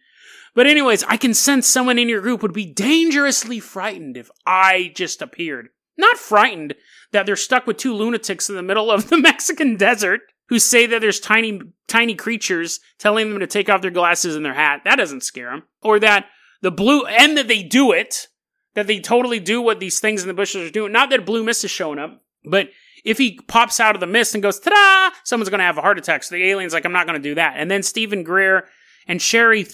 But 0.58 0.66
anyways, 0.66 1.04
I 1.04 1.16
can 1.16 1.34
sense 1.34 1.68
someone 1.68 2.00
in 2.00 2.08
your 2.08 2.20
group 2.20 2.42
would 2.42 2.52
be 2.52 2.66
dangerously 2.66 3.60
frightened 3.60 4.16
if 4.16 4.28
I 4.44 4.90
just 4.92 5.22
appeared. 5.22 5.68
Not 5.96 6.18
frightened 6.18 6.74
that 7.12 7.26
they're 7.26 7.36
stuck 7.36 7.68
with 7.68 7.76
two 7.76 7.94
lunatics 7.94 8.50
in 8.50 8.56
the 8.56 8.62
middle 8.64 8.90
of 8.90 9.08
the 9.08 9.18
Mexican 9.20 9.76
desert 9.76 10.22
who 10.48 10.58
say 10.58 10.84
that 10.86 11.00
there's 11.00 11.20
tiny, 11.20 11.60
tiny 11.86 12.16
creatures 12.16 12.80
telling 12.98 13.30
them 13.30 13.38
to 13.38 13.46
take 13.46 13.68
off 13.68 13.82
their 13.82 13.92
glasses 13.92 14.34
and 14.34 14.44
their 14.44 14.54
hat. 14.54 14.80
That 14.84 14.96
doesn't 14.96 15.22
scare 15.22 15.50
them. 15.50 15.62
Or 15.80 16.00
that 16.00 16.26
the 16.60 16.72
blue, 16.72 17.06
and 17.06 17.38
that 17.38 17.46
they 17.46 17.62
do 17.62 17.92
it, 17.92 18.26
that 18.74 18.88
they 18.88 18.98
totally 18.98 19.38
do 19.38 19.62
what 19.62 19.78
these 19.78 20.00
things 20.00 20.22
in 20.22 20.28
the 20.28 20.34
bushes 20.34 20.68
are 20.68 20.72
doing. 20.72 20.90
Not 20.90 21.08
that 21.10 21.24
blue 21.24 21.44
mist 21.44 21.62
is 21.62 21.70
showing 21.70 22.00
up, 22.00 22.20
but 22.44 22.70
if 23.04 23.16
he 23.16 23.38
pops 23.46 23.78
out 23.78 23.94
of 23.94 24.00
the 24.00 24.08
mist 24.08 24.34
and 24.34 24.42
goes, 24.42 24.58
ta-da, 24.58 25.14
someone's 25.22 25.50
going 25.50 25.60
to 25.60 25.64
have 25.66 25.78
a 25.78 25.82
heart 25.82 25.98
attack. 25.98 26.24
So 26.24 26.34
the 26.34 26.50
alien's 26.50 26.72
like, 26.72 26.84
I'm 26.84 26.90
not 26.90 27.06
going 27.06 27.22
to 27.22 27.28
do 27.28 27.36
that. 27.36 27.54
And 27.58 27.70
then 27.70 27.84
Stephen 27.84 28.24
Greer 28.24 28.66
and 29.06 29.22
Sherry, 29.22 29.64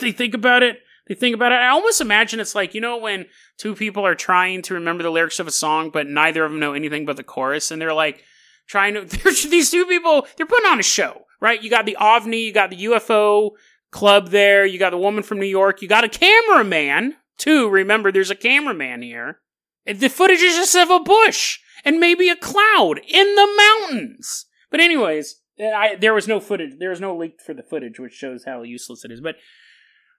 they 0.00 0.12
think 0.12 0.34
about 0.34 0.62
it. 0.62 0.78
They 1.08 1.14
think 1.14 1.34
about 1.34 1.52
it. 1.52 1.56
I 1.56 1.68
almost 1.68 2.00
imagine 2.00 2.40
it's 2.40 2.54
like, 2.54 2.74
you 2.74 2.80
know, 2.80 2.96
when 2.96 3.26
two 3.58 3.74
people 3.74 4.06
are 4.06 4.14
trying 4.14 4.62
to 4.62 4.74
remember 4.74 5.02
the 5.02 5.10
lyrics 5.10 5.40
of 5.40 5.48
a 5.48 5.52
song, 5.52 5.90
but 5.90 6.06
neither 6.06 6.44
of 6.44 6.52
them 6.52 6.60
know 6.60 6.74
anything 6.74 7.04
but 7.04 7.16
the 7.16 7.24
chorus, 7.24 7.70
and 7.70 7.82
they're 7.82 7.92
like 7.92 8.22
trying 8.68 8.94
to, 8.94 9.00
these 9.48 9.70
two 9.70 9.84
people, 9.86 10.26
they're 10.36 10.46
putting 10.46 10.70
on 10.70 10.78
a 10.78 10.84
show, 10.84 11.22
right? 11.40 11.62
You 11.62 11.70
got 11.70 11.86
the 11.86 11.96
OVNI, 12.00 12.44
you 12.44 12.52
got 12.52 12.70
the 12.70 12.84
UFO 12.84 13.50
club 13.90 14.28
there, 14.28 14.64
you 14.64 14.78
got 14.78 14.90
the 14.90 14.98
woman 14.98 15.22
from 15.22 15.40
New 15.40 15.46
York, 15.46 15.82
you 15.82 15.88
got 15.88 16.04
a 16.04 16.08
cameraman, 16.08 17.16
too. 17.36 17.68
Remember, 17.68 18.12
there's 18.12 18.30
a 18.30 18.36
cameraman 18.36 19.02
here. 19.02 19.40
The 19.84 20.08
footage 20.08 20.40
is 20.40 20.54
just 20.54 20.76
of 20.76 20.90
a 20.90 21.00
bush 21.00 21.58
and 21.84 21.98
maybe 21.98 22.28
a 22.28 22.36
cloud 22.36 23.00
in 23.06 23.34
the 23.34 23.48
mountains. 23.90 24.46
But 24.70 24.80
anyways, 24.80 25.40
I, 25.60 25.96
there 25.96 26.14
was 26.14 26.28
no 26.28 26.40
footage. 26.40 26.78
There 26.78 26.90
was 26.90 27.00
no 27.00 27.16
leak 27.16 27.40
for 27.44 27.54
the 27.54 27.62
footage, 27.62 27.98
which 27.98 28.14
shows 28.14 28.44
how 28.44 28.62
useless 28.62 29.04
it 29.04 29.10
is. 29.10 29.20
But 29.20 29.36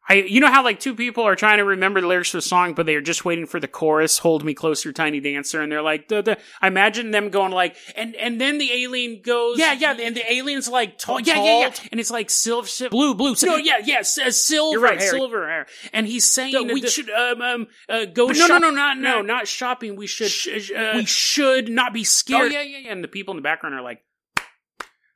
I, 0.09 0.15
you 0.15 0.41
know 0.41 0.51
how 0.51 0.63
like 0.63 0.81
two 0.81 0.95
people 0.95 1.23
are 1.23 1.35
trying 1.35 1.59
to 1.59 1.63
remember 1.63 2.01
the 2.01 2.07
lyrics 2.07 2.31
to 2.31 2.39
a 2.39 2.41
song, 2.41 2.73
but 2.73 2.85
they 2.85 2.95
are 2.95 3.01
just 3.01 3.23
waiting 3.23 3.45
for 3.45 3.61
the 3.61 3.69
chorus, 3.69 4.17
"Hold 4.17 4.43
Me 4.43 4.53
Closer, 4.53 4.91
Tiny 4.91 5.21
Dancer," 5.21 5.61
and 5.61 5.71
they're 5.71 5.81
like, 5.81 6.09
duh, 6.09 6.21
duh. 6.21 6.35
I 6.61 6.67
imagine 6.67 7.11
them 7.11 7.29
going 7.29 7.53
like, 7.53 7.77
and 7.95 8.13
and 8.17 8.39
then 8.39 8.57
the 8.57 8.69
alien 8.73 9.21
goes, 9.23 9.57
yeah, 9.57 9.71
yeah, 9.71 9.95
and 9.97 10.13
the 10.15 10.31
alien's 10.31 10.67
like 10.67 10.97
tall, 10.97 11.21
yeah, 11.21 11.41
yeah, 11.41 11.59
yeah, 11.59 11.73
and 11.89 12.01
it's 12.01 12.11
like 12.11 12.29
silver, 12.29 12.67
blue, 12.89 13.15
blue, 13.15 13.33
no, 13.43 13.55
yeah, 13.55 13.77
yeah, 13.81 13.99
uh, 13.99 14.03
silver, 14.03 14.79
right, 14.79 14.99
hair. 14.99 15.09
silver 15.09 15.47
hair, 15.47 15.67
and 15.93 16.05
he's 16.05 16.25
saying 16.25 16.51
so 16.51 16.63
we 16.63 16.81
the, 16.81 16.89
should 16.89 17.09
um, 17.09 17.41
um 17.41 17.67
uh, 17.87 18.03
go, 18.03 18.27
no, 18.27 18.47
no, 18.47 18.57
no, 18.57 18.71
not 18.71 18.97
no, 18.97 19.21
not 19.21 19.47
shopping. 19.47 19.95
We 19.95 20.07
should, 20.07 20.31
sh- 20.31 20.71
uh, 20.71 20.93
we 20.95 21.05
should 21.05 21.69
not 21.69 21.93
be 21.93 22.03
scared. 22.03 22.51
Oh 22.51 22.53
yeah, 22.53 22.61
yeah, 22.61 22.79
yeah, 22.79 22.91
and 22.91 23.03
the 23.03 23.07
people 23.07 23.31
in 23.31 23.37
the 23.37 23.41
background 23.41 23.73
are 23.73 23.81
like, 23.81 24.03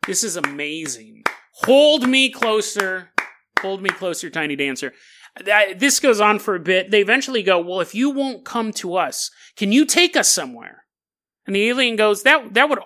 this 0.05 0.23
is 0.23 0.37
amazing. 0.37 1.23
Hold 1.63 2.07
me 2.07 2.29
closer. 2.29 3.11
Hold 3.61 3.81
me 3.81 3.89
closer, 3.89 4.29
tiny 4.29 4.55
dancer. 4.55 4.93
This 5.77 5.99
goes 5.99 6.19
on 6.19 6.39
for 6.39 6.55
a 6.55 6.59
bit. 6.59 6.91
They 6.91 7.01
eventually 7.01 7.43
go, 7.43 7.59
well, 7.59 7.79
if 7.79 7.93
you 7.93 8.09
won't 8.09 8.45
come 8.45 8.71
to 8.73 8.95
us, 8.95 9.29
can 9.55 9.71
you 9.71 9.85
take 9.85 10.15
us 10.15 10.29
somewhere? 10.29 10.83
And 11.45 11.55
the 11.55 11.67
alien 11.67 11.95
goes, 11.95 12.23
that, 12.23 12.53
that 12.53 12.69
would, 12.69 12.79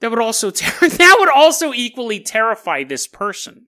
that 0.00 0.10
would 0.10 0.20
also, 0.20 0.50
ter- 0.50 0.88
that 0.88 1.16
would 1.18 1.30
also 1.30 1.72
equally 1.72 2.20
terrify 2.20 2.84
this 2.84 3.06
person. 3.06 3.66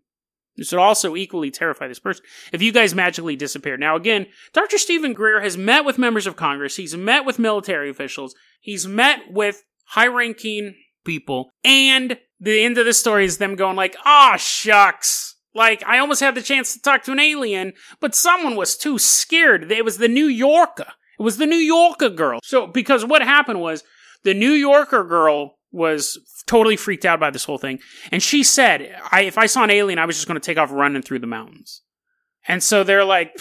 This 0.56 0.70
would 0.70 0.80
also 0.80 1.16
equally 1.16 1.50
terrify 1.50 1.88
this 1.88 1.98
person 1.98 2.24
if 2.52 2.62
you 2.62 2.70
guys 2.72 2.94
magically 2.94 3.36
disappear. 3.36 3.76
Now, 3.76 3.96
again, 3.96 4.26
Dr. 4.52 4.78
Stephen 4.78 5.12
Greer 5.12 5.40
has 5.40 5.56
met 5.56 5.84
with 5.84 5.98
members 5.98 6.26
of 6.26 6.36
Congress. 6.36 6.76
He's 6.76 6.96
met 6.96 7.24
with 7.24 7.40
military 7.40 7.90
officials. 7.90 8.34
He's 8.60 8.86
met 8.86 9.32
with 9.32 9.64
high 9.88 10.06
ranking 10.06 10.76
people. 11.04 11.50
And 11.64 12.18
the 12.38 12.62
end 12.62 12.78
of 12.78 12.86
the 12.86 12.94
story 12.94 13.24
is 13.24 13.38
them 13.38 13.56
going 13.56 13.76
like, 13.76 13.96
ah, 14.04 14.36
shucks. 14.36 15.33
Like, 15.54 15.84
I 15.84 15.98
almost 15.98 16.20
had 16.20 16.34
the 16.34 16.42
chance 16.42 16.72
to 16.72 16.80
talk 16.80 17.04
to 17.04 17.12
an 17.12 17.20
alien, 17.20 17.74
but 18.00 18.14
someone 18.14 18.56
was 18.56 18.76
too 18.76 18.98
scared. 18.98 19.70
It 19.70 19.84
was 19.84 19.98
the 19.98 20.08
New 20.08 20.26
Yorker. 20.26 20.92
It 21.18 21.22
was 21.22 21.36
the 21.36 21.46
New 21.46 21.56
Yorker 21.56 22.10
girl. 22.10 22.40
So, 22.42 22.66
because 22.66 23.04
what 23.04 23.22
happened 23.22 23.60
was, 23.60 23.84
the 24.24 24.34
New 24.34 24.52
Yorker 24.52 25.04
girl 25.04 25.58
was 25.70 26.18
totally 26.46 26.76
freaked 26.76 27.04
out 27.04 27.20
by 27.20 27.30
this 27.30 27.44
whole 27.44 27.58
thing. 27.58 27.78
And 28.10 28.22
she 28.22 28.42
said, 28.42 28.96
I, 29.12 29.22
if 29.22 29.38
I 29.38 29.46
saw 29.46 29.64
an 29.64 29.70
alien, 29.70 29.98
I 29.98 30.06
was 30.06 30.16
just 30.16 30.26
going 30.26 30.40
to 30.40 30.44
take 30.44 30.58
off 30.58 30.72
running 30.72 31.02
through 31.02 31.18
the 31.18 31.26
mountains. 31.26 31.82
And 32.46 32.62
so 32.62 32.84
they're 32.84 33.04
like, 33.04 33.38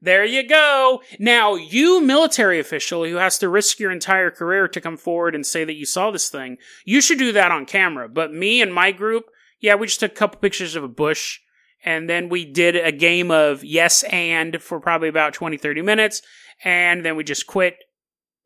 there 0.00 0.24
you 0.24 0.46
go. 0.46 1.02
Now, 1.18 1.54
you 1.54 2.00
military 2.00 2.58
official 2.60 3.04
who 3.04 3.16
has 3.16 3.38
to 3.38 3.48
risk 3.48 3.80
your 3.80 3.90
entire 3.90 4.30
career 4.30 4.68
to 4.68 4.80
come 4.80 4.96
forward 4.96 5.34
and 5.34 5.46
say 5.46 5.64
that 5.64 5.74
you 5.74 5.86
saw 5.86 6.10
this 6.10 6.28
thing, 6.28 6.58
you 6.84 7.00
should 7.00 7.18
do 7.18 7.32
that 7.32 7.50
on 7.50 7.66
camera. 7.66 8.08
But 8.08 8.32
me 8.32 8.60
and 8.60 8.72
my 8.72 8.92
group, 8.92 9.24
yeah, 9.60 9.74
we 9.74 9.86
just 9.86 10.00
took 10.00 10.12
a 10.12 10.16
couple 10.16 10.40
pictures 10.40 10.76
of 10.76 10.84
a 10.84 10.88
bush 10.88 11.40
and 11.84 12.08
then 12.08 12.28
we 12.28 12.44
did 12.44 12.76
a 12.76 12.90
game 12.90 13.30
of 13.30 13.62
yes 13.62 14.02
and 14.04 14.60
for 14.62 14.80
probably 14.80 15.08
about 15.08 15.34
20, 15.34 15.58
30 15.58 15.82
minutes. 15.82 16.22
And 16.64 17.04
then 17.04 17.14
we 17.16 17.24
just 17.24 17.46
quit. 17.46 17.76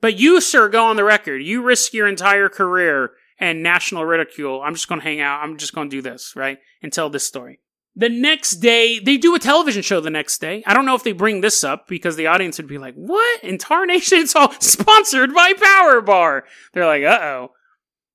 But 0.01 0.18
you, 0.18 0.41
sir, 0.41 0.68
go 0.68 0.84
on 0.84 0.97
the 0.97 1.05
record. 1.05 1.43
You 1.43 1.62
risk 1.62 1.93
your 1.93 2.09
entire 2.09 2.49
career 2.49 3.12
and 3.39 3.62
national 3.62 4.05
ridicule. 4.05 4.61
I'm 4.62 4.74
just 4.74 4.89
going 4.89 5.01
to 5.01 5.07
hang 5.07 5.20
out. 5.20 5.43
I'm 5.43 5.57
just 5.57 5.74
going 5.74 5.89
to 5.89 5.97
do 5.97 6.03
this, 6.03 6.34
right? 6.34 6.59
And 6.82 6.93
tell 6.93 7.11
this 7.11 7.26
story. 7.26 7.61
The 7.95 8.09
next 8.09 8.57
day, 8.57 9.01
they 9.01 9.16
do 9.16 9.34
a 9.34 9.41
television 9.41 9.82
show 9.82 10.01
the 10.01 10.11
next 10.11 10.41
day. 10.41 10.62
I 10.66 10.74
don't 10.74 10.86
know 10.86 10.95
if 10.95 11.03
they 11.03 11.12
bring 11.12 11.41
this 11.41 11.64
up 11.64 11.89
because 11.89 12.16
the 12.16 12.28
audience 12.28 12.57
would 12.59 12.68
be 12.68 12.78
like, 12.78 12.95
what? 12.95 13.43
In 13.43 13.59
Tarnation? 13.59 14.18
It's 14.18 14.36
all 14.36 14.53
sponsored 14.61 15.34
by 15.34 15.53
Power 15.55 16.01
Bar. 16.01 16.45
They're 16.72 16.86
like, 16.86 17.03
uh 17.03 17.18
oh. 17.20 17.53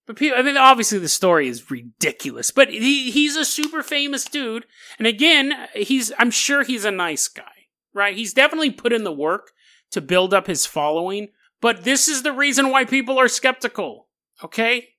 But 0.06 0.18
people, 0.18 0.38
I 0.38 0.42
mean, 0.42 0.58
obviously 0.58 1.00
the 1.00 1.08
story 1.08 1.48
is 1.48 1.72
ridiculous, 1.72 2.52
but 2.52 2.70
he, 2.70 3.10
he's 3.12 3.36
a 3.36 3.46
super 3.46 3.82
famous 3.82 4.26
dude. 4.26 4.66
And 4.98 5.08
again, 5.08 5.54
he's, 5.74 6.12
I'm 6.20 6.32
sure 6.32 6.64
he's 6.64 6.84
a 6.84 6.92
nice 6.92 7.28
guy, 7.28 7.68
right? 7.94 8.16
He's 8.16 8.34
definitely 8.34 8.72
put 8.72 8.92
in 8.92 9.06
the 9.06 9.14
work 9.14 9.52
to 9.92 10.02
build 10.02 10.34
up 10.34 10.48
his 10.48 10.66
following, 10.66 11.30
but 11.62 11.86
this 11.86 12.08
is 12.10 12.24
the 12.24 12.34
reason 12.34 12.70
why 12.70 12.84
people 12.84 13.18
are 13.18 13.30
skeptical. 13.30 14.08
Okay. 14.44 14.90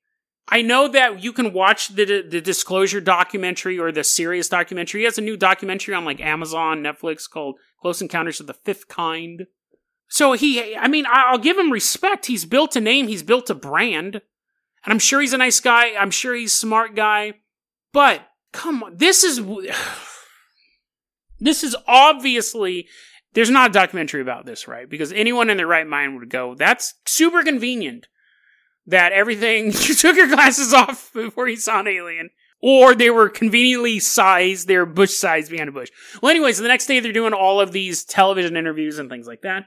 I 0.49 0.63
know 0.63 0.89
that 0.89 1.23
you 1.23 1.33
can 1.33 1.53
watch 1.53 1.89
the, 1.89 2.23
the 2.23 2.41
disclosure 2.41 3.01
documentary 3.01 3.79
or 3.79 3.93
the 3.93 4.05
serious 4.05 4.49
documentary. 4.49 5.01
He 5.01 5.05
has 5.07 5.19
a 5.19 5.23
new 5.23 5.37
documentary 5.37 5.95
on 5.95 6.05
like 6.05 6.21
Amazon, 6.21 6.83
Netflix 6.83 7.29
called 7.29 7.59
Close 7.81 8.01
Encounters 8.01 8.41
of 8.41 8.47
the 8.47 8.55
Fifth 8.55 8.89
Kind. 8.89 9.47
So 10.09 10.33
he, 10.33 10.77
I 10.77 10.87
mean, 10.87 11.07
I'll 11.09 11.39
give 11.39 11.59
him 11.59 11.73
respect. 11.73 12.27
He's 12.27 12.45
built 12.45 12.77
a 12.77 12.81
name. 12.81 13.09
He's 13.09 13.23
built 13.23 13.51
a 13.51 13.55
brand. 13.55 14.21
And 14.85 14.93
I'm 14.93 14.99
sure 14.99 15.21
he's 15.21 15.33
a 15.33 15.39
nice 15.39 15.61
guy. 15.61 15.95
I'm 15.95 16.11
sure 16.11 16.35
he's 16.35 16.53
a 16.53 16.57
smart 16.57 16.95
guy. 16.95 17.35
But 17.93 18.27
come 18.53 18.83
on, 18.83 18.97
this 18.97 19.25
is 19.25 19.41
this 21.39 21.65
is 21.65 21.77
obviously 21.87 22.89
there's 23.35 23.51
not 23.51 23.71
a 23.71 23.73
documentary 23.73 24.21
about 24.21 24.47
this, 24.47 24.69
right? 24.69 24.89
Because 24.89 25.13
anyone 25.13 25.51
in 25.51 25.57
their 25.57 25.67
right 25.67 25.87
mind 25.87 26.19
would 26.19 26.31
go, 26.31 26.55
that's 26.55 26.95
super 27.05 27.43
convenient 27.43 28.09
that 28.87 29.13
everything 29.13 29.67
you 29.67 29.95
took 29.95 30.17
your 30.17 30.29
glasses 30.29 30.73
off 30.73 31.11
before 31.13 31.49
you 31.49 31.57
saw 31.57 31.81
an 31.81 31.89
alien. 31.89 32.31
Or 32.67 32.95
they 32.95 33.11
were 33.11 33.29
conveniently 33.29 33.99
sized, 33.99 34.69
they 34.69 34.79
were 34.79 34.87
bush 34.87 35.11
sized 35.11 35.51
behind 35.51 35.69
a 35.69 35.73
bush. 35.73 35.91
Well, 36.23 36.31
anyways, 36.31 36.59
the 36.59 36.69
next 36.69 36.87
day 36.87 36.99
they're 36.99 37.13
doing 37.13 37.35
all 37.35 37.61
of 37.61 37.73
these 37.73 38.05
television 38.05 38.57
interviews 38.57 38.99
and 38.99 39.11
things 39.11 39.27
like 39.27 39.43
that. 39.43 39.67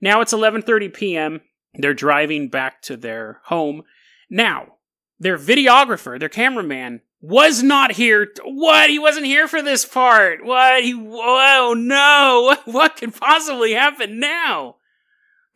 Now 0.00 0.22
it's 0.22 0.32
11:30 0.32 0.94
p.m. 0.94 1.40
They're 1.74 1.92
driving 1.92 2.48
back 2.48 2.80
to 2.82 2.96
their 2.96 3.40
home 3.44 3.82
now, 4.30 4.74
their 5.18 5.38
videographer, 5.38 6.18
their 6.18 6.28
cameraman, 6.28 7.00
was 7.20 7.62
not 7.62 7.92
here. 7.92 8.26
To, 8.26 8.42
what? 8.44 8.90
He 8.90 8.98
wasn't 8.98 9.26
here 9.26 9.48
for 9.48 9.62
this 9.62 9.84
part. 9.84 10.44
What? 10.44 10.84
He, 10.84 10.92
whoa, 10.92 11.74
no. 11.74 12.56
What 12.64 12.96
could 12.96 13.14
possibly 13.14 13.72
happen 13.72 14.20
now? 14.20 14.76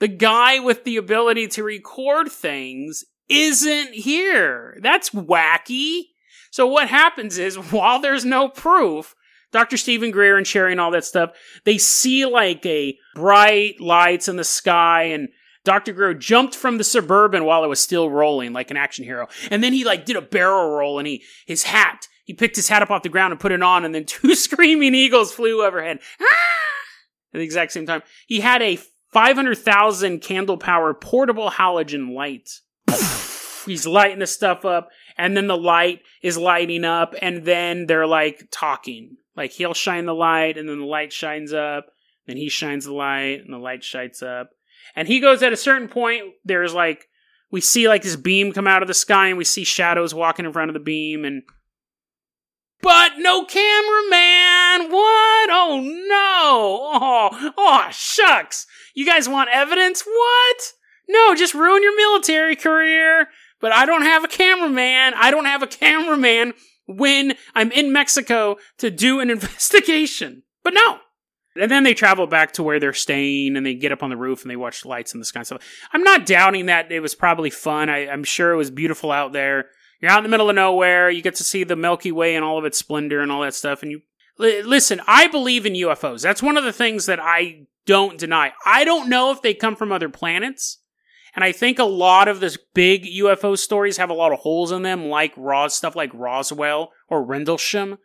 The 0.00 0.08
guy 0.08 0.58
with 0.58 0.84
the 0.84 0.96
ability 0.96 1.46
to 1.48 1.62
record 1.62 2.30
things 2.30 3.04
isn't 3.28 3.94
here. 3.94 4.78
That's 4.82 5.10
wacky. 5.10 6.02
So 6.50 6.66
what 6.66 6.88
happens 6.88 7.38
is, 7.38 7.56
while 7.72 8.00
there's 8.00 8.24
no 8.24 8.48
proof, 8.48 9.14
Dr. 9.52 9.76
Stephen 9.76 10.10
Greer 10.10 10.36
and 10.36 10.46
Sherry 10.46 10.72
and 10.72 10.80
all 10.80 10.90
that 10.92 11.04
stuff, 11.04 11.30
they 11.64 11.78
see 11.78 12.24
like 12.24 12.64
a 12.66 12.98
bright 13.14 13.80
lights 13.80 14.26
in 14.26 14.36
the 14.36 14.44
sky 14.44 15.04
and 15.04 15.28
Dr. 15.64 15.92
Greer 15.92 16.14
jumped 16.14 16.56
from 16.56 16.78
the 16.78 16.84
Suburban 16.84 17.44
while 17.44 17.64
it 17.64 17.68
was 17.68 17.80
still 17.80 18.10
rolling 18.10 18.52
like 18.52 18.70
an 18.70 18.76
action 18.76 19.04
hero. 19.04 19.28
And 19.50 19.62
then 19.62 19.72
he 19.72 19.84
like 19.84 20.04
did 20.04 20.16
a 20.16 20.22
barrel 20.22 20.70
roll 20.70 20.98
and 20.98 21.06
he, 21.06 21.22
his 21.46 21.64
hat, 21.64 22.08
he 22.24 22.34
picked 22.34 22.56
his 22.56 22.68
hat 22.68 22.82
up 22.82 22.90
off 22.90 23.02
the 23.02 23.08
ground 23.08 23.32
and 23.32 23.40
put 23.40 23.52
it 23.52 23.62
on 23.62 23.84
and 23.84 23.94
then 23.94 24.04
two 24.06 24.34
screaming 24.34 24.94
eagles 24.94 25.32
flew 25.32 25.64
overhead. 25.64 26.00
Ah! 26.20 26.26
At 27.34 27.38
the 27.38 27.44
exact 27.44 27.72
same 27.72 27.86
time. 27.86 28.02
He 28.26 28.40
had 28.40 28.60
a 28.60 28.78
500,000 29.12 30.20
candle 30.20 30.58
power 30.58 30.94
portable 30.94 31.50
halogen 31.50 32.14
light. 32.14 32.50
He's 33.66 33.86
lighting 33.86 34.18
the 34.18 34.26
stuff 34.26 34.64
up 34.64 34.90
and 35.16 35.36
then 35.36 35.46
the 35.46 35.56
light 35.56 36.00
is 36.22 36.36
lighting 36.36 36.84
up 36.84 37.14
and 37.22 37.44
then 37.44 37.86
they're 37.86 38.06
like 38.06 38.48
talking. 38.50 39.16
Like 39.36 39.52
he'll 39.52 39.74
shine 39.74 40.06
the 40.06 40.14
light 40.14 40.58
and 40.58 40.68
then 40.68 40.80
the 40.80 40.86
light 40.86 41.12
shines 41.12 41.52
up. 41.52 41.86
Then 42.26 42.36
he 42.36 42.48
shines 42.48 42.84
the 42.84 42.92
light 42.92 43.40
and 43.44 43.52
the 43.52 43.58
light 43.58 43.84
shines 43.84 44.22
up. 44.22 44.50
And 44.94 45.08
he 45.08 45.20
goes 45.20 45.42
at 45.42 45.52
a 45.52 45.56
certain 45.56 45.88
point, 45.88 46.34
there's 46.44 46.74
like, 46.74 47.08
we 47.50 47.60
see 47.60 47.88
like 47.88 48.02
this 48.02 48.16
beam 48.16 48.52
come 48.52 48.66
out 48.66 48.82
of 48.82 48.88
the 48.88 48.94
sky 48.94 49.28
and 49.28 49.38
we 49.38 49.44
see 49.44 49.64
shadows 49.64 50.14
walking 50.14 50.46
in 50.46 50.52
front 50.52 50.70
of 50.70 50.74
the 50.74 50.80
beam 50.80 51.24
and. 51.24 51.42
But 52.80 53.12
no 53.18 53.44
cameraman! 53.44 54.90
What? 54.90 55.50
Oh 55.52 55.80
no! 55.82 56.90
Oh, 56.94 57.52
oh, 57.56 57.88
shucks! 57.92 58.66
You 58.94 59.06
guys 59.06 59.28
want 59.28 59.50
evidence? 59.52 60.02
What? 60.02 60.72
No, 61.08 61.34
just 61.34 61.54
ruin 61.54 61.82
your 61.82 61.96
military 61.96 62.56
career. 62.56 63.28
But 63.60 63.72
I 63.72 63.86
don't 63.86 64.02
have 64.02 64.24
a 64.24 64.28
cameraman. 64.28 65.14
I 65.14 65.30
don't 65.30 65.44
have 65.44 65.62
a 65.62 65.68
cameraman 65.68 66.54
when 66.86 67.34
I'm 67.54 67.70
in 67.70 67.92
Mexico 67.92 68.56
to 68.78 68.90
do 68.90 69.20
an 69.20 69.30
investigation. 69.30 70.42
But 70.64 70.74
no, 70.74 70.98
and 71.54 71.70
then 71.70 71.82
they 71.84 71.94
travel 71.94 72.26
back 72.26 72.52
to 72.52 72.62
where 72.62 72.80
they're 72.80 72.92
staying 72.92 73.56
and 73.56 73.64
they 73.64 73.74
get 73.74 73.92
up 73.92 74.02
on 74.02 74.10
the 74.10 74.16
roof 74.16 74.42
and 74.42 74.50
they 74.50 74.56
watch 74.56 74.84
lights 74.84 75.12
in 75.12 75.20
the 75.20 75.26
sky 75.26 75.40
and 75.40 75.46
stuff. 75.46 75.62
I'm 75.92 76.02
not 76.02 76.26
doubting 76.26 76.66
that 76.66 76.90
it 76.90 77.00
was 77.00 77.14
probably 77.14 77.50
fun. 77.50 77.90
I, 77.90 78.06
am 78.06 78.24
sure 78.24 78.52
it 78.52 78.56
was 78.56 78.70
beautiful 78.70 79.12
out 79.12 79.32
there. 79.32 79.66
You're 80.00 80.10
out 80.10 80.18
in 80.18 80.24
the 80.24 80.30
middle 80.30 80.48
of 80.48 80.56
nowhere. 80.56 81.10
You 81.10 81.22
get 81.22 81.36
to 81.36 81.44
see 81.44 81.64
the 81.64 81.76
Milky 81.76 82.10
Way 82.10 82.34
and 82.34 82.44
all 82.44 82.58
of 82.58 82.64
its 82.64 82.78
splendor 82.78 83.20
and 83.20 83.30
all 83.30 83.42
that 83.42 83.54
stuff. 83.54 83.82
And 83.82 83.92
you 83.92 84.00
listen, 84.38 85.00
I 85.06 85.28
believe 85.28 85.66
in 85.66 85.74
UFOs. 85.74 86.22
That's 86.22 86.42
one 86.42 86.56
of 86.56 86.64
the 86.64 86.72
things 86.72 87.06
that 87.06 87.20
I 87.20 87.66
don't 87.86 88.18
deny. 88.18 88.52
I 88.64 88.84
don't 88.84 89.08
know 89.08 89.30
if 89.30 89.42
they 89.42 89.54
come 89.54 89.76
from 89.76 89.92
other 89.92 90.08
planets. 90.08 90.78
And 91.34 91.44
I 91.44 91.52
think 91.52 91.78
a 91.78 91.84
lot 91.84 92.28
of 92.28 92.40
the 92.40 92.56
big 92.74 93.04
UFO 93.04 93.56
stories 93.56 93.96
have 93.96 94.10
a 94.10 94.14
lot 94.14 94.32
of 94.32 94.40
holes 94.40 94.70
in 94.70 94.82
them, 94.82 95.06
like 95.06 95.32
Ros 95.36 95.74
stuff 95.74 95.96
like 95.96 96.12
Roswell 96.12 96.92
or 97.08 97.24
Rendlesham 97.24 97.98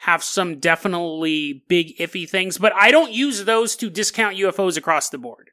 have 0.00 0.22
some 0.22 0.58
definitely 0.58 1.62
big 1.68 1.96
iffy 1.98 2.28
things, 2.28 2.56
but 2.56 2.72
I 2.74 2.90
don't 2.90 3.12
use 3.12 3.44
those 3.44 3.76
to 3.76 3.90
discount 3.90 4.36
UFOs 4.36 4.78
across 4.78 5.10
the 5.10 5.18
board. 5.18 5.50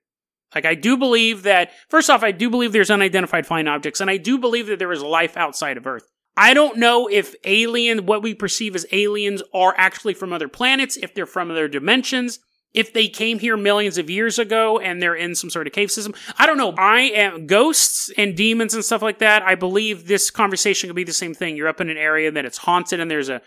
Like, 0.56 0.66
I 0.66 0.74
do 0.74 0.96
believe 0.96 1.44
that, 1.44 1.72
first 1.90 2.10
off, 2.10 2.24
I 2.24 2.32
do 2.32 2.50
believe 2.50 2.72
there's 2.72 2.90
unidentified 2.90 3.46
flying 3.46 3.68
objects, 3.68 4.00
and 4.00 4.10
I 4.10 4.16
do 4.16 4.38
believe 4.38 4.68
that 4.68 4.80
there 4.80 4.94
is 4.94 5.04
life 5.04 5.36
outside 5.36 5.76
of 5.76 5.86
Earth. 5.86 6.10
I 6.38 6.54
don't 6.54 6.78
know 6.78 7.08
if 7.08 7.36
alien, 7.44 8.06
what 8.06 8.24
we 8.24 8.34
perceive 8.34 8.74
as 8.74 8.86
aliens, 8.94 9.44
are 9.54 9.74
actually 9.78 10.14
from 10.14 10.32
other 10.32 10.48
planets, 10.48 10.96
if 10.96 11.14
they're 11.14 11.26
from 11.26 11.52
other 11.52 11.68
dimensions, 11.68 12.40
if 12.74 12.94
they 12.94 13.10
came 13.10 13.40
here 13.40 13.58
millions 13.58 13.98
of 13.98 14.10
years 14.10 14.40
ago 14.40 14.80
and 14.80 15.02
they're 15.02 15.16
in 15.16 15.36
some 15.36 15.50
sort 15.50 15.68
of 15.68 15.74
cave 15.74 15.90
system. 15.90 16.14
I 16.38 16.46
don't 16.46 16.58
know. 16.58 16.74
I 16.78 17.02
am 17.02 17.48
ghosts 17.48 18.12
and 18.18 18.38
demons 18.38 18.76
and 18.76 18.86
stuff 18.86 19.02
like 19.02 19.20
that. 19.20 19.42
I 19.42 19.56
believe 19.56 20.08
this 20.08 20.30
conversation 20.30 20.88
could 20.88 20.96
be 20.96 21.04
the 21.04 21.12
same 21.12 21.34
thing. 21.34 21.58
You're 21.58 21.70
up 21.70 21.82
in 21.82 21.90
an 21.90 21.98
area 21.98 22.30
that 22.32 22.46
it's 22.46 22.60
haunted 22.60 23.00
and 23.00 23.10
there's 23.10 23.30
a 23.30 23.42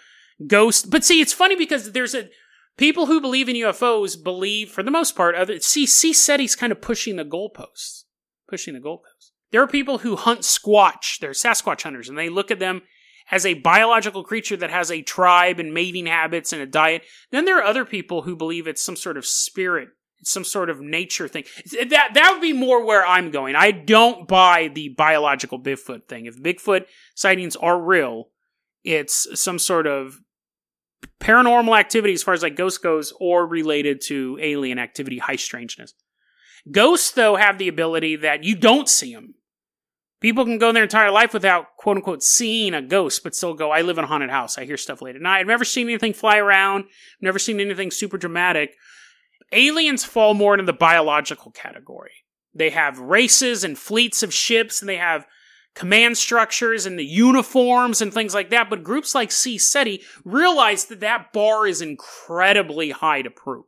ghost. 0.47 0.91
But 0.91 1.05
see, 1.05 1.21
it's 1.21 1.33
funny 1.33 1.57
because 1.57 1.93
there's 1.93 2.15
a 2.15 2.29
people 2.77 3.07
who 3.07 3.21
believe 3.21 3.49
in 3.49 3.57
UFOs 3.57 4.23
believe, 4.23 4.71
for 4.71 4.83
the 4.83 4.91
most 4.91 5.15
part, 5.17 5.35
other 5.35 5.61
see 5.61 5.87
CSETI's 5.87 6.57
kind 6.57 6.73
of 6.73 6.81
pushing 6.81 7.17
the 7.17 7.25
goalposts, 7.25 8.05
pushing 8.49 8.75
the 8.75 8.81
goalposts. 8.81 9.31
There 9.51 9.63
are 9.63 9.69
people 9.69 9.99
who 9.99 10.17
hunt 10.17 10.41
Squatch. 10.41 11.19
They're 11.21 11.31
Sasquatch 11.31 11.83
hunters, 11.83 12.09
and 12.09 12.17
they 12.17 12.29
look 12.29 12.51
at 12.51 12.61
them 12.61 12.83
as 13.31 13.47
a 13.47 13.55
biological 13.55 14.25
creature 14.25 14.57
that 14.57 14.71
has 14.71 14.91
a 14.91 15.03
tribe 15.03 15.61
and 15.61 15.75
mating 15.75 16.07
habits 16.07 16.53
and 16.53 16.63
a 16.63 16.67
diet. 16.67 17.03
Then 17.31 17.45
there 17.45 17.59
are 17.59 17.65
other 17.65 17.85
people 17.85 18.23
who 18.23 18.37
believe 18.37 18.67
it's 18.67 18.83
some 18.83 18.97
sort 18.97 19.17
of 19.17 19.27
spirit. 19.27 19.89
Some 20.23 20.45
sort 20.45 20.69
of 20.69 20.83
nature 20.83 21.29
thing. 21.29 21.45
That 21.89 22.11
that 22.13 22.31
would 22.33 22.43
be 22.43 22.53
more 22.53 22.85
where 22.85 23.07
I'm 23.07 23.31
going. 23.31 23.57
I 23.57 23.71
don't 23.71 24.29
buy 24.29 24.69
the 24.69 24.91
biological 24.91 25.59
Bigfoot 25.59 26.09
thing. 26.09 26.27
If 26.27 26.37
Bigfoot 26.37 26.85
sightings 27.15 27.57
are 27.57 27.81
real, 27.81 28.29
it's 28.85 29.41
some 29.41 29.59
sort 29.59 29.87
of 29.87 30.19
paranormal 31.31 31.79
activity 31.79 32.15
as 32.15 32.23
far 32.23 32.35
as 32.35 32.43
like 32.43 32.57
ghost 32.57 32.83
goes 32.83 33.13
or 33.21 33.47
related 33.47 34.01
to 34.01 34.39
alien 34.41 34.79
activity, 34.79 35.19
high 35.19 35.37
strangeness. 35.37 35.95
Ghosts, 36.71 37.13
though, 37.13 37.37
have 37.37 37.59
the 37.59 37.69
ability 37.69 38.17
that 38.17 38.45
you 38.45 38.55
don't 38.55 38.89
see 38.89 39.15
them. 39.15 39.35
People 40.21 40.45
can 40.45 40.59
go 40.59 40.71
their 40.73 40.83
entire 40.83 41.11
life 41.11 41.33
without 41.33 41.77
quote 41.79 41.97
unquote 41.97 42.23
seeing 42.23 42.75
a 42.75 42.83
ghost, 42.83 43.23
but 43.23 43.35
still 43.35 43.55
go, 43.55 43.71
I 43.71 43.81
live 43.81 43.97
in 43.97 44.05
a 44.05 44.07
haunted 44.07 44.31
house. 44.31 44.59
I 44.59 44.67
hear 44.67 44.77
stuff 44.77 45.01
late 45.01 45.17
at 45.17 45.23
night. 45.23 45.41
I've 45.41 45.47
never 45.47 45.65
seen 45.65 45.89
anything 45.89 46.13
fly 46.13 46.37
around. 46.37 46.85
Never 47.23 47.39
seen 47.39 47.59
anything 47.59 47.91
super 47.91 48.19
dramatic. 48.19 48.75
Aliens 49.53 50.05
fall 50.05 50.35
more 50.35 50.53
into 50.53 50.67
the 50.67 50.75
biological 50.75 51.51
category. 51.53 52.13
They 52.55 52.71
have 52.71 52.99
races 52.99 53.65
and 53.65 53.79
fleets 53.79 54.23
of 54.23 54.35
ships 54.35 54.83
and 54.83 54.89
they 54.89 54.97
have 54.97 55.27
command 55.75 56.19
structures 56.19 56.87
and 56.87 56.99
the 56.99 57.05
uniforms 57.05 58.01
and 58.03 58.13
things 58.13 58.35
like 58.35 58.51
that. 58.51 58.69
But 58.69 58.83
groups 58.83 59.15
like 59.15 59.31
CSETI 59.31 60.03
realize 60.25 60.87
that 60.87 61.01
that 61.01 61.33
bar 61.33 61.67
is 61.67 61.81
incredibly 61.81 62.91
high 62.91 63.23
to 63.23 63.31
prove. 63.31 63.65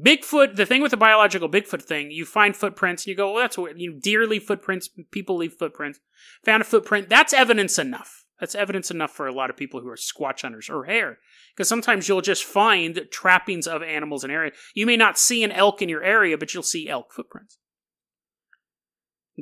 Bigfoot, 0.00 0.54
the 0.54 0.66
thing 0.66 0.80
with 0.80 0.92
the 0.92 0.96
biological 0.96 1.48
Bigfoot 1.48 1.82
thing, 1.82 2.12
you 2.12 2.24
find 2.24 2.56
footprints 2.56 3.04
and 3.04 3.10
you 3.10 3.16
go, 3.16 3.32
well, 3.32 3.42
that's 3.42 3.58
what, 3.58 3.78
you 3.78 3.92
know, 3.92 3.98
deer 4.00 4.26
leave 4.26 4.44
footprints, 4.44 4.88
people 5.10 5.36
leave 5.36 5.54
footprints. 5.54 5.98
Found 6.44 6.60
a 6.60 6.64
footprint. 6.64 7.08
That's 7.08 7.32
evidence 7.32 7.78
enough. 7.78 8.24
That's 8.38 8.54
evidence 8.54 8.92
enough 8.92 9.10
for 9.10 9.26
a 9.26 9.34
lot 9.34 9.50
of 9.50 9.56
people 9.56 9.80
who 9.80 9.88
are 9.88 9.96
squatch 9.96 10.42
hunters 10.42 10.70
or 10.70 10.84
hare. 10.84 11.18
Because 11.52 11.68
sometimes 11.68 12.08
you'll 12.08 12.20
just 12.20 12.44
find 12.44 13.08
trappings 13.10 13.66
of 13.66 13.82
animals 13.82 14.22
in 14.22 14.30
area. 14.30 14.52
You 14.74 14.86
may 14.86 14.96
not 14.96 15.18
see 15.18 15.42
an 15.42 15.50
elk 15.50 15.82
in 15.82 15.88
your 15.88 16.04
area, 16.04 16.38
but 16.38 16.54
you'll 16.54 16.62
see 16.62 16.88
elk 16.88 17.12
footprints. 17.12 17.58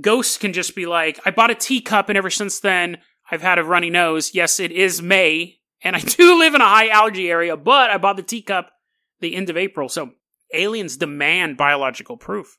Ghosts 0.00 0.36
can 0.36 0.52
just 0.52 0.74
be 0.74 0.86
like, 0.86 1.18
I 1.24 1.30
bought 1.30 1.50
a 1.50 1.54
teacup 1.54 2.08
and 2.08 2.18
ever 2.18 2.30
since 2.30 2.60
then 2.60 2.98
I've 3.30 3.42
had 3.42 3.58
a 3.58 3.64
runny 3.64 3.90
nose. 3.90 4.34
Yes, 4.34 4.60
it 4.60 4.72
is 4.72 5.02
May 5.02 5.58
and 5.82 5.96
I 5.96 6.00
do 6.00 6.38
live 6.38 6.54
in 6.54 6.60
a 6.60 6.68
high 6.68 6.88
allergy 6.88 7.30
area, 7.30 7.56
but 7.56 7.90
I 7.90 7.98
bought 7.98 8.16
the 8.16 8.22
teacup 8.22 8.70
the 9.20 9.34
end 9.34 9.50
of 9.50 9.56
April. 9.56 9.88
So 9.88 10.12
aliens 10.52 10.96
demand 10.96 11.56
biological 11.56 12.16
proof. 12.16 12.58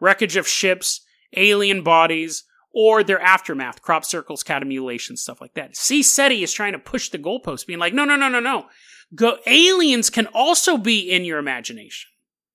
Wreckage 0.00 0.36
of 0.36 0.48
ships, 0.48 1.02
alien 1.36 1.82
bodies, 1.82 2.44
or 2.72 3.02
their 3.02 3.20
aftermath, 3.20 3.82
crop 3.82 4.04
circles, 4.04 4.42
cattle 4.42 4.68
mutilation, 4.68 5.16
stuff 5.16 5.40
like 5.40 5.54
that. 5.54 5.74
CSETI 5.74 6.42
is 6.42 6.52
trying 6.52 6.72
to 6.72 6.78
push 6.78 7.10
the 7.10 7.18
goalpost, 7.18 7.66
being 7.66 7.78
like, 7.78 7.92
no, 7.92 8.04
no, 8.04 8.16
no, 8.16 8.28
no, 8.28 8.40
no. 8.40 8.66
Go- 9.14 9.38
aliens 9.46 10.08
can 10.08 10.26
also 10.28 10.78
be 10.78 11.10
in 11.10 11.24
your 11.24 11.38
imagination. 11.38 12.08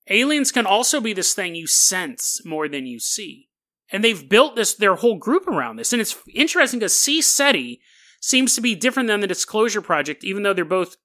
Aliens 0.09 0.51
can 0.51 0.65
also 0.65 1.01
be 1.01 1.13
this 1.13 1.33
thing 1.33 1.55
you 1.55 1.67
sense 1.67 2.41
more 2.45 2.69
than 2.69 2.85
you 2.85 2.99
see. 2.99 3.49
And 3.91 4.03
they've 4.03 4.27
built 4.27 4.55
this, 4.55 4.73
their 4.73 4.95
whole 4.95 5.17
group 5.17 5.47
around 5.47 5.75
this. 5.75 5.93
And 5.93 6.01
it's 6.01 6.17
interesting 6.33 6.79
because 6.79 6.93
CSETI 6.93 7.79
seems 8.19 8.55
to 8.55 8.61
be 8.61 8.75
different 8.75 9.07
than 9.07 9.19
the 9.19 9.27
Disclosure 9.27 9.81
Project, 9.81 10.23
even 10.23 10.43
though 10.43 10.53
they're 10.53 10.65
both 10.65 10.97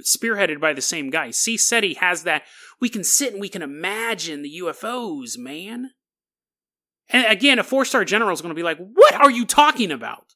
spearheaded 0.00 0.60
by 0.60 0.72
the 0.72 0.82
same 0.82 1.10
guy. 1.10 1.28
CSETI 1.28 1.96
has 1.98 2.24
that 2.24 2.42
we 2.80 2.88
can 2.88 3.04
sit 3.04 3.32
and 3.32 3.40
we 3.40 3.48
can 3.48 3.62
imagine 3.62 4.42
the 4.42 4.60
UFOs, 4.62 5.38
man. 5.38 5.90
And 7.08 7.26
again, 7.26 7.58
a 7.58 7.64
four 7.64 7.84
star 7.84 8.04
general 8.04 8.32
is 8.32 8.40
going 8.40 8.54
to 8.54 8.58
be 8.58 8.62
like, 8.62 8.78
what 8.78 9.14
are 9.14 9.30
you 9.30 9.44
talking 9.44 9.92
about? 9.92 10.29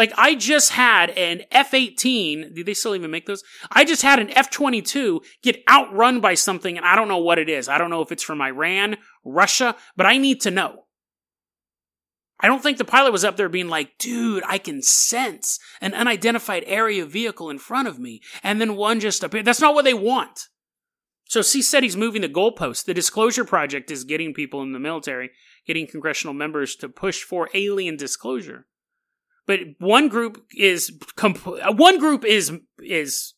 Like, 0.00 0.14
I 0.16 0.34
just 0.34 0.70
had 0.70 1.10
an 1.10 1.42
F 1.50 1.74
18. 1.74 2.54
Do 2.54 2.64
they 2.64 2.72
still 2.72 2.94
even 2.94 3.10
make 3.10 3.26
those? 3.26 3.44
I 3.70 3.84
just 3.84 4.00
had 4.00 4.18
an 4.18 4.30
F 4.30 4.48
22 4.48 5.20
get 5.42 5.62
outrun 5.68 6.22
by 6.22 6.32
something, 6.32 6.78
and 6.78 6.86
I 6.86 6.96
don't 6.96 7.06
know 7.06 7.18
what 7.18 7.38
it 7.38 7.50
is. 7.50 7.68
I 7.68 7.76
don't 7.76 7.90
know 7.90 8.00
if 8.00 8.10
it's 8.10 8.22
from 8.22 8.40
Iran, 8.40 8.96
Russia, 9.26 9.76
but 9.98 10.06
I 10.06 10.16
need 10.16 10.40
to 10.40 10.50
know. 10.50 10.84
I 12.40 12.46
don't 12.46 12.62
think 12.62 12.78
the 12.78 12.84
pilot 12.86 13.12
was 13.12 13.26
up 13.26 13.36
there 13.36 13.50
being 13.50 13.68
like, 13.68 13.98
dude, 13.98 14.42
I 14.46 14.56
can 14.56 14.80
sense 14.80 15.58
an 15.82 15.92
unidentified 15.92 16.64
aerial 16.66 17.06
vehicle 17.06 17.50
in 17.50 17.58
front 17.58 17.86
of 17.86 17.98
me. 17.98 18.22
And 18.42 18.58
then 18.58 18.76
one 18.76 19.00
just 19.00 19.22
appeared. 19.22 19.44
That's 19.44 19.60
not 19.60 19.74
what 19.74 19.84
they 19.84 19.92
want. 19.92 20.48
So 21.28 21.40
CSETI's 21.40 21.94
moving 21.94 22.22
the 22.22 22.28
goalpost. 22.30 22.86
The 22.86 22.94
Disclosure 22.94 23.44
Project 23.44 23.90
is 23.90 24.04
getting 24.04 24.32
people 24.32 24.62
in 24.62 24.72
the 24.72 24.80
military, 24.80 25.28
getting 25.66 25.86
congressional 25.86 26.32
members 26.32 26.74
to 26.76 26.88
push 26.88 27.22
for 27.22 27.50
alien 27.52 27.98
disclosure. 27.98 28.64
But 29.50 29.80
one 29.80 30.06
group 30.06 30.46
is 30.56 30.96
comp- 31.16 31.44
one 31.76 31.98
group 31.98 32.24
is 32.24 32.52
is 32.78 33.34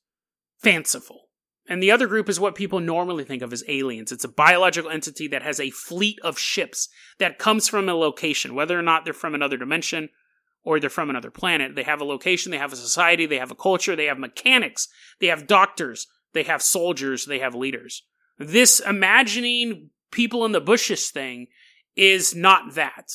fanciful. 0.58 1.30
And 1.66 1.82
the 1.82 1.90
other 1.90 2.06
group 2.06 2.28
is 2.28 2.38
what 2.38 2.54
people 2.54 2.80
normally 2.80 3.24
think 3.24 3.40
of 3.40 3.50
as 3.50 3.64
aliens. 3.66 4.12
It's 4.12 4.22
a 4.22 4.28
biological 4.28 4.90
entity 4.90 5.26
that 5.28 5.42
has 5.42 5.58
a 5.58 5.70
fleet 5.70 6.18
of 6.22 6.38
ships 6.38 6.90
that 7.18 7.38
comes 7.38 7.66
from 7.66 7.88
a 7.88 7.94
location, 7.94 8.54
whether 8.54 8.78
or 8.78 8.82
not 8.82 9.04
they're 9.04 9.14
from 9.14 9.34
another 9.34 9.56
dimension 9.56 10.10
or 10.62 10.78
they're 10.78 10.90
from 10.90 11.08
another 11.08 11.30
planet. 11.30 11.76
They 11.76 11.84
have 11.84 12.02
a 12.02 12.04
location, 12.04 12.52
they 12.52 12.58
have 12.58 12.74
a 12.74 12.76
society, 12.76 13.24
they 13.24 13.38
have 13.38 13.50
a 13.50 13.54
culture, 13.54 13.96
they 13.96 14.04
have 14.04 14.18
mechanics, 14.18 14.88
they 15.18 15.28
have 15.28 15.46
doctors, 15.46 16.08
they 16.34 16.42
have 16.42 16.60
soldiers, 16.60 17.24
they 17.24 17.38
have 17.38 17.54
leaders. 17.54 18.02
This 18.38 18.80
imagining 18.80 19.88
people 20.10 20.44
in 20.44 20.52
the 20.52 20.60
bushes 20.60 21.08
thing 21.08 21.46
is 21.96 22.34
not 22.34 22.74
that. 22.74 23.08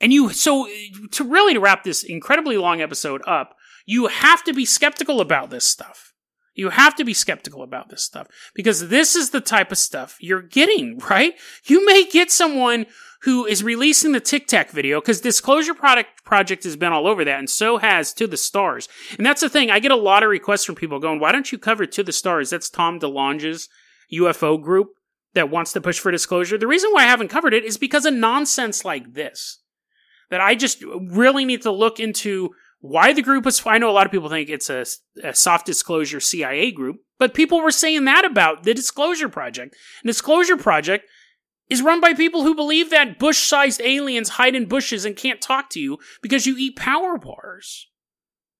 And 0.00 0.12
you, 0.12 0.30
so 0.30 0.66
uh, 0.66 0.70
to 1.12 1.24
really 1.24 1.54
to 1.54 1.60
wrap 1.60 1.84
this 1.84 2.02
incredibly 2.02 2.56
long 2.56 2.80
episode 2.80 3.22
up, 3.26 3.56
you 3.86 4.06
have 4.06 4.44
to 4.44 4.52
be 4.52 4.64
skeptical 4.64 5.20
about 5.20 5.50
this 5.50 5.64
stuff 5.64 6.08
you 6.58 6.70
have 6.70 6.96
to 6.96 7.04
be 7.04 7.14
skeptical 7.14 7.62
about 7.62 7.88
this 7.88 8.02
stuff 8.02 8.26
because 8.52 8.88
this 8.88 9.14
is 9.14 9.30
the 9.30 9.40
type 9.40 9.70
of 9.70 9.78
stuff 9.78 10.16
you're 10.18 10.42
getting, 10.42 10.98
right? 11.10 11.34
You 11.64 11.86
may 11.86 12.04
get 12.04 12.32
someone 12.32 12.86
who 13.22 13.46
is 13.46 13.62
releasing 13.62 14.12
the 14.12 14.20
Tic 14.20 14.48
Tac 14.48 14.70
video 14.70 15.00
because 15.00 15.20
Disclosure 15.20 15.74
Product 15.74 16.24
Project 16.24 16.64
has 16.64 16.76
been 16.76 16.92
all 16.92 17.06
over 17.06 17.24
that, 17.24 17.38
and 17.38 17.48
so 17.48 17.78
has 17.78 18.12
To 18.14 18.26
the 18.26 18.36
Stars. 18.36 18.88
And 19.16 19.24
that's 19.24 19.40
the 19.40 19.48
thing. 19.48 19.70
I 19.70 19.78
get 19.78 19.90
a 19.90 19.96
lot 19.96 20.22
of 20.22 20.30
requests 20.30 20.64
from 20.64 20.74
people 20.74 20.98
going, 20.98 21.20
"Why 21.20 21.32
don't 21.32 21.50
you 21.50 21.58
cover 21.58 21.86
To 21.86 22.02
the 22.02 22.12
Stars?" 22.12 22.50
That's 22.50 22.68
Tom 22.68 23.00
DeLonge's 23.00 23.68
UFO 24.12 24.60
group 24.60 24.88
that 25.34 25.50
wants 25.50 25.72
to 25.72 25.80
push 25.80 25.98
for 25.98 26.10
disclosure. 26.10 26.58
The 26.58 26.66
reason 26.66 26.90
why 26.92 27.04
I 27.04 27.08
haven't 27.08 27.28
covered 27.28 27.54
it 27.54 27.64
is 27.64 27.76
because 27.76 28.04
of 28.04 28.14
nonsense 28.14 28.84
like 28.84 29.14
this. 29.14 29.60
That 30.30 30.40
I 30.40 30.54
just 30.54 30.82
really 30.82 31.44
need 31.44 31.62
to 31.62 31.70
look 31.70 31.98
into 31.98 32.50
why 32.80 33.12
the 33.12 33.22
group 33.22 33.44
was, 33.44 33.64
I 33.66 33.78
know 33.78 33.90
a 33.90 33.92
lot 33.92 34.06
of 34.06 34.12
people 34.12 34.28
think 34.28 34.48
it's 34.48 34.70
a, 34.70 34.84
a, 35.24 35.34
soft 35.34 35.66
disclosure 35.66 36.20
CIA 36.20 36.70
group, 36.70 36.98
but 37.18 37.34
people 37.34 37.60
were 37.60 37.70
saying 37.70 38.04
that 38.04 38.24
about 38.24 38.62
the 38.62 38.74
Disclosure 38.74 39.28
Project. 39.28 39.74
And 40.02 40.08
Disclosure 40.08 40.56
Project 40.56 41.08
is 41.68 41.82
run 41.82 42.00
by 42.00 42.14
people 42.14 42.44
who 42.44 42.54
believe 42.54 42.90
that 42.90 43.18
bush 43.18 43.38
sized 43.38 43.80
aliens 43.82 44.30
hide 44.30 44.54
in 44.54 44.66
bushes 44.66 45.04
and 45.04 45.16
can't 45.16 45.40
talk 45.40 45.70
to 45.70 45.80
you 45.80 45.98
because 46.22 46.46
you 46.46 46.56
eat 46.56 46.76
power 46.76 47.18
bars. 47.18 47.88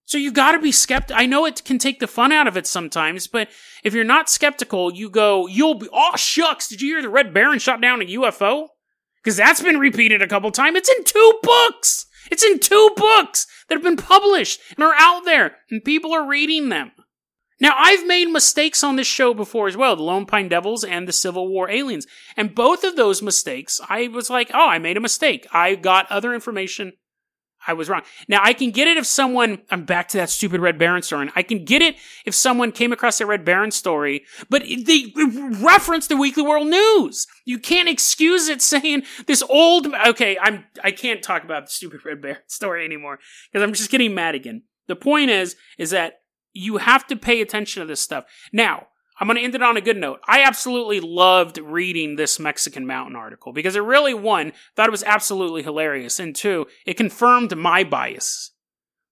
So 0.04 0.18
you 0.18 0.32
gotta 0.32 0.58
be 0.58 0.72
skeptical. 0.72 1.20
I 1.20 1.26
know 1.26 1.44
it 1.44 1.64
can 1.64 1.78
take 1.78 2.00
the 2.00 2.06
fun 2.06 2.32
out 2.32 2.48
of 2.48 2.56
it 2.56 2.66
sometimes, 2.66 3.26
but 3.26 3.48
if 3.84 3.94
you're 3.94 4.04
not 4.04 4.30
skeptical, 4.30 4.92
you 4.92 5.10
go, 5.10 5.46
you'll 5.46 5.74
be, 5.74 5.88
oh 5.92 6.16
shucks, 6.16 6.66
did 6.66 6.80
you 6.80 6.94
hear 6.94 7.02
the 7.02 7.08
Red 7.08 7.32
Baron 7.32 7.58
shot 7.58 7.80
down 7.80 8.02
a 8.02 8.06
UFO? 8.06 8.68
Because 9.28 9.36
that's 9.36 9.60
been 9.60 9.76
repeated 9.76 10.22
a 10.22 10.26
couple 10.26 10.50
times. 10.50 10.78
It's 10.78 10.88
in 10.88 11.04
two 11.04 11.38
books! 11.42 12.06
It's 12.30 12.42
in 12.42 12.58
two 12.60 12.92
books 12.96 13.46
that 13.68 13.74
have 13.74 13.82
been 13.82 13.98
published 13.98 14.58
and 14.74 14.82
are 14.82 14.94
out 14.96 15.26
there, 15.26 15.56
and 15.70 15.84
people 15.84 16.14
are 16.14 16.26
reading 16.26 16.70
them. 16.70 16.92
Now, 17.60 17.74
I've 17.76 18.06
made 18.06 18.30
mistakes 18.30 18.82
on 18.82 18.96
this 18.96 19.06
show 19.06 19.34
before 19.34 19.68
as 19.68 19.76
well, 19.76 19.96
the 19.96 20.02
Lone 20.02 20.24
Pine 20.24 20.48
Devils 20.48 20.82
and 20.82 21.06
the 21.06 21.12
Civil 21.12 21.46
War 21.46 21.68
Aliens. 21.68 22.06
And 22.38 22.54
both 22.54 22.84
of 22.84 22.96
those 22.96 23.20
mistakes, 23.20 23.82
I 23.86 24.08
was 24.08 24.30
like, 24.30 24.50
oh, 24.54 24.66
I 24.66 24.78
made 24.78 24.96
a 24.96 25.00
mistake. 25.00 25.46
I 25.52 25.74
got 25.74 26.10
other 26.10 26.32
information. 26.32 26.94
I 27.68 27.74
was 27.74 27.88
wrong. 27.90 28.00
Now 28.28 28.40
I 28.42 28.54
can 28.54 28.70
get 28.70 28.88
it 28.88 28.96
if 28.96 29.06
someone, 29.06 29.60
I'm 29.70 29.84
back 29.84 30.08
to 30.08 30.16
that 30.16 30.30
stupid 30.30 30.60
Red 30.60 30.78
Baron 30.78 31.02
story. 31.02 31.22
And 31.22 31.32
I 31.36 31.42
can 31.42 31.64
get 31.66 31.82
it 31.82 31.96
if 32.24 32.34
someone 32.34 32.72
came 32.72 32.92
across 32.92 33.18
that 33.18 33.26
Red 33.26 33.44
Baron 33.44 33.70
story, 33.70 34.24
but 34.48 34.62
they 34.62 35.12
reference 35.60 36.06
the 36.06 36.16
Weekly 36.16 36.42
World 36.42 36.66
News. 36.66 37.26
You 37.44 37.58
can't 37.58 37.88
excuse 37.88 38.48
it 38.48 38.62
saying 38.62 39.02
this 39.26 39.42
old, 39.42 39.86
okay, 40.06 40.38
I'm, 40.40 40.64
I 40.82 40.90
can't 40.90 41.22
talk 41.22 41.44
about 41.44 41.66
the 41.66 41.72
stupid 41.72 42.00
Red 42.04 42.22
Baron 42.22 42.38
story 42.46 42.86
anymore 42.86 43.18
because 43.52 43.62
I'm 43.62 43.74
just 43.74 43.90
getting 43.90 44.14
mad 44.14 44.34
again. 44.34 44.62
The 44.86 44.96
point 44.96 45.30
is, 45.30 45.54
is 45.76 45.90
that 45.90 46.20
you 46.54 46.78
have 46.78 47.06
to 47.08 47.16
pay 47.16 47.42
attention 47.42 47.82
to 47.82 47.86
this 47.86 48.00
stuff. 48.00 48.24
Now, 48.50 48.88
I'm 49.18 49.26
going 49.26 49.36
to 49.36 49.42
end 49.42 49.54
it 49.54 49.62
on 49.62 49.76
a 49.76 49.80
good 49.80 49.96
note. 49.96 50.20
I 50.26 50.42
absolutely 50.42 51.00
loved 51.00 51.58
reading 51.58 52.16
this 52.16 52.38
Mexican 52.38 52.86
Mountain 52.86 53.16
article 53.16 53.52
because 53.52 53.74
it 53.74 53.80
really, 53.80 54.14
one, 54.14 54.52
thought 54.76 54.88
it 54.88 54.92
was 54.92 55.04
absolutely 55.04 55.62
hilarious, 55.62 56.20
and 56.20 56.34
two, 56.34 56.66
it 56.86 56.94
confirmed 56.94 57.56
my 57.56 57.84
bias 57.84 58.52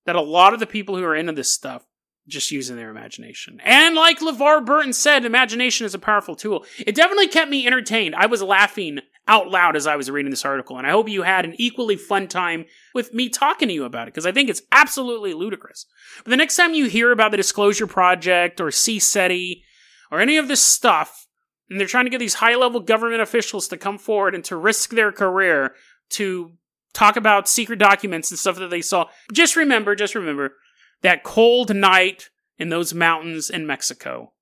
that 0.04 0.16
a 0.16 0.20
lot 0.20 0.54
of 0.54 0.61
the 0.61 0.66
people 0.66 0.96
who 0.96 1.04
are 1.04 1.16
into 1.16 1.32
this 1.32 1.50
stuff 1.50 1.84
just 2.28 2.50
using 2.50 2.76
their 2.76 2.90
imagination. 2.90 3.61
And 3.64 3.94
like 3.94 4.18
LeVar 4.20 4.64
Burton 4.64 4.92
said, 4.92 5.24
imagination 5.24 5.86
is 5.86 5.94
a 5.94 5.98
powerful 5.98 6.34
tool. 6.34 6.64
It 6.78 6.94
definitely 6.94 7.28
kept 7.28 7.50
me 7.50 7.66
entertained. 7.66 8.14
I 8.16 8.26
was 8.26 8.42
laughing 8.42 9.00
out 9.28 9.48
loud 9.48 9.76
as 9.76 9.86
I 9.86 9.96
was 9.96 10.11
reading 10.11 10.30
this 10.30 10.44
article, 10.44 10.78
and 10.78 10.86
I 10.86 10.90
hope 10.90 11.09
you 11.09 11.22
had 11.22 11.44
an 11.44 11.54
equally 11.59 11.96
fun 11.96 12.28
time 12.28 12.64
with 12.94 13.12
me 13.12 13.28
talking 13.28 13.68
to 13.68 13.74
you 13.74 13.84
about 13.84 14.09
it 14.09 14.14
because 14.14 14.26
I 14.26 14.32
think 14.32 14.48
it's 14.48 14.62
absolutely 14.70 15.34
ludicrous. 15.34 15.86
But 16.24 16.30
the 16.30 16.36
next 16.36 16.57
time 16.57 16.74
you 16.74 16.86
hear 16.86 17.11
about 17.11 17.32
the 17.32 17.36
Disclosure 17.36 17.86
Project 17.86 18.61
or 18.61 18.68
CSETI 18.68 19.62
or 20.11 20.20
any 20.20 20.36
of 20.36 20.48
this 20.48 20.62
stuff, 20.62 21.26
and 21.68 21.78
they're 21.78 21.86
trying 21.86 22.04
to 22.04 22.11
get 22.11 22.18
these 22.18 22.34
high 22.34 22.54
level 22.54 22.80
government 22.80 23.22
officials 23.22 23.68
to 23.68 23.76
come 23.76 23.98
forward 23.98 24.34
and 24.34 24.44
to 24.44 24.57
risk 24.57 24.90
their 24.90 25.12
career 25.12 25.74
to 26.11 26.52
talk 26.92 27.16
about 27.16 27.48
secret 27.48 27.78
documents 27.78 28.30
and 28.30 28.38
stuff 28.38 28.57
that 28.57 28.70
they 28.70 28.80
saw. 28.80 29.07
Just 29.32 29.57
remember, 29.57 29.94
just 29.94 30.14
remember 30.14 30.54
that 31.02 31.24
cold 31.24 31.74
night 31.74 32.30
in 32.59 32.68
those 32.68 32.94
mountains 32.94 33.50
in 33.50 33.66
Mexico 33.66 34.32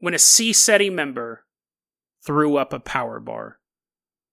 when 0.00 0.14
a 0.14 0.18
CSETI 0.18 0.92
member 0.92 1.44
threw 2.24 2.56
up 2.56 2.72
a 2.72 2.80
power 2.80 3.20
bar 3.20 3.58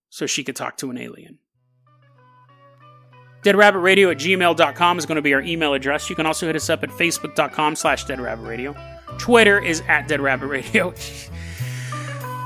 so 0.09 0.25
she 0.25 0.43
could 0.43 0.55
talk 0.55 0.77
to 0.77 0.89
an 0.89 0.97
alien. 0.97 1.39
DeadRabbitRadio 3.43 4.11
at 4.11 4.17
gmail.com 4.17 4.97
is 4.97 5.05
going 5.05 5.15
to 5.15 5.21
be 5.21 5.33
our 5.33 5.41
email 5.41 5.73
address. 5.73 6.09
You 6.09 6.15
can 6.15 6.25
also 6.25 6.45
hit 6.45 6.57
us 6.57 6.69
up 6.69 6.83
at 6.83 6.89
facebook.com 6.89 7.75
slash 7.75 8.05
deadrabbitradio. 8.05 8.98
Twitter 9.17 9.59
is 9.59 9.81
at 9.87 10.07
Dead 10.07 10.21
Rabbit 10.21 10.47
Radio. 10.47 10.93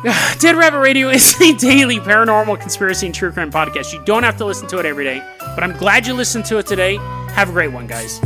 Dead 0.40 0.56
Rabbit 0.56 0.80
Radio 0.80 1.10
is 1.10 1.40
a 1.42 1.54
daily 1.54 2.00
paranormal 2.00 2.60
conspiracy 2.60 3.06
and 3.06 3.16
true 3.16 3.32
crime 3.32 3.52
podcast. 3.52 3.94
You 3.94 4.04
don't 4.06 4.24
have 4.24 4.38
to 4.38 4.46
listen 4.46 4.68
to 4.70 4.80
it 4.80 4.86
every 4.86 5.04
day, 5.04 5.22
but 5.40 5.64
I'm 5.64 5.78
glad 5.78 6.08
you 6.08 6.14
listened 6.14 6.46
to 6.46 6.58
it 6.58 6.68
today. 6.68 6.98
Have 7.32 7.50
a 7.50 7.52
great 7.54 7.72
one, 7.72 7.88
guys. 7.88 8.20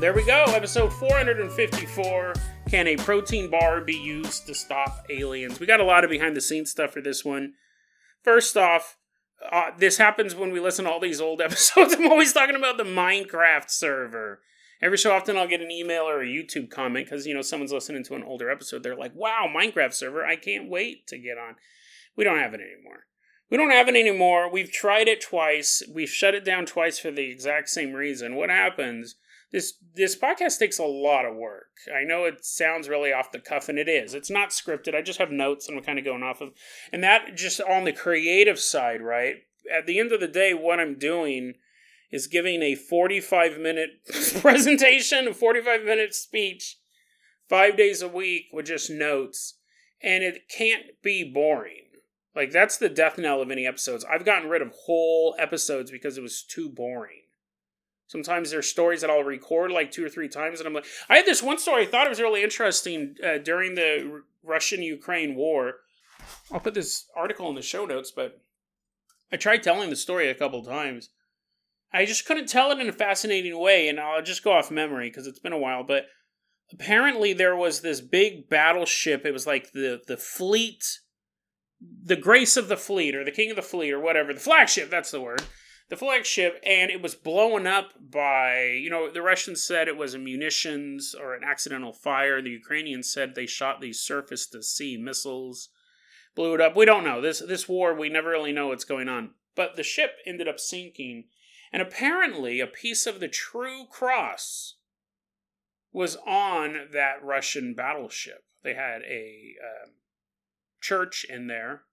There 0.00 0.12
we 0.12 0.24
go, 0.24 0.44
episode 0.54 0.92
454. 0.92 2.34
Can 2.68 2.86
a 2.86 2.96
protein 2.96 3.48
bar 3.48 3.80
be 3.80 3.94
used 3.94 4.46
to 4.46 4.54
stop 4.54 5.06
aliens? 5.08 5.58
We 5.58 5.66
got 5.66 5.80
a 5.80 5.84
lot 5.84 6.04
of 6.04 6.10
behind 6.10 6.36
the 6.36 6.42
scenes 6.42 6.70
stuff 6.70 6.92
for 6.92 7.00
this 7.00 7.24
one. 7.24 7.54
First 8.22 8.58
off, 8.58 8.98
uh, 9.50 9.70
this 9.78 9.96
happens 9.96 10.34
when 10.34 10.52
we 10.52 10.60
listen 10.60 10.84
to 10.84 10.90
all 10.90 11.00
these 11.00 11.20
old 11.20 11.40
episodes. 11.42 11.94
I'm 11.94 12.10
always 12.10 12.34
talking 12.34 12.56
about 12.56 12.76
the 12.76 12.84
Minecraft 12.84 13.70
server. 13.70 14.40
Every 14.82 14.98
so 14.98 15.12
often, 15.12 15.38
I'll 15.38 15.48
get 15.48 15.62
an 15.62 15.70
email 15.70 16.02
or 16.02 16.20
a 16.20 16.26
YouTube 16.26 16.70
comment 16.70 17.06
because 17.06 17.26
you 17.26 17.32
know 17.32 17.40
someone's 17.40 17.72
listening 17.72 18.04
to 18.04 18.14
an 18.14 18.22
older 18.22 18.50
episode. 18.50 18.82
They're 18.82 18.94
like, 18.94 19.14
"Wow, 19.14 19.46
Minecraft 19.48 19.94
server! 19.94 20.24
I 20.24 20.36
can't 20.36 20.68
wait 20.68 21.06
to 21.06 21.18
get 21.18 21.38
on." 21.38 21.56
We 22.16 22.24
don't 22.24 22.38
have 22.38 22.52
it 22.52 22.60
anymore. 22.60 23.06
We 23.50 23.56
don't 23.56 23.70
have 23.70 23.88
it 23.88 23.96
anymore. 23.96 24.50
We've 24.50 24.70
tried 24.70 25.08
it 25.08 25.22
twice. 25.22 25.82
We've 25.92 26.10
shut 26.10 26.34
it 26.34 26.44
down 26.44 26.66
twice 26.66 26.98
for 26.98 27.10
the 27.10 27.30
exact 27.30 27.70
same 27.70 27.94
reason. 27.94 28.36
What 28.36 28.50
happens 28.50 29.16
this 29.50 29.74
this 29.94 30.16
podcast 30.16 30.58
takes 30.58 30.78
a 30.78 30.84
lot 30.84 31.24
of 31.24 31.36
work. 31.36 31.70
I 31.94 32.04
know 32.04 32.24
it 32.24 32.44
sounds 32.44 32.88
really 32.88 33.12
off 33.12 33.32
the 33.32 33.38
cuff, 33.38 33.68
and 33.68 33.78
it 33.78 33.88
is. 33.88 34.14
It's 34.14 34.30
not 34.30 34.50
scripted. 34.50 34.94
I 34.94 35.02
just 35.02 35.18
have 35.18 35.30
notes 35.30 35.68
and 35.68 35.78
I'm 35.78 35.84
kind 35.84 35.98
of 35.98 36.04
going 36.04 36.22
off 36.22 36.40
of, 36.40 36.50
and 36.92 37.02
that 37.02 37.34
just 37.34 37.60
on 37.60 37.84
the 37.84 37.92
creative 37.92 38.58
side, 38.58 39.00
right? 39.00 39.36
At 39.72 39.86
the 39.86 39.98
end 39.98 40.12
of 40.12 40.20
the 40.20 40.28
day, 40.28 40.52
what 40.54 40.80
I'm 40.80 40.98
doing 40.98 41.54
is 42.10 42.26
giving 42.26 42.62
a 42.62 42.74
45 42.74 43.58
minute 43.58 43.90
presentation, 44.40 45.28
a 45.28 45.34
45 45.34 45.84
minute 45.84 46.14
speech, 46.14 46.78
five 47.48 47.76
days 47.76 48.02
a 48.02 48.08
week 48.08 48.46
with 48.52 48.66
just 48.66 48.90
notes, 48.90 49.58
and 50.02 50.22
it 50.22 50.48
can't 50.48 51.02
be 51.02 51.24
boring. 51.24 51.84
Like 52.34 52.50
that's 52.50 52.76
the 52.76 52.88
death 52.88 53.18
knell 53.18 53.42
of 53.42 53.50
any 53.50 53.66
episodes. 53.66 54.04
I've 54.04 54.24
gotten 54.24 54.48
rid 54.48 54.62
of 54.62 54.72
whole 54.84 55.34
episodes 55.38 55.90
because 55.90 56.18
it 56.18 56.22
was 56.22 56.42
too 56.42 56.68
boring. 56.68 57.22
Sometimes 58.08 58.50
there's 58.50 58.66
stories 58.66 59.02
that 59.02 59.10
I'll 59.10 59.22
record 59.22 59.70
like 59.70 59.92
two 59.92 60.04
or 60.04 60.08
three 60.08 60.28
times, 60.28 60.58
and 60.58 60.66
I'm 60.66 60.72
like, 60.72 60.86
I 61.10 61.16
had 61.16 61.26
this 61.26 61.42
one 61.42 61.58
story 61.58 61.82
I 61.82 61.86
thought 61.86 62.06
it 62.06 62.10
was 62.10 62.20
really 62.20 62.42
interesting 62.42 63.16
uh, 63.22 63.36
during 63.36 63.74
the 63.74 64.22
Russian 64.42 64.82
Ukraine 64.82 65.36
war. 65.36 65.74
I'll 66.50 66.58
put 66.58 66.72
this 66.72 67.04
article 67.14 67.50
in 67.50 67.54
the 67.54 67.62
show 67.62 67.84
notes, 67.84 68.10
but 68.10 68.40
I 69.30 69.36
tried 69.36 69.62
telling 69.62 69.90
the 69.90 69.96
story 69.96 70.30
a 70.30 70.34
couple 70.34 70.64
times. 70.64 71.10
I 71.92 72.06
just 72.06 72.24
couldn't 72.24 72.48
tell 72.48 72.70
it 72.70 72.80
in 72.80 72.88
a 72.88 72.92
fascinating 72.92 73.58
way, 73.58 73.88
and 73.88 74.00
I'll 74.00 74.22
just 74.22 74.42
go 74.42 74.52
off 74.52 74.70
memory 74.70 75.10
because 75.10 75.26
it's 75.26 75.38
been 75.38 75.52
a 75.52 75.58
while. 75.58 75.84
But 75.84 76.06
apparently, 76.72 77.34
there 77.34 77.56
was 77.56 77.82
this 77.82 78.00
big 78.00 78.48
battleship. 78.48 79.26
It 79.26 79.32
was 79.32 79.46
like 79.46 79.72
the 79.72 80.00
the 80.06 80.16
fleet, 80.16 81.00
the 81.78 82.16
Grace 82.16 82.56
of 82.56 82.68
the 82.68 82.76
Fleet, 82.78 83.14
or 83.14 83.22
the 83.22 83.30
King 83.32 83.50
of 83.50 83.56
the 83.56 83.62
Fleet, 83.62 83.92
or 83.92 84.00
whatever. 84.00 84.32
The 84.32 84.40
flagship. 84.40 84.88
That's 84.88 85.10
the 85.10 85.20
word 85.20 85.42
the 85.88 85.96
flagship, 85.96 86.60
and 86.64 86.90
it 86.90 87.00
was 87.00 87.14
blown 87.14 87.66
up 87.66 87.94
by, 87.98 88.64
you 88.64 88.90
know, 88.90 89.10
the 89.10 89.22
Russians 89.22 89.62
said 89.62 89.88
it 89.88 89.96
was 89.96 90.14
a 90.14 90.18
munitions 90.18 91.14
or 91.18 91.34
an 91.34 91.42
accidental 91.44 91.92
fire. 91.92 92.42
The 92.42 92.50
Ukrainians 92.50 93.10
said 93.10 93.34
they 93.34 93.46
shot 93.46 93.80
these 93.80 94.00
surface 94.00 94.46
to 94.48 94.62
sea 94.62 94.98
missiles, 94.98 95.70
blew 96.34 96.54
it 96.54 96.60
up. 96.60 96.76
We 96.76 96.84
don't 96.84 97.04
know. 97.04 97.22
This, 97.22 97.40
this 97.40 97.68
war, 97.68 97.94
we 97.94 98.10
never 98.10 98.28
really 98.28 98.52
know 98.52 98.68
what's 98.68 98.84
going 98.84 99.08
on. 99.08 99.30
But 99.54 99.76
the 99.76 99.82
ship 99.82 100.12
ended 100.26 100.46
up 100.46 100.60
sinking, 100.60 101.24
and 101.72 101.80
apparently 101.80 102.60
a 102.60 102.66
piece 102.66 103.06
of 103.06 103.18
the 103.18 103.28
True 103.28 103.86
Cross 103.90 104.74
was 105.90 106.16
on 106.26 106.88
that 106.92 107.24
Russian 107.24 107.72
battleship. 107.74 108.44
They 108.62 108.74
had 108.74 109.00
a 109.02 109.54
um, 109.64 109.92
church 110.80 111.24
in 111.28 111.46
there 111.46 111.84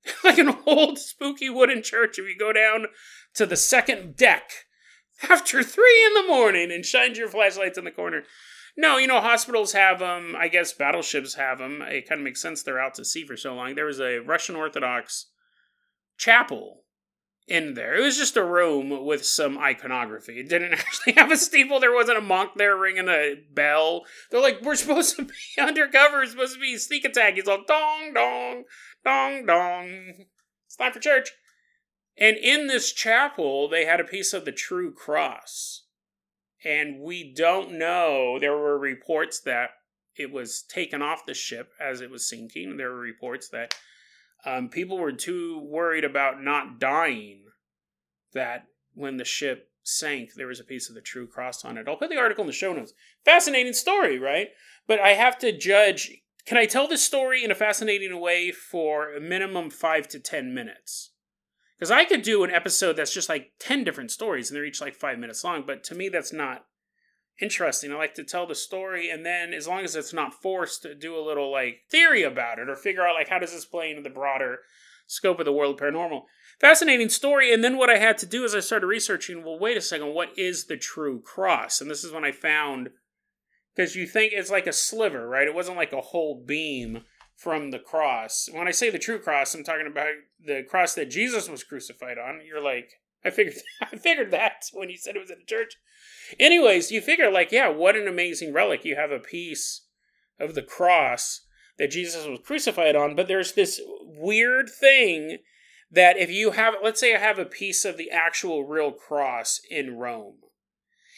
like 0.24 0.38
an 0.38 0.56
old 0.66 0.98
spooky 0.98 1.50
wooden 1.50 1.82
church 1.82 2.18
if 2.18 2.26
you 2.26 2.36
go 2.38 2.52
down 2.52 2.86
to 3.34 3.46
the 3.46 3.56
second 3.56 4.16
deck 4.16 4.66
after 5.28 5.62
three 5.64 6.06
in 6.06 6.14
the 6.14 6.28
morning 6.28 6.70
and 6.70 6.84
shine 6.84 7.14
your 7.14 7.28
flashlights 7.28 7.78
in 7.78 7.84
the 7.84 7.90
corner. 7.90 8.24
No, 8.76 8.96
you 8.96 9.08
know, 9.08 9.20
hospitals 9.20 9.72
have 9.72 9.98
them. 9.98 10.36
I 10.38 10.46
guess 10.46 10.72
battleships 10.72 11.34
have 11.34 11.58
them. 11.58 11.82
It 11.82 12.08
kind 12.08 12.20
of 12.20 12.24
makes 12.24 12.40
sense 12.40 12.62
they're 12.62 12.80
out 12.80 12.94
to 12.94 13.04
sea 13.04 13.26
for 13.26 13.36
so 13.36 13.54
long. 13.54 13.74
There 13.74 13.86
was 13.86 14.00
a 14.00 14.20
Russian 14.20 14.54
Orthodox 14.54 15.26
chapel 16.16 16.84
in 17.48 17.74
there. 17.74 17.96
It 17.96 18.02
was 18.02 18.16
just 18.16 18.36
a 18.36 18.44
room 18.44 19.04
with 19.04 19.24
some 19.24 19.58
iconography. 19.58 20.38
It 20.38 20.48
didn't 20.48 20.72
actually 20.74 21.14
have 21.14 21.32
a 21.32 21.36
steeple. 21.36 21.80
There 21.80 21.94
wasn't 21.94 22.18
a 22.18 22.22
monk 22.22 22.52
there 22.56 22.76
ringing 22.76 23.08
a 23.08 23.34
bell. 23.52 24.04
They're 24.30 24.42
like, 24.42 24.60
we're 24.62 24.76
supposed 24.76 25.16
to 25.16 25.24
be 25.24 25.60
undercover. 25.60 26.22
It's 26.22 26.32
supposed 26.32 26.54
to 26.54 26.60
be 26.60 26.76
sneak 26.76 27.04
attack. 27.04 27.34
He's 27.34 27.48
all 27.48 27.64
dong, 27.66 28.12
dong, 28.14 28.64
dong, 29.04 29.46
dong. 29.46 30.26
It's 30.66 30.76
time 30.76 30.92
for 30.92 31.00
church. 31.00 31.30
And 32.16 32.36
in 32.36 32.66
this 32.66 32.92
chapel, 32.92 33.68
they 33.68 33.84
had 33.84 34.00
a 34.00 34.04
piece 34.04 34.32
of 34.32 34.44
the 34.44 34.52
true 34.52 34.92
cross. 34.92 35.84
And 36.64 37.00
we 37.00 37.32
don't 37.32 37.78
know. 37.78 38.38
There 38.40 38.56
were 38.56 38.78
reports 38.78 39.40
that 39.42 39.70
it 40.16 40.32
was 40.32 40.62
taken 40.62 41.00
off 41.00 41.26
the 41.26 41.34
ship 41.34 41.70
as 41.80 42.00
it 42.00 42.10
was 42.10 42.28
sinking. 42.28 42.76
There 42.76 42.90
were 42.90 42.98
reports 42.98 43.48
that 43.50 43.74
um, 44.44 44.68
people 44.68 44.98
were 44.98 45.12
too 45.12 45.60
worried 45.60 46.04
about 46.04 46.42
not 46.42 46.80
dying 46.80 47.44
that 48.32 48.66
when 48.94 49.16
the 49.16 49.24
ship 49.24 49.70
sank, 49.82 50.30
there 50.34 50.48
was 50.48 50.60
a 50.60 50.64
piece 50.64 50.88
of 50.88 50.94
the 50.94 51.00
true 51.00 51.26
cross 51.26 51.64
on 51.64 51.78
it. 51.78 51.86
I'll 51.88 51.96
put 51.96 52.10
the 52.10 52.18
article 52.18 52.42
in 52.42 52.48
the 52.48 52.52
show 52.52 52.72
notes. 52.72 52.92
Fascinating 53.24 53.72
story, 53.72 54.18
right? 54.18 54.48
But 54.86 55.00
I 55.00 55.10
have 55.10 55.38
to 55.38 55.56
judge. 55.56 56.10
Can 56.48 56.56
I 56.56 56.64
tell 56.64 56.88
this 56.88 57.04
story 57.04 57.44
in 57.44 57.50
a 57.50 57.54
fascinating 57.54 58.18
way 58.18 58.52
for 58.52 59.14
a 59.14 59.20
minimum 59.20 59.68
five 59.68 60.08
to 60.08 60.18
ten 60.18 60.54
minutes? 60.54 61.10
Because 61.78 61.90
I 61.90 62.06
could 62.06 62.22
do 62.22 62.42
an 62.42 62.50
episode 62.50 62.94
that's 62.94 63.12
just 63.12 63.28
like 63.28 63.52
10 63.60 63.84
different 63.84 64.10
stories 64.10 64.48
and 64.48 64.56
they're 64.56 64.64
each 64.64 64.80
like 64.80 64.94
five 64.94 65.18
minutes 65.18 65.44
long, 65.44 65.64
but 65.66 65.84
to 65.84 65.94
me, 65.94 66.08
that's 66.08 66.32
not 66.32 66.64
interesting. 67.38 67.92
I 67.92 67.96
like 67.96 68.14
to 68.14 68.24
tell 68.24 68.46
the 68.46 68.54
story, 68.54 69.10
and 69.10 69.26
then 69.26 69.52
as 69.52 69.68
long 69.68 69.84
as 69.84 69.94
it's 69.94 70.14
not 70.14 70.32
forced, 70.32 70.86
do 70.98 71.14
a 71.14 71.20
little 71.20 71.52
like 71.52 71.80
theory 71.90 72.22
about 72.22 72.58
it 72.58 72.70
or 72.70 72.76
figure 72.76 73.06
out 73.06 73.14
like 73.14 73.28
how 73.28 73.38
does 73.38 73.52
this 73.52 73.66
play 73.66 73.90
into 73.90 74.00
the 74.00 74.08
broader 74.08 74.60
scope 75.06 75.40
of 75.40 75.44
the 75.44 75.52
world 75.52 75.74
of 75.74 75.86
paranormal. 75.86 76.22
Fascinating 76.62 77.10
story. 77.10 77.52
And 77.52 77.62
then 77.62 77.76
what 77.76 77.90
I 77.90 77.98
had 77.98 78.16
to 78.18 78.26
do 78.26 78.44
is 78.44 78.54
I 78.54 78.60
started 78.60 78.86
researching 78.86 79.44
well, 79.44 79.58
wait 79.58 79.76
a 79.76 79.82
second, 79.82 80.14
what 80.14 80.30
is 80.38 80.64
the 80.64 80.78
true 80.78 81.20
cross? 81.20 81.82
And 81.82 81.90
this 81.90 82.04
is 82.04 82.10
when 82.12 82.24
I 82.24 82.32
found, 82.32 82.88
because 83.78 83.94
you 83.94 84.08
think 84.08 84.32
it's 84.32 84.50
like 84.50 84.66
a 84.66 84.72
sliver, 84.72 85.28
right? 85.28 85.46
It 85.46 85.54
wasn't 85.54 85.76
like 85.76 85.92
a 85.92 86.00
whole 86.00 86.42
beam 86.44 87.04
from 87.36 87.70
the 87.70 87.78
cross. 87.78 88.48
When 88.52 88.66
I 88.66 88.72
say 88.72 88.90
the 88.90 88.98
true 88.98 89.20
cross, 89.20 89.54
I'm 89.54 89.62
talking 89.62 89.86
about 89.86 90.08
the 90.44 90.64
cross 90.68 90.94
that 90.94 91.10
Jesus 91.10 91.48
was 91.48 91.62
crucified 91.62 92.18
on. 92.18 92.40
You're 92.44 92.62
like, 92.62 92.94
I 93.24 93.30
figured, 93.30 93.54
I 93.80 93.96
figured 93.96 94.32
that 94.32 94.64
when 94.72 94.90
you 94.90 94.96
said 94.96 95.14
it 95.14 95.20
was 95.20 95.30
in 95.30 95.38
a 95.42 95.46
church. 95.46 95.76
Anyways, 96.40 96.90
you 96.90 97.00
figure 97.00 97.30
like, 97.30 97.52
yeah, 97.52 97.68
what 97.68 97.94
an 97.94 98.08
amazing 98.08 98.52
relic. 98.52 98.84
You 98.84 98.96
have 98.96 99.12
a 99.12 99.20
piece 99.20 99.86
of 100.40 100.56
the 100.56 100.62
cross 100.62 101.42
that 101.78 101.92
Jesus 101.92 102.26
was 102.26 102.40
crucified 102.44 102.96
on, 102.96 103.14
but 103.14 103.28
there's 103.28 103.52
this 103.52 103.80
weird 104.02 104.68
thing 104.68 105.38
that 105.88 106.16
if 106.16 106.32
you 106.32 106.50
have, 106.50 106.74
let's 106.82 106.98
say 106.98 107.14
I 107.14 107.20
have 107.20 107.38
a 107.38 107.44
piece 107.44 107.84
of 107.84 107.96
the 107.96 108.10
actual 108.10 108.64
real 108.64 108.90
cross 108.90 109.60
in 109.70 109.96
Rome. 109.96 110.38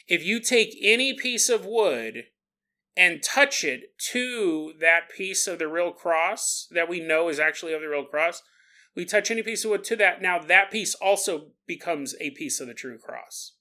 If 0.06 0.22
you 0.22 0.40
take 0.40 0.76
any 0.82 1.14
piece 1.14 1.48
of 1.48 1.64
wood 1.64 2.24
and 2.97 3.22
touch 3.22 3.64
it 3.64 3.99
to 4.11 4.74
that 4.80 5.11
piece 5.16 5.47
of 5.47 5.59
the 5.59 5.68
real 5.68 5.93
cross 5.93 6.66
that 6.70 6.88
we 6.88 7.01
know 7.01 7.28
is 7.28 7.38
actually 7.38 7.72
of 7.72 7.80
the 7.80 7.88
real 7.88 8.05
cross, 8.05 8.43
we 8.97 9.05
touch 9.05 9.30
any 9.30 9.43
piece 9.43 9.64
of 9.64 9.70
wood 9.70 9.84
to 9.84 9.97
that. 9.97 10.20
Now 10.20 10.38
that 10.38 10.70
piece 10.70 10.95
also 10.95 11.53
becomes 11.66 12.14
a 12.20 12.30
piece 12.30 12.61
of 12.61 12.66
the 12.66 12.74
true 12.74 12.99
cross. 12.99 13.55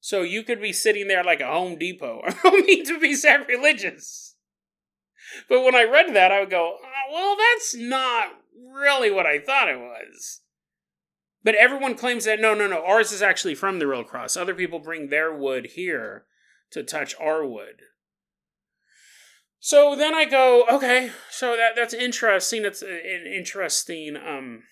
So 0.00 0.22
you 0.22 0.42
could 0.42 0.60
be 0.60 0.72
sitting 0.72 1.08
there 1.08 1.24
like 1.24 1.40
a 1.40 1.46
Home 1.46 1.78
Depot. 1.78 2.22
I 2.26 2.30
don't 2.42 2.66
mean 2.66 2.84
to 2.86 2.98
be 2.98 3.14
sacrilegious. 3.14 4.36
But 5.48 5.62
when 5.62 5.74
I 5.74 5.84
read 5.84 6.14
that, 6.14 6.32
I 6.32 6.40
would 6.40 6.50
go, 6.50 6.78
oh, 6.82 7.12
well, 7.12 7.36
that's 7.36 7.74
not 7.74 8.28
really 8.72 9.10
what 9.10 9.26
I 9.26 9.38
thought 9.38 9.68
it 9.68 9.78
was. 9.78 10.40
But 11.44 11.54
everyone 11.56 11.94
claims 11.94 12.24
that 12.24 12.40
no, 12.40 12.54
no, 12.54 12.66
no, 12.66 12.84
ours 12.84 13.12
is 13.12 13.22
actually 13.22 13.54
from 13.54 13.78
the 13.78 13.86
real 13.86 14.04
cross. 14.04 14.36
Other 14.36 14.54
people 14.54 14.78
bring 14.78 15.08
their 15.08 15.34
wood 15.34 15.72
here 15.74 16.24
to 16.72 16.82
touch 16.82 17.14
our 17.20 17.46
wood. 17.46 17.82
So 19.60 19.96
then 19.96 20.14
I 20.14 20.24
go, 20.24 20.64
okay, 20.70 21.10
so 21.30 21.56
that 21.56 21.74
that's 21.74 21.94
interesting. 21.94 22.64
It's 22.64 22.82
an 22.82 23.26
interesting. 23.26 24.16
Um, 24.16 24.62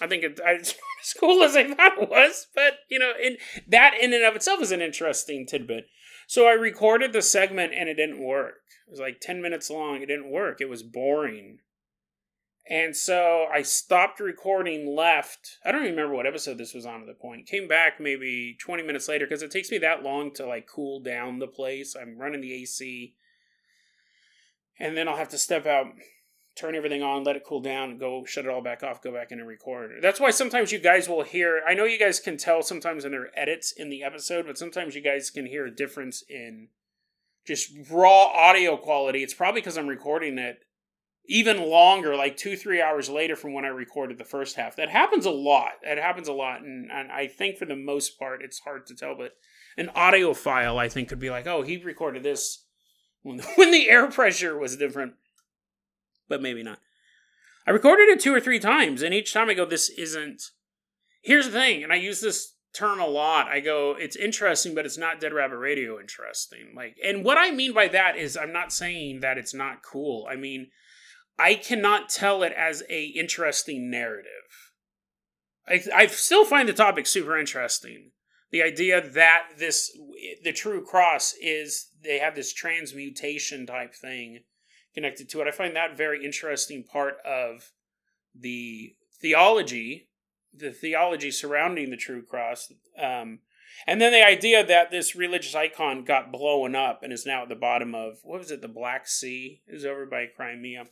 I 0.00 0.06
think 0.06 0.24
it, 0.24 0.40
it's 0.44 0.70
as 0.70 1.14
cool 1.18 1.42
as 1.42 1.56
I 1.56 1.72
thought 1.72 2.02
it 2.02 2.10
was, 2.10 2.46
but 2.54 2.78
you 2.90 2.98
know, 2.98 3.12
in 3.22 3.36
that 3.68 3.94
in 4.00 4.12
and 4.12 4.24
of 4.24 4.34
itself 4.34 4.60
is 4.60 4.72
an 4.72 4.82
interesting 4.82 5.46
tidbit. 5.46 5.84
So 6.26 6.46
I 6.46 6.52
recorded 6.52 7.12
the 7.12 7.22
segment 7.22 7.72
and 7.74 7.88
it 7.88 7.94
didn't 7.94 8.22
work. 8.22 8.54
It 8.88 8.90
was 8.90 9.00
like 9.00 9.20
ten 9.20 9.40
minutes 9.40 9.70
long. 9.70 10.02
It 10.02 10.06
didn't 10.06 10.30
work. 10.30 10.60
It 10.60 10.68
was 10.68 10.82
boring. 10.82 11.58
And 12.68 12.94
so 12.94 13.46
I 13.52 13.62
stopped 13.62 14.20
recording, 14.20 14.94
left. 14.94 15.58
I 15.64 15.72
don't 15.72 15.82
even 15.82 15.96
remember 15.96 16.14
what 16.14 16.26
episode 16.26 16.58
this 16.58 16.74
was 16.74 16.86
on 16.86 17.00
at 17.00 17.06
the 17.06 17.14
point. 17.14 17.46
Came 17.46 17.66
back 17.66 17.98
maybe 17.98 18.56
20 18.60 18.84
minutes 18.84 19.08
later 19.08 19.26
because 19.26 19.42
it 19.42 19.50
takes 19.50 19.70
me 19.70 19.78
that 19.78 20.04
long 20.04 20.32
to 20.34 20.46
like 20.46 20.68
cool 20.68 21.00
down 21.00 21.40
the 21.40 21.48
place. 21.48 21.96
I'm 22.00 22.18
running 22.18 22.40
the 22.40 22.54
AC. 22.54 23.14
And 24.78 24.96
then 24.96 25.08
I'll 25.08 25.16
have 25.16 25.28
to 25.30 25.38
step 25.38 25.66
out, 25.66 25.86
turn 26.56 26.76
everything 26.76 27.02
on, 27.02 27.24
let 27.24 27.36
it 27.36 27.44
cool 27.44 27.60
down, 27.60 27.98
go 27.98 28.24
shut 28.24 28.44
it 28.44 28.50
all 28.50 28.62
back 28.62 28.84
off, 28.84 29.02
go 29.02 29.12
back 29.12 29.32
in 29.32 29.40
and 29.40 29.48
record. 29.48 29.90
That's 30.00 30.20
why 30.20 30.30
sometimes 30.30 30.70
you 30.70 30.78
guys 30.78 31.08
will 31.08 31.22
hear 31.22 31.62
I 31.66 31.74
know 31.74 31.84
you 31.84 31.98
guys 31.98 32.20
can 32.20 32.36
tell 32.36 32.62
sometimes 32.62 33.04
in 33.04 33.10
their 33.10 33.36
edits 33.36 33.72
in 33.72 33.90
the 33.90 34.04
episode, 34.04 34.46
but 34.46 34.56
sometimes 34.56 34.94
you 34.94 35.02
guys 35.02 35.30
can 35.30 35.46
hear 35.46 35.66
a 35.66 35.74
difference 35.74 36.22
in 36.28 36.68
just 37.44 37.72
raw 37.90 38.26
audio 38.26 38.76
quality. 38.76 39.24
It's 39.24 39.34
probably 39.34 39.62
because 39.62 39.76
I'm 39.76 39.88
recording 39.88 40.38
it 40.38 40.60
even 41.26 41.68
longer, 41.68 42.16
like 42.16 42.36
two, 42.36 42.56
three 42.56 42.82
hours 42.82 43.08
later 43.08 43.36
from 43.36 43.52
when 43.52 43.64
I 43.64 43.68
recorded 43.68 44.18
the 44.18 44.24
first 44.24 44.56
half. 44.56 44.76
That 44.76 44.90
happens 44.90 45.24
a 45.24 45.30
lot. 45.30 45.72
That 45.84 45.98
happens 45.98 46.28
a 46.28 46.32
lot. 46.32 46.62
And, 46.62 46.90
and 46.90 47.12
I 47.12 47.28
think 47.28 47.58
for 47.58 47.64
the 47.64 47.76
most 47.76 48.18
part, 48.18 48.42
it's 48.42 48.60
hard 48.60 48.86
to 48.86 48.94
tell. 48.94 49.14
But 49.16 49.32
an 49.76 49.90
audio 49.94 50.34
file, 50.34 50.78
I 50.78 50.88
think, 50.88 51.08
could 51.08 51.20
be 51.20 51.30
like, 51.30 51.46
oh, 51.46 51.62
he 51.62 51.76
recorded 51.76 52.22
this 52.22 52.64
when, 53.22 53.38
when 53.54 53.70
the 53.70 53.88
air 53.88 54.10
pressure 54.10 54.58
was 54.58 54.76
different. 54.76 55.14
But 56.28 56.42
maybe 56.42 56.62
not. 56.62 56.78
I 57.66 57.70
recorded 57.70 58.08
it 58.08 58.20
two 58.20 58.34
or 58.34 58.40
three 58.40 58.58
times. 58.58 59.02
And 59.02 59.14
each 59.14 59.32
time 59.32 59.48
I 59.48 59.54
go, 59.54 59.64
this 59.64 59.90
isn't. 59.90 60.42
Here's 61.22 61.46
the 61.46 61.52
thing. 61.52 61.84
And 61.84 61.92
I 61.92 61.96
use 61.96 62.20
this 62.20 62.54
term 62.74 62.98
a 63.00 63.06
lot. 63.06 63.46
I 63.46 63.60
go, 63.60 63.94
it's 63.96 64.16
interesting, 64.16 64.74
but 64.74 64.86
it's 64.86 64.98
not 64.98 65.20
Dead 65.20 65.32
Rabbit 65.32 65.58
Radio 65.58 66.00
interesting. 66.00 66.72
Like, 66.74 66.96
and 67.04 67.24
what 67.24 67.38
I 67.38 67.50
mean 67.52 67.72
by 67.72 67.86
that 67.88 68.16
is 68.16 68.36
I'm 68.36 68.52
not 68.52 68.72
saying 68.72 69.20
that 69.20 69.38
it's 69.38 69.54
not 69.54 69.82
cool. 69.82 70.26
I 70.28 70.36
mean, 70.36 70.68
I 71.38 71.54
cannot 71.54 72.08
tell 72.08 72.42
it 72.42 72.52
as 72.52 72.82
a 72.88 73.04
interesting 73.04 73.90
narrative. 73.90 74.72
I, 75.66 75.82
I 75.94 76.06
still 76.06 76.44
find 76.44 76.68
the 76.68 76.72
topic 76.72 77.06
super 77.06 77.38
interesting. 77.38 78.10
The 78.50 78.62
idea 78.62 79.00
that 79.00 79.48
this 79.58 79.96
the 80.42 80.52
true 80.52 80.84
cross 80.84 81.34
is 81.40 81.88
they 82.02 82.18
have 82.18 82.34
this 82.34 82.52
transmutation 82.52 83.66
type 83.66 83.94
thing 83.94 84.40
connected 84.94 85.28
to 85.30 85.40
it. 85.40 85.48
I 85.48 85.52
find 85.52 85.74
that 85.74 85.96
very 85.96 86.24
interesting 86.24 86.84
part 86.84 87.16
of 87.24 87.72
the 88.38 88.94
theology, 89.20 90.08
the 90.52 90.70
theology 90.70 91.30
surrounding 91.30 91.90
the 91.90 91.96
true 91.96 92.22
cross. 92.22 92.70
Um, 92.98 93.38
and 93.86 94.00
then 94.00 94.12
the 94.12 94.24
idea 94.24 94.64
that 94.64 94.90
this 94.90 95.16
religious 95.16 95.54
icon 95.54 96.04
got 96.04 96.30
blown 96.30 96.74
up 96.74 97.02
and 97.02 97.12
is 97.12 97.24
now 97.24 97.44
at 97.44 97.48
the 97.48 97.54
bottom 97.54 97.94
of 97.94 98.18
what 98.22 98.38
was 98.38 98.50
it, 98.50 98.60
the 98.60 98.68
Black 98.68 99.08
Sea, 99.08 99.62
is 99.66 99.84
over 99.84 100.04
by 100.04 100.26
Crimea 100.26 100.86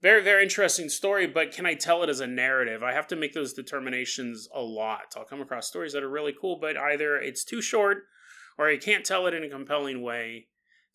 very 0.00 0.22
very 0.22 0.42
interesting 0.42 0.88
story 0.88 1.26
but 1.26 1.52
can 1.52 1.66
i 1.66 1.74
tell 1.74 2.02
it 2.02 2.08
as 2.08 2.20
a 2.20 2.26
narrative? 2.26 2.82
I 2.82 2.92
have 2.92 3.06
to 3.08 3.16
make 3.16 3.32
those 3.32 3.52
determinations 3.52 4.48
a 4.54 4.60
lot. 4.60 5.14
I'll 5.16 5.24
come 5.24 5.40
across 5.40 5.68
stories 5.68 5.92
that 5.92 6.02
are 6.02 6.10
really 6.10 6.34
cool 6.38 6.58
but 6.60 6.76
either 6.76 7.16
it's 7.16 7.44
too 7.44 7.62
short 7.62 8.04
or 8.56 8.68
i 8.68 8.76
can't 8.76 9.04
tell 9.04 9.26
it 9.26 9.34
in 9.34 9.44
a 9.44 9.48
compelling 9.48 10.02
way 10.02 10.46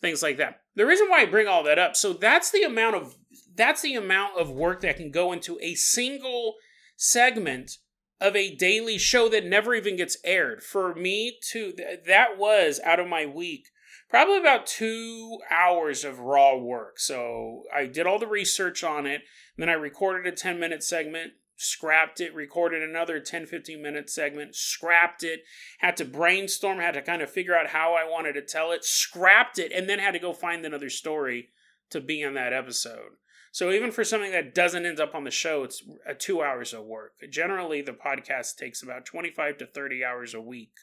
things 0.01 0.21
like 0.21 0.35
that. 0.37 0.61
The 0.75 0.85
reason 0.85 1.09
why 1.09 1.21
i 1.21 1.25
bring 1.25 1.47
all 1.47 1.63
that 1.63 1.79
up 1.79 1.95
so 1.95 2.13
that's 2.13 2.51
the 2.51 2.63
amount 2.63 2.95
of 2.95 3.15
that's 3.55 3.81
the 3.81 3.95
amount 3.95 4.37
of 4.37 4.49
work 4.49 4.81
that 4.81 4.97
can 4.97 5.11
go 5.11 5.31
into 5.31 5.59
a 5.61 5.75
single 5.75 6.55
segment 6.95 7.77
of 8.23 8.35
a 8.35 8.55
daily 8.55 8.97
show 8.97 9.27
that 9.27 9.45
never 9.45 9.75
even 9.75 9.97
gets 9.97 10.17
aired. 10.23 10.63
For 10.63 10.95
me 10.95 11.37
to 11.51 11.73
that 12.05 12.37
was 12.37 12.79
out 12.83 12.99
of 12.99 13.07
my 13.07 13.25
week 13.25 13.67
probably 14.13 14.37
about 14.37 14.67
two 14.67 15.39
hours 15.49 16.03
of 16.03 16.19
raw 16.19 16.55
work. 16.55 16.99
So 16.99 17.63
I 17.75 17.87
did 17.87 18.05
all 18.05 18.19
the 18.19 18.27
research 18.27 18.83
on 18.83 19.07
it. 19.07 19.23
Then 19.57 19.69
I 19.69 19.73
recorded 19.73 20.31
a 20.31 20.35
10 20.35 20.59
minute 20.59 20.83
segment, 20.83 21.31
scrapped 21.55 22.21
it, 22.21 22.31
recorded 22.35 22.83
another 22.83 23.19
10 23.19 23.47
15 23.47 23.81
minute 23.81 24.11
segment, 24.11 24.53
scrapped 24.53 25.23
it, 25.23 25.39
had 25.79 25.97
to 25.97 26.05
brainstorm, 26.05 26.77
had 26.77 26.93
to 26.93 27.01
kind 27.01 27.23
of 27.23 27.31
figure 27.31 27.55
out 27.55 27.71
how 27.71 27.95
I 27.95 28.07
wanted 28.07 28.33
to 28.33 28.43
tell 28.43 28.71
it, 28.71 28.85
scrapped 28.85 29.57
it, 29.57 29.71
and 29.71 29.89
then 29.89 29.97
had 29.97 30.11
to 30.11 30.19
go 30.19 30.31
find 30.31 30.63
another 30.63 30.91
story 30.91 31.49
to 31.89 31.99
be 31.99 32.23
on 32.23 32.35
that 32.35 32.53
episode. 32.53 33.17
So 33.51 33.71
even 33.71 33.89
for 33.89 34.03
something 34.03 34.31
that 34.31 34.53
doesn't 34.53 34.85
end 34.85 34.99
up 34.99 35.15
on 35.15 35.23
the 35.23 35.31
show, 35.31 35.63
it's 35.63 35.81
two 36.19 36.43
hours 36.43 36.71
of 36.71 36.85
work. 36.85 37.13
Generally, 37.31 37.81
the 37.81 37.93
podcast 37.93 38.57
takes 38.57 38.83
about 38.83 39.07
25 39.07 39.57
to 39.57 39.65
30 39.65 40.05
hours 40.05 40.35
a 40.35 40.41
week 40.41 40.73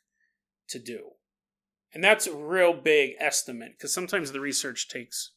to 0.68 0.80
do. 0.80 1.10
And 1.92 2.04
that's 2.04 2.26
a 2.26 2.34
real 2.34 2.72
big 2.72 3.14
estimate 3.18 3.72
because 3.76 3.92
sometimes 3.92 4.30
the 4.30 4.40
research 4.40 4.88
takes 4.88 5.32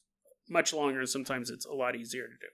much 0.48 0.74
longer 0.74 1.00
and 1.00 1.10
sometimes 1.10 1.50
it's 1.50 1.66
a 1.66 1.74
lot 1.74 1.96
easier 1.96 2.28
to 2.28 2.34
do. 2.34 2.48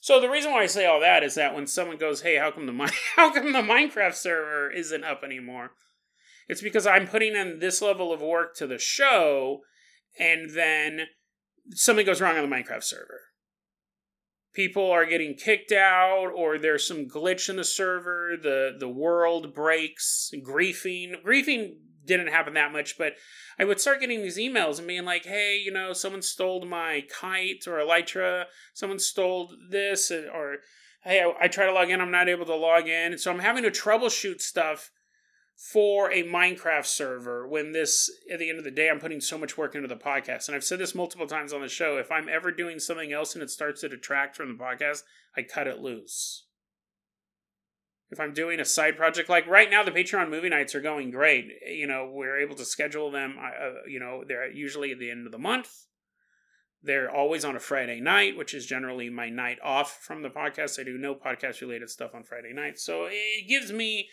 So 0.00 0.20
the 0.20 0.30
reason 0.30 0.50
why 0.50 0.62
I 0.62 0.66
say 0.66 0.86
all 0.86 1.00
that 1.00 1.22
is 1.22 1.34
that 1.34 1.54
when 1.54 1.66
someone 1.66 1.98
goes, 1.98 2.22
"Hey, 2.22 2.36
how 2.36 2.50
come 2.50 2.66
the 2.66 2.92
how 3.16 3.32
come 3.32 3.52
the 3.52 3.60
Minecraft 3.60 4.14
server 4.14 4.70
isn't 4.70 5.04
up 5.04 5.22
anymore?" 5.22 5.72
It's 6.48 6.62
because 6.62 6.86
I'm 6.86 7.06
putting 7.06 7.36
in 7.36 7.60
this 7.60 7.80
level 7.80 8.12
of 8.12 8.20
work 8.20 8.56
to 8.56 8.66
the 8.66 8.78
show 8.78 9.60
and 10.18 10.50
then 10.50 11.02
something 11.70 12.04
goes 12.04 12.20
wrong 12.20 12.36
on 12.36 12.48
the 12.48 12.54
Minecraft 12.54 12.82
server. 12.82 13.20
People 14.52 14.90
are 14.90 15.06
getting 15.06 15.34
kicked 15.34 15.70
out 15.70 16.32
or 16.34 16.58
there's 16.58 16.88
some 16.88 17.06
glitch 17.06 17.48
in 17.48 17.56
the 17.56 17.62
server, 17.62 18.36
the 18.40 18.74
the 18.76 18.88
world 18.88 19.54
breaks, 19.54 20.32
griefing. 20.44 21.22
Griefing 21.24 21.74
didn't 22.04 22.28
happen 22.28 22.54
that 22.54 22.72
much, 22.72 22.96
but 22.98 23.14
I 23.58 23.64
would 23.64 23.80
start 23.80 24.00
getting 24.00 24.22
these 24.22 24.38
emails 24.38 24.78
and 24.78 24.88
being 24.88 25.04
like, 25.04 25.24
hey, 25.24 25.60
you 25.62 25.72
know, 25.72 25.92
someone 25.92 26.22
stole 26.22 26.64
my 26.64 27.04
kite 27.20 27.66
or 27.66 27.78
elytra, 27.78 28.44
someone 28.74 28.98
stole 28.98 29.52
this, 29.70 30.10
or 30.10 30.58
hey, 31.04 31.22
I, 31.22 31.44
I 31.44 31.48
try 31.48 31.66
to 31.66 31.72
log 31.72 31.90
in, 31.90 32.00
I'm 32.00 32.10
not 32.10 32.28
able 32.28 32.46
to 32.46 32.54
log 32.54 32.86
in. 32.86 33.12
And 33.12 33.20
so 33.20 33.30
I'm 33.30 33.40
having 33.40 33.62
to 33.64 33.70
troubleshoot 33.70 34.40
stuff 34.40 34.90
for 35.56 36.10
a 36.10 36.22
Minecraft 36.22 36.86
server 36.86 37.46
when 37.46 37.72
this, 37.72 38.10
at 38.32 38.38
the 38.38 38.48
end 38.48 38.58
of 38.58 38.64
the 38.64 38.70
day, 38.70 38.88
I'm 38.88 38.98
putting 38.98 39.20
so 39.20 39.36
much 39.36 39.58
work 39.58 39.74
into 39.74 39.88
the 39.88 39.96
podcast. 39.96 40.48
And 40.48 40.56
I've 40.56 40.64
said 40.64 40.78
this 40.78 40.94
multiple 40.94 41.26
times 41.26 41.52
on 41.52 41.60
the 41.60 41.68
show 41.68 41.98
if 41.98 42.10
I'm 42.10 42.28
ever 42.30 42.50
doing 42.50 42.78
something 42.78 43.12
else 43.12 43.34
and 43.34 43.42
it 43.42 43.50
starts 43.50 43.82
to 43.82 43.88
detract 43.88 44.36
from 44.36 44.56
the 44.56 44.62
podcast, 44.62 45.02
I 45.36 45.42
cut 45.42 45.66
it 45.66 45.80
loose 45.80 46.46
if 48.10 48.18
I'm 48.18 48.32
doing 48.32 48.58
a 48.58 48.64
side 48.64 48.96
project, 48.96 49.28
like 49.28 49.46
right 49.46 49.70
now, 49.70 49.84
the 49.84 49.92
Patreon 49.92 50.30
movie 50.30 50.48
nights 50.48 50.74
are 50.74 50.80
going 50.80 51.10
great. 51.10 51.46
You 51.66 51.86
know, 51.86 52.10
we're 52.12 52.40
able 52.40 52.56
to 52.56 52.64
schedule 52.64 53.10
them. 53.10 53.36
Uh, 53.40 53.86
you 53.88 54.00
know, 54.00 54.24
they're 54.26 54.50
usually 54.50 54.90
at 54.90 54.98
the 54.98 55.10
end 55.10 55.26
of 55.26 55.32
the 55.32 55.38
month. 55.38 55.86
They're 56.82 57.10
always 57.10 57.44
on 57.44 57.56
a 57.56 57.60
Friday 57.60 58.00
night, 58.00 58.36
which 58.36 58.54
is 58.54 58.66
generally 58.66 59.10
my 59.10 59.28
night 59.28 59.58
off 59.62 60.00
from 60.02 60.22
the 60.22 60.30
podcast. 60.30 60.80
I 60.80 60.84
do 60.84 60.98
no 60.98 61.14
podcast 61.14 61.60
related 61.60 61.90
stuff 61.90 62.14
on 62.14 62.24
Friday 62.24 62.52
nights. 62.52 62.84
So 62.84 63.06
it 63.10 63.46
gives 63.48 63.70
me 63.70 64.08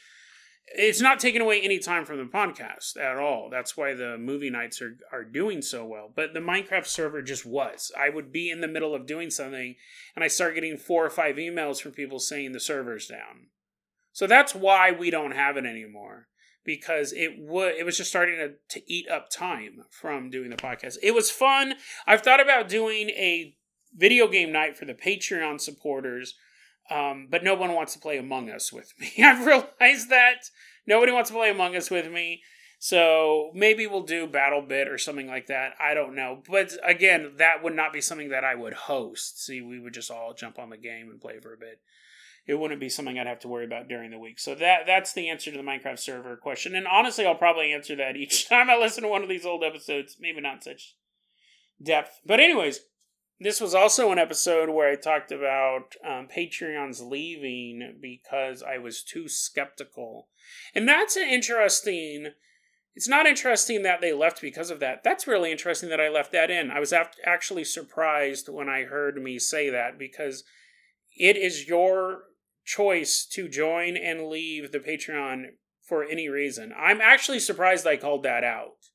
it's 0.67 0.99
not 0.99 1.19
taking 1.19 1.39
away 1.39 1.61
any 1.61 1.79
time 1.79 2.03
from 2.03 2.17
the 2.17 2.25
podcast 2.25 2.97
at 2.99 3.17
all. 3.17 3.49
That's 3.49 3.77
why 3.77 3.93
the 3.93 4.17
movie 4.17 4.49
nights 4.49 4.81
are 4.81 4.97
are 5.11 5.23
doing 5.23 5.61
so 5.61 5.85
well. 5.85 6.11
But 6.13 6.33
the 6.33 6.39
Minecraft 6.39 6.85
server 6.85 7.21
just 7.21 7.45
was. 7.45 7.91
I 7.97 8.09
would 8.09 8.31
be 8.31 8.51
in 8.51 8.61
the 8.61 8.67
middle 8.67 8.93
of 8.93 9.07
doing 9.07 9.29
something 9.31 9.75
and 10.15 10.23
I 10.23 10.27
start 10.27 10.55
getting 10.55 10.77
four 10.77 11.05
or 11.05 11.09
five 11.09 11.37
emails 11.37 11.81
from 11.81 11.93
people 11.93 12.19
saying 12.19 12.51
the 12.51 12.59
server's 12.59 13.07
down. 13.07 13.47
So 14.17 14.25
that's 14.25 14.55
why 14.55 14.89
we 14.89 15.11
don't 15.11 15.35
have 15.35 15.57
it 15.57 15.65
anymore 15.67 16.25
because 16.65 17.13
it 17.13 17.33
would 17.37 17.75
it 17.75 17.85
was 17.85 17.97
just 17.97 18.09
starting 18.09 18.37
to, 18.37 18.53
to 18.79 18.91
eat 18.91 19.07
up 19.07 19.29
time 19.29 19.83
from 19.91 20.31
doing 20.31 20.49
the 20.49 20.55
podcast. 20.55 20.97
It 21.03 21.13
was 21.13 21.29
fun. 21.29 21.75
I've 22.07 22.21
thought 22.21 22.41
about 22.41 22.67
doing 22.67 23.11
a 23.11 23.55
video 23.95 24.27
game 24.27 24.51
night 24.51 24.75
for 24.75 24.85
the 24.85 24.95
Patreon 24.95 25.61
supporters, 25.61 26.33
um, 26.89 27.27
but 27.29 27.43
no 27.43 27.53
one 27.53 27.75
wants 27.75 27.93
to 27.93 27.99
play 27.99 28.17
Among 28.17 28.49
Us 28.49 28.73
with 28.73 28.91
me. 28.99 29.11
I've 29.23 29.45
realized 29.45 30.09
that 30.09 30.49
nobody 30.87 31.11
wants 31.11 31.29
to 31.29 31.35
play 31.35 31.51
Among 31.51 31.75
Us 31.75 31.91
with 31.91 32.11
me. 32.11 32.41
So 32.79 33.51
maybe 33.53 33.85
we'll 33.85 34.01
do 34.01 34.25
Battle 34.25 34.63
Bit 34.63 34.87
or 34.87 34.97
something 34.97 35.27
like 35.27 35.45
that. 35.45 35.73
I 35.79 35.93
don't 35.93 36.15
know. 36.15 36.41
But 36.49 36.71
again, 36.83 37.33
that 37.37 37.61
would 37.61 37.75
not 37.75 37.93
be 37.93 38.01
something 38.01 38.29
that 38.29 38.43
I 38.43 38.55
would 38.55 38.73
host. 38.73 39.45
See, 39.45 39.61
we 39.61 39.79
would 39.79 39.93
just 39.93 40.09
all 40.09 40.33
jump 40.33 40.57
on 40.57 40.71
the 40.71 40.77
game 40.77 41.07
and 41.11 41.21
play 41.21 41.39
for 41.39 41.53
a 41.53 41.57
bit 41.57 41.81
it 42.47 42.55
wouldn't 42.55 42.79
be 42.79 42.89
something 42.89 43.19
I'd 43.19 43.27
have 43.27 43.41
to 43.41 43.49
worry 43.49 43.65
about 43.65 43.89
during 43.89 44.09
the 44.09 44.17
week. 44.17 44.39
So 44.39 44.55
that 44.55 44.85
that's 44.87 45.13
the 45.13 45.29
answer 45.29 45.51
to 45.51 45.57
the 45.57 45.63
Minecraft 45.63 45.99
server 45.99 46.37
question. 46.37 46.75
And 46.75 46.87
honestly, 46.87 47.25
I'll 47.25 47.35
probably 47.35 47.73
answer 47.73 47.95
that 47.97 48.15
each 48.15 48.47
time 48.47 48.69
I 48.69 48.77
listen 48.77 49.03
to 49.03 49.09
one 49.09 49.21
of 49.21 49.29
these 49.29 49.45
old 49.45 49.63
episodes. 49.63 50.17
Maybe 50.19 50.39
not 50.41 50.63
such 50.63 50.95
depth, 51.83 52.21
but 52.25 52.39
anyways, 52.39 52.79
this 53.39 53.61
was 53.61 53.75
also 53.75 54.11
an 54.11 54.17
episode 54.17 54.69
where 54.69 54.89
I 54.89 54.95
talked 54.95 55.31
about 55.31 55.93
um, 56.03 56.27
Patreon's 56.35 57.01
leaving 57.01 57.97
because 58.01 58.63
I 58.63 58.79
was 58.79 59.03
too 59.03 59.27
skeptical, 59.27 60.29
and 60.73 60.87
that's 60.87 61.17
an 61.17 61.27
interesting. 61.27 62.29
It's 62.95 63.09
not 63.09 63.27
interesting 63.27 63.83
that 63.83 64.01
they 64.01 64.11
left 64.11 64.41
because 64.41 64.71
of 64.71 64.79
that. 64.79 65.03
That's 65.03 65.27
really 65.27 65.51
interesting 65.51 65.89
that 65.89 66.01
I 66.01 66.09
left 66.09 66.31
that 66.31 66.49
in. 66.49 66.71
I 66.71 66.79
was 66.79 66.91
actually 66.91 67.63
surprised 67.63 68.49
when 68.49 68.69
I 68.69 68.85
heard 68.85 69.21
me 69.21 69.37
say 69.37 69.69
that 69.69 69.99
because 69.99 70.43
it 71.15 71.37
is 71.37 71.67
your 71.67 72.23
choice 72.67 73.25
to 73.25 73.47
join 73.47 73.95
and 73.95 74.27
leave 74.27 74.71
the 74.71 74.79
Patreon 74.79 75.45
for 75.81 76.03
any 76.03 76.27
reason. 76.27 76.73
I'm 76.77 76.99
actually 76.99 77.39
surprised 77.39 77.87
I 77.87 77.95
called 77.95 78.23
that 78.23 78.43
out. 78.43 78.89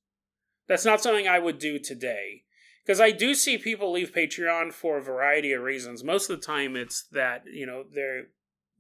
That's 0.68 0.84
not 0.84 1.00
something 1.00 1.26
I 1.26 1.38
would 1.38 1.58
do 1.58 1.78
today. 1.78 2.42
Because 2.84 3.00
I 3.00 3.12
do 3.12 3.34
see 3.34 3.56
people 3.58 3.90
leave 3.90 4.12
Patreon 4.12 4.72
for 4.72 4.98
a 4.98 5.02
variety 5.02 5.52
of 5.52 5.62
reasons. 5.62 6.04
Most 6.04 6.28
of 6.28 6.38
the 6.38 6.46
time 6.46 6.76
it's 6.76 7.06
that, 7.12 7.44
you 7.50 7.64
know, 7.64 7.84
they're 7.90 8.24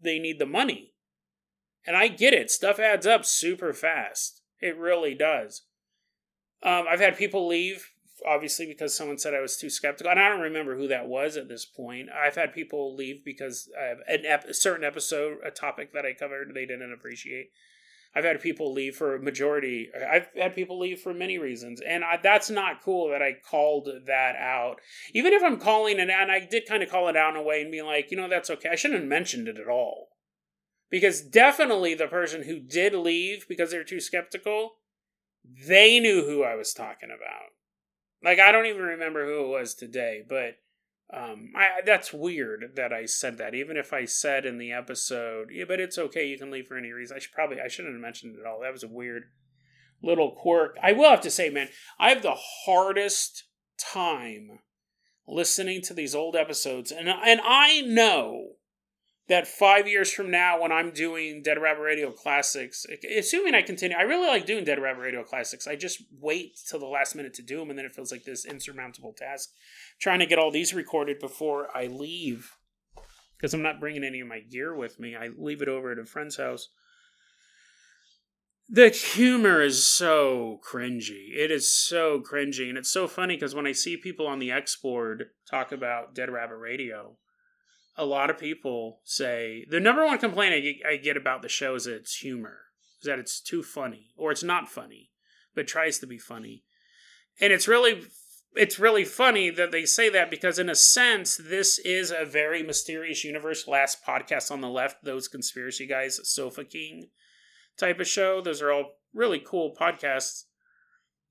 they 0.02 0.18
need 0.18 0.38
the 0.38 0.46
money. 0.46 0.92
And 1.86 1.96
I 1.96 2.08
get 2.08 2.34
it. 2.34 2.50
Stuff 2.50 2.78
adds 2.78 3.06
up 3.06 3.24
super 3.24 3.72
fast. 3.72 4.42
It 4.60 4.76
really 4.76 5.14
does. 5.14 5.62
Um, 6.62 6.84
I've 6.88 7.00
had 7.00 7.16
people 7.16 7.46
leave 7.46 7.91
obviously 8.26 8.66
because 8.66 8.96
someone 8.96 9.18
said 9.18 9.34
I 9.34 9.40
was 9.40 9.56
too 9.56 9.70
skeptical, 9.70 10.10
and 10.10 10.20
I 10.20 10.28
don't 10.28 10.40
remember 10.40 10.76
who 10.76 10.88
that 10.88 11.08
was 11.08 11.36
at 11.36 11.48
this 11.48 11.64
point. 11.64 12.08
I've 12.10 12.36
had 12.36 12.52
people 12.52 12.94
leave 12.96 13.24
because 13.24 13.68
an 14.08 14.24
ep- 14.26 14.44
a 14.44 14.54
certain 14.54 14.84
episode, 14.84 15.38
a 15.44 15.50
topic 15.50 15.92
that 15.92 16.04
I 16.04 16.12
covered, 16.12 16.52
they 16.54 16.66
didn't 16.66 16.92
appreciate. 16.92 17.50
I've 18.14 18.24
had 18.24 18.42
people 18.42 18.74
leave 18.74 18.94
for 18.94 19.14
a 19.14 19.22
majority. 19.22 19.88
I've 19.94 20.26
had 20.36 20.54
people 20.54 20.78
leave 20.78 21.00
for 21.00 21.14
many 21.14 21.38
reasons, 21.38 21.80
and 21.80 22.04
I, 22.04 22.18
that's 22.22 22.50
not 22.50 22.82
cool 22.82 23.08
that 23.08 23.22
I 23.22 23.38
called 23.48 23.88
that 24.06 24.36
out. 24.36 24.80
Even 25.14 25.32
if 25.32 25.42
I'm 25.42 25.58
calling 25.58 25.98
it, 25.98 26.10
and 26.10 26.30
I 26.30 26.40
did 26.40 26.66
kind 26.68 26.82
of 26.82 26.90
call 26.90 27.08
it 27.08 27.16
out 27.16 27.34
in 27.34 27.40
a 27.40 27.42
way 27.42 27.62
and 27.62 27.72
be 27.72 27.80
like, 27.80 28.10
you 28.10 28.18
know, 28.18 28.28
that's 28.28 28.50
okay. 28.50 28.68
I 28.70 28.74
shouldn't 28.74 29.00
have 29.00 29.08
mentioned 29.08 29.48
it 29.48 29.58
at 29.58 29.66
all, 29.66 30.08
because 30.90 31.22
definitely 31.22 31.94
the 31.94 32.06
person 32.06 32.42
who 32.42 32.60
did 32.60 32.92
leave 32.92 33.46
because 33.48 33.70
they're 33.70 33.82
too 33.82 34.00
skeptical, 34.00 34.72
they 35.66 35.98
knew 35.98 36.26
who 36.26 36.42
I 36.44 36.54
was 36.54 36.74
talking 36.74 37.08
about. 37.08 37.48
Like 38.24 38.38
I 38.38 38.52
don't 38.52 38.66
even 38.66 38.82
remember 38.82 39.26
who 39.26 39.44
it 39.44 39.48
was 39.48 39.74
today, 39.74 40.22
but 40.28 40.56
um, 41.12 41.52
I 41.56 41.82
that's 41.84 42.12
weird 42.12 42.72
that 42.76 42.92
I 42.92 43.04
said 43.06 43.38
that. 43.38 43.54
Even 43.54 43.76
if 43.76 43.92
I 43.92 44.04
said 44.04 44.46
in 44.46 44.58
the 44.58 44.72
episode, 44.72 45.48
yeah, 45.52 45.64
but 45.66 45.80
it's 45.80 45.98
okay. 45.98 46.26
You 46.26 46.38
can 46.38 46.50
leave 46.50 46.66
for 46.66 46.78
any 46.78 46.92
reason. 46.92 47.16
I 47.16 47.20
should 47.20 47.32
probably 47.32 47.60
I 47.60 47.68
shouldn't 47.68 47.94
have 47.94 48.00
mentioned 48.00 48.36
it 48.36 48.40
at 48.40 48.46
all. 48.46 48.60
That 48.60 48.72
was 48.72 48.84
a 48.84 48.88
weird 48.88 49.24
little 50.02 50.32
quirk. 50.32 50.76
I 50.82 50.92
will 50.92 51.10
have 51.10 51.20
to 51.22 51.30
say, 51.30 51.50
man, 51.50 51.68
I 51.98 52.10
have 52.10 52.22
the 52.22 52.36
hardest 52.64 53.44
time 53.78 54.60
listening 55.26 55.82
to 55.82 55.94
these 55.94 56.14
old 56.14 56.34
episodes, 56.34 56.90
and 56.90 57.08
and 57.08 57.40
I 57.44 57.82
know 57.82 58.52
that 59.28 59.46
five 59.46 59.86
years 59.86 60.12
from 60.12 60.30
now, 60.30 60.60
when 60.60 60.72
I'm 60.72 60.90
doing 60.90 61.42
Dead 61.42 61.60
Rabbit 61.60 61.82
Radio 61.82 62.10
Classics, 62.10 62.84
assuming 63.16 63.54
I 63.54 63.62
continue, 63.62 63.96
I 63.96 64.02
really 64.02 64.26
like 64.26 64.46
doing 64.46 64.64
Dead 64.64 64.80
Rabbit 64.80 65.00
Radio 65.00 65.22
Classics. 65.22 65.66
I 65.66 65.76
just 65.76 66.02
wait 66.20 66.58
till 66.68 66.80
the 66.80 66.86
last 66.86 67.14
minute 67.14 67.34
to 67.34 67.42
do 67.42 67.58
them, 67.58 67.70
and 67.70 67.78
then 67.78 67.86
it 67.86 67.94
feels 67.94 68.10
like 68.10 68.24
this 68.24 68.44
insurmountable 68.44 69.14
task 69.16 69.50
trying 70.00 70.18
to 70.18 70.26
get 70.26 70.38
all 70.38 70.50
these 70.50 70.74
recorded 70.74 71.18
before 71.20 71.68
I 71.74 71.86
leave. 71.86 72.56
Because 73.36 73.54
I'm 73.54 73.62
not 73.62 73.80
bringing 73.80 74.04
any 74.04 74.20
of 74.20 74.28
my 74.28 74.40
gear 74.40 74.74
with 74.74 75.00
me. 75.00 75.16
I 75.16 75.30
leave 75.36 75.62
it 75.62 75.68
over 75.68 75.92
at 75.92 75.98
a 75.98 76.04
friend's 76.04 76.36
house. 76.36 76.68
The 78.68 78.88
humor 78.88 79.60
is 79.60 79.86
so 79.86 80.60
cringy. 80.68 81.34
It 81.36 81.50
is 81.50 81.72
so 81.72 82.20
cringy. 82.20 82.68
And 82.68 82.78
it's 82.78 82.92
so 82.92 83.06
funny 83.08 83.34
because 83.34 83.54
when 83.54 83.66
I 83.66 83.72
see 83.72 83.96
people 83.96 84.26
on 84.26 84.38
the 84.38 84.52
X 84.52 84.76
board 84.76 85.26
talk 85.50 85.72
about 85.72 86.14
Dead 86.14 86.30
Rabbit 86.30 86.56
Radio, 86.56 87.16
a 87.96 88.04
lot 88.04 88.30
of 88.30 88.38
people 88.38 89.00
say 89.04 89.66
the 89.68 89.80
number 89.80 90.04
one 90.04 90.18
complaint 90.18 90.80
I 90.86 90.96
get, 90.96 91.16
about 91.16 91.42
the 91.42 91.48
show 91.48 91.74
is 91.74 91.86
it's 91.86 92.16
humor, 92.16 92.58
is 93.00 93.06
that 93.06 93.18
it's 93.18 93.40
too 93.40 93.62
funny 93.62 94.10
or 94.16 94.30
it's 94.30 94.42
not 94.42 94.68
funny, 94.68 95.10
but 95.54 95.66
tries 95.66 95.98
to 95.98 96.06
be 96.06 96.18
funny, 96.18 96.64
and 97.40 97.52
it's 97.52 97.68
really 97.68 98.02
it's 98.54 98.78
really 98.78 99.04
funny 99.04 99.48
that 99.48 99.72
they 99.72 99.86
say 99.86 100.10
that 100.10 100.30
because 100.30 100.58
in 100.58 100.68
a 100.68 100.74
sense 100.74 101.40
this 101.42 101.78
is 101.78 102.10
a 102.10 102.26
very 102.26 102.62
mysterious 102.62 103.24
universe. 103.24 103.66
Last 103.66 104.04
podcast 104.06 104.50
on 104.50 104.60
the 104.60 104.68
left, 104.68 105.04
those 105.04 105.28
conspiracy 105.28 105.86
guys, 105.86 106.20
Sofa 106.24 106.64
King 106.64 107.08
type 107.78 107.98
of 107.98 108.06
show. 108.06 108.40
Those 108.40 108.60
are 108.60 108.70
all 108.70 108.92
really 109.14 109.42
cool 109.44 109.74
podcasts 109.78 110.44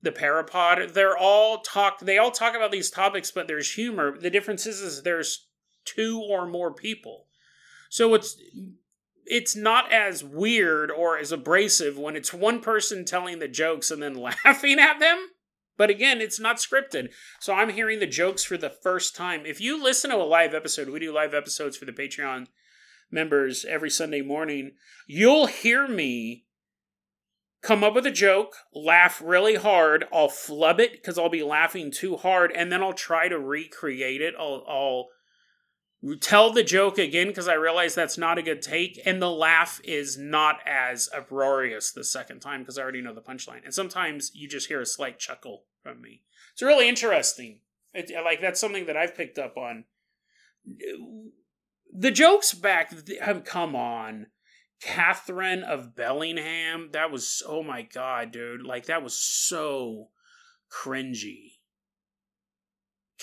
the 0.02 0.10
parapod 0.10 0.92
they're 0.92 1.16
all 1.16 1.60
talk 1.60 2.00
they 2.00 2.18
all 2.18 2.30
talk 2.30 2.54
about 2.54 2.72
these 2.72 2.90
topics 2.90 3.30
but 3.30 3.46
there's 3.46 3.72
humor 3.74 4.18
the 4.18 4.30
difference 4.30 4.66
is, 4.66 4.80
is 4.80 5.02
there's 5.02 5.46
two 5.84 6.20
or 6.20 6.46
more 6.46 6.72
people. 6.72 7.26
So 7.90 8.14
it's 8.14 8.36
it's 9.24 9.54
not 9.54 9.92
as 9.92 10.24
weird 10.24 10.90
or 10.90 11.16
as 11.16 11.30
abrasive 11.30 11.96
when 11.96 12.16
it's 12.16 12.34
one 12.34 12.60
person 12.60 13.04
telling 13.04 13.38
the 13.38 13.48
jokes 13.48 13.90
and 13.90 14.02
then 14.02 14.14
laughing 14.44 14.78
at 14.78 14.98
them. 14.98 15.28
But 15.78 15.90
again, 15.90 16.20
it's 16.20 16.40
not 16.40 16.56
scripted. 16.56 17.12
So 17.40 17.54
I'm 17.54 17.70
hearing 17.70 17.98
the 17.98 18.06
jokes 18.06 18.44
for 18.44 18.56
the 18.56 18.70
first 18.70 19.16
time. 19.16 19.46
If 19.46 19.60
you 19.60 19.82
listen 19.82 20.10
to 20.10 20.16
a 20.16 20.24
live 20.24 20.54
episode, 20.54 20.88
we 20.88 21.00
do 21.00 21.14
live 21.14 21.34
episodes 21.34 21.76
for 21.76 21.86
the 21.86 21.92
Patreon 21.92 22.46
members 23.12 23.64
every 23.64 23.90
Sunday 23.90 24.22
morning, 24.22 24.72
you'll 25.06 25.46
hear 25.46 25.86
me 25.86 26.46
come 27.60 27.84
up 27.84 27.94
with 27.94 28.06
a 28.06 28.10
joke, 28.10 28.56
laugh 28.74 29.22
really 29.24 29.54
hard. 29.54 30.04
I'll 30.12 30.28
flub 30.28 30.80
it 30.80 30.92
because 30.92 31.18
I'll 31.18 31.28
be 31.28 31.42
laughing 31.42 31.92
too 31.92 32.16
hard, 32.16 32.52
and 32.52 32.72
then 32.72 32.82
I'll 32.82 32.92
try 32.92 33.28
to 33.28 33.38
recreate 33.38 34.20
it. 34.20 34.34
I'll, 34.38 34.64
I'll 34.68 35.08
tell 36.20 36.50
the 36.50 36.64
joke 36.64 36.98
again 36.98 37.28
because 37.28 37.48
I 37.48 37.54
realize 37.54 37.94
that's 37.94 38.18
not 38.18 38.38
a 38.38 38.42
good 38.42 38.62
take, 38.62 39.00
and 39.04 39.22
the 39.22 39.30
laugh 39.30 39.80
is 39.84 40.18
not 40.18 40.56
as 40.66 41.08
uproarious 41.14 41.92
the 41.92 42.04
second 42.04 42.40
time 42.40 42.60
because 42.60 42.76
I 42.76 42.82
already 42.82 43.00
know 43.00 43.14
the 43.14 43.20
punchline. 43.20 43.64
And 43.64 43.72
sometimes 43.72 44.32
you 44.34 44.48
just 44.48 44.68
hear 44.68 44.80
a 44.80 44.86
slight 44.86 45.18
chuckle 45.18 45.64
from 45.82 46.00
me. 46.00 46.22
It's 46.52 46.62
really 46.62 46.88
interesting. 46.88 47.60
It, 47.94 48.10
like 48.24 48.40
that's 48.40 48.60
something 48.60 48.86
that 48.86 48.96
I've 48.96 49.16
picked 49.16 49.38
up 49.38 49.56
on. 49.56 49.84
The 51.92 52.10
jokes 52.10 52.52
back 52.52 52.92
have 53.20 53.36
um, 53.36 53.42
come 53.42 53.76
on. 53.76 54.26
Catherine 54.80 55.62
of 55.62 55.94
Bellingham, 55.94 56.90
that 56.92 57.12
was 57.12 57.42
oh 57.46 57.62
my 57.62 57.82
god, 57.82 58.32
dude! 58.32 58.62
Like 58.62 58.86
that 58.86 59.02
was 59.02 59.16
so 59.16 60.08
cringy 60.68 61.58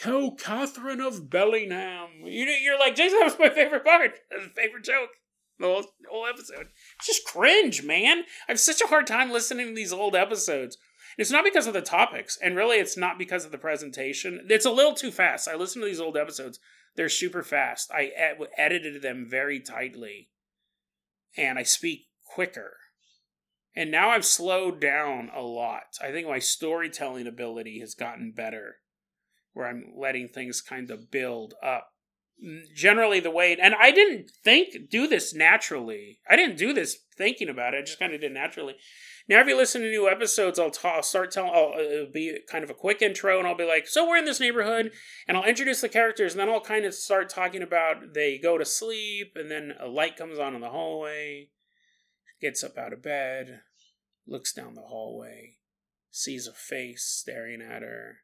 Co 0.02 0.32
Catherine 0.32 1.02
of 1.02 1.30
Bellingham. 1.30 2.24
You, 2.24 2.45
you're 2.45 2.80
like, 2.80 2.95
Jason, 2.95 3.20
that 3.20 3.26
was 3.26 3.39
my 3.39 3.50
favorite 3.50 3.84
part. 3.84 4.12
That's 4.30 4.43
my 4.43 4.62
favorite 4.62 4.84
joke. 4.84 5.10
The 5.60 5.66
whole, 5.66 5.86
whole 6.10 6.26
episode. 6.26 6.68
It's 6.97 7.08
just 7.08 7.26
cringe, 7.26 7.84
man. 7.84 8.20
I 8.47 8.54
have 8.54 8.60
such 8.60 8.82
a 8.82 8.88
hard 8.88 9.08
time 9.08 9.30
listening 9.30 9.68
to 9.68 9.76
these 9.76 9.91
old 9.91 10.16
episodes. 10.16 10.78
It's 11.18 11.32
not 11.32 11.43
because 11.43 11.68
of 11.68 11.74
the 11.74 11.82
topics, 11.82 12.38
and 12.41 12.56
really, 12.56 12.78
it's 12.78 12.95
not 12.95 13.18
because 13.18 13.43
of 13.43 13.52
the 13.52 13.58
presentation. 13.58 14.47
It's 14.50 14.66
a 14.66 14.72
little 14.72 14.93
too 14.93 15.12
fast. 15.12 15.50
I 15.50 15.56
listen 15.56 15.82
to 15.82 15.86
these 15.86 16.00
old 16.00 16.16
episodes; 16.16 16.60
they're 16.95 17.10
super 17.10 17.43
fast. 17.43 17.91
I 17.91 18.12
ed- 18.16 18.38
edited 18.58 19.02
them 19.02 19.28
very 19.30 19.60
tightly, 19.60 20.30
and 21.36 21.60
I 21.60 21.64
speak 21.64 22.08
quicker. 22.26 22.78
And 23.76 23.91
now 23.91 24.12
I've 24.12 24.26
slowed 24.26 24.80
down 24.80 25.30
a 25.36 25.41
lot. 25.41 25.97
I 26.02 26.12
think 26.12 26.26
my 26.26 26.39
storytelling 26.39 27.28
ability 27.28 27.80
has 27.82 27.95
gotten 27.95 28.32
better 28.32 28.78
where 29.60 29.68
I'm 29.68 29.91
letting 29.95 30.30
things 30.30 30.62
kind 30.62 30.89
of 30.89 31.12
build 31.12 31.53
up. 31.62 31.89
Mm, 32.43 32.62
generally, 32.74 33.20
the 33.20 33.30
way, 33.30 33.55
and 33.62 33.76
I 33.76 33.91
didn't 33.91 34.32
think 34.43 34.89
do 34.89 35.05
this 35.05 35.36
naturally. 35.36 36.20
I 36.30 36.38
didn't 36.38 36.57
do 36.57 36.72
this 36.72 36.97
thinking 37.18 37.49
about 37.49 37.74
it. 37.74 37.80
I 37.80 37.82
just 37.82 37.99
kind 37.99 38.14
of 38.14 38.22
did 38.22 38.32
naturally. 38.32 38.76
Now, 39.28 39.41
if 39.41 39.47
you 39.47 39.57
listen 39.57 39.82
to 39.82 39.91
new 39.91 40.07
episodes, 40.07 40.57
I'll, 40.57 40.72
ta- 40.72 40.95
I'll 40.95 41.03
start 41.03 41.32
telling. 41.32 41.51
I'll, 41.53 41.74
uh, 41.76 41.82
it'll 41.82 42.12
be 42.14 42.39
kind 42.49 42.64
of 42.64 42.70
a 42.70 42.74
quick 42.74 43.01
intro, 43.01 43.38
and 43.38 43.45
I'll 43.45 43.57
be 43.57 43.68
like, 43.68 43.88
"So 43.88 44.07
we're 44.07 44.16
in 44.16 44.24
this 44.24 44.39
neighborhood," 44.39 44.91
and 45.28 45.36
I'll 45.36 45.43
introduce 45.43 45.82
the 45.82 45.89
characters, 45.89 46.32
and 46.32 46.39
then 46.39 46.49
I'll 46.49 46.62
kind 46.62 46.86
of 46.86 46.93
start 46.93 47.30
talking 47.30 47.62
about 47.62 48.14
they 48.14 48.38
go 48.38 48.57
to 48.57 48.66
sleep, 48.66 49.34
and 49.36 49.51
then 49.51 49.74
a 49.78 49.88
light 49.88 50.16
comes 50.16 50.39
on 50.39 50.55
in 50.55 50.62
the 50.62 50.70
hallway, 50.70 51.49
gets 52.41 52.64
up 52.64 52.78
out 52.78 52.93
of 52.93 53.03
bed, 53.03 53.60
looks 54.26 54.53
down 54.53 54.76
the 54.76 54.84
hallway, 54.84 55.57
sees 56.10 56.47
a 56.47 56.53
face 56.53 57.03
staring 57.03 57.62
at 57.62 57.82
her, 57.82 58.20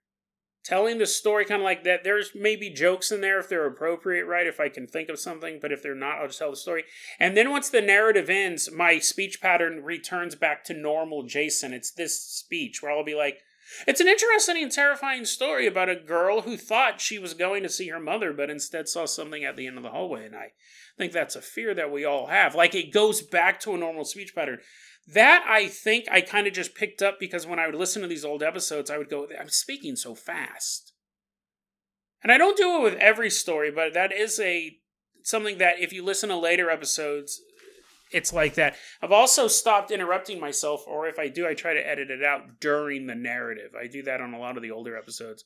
telling 0.66 0.97
the 0.97 1.05
story 1.05 1.45
kind 1.45 1.61
of 1.61 1.66
like 1.66 1.84
that. 1.84 2.03
There's 2.03 2.32
maybe 2.34 2.70
jokes 2.70 3.11
in 3.11 3.22
there 3.22 3.39
if 3.39 3.47
they're 3.47 3.68
appropriate, 3.68 4.26
right? 4.26 4.47
If 4.47 4.59
I 4.59 4.68
can 4.70 4.88
think 4.88 5.09
of 5.09 5.20
something, 5.20 5.59
but 5.61 5.72
if 5.72 5.82
they're 5.82 5.95
not, 5.95 6.20
I'll 6.20 6.28
just 6.28 6.39
tell 6.39 6.49
the 6.49 6.57
story. 6.57 6.84
And 7.20 7.38
then 7.38 7.51
once 7.51 7.70
the 7.70 7.82
narrative 7.82 8.30
ends, 8.30 8.72
my 8.72 8.99
speech 8.99 9.41
pattern 9.41 9.84
returns 9.84 10.36
back 10.36 10.63
to 10.66 10.74
normal 10.74 11.24
Jason. 11.24 11.74
It's 11.74 11.91
this 11.91 12.20
speech 12.20 12.82
where 12.82 12.91
I'll 12.91 13.05
be 13.05 13.16
like, 13.16 13.39
it's 13.88 14.01
an 14.01 14.07
interesting 14.07 14.61
and 14.61 14.72
terrifying 14.72 15.26
story 15.26 15.66
about 15.66 15.89
a 15.89 15.95
girl 15.95 16.41
who 16.41 16.55
thought 16.55 17.01
she 17.01 17.18
was 17.18 17.34
going 17.34 17.63
to 17.63 17.70
see 17.70 17.89
her 17.89 17.99
mother, 17.99 18.32
but 18.32 18.49
instead 18.49 18.88
saw 18.88 19.05
something 19.05 19.43
at 19.43 19.57
the 19.57 19.66
end 19.66 19.78
of 19.78 19.84
the 19.84 19.89
hallway. 19.89 20.26
And 20.26 20.36
I 20.36 20.51
think 20.97 21.11
that's 21.11 21.36
a 21.36 21.41
fear 21.41 21.74
that 21.74 21.91
we 21.91 22.05
all 22.05 22.28
have. 22.28 22.53
Like 22.55 22.76
it 22.76 22.93
goes 22.93 23.22
back 23.22 23.59
to 23.61 23.74
a 23.74 23.78
normal 23.78 24.05
speech 24.05 24.36
pattern. 24.36 24.59
That 25.08 25.45
I 25.47 25.68
think 25.68 26.06
I 26.12 26.22
kind 26.22 26.47
of 26.47 26.53
just 26.53 26.74
picked 26.74 27.01
up 27.01 27.20
because 27.20 27.45
when 27.45 27.60
I 27.60 27.68
would 27.68 27.76
listen 27.76 28.01
to 28.01 28.08
these 28.08 28.26
old 28.26 28.41
episodes, 28.41 28.89
I 28.89 28.97
would 28.97 29.10
go, 29.10 29.28
I'm 29.39 29.49
speaking 29.49 29.95
so 29.95 30.16
fast. 30.16 30.93
And 32.24 32.32
I 32.32 32.39
don't 32.39 32.58
do 32.58 32.78
it 32.78 32.82
with 32.82 32.95
every 32.95 33.30
story, 33.30 33.70
but 33.70 33.93
that 33.93 34.12
is 34.12 34.39
a 34.39 34.78
something 35.24 35.60
that 35.60 35.80
if 35.80 35.93
you 35.93 36.03
listen 36.03 36.30
to 36.30 36.38
later 36.38 36.72
episodes, 36.72 37.39
it's 38.12 38.34
like 38.34 38.56
that. 38.56 38.76
I've 39.01 39.12
also 39.12 39.47
stopped 39.47 39.91
interrupting 39.91 40.39
myself, 40.39 40.84
or 40.88 41.08
if 41.08 41.20
I 41.20 41.28
do, 41.28 41.47
I 41.47 41.53
try 41.53 41.74
to 41.74 41.88
edit 41.88 42.10
it 42.10 42.24
out 42.24 42.60
during 42.60 43.06
the 43.06 43.16
narrative. 43.16 43.72
I 43.80 43.88
do 43.88 44.01
that 44.03 44.22
on 44.22 44.34
a 44.34 44.39
lot 44.39 44.58
of 44.58 44.64
the 44.64 44.72
older 44.72 44.97
episodes. 44.97 45.43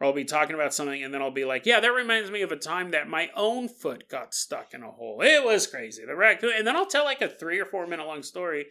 Or 0.00 0.06
I'll 0.06 0.12
be 0.12 0.24
talking 0.24 0.54
about 0.54 0.74
something 0.74 1.02
and 1.02 1.12
then 1.12 1.22
I'll 1.22 1.30
be 1.30 1.44
like, 1.44 1.64
yeah, 1.64 1.80
that 1.80 1.88
reminds 1.88 2.30
me 2.30 2.42
of 2.42 2.52
a 2.52 2.56
time 2.56 2.90
that 2.90 3.08
my 3.08 3.30
own 3.34 3.68
foot 3.68 4.08
got 4.10 4.34
stuck 4.34 4.74
in 4.74 4.82
a 4.82 4.90
hole. 4.90 5.22
It 5.22 5.42
was 5.44 5.66
crazy. 5.66 6.04
The 6.04 6.14
raccoon. 6.14 6.52
And 6.56 6.66
then 6.66 6.76
I'll 6.76 6.86
tell 6.86 7.04
like 7.04 7.22
a 7.22 7.28
three 7.28 7.58
or 7.58 7.64
four 7.64 7.86
minute 7.86 8.06
long 8.06 8.22
story 8.22 8.66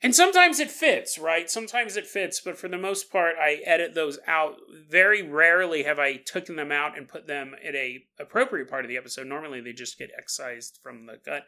and 0.00 0.14
sometimes 0.14 0.60
it 0.60 0.70
fits, 0.70 1.18
right? 1.18 1.50
Sometimes 1.50 1.96
it 1.96 2.06
fits, 2.06 2.40
but 2.40 2.56
for 2.56 2.68
the 2.68 2.78
most 2.78 3.10
part, 3.10 3.34
I 3.40 3.60
edit 3.64 3.94
those 3.94 4.18
out. 4.28 4.56
Very 4.88 5.22
rarely 5.22 5.82
have 5.82 5.98
I 5.98 6.16
taken 6.16 6.54
them 6.54 6.70
out 6.70 6.96
and 6.96 7.08
put 7.08 7.26
them 7.26 7.54
in 7.62 7.74
a 7.74 8.04
appropriate 8.18 8.70
part 8.70 8.84
of 8.84 8.88
the 8.88 8.96
episode. 8.96 9.26
Normally, 9.26 9.60
they 9.60 9.72
just 9.72 9.98
get 9.98 10.12
excised 10.16 10.78
from 10.82 11.06
the 11.06 11.18
gut. 11.24 11.44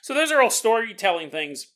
So 0.00 0.14
those 0.14 0.32
are 0.32 0.40
all 0.40 0.50
storytelling 0.50 1.30
things. 1.30 1.66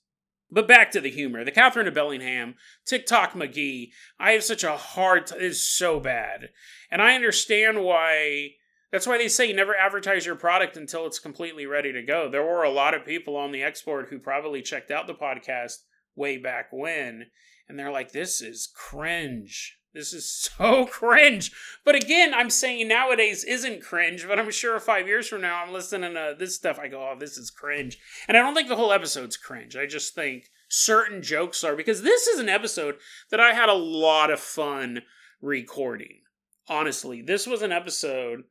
But 0.51 0.69
back 0.69 0.91
to 0.93 1.01
the 1.01 1.11
humor. 1.11 1.45
The 1.45 1.51
Catherine 1.51 1.89
of 1.89 1.95
Bellingham, 1.95 2.55
TikTok 2.87 3.33
McGee. 3.33 3.91
I 4.19 4.31
have 4.33 4.45
such 4.45 4.65
a 4.65 4.77
hard. 4.77 5.27
T- 5.27 5.35
it's 5.37 5.61
so 5.61 6.01
bad, 6.01 6.51
and 6.91 7.03
I 7.03 7.15
understand 7.15 7.83
why. 7.83 8.53
That's 8.93 9.09
why 9.09 9.19
they 9.19 9.29
say 9.29 9.53
never 9.53 9.77
advertise 9.77 10.25
your 10.25 10.37
product 10.37 10.77
until 10.77 11.05
it's 11.05 11.19
completely 11.19 11.67
ready 11.67 11.93
to 11.93 12.03
go. 12.03 12.31
There 12.31 12.45
were 12.45 12.63
a 12.63 12.71
lot 12.71 12.95
of 12.95 13.05
people 13.05 13.37
on 13.37 13.51
the 13.51 13.65
export 13.65 14.09
who 14.09 14.21
probably 14.21 14.63
checked 14.63 14.93
out 14.93 15.09
the 15.09 15.15
podcast 15.15 15.79
way 16.17 16.39
back 16.39 16.69
when 16.73 17.27
and 17.69 17.79
they're 17.79 17.93
like 17.93 18.13
this 18.13 18.41
is 18.41 18.69
cringe. 18.75 19.79
This 19.93 20.13
is 20.13 20.31
so 20.59 20.87
cringe. 20.87 21.53
But 21.85 21.95
again 21.95 22.35
i'm 22.35 22.51
saying 22.51 22.89
nowadays 22.89 23.45
isn't 23.45 23.83
cringe 23.83 24.27
but 24.27 24.39
i'm 24.39 24.51
sure 24.51 24.79
five 24.81 25.07
years 25.07 25.29
from 25.29 25.41
now 25.43 25.63
i'm 25.63 25.73
listening 25.73 26.15
to 26.15 26.35
this 26.39 26.57
stuff 26.57 26.79
i 26.79 26.89
go 26.89 27.11
oh 27.11 27.17
this 27.19 27.37
is 27.37 27.51
cringe. 27.51 27.99
And 28.29 28.37
i 28.37 28.41
don't 28.41 28.55
think 28.55 28.69
the 28.69 28.77
whole 28.77 28.93
episode's 28.93 29.37
cringe. 29.37 29.77
I 29.77 29.87
just 29.87 30.15
think 30.15 30.51
certain 30.69 31.23
jokes 31.23 31.63
are 31.63 31.77
because 31.77 32.03
this 32.03 32.27
is 32.27 32.41
an 32.41 32.49
episode 32.49 32.97
that 33.31 33.41
i 33.41 33.53
had 33.53 33.69
a 33.69 33.75
lot 33.75 34.31
of 34.31 34.41
fun 34.41 35.03
recording. 35.41 36.21
Honestly 36.69 37.23
this 37.23 37.47
was 37.47 37.63
an 37.63 37.73
episode 37.73 38.45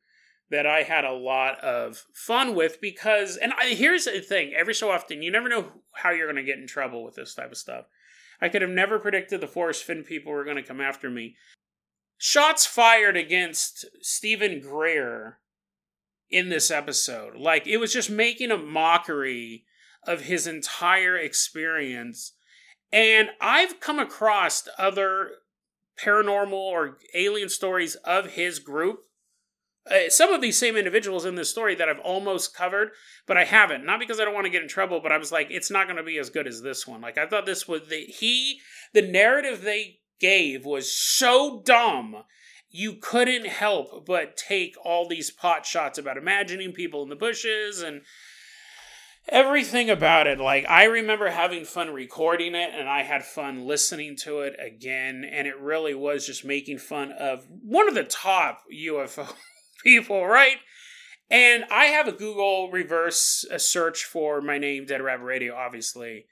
that 0.49 0.65
I 0.65 0.83
had 0.83 1.05
a 1.05 1.13
lot 1.13 1.59
of 1.59 2.05
fun 2.13 2.55
with 2.55 2.79
because, 2.79 3.37
and 3.37 3.53
I, 3.53 3.69
here's 3.69 4.05
the 4.05 4.21
thing 4.21 4.53
every 4.55 4.73
so 4.73 4.91
often, 4.91 5.23
you 5.23 5.31
never 5.31 5.49
know 5.49 5.71
how 5.93 6.11
you're 6.11 6.31
going 6.31 6.43
to 6.43 6.49
get 6.49 6.59
in 6.59 6.67
trouble 6.67 7.03
with 7.03 7.15
this 7.15 7.33
type 7.33 7.51
of 7.51 7.57
stuff. 7.57 7.85
I 8.41 8.49
could 8.49 8.61
have 8.61 8.71
never 8.71 8.99
predicted 8.99 9.41
the 9.41 9.47
Forrest 9.47 9.83
Fenn 9.83 10.03
people 10.03 10.31
were 10.31 10.43
going 10.43 10.57
to 10.57 10.63
come 10.63 10.81
after 10.81 11.09
me. 11.09 11.35
Shots 12.17 12.65
fired 12.65 13.17
against 13.17 13.85
Steven 14.01 14.61
Greer 14.61 15.39
in 16.29 16.49
this 16.49 16.69
episode. 16.69 17.35
Like, 17.37 17.65
it 17.67 17.77
was 17.77 17.93
just 17.93 18.09
making 18.09 18.51
a 18.51 18.57
mockery 18.57 19.65
of 20.05 20.21
his 20.21 20.47
entire 20.47 21.17
experience. 21.17 22.33
And 22.91 23.29
I've 23.41 23.79
come 23.79 23.99
across 23.99 24.67
other 24.77 25.31
paranormal 25.99 26.53
or 26.53 26.97
alien 27.13 27.49
stories 27.49 27.95
of 27.95 28.31
his 28.31 28.59
group 28.59 28.99
uh, 29.89 30.09
some 30.09 30.33
of 30.33 30.41
these 30.41 30.57
same 30.57 30.75
individuals 30.75 31.25
in 31.25 31.35
this 31.35 31.49
story 31.49 31.75
that 31.75 31.87
I've 31.87 31.99
almost 31.99 32.55
covered, 32.55 32.91
but 33.27 33.37
I 33.37 33.43
haven't. 33.43 33.85
Not 33.85 33.99
because 33.99 34.19
I 34.19 34.25
don't 34.25 34.33
want 34.33 34.45
to 34.45 34.51
get 34.51 34.63
in 34.63 34.67
trouble, 34.67 34.99
but 34.99 35.11
I 35.11 35.17
was 35.17 35.31
like, 35.31 35.47
it's 35.51 35.69
not 35.69 35.85
going 35.85 35.97
to 35.97 36.03
be 36.03 36.17
as 36.17 36.29
good 36.29 36.47
as 36.47 36.61
this 36.61 36.87
one. 36.87 37.01
Like 37.01 37.17
I 37.17 37.27
thought 37.27 37.45
this 37.45 37.67
was 37.67 37.87
the 37.87 38.01
he 38.01 38.59
the 38.93 39.03
narrative 39.03 39.61
they 39.61 39.99
gave 40.19 40.65
was 40.65 40.95
so 40.95 41.61
dumb. 41.63 42.23
You 42.69 42.95
couldn't 42.99 43.45
help 43.45 44.05
but 44.05 44.37
take 44.37 44.75
all 44.83 45.07
these 45.07 45.29
pot 45.31 45.65
shots 45.65 45.97
about 45.97 46.17
imagining 46.17 46.71
people 46.71 47.03
in 47.03 47.09
the 47.09 47.15
bushes 47.15 47.81
and 47.81 48.01
everything 49.29 49.89
about 49.89 50.27
it. 50.27 50.39
Like, 50.39 50.65
I 50.67 50.85
remember 50.85 51.29
having 51.29 51.63
fun 51.63 51.93
recording 51.93 52.53
it, 52.55 52.71
and 52.73 52.89
I 52.89 53.03
had 53.03 53.23
fun 53.23 53.65
listening 53.65 54.15
to 54.23 54.39
it 54.39 54.55
again, 54.59 55.23
and 55.29 55.47
it 55.47 55.59
really 55.59 55.93
was 55.93 56.25
just 56.25 56.43
making 56.45 56.79
fun 56.79 57.11
of 57.11 57.45
one 57.49 57.87
of 57.87 57.95
the 57.95 58.03
top 58.03 58.63
UFO 58.73 59.33
people, 59.85 60.25
right? 60.25 60.57
And 61.29 61.63
I 61.71 61.85
have 61.85 62.07
a 62.07 62.11
Google 62.11 62.69
reverse 62.69 63.45
a 63.49 63.57
search 63.57 64.03
for 64.03 64.41
my 64.41 64.57
name, 64.57 64.85
Dead 64.85 65.01
Rabbit 65.01 65.23
Radio, 65.23 65.55
obviously, 65.55 66.25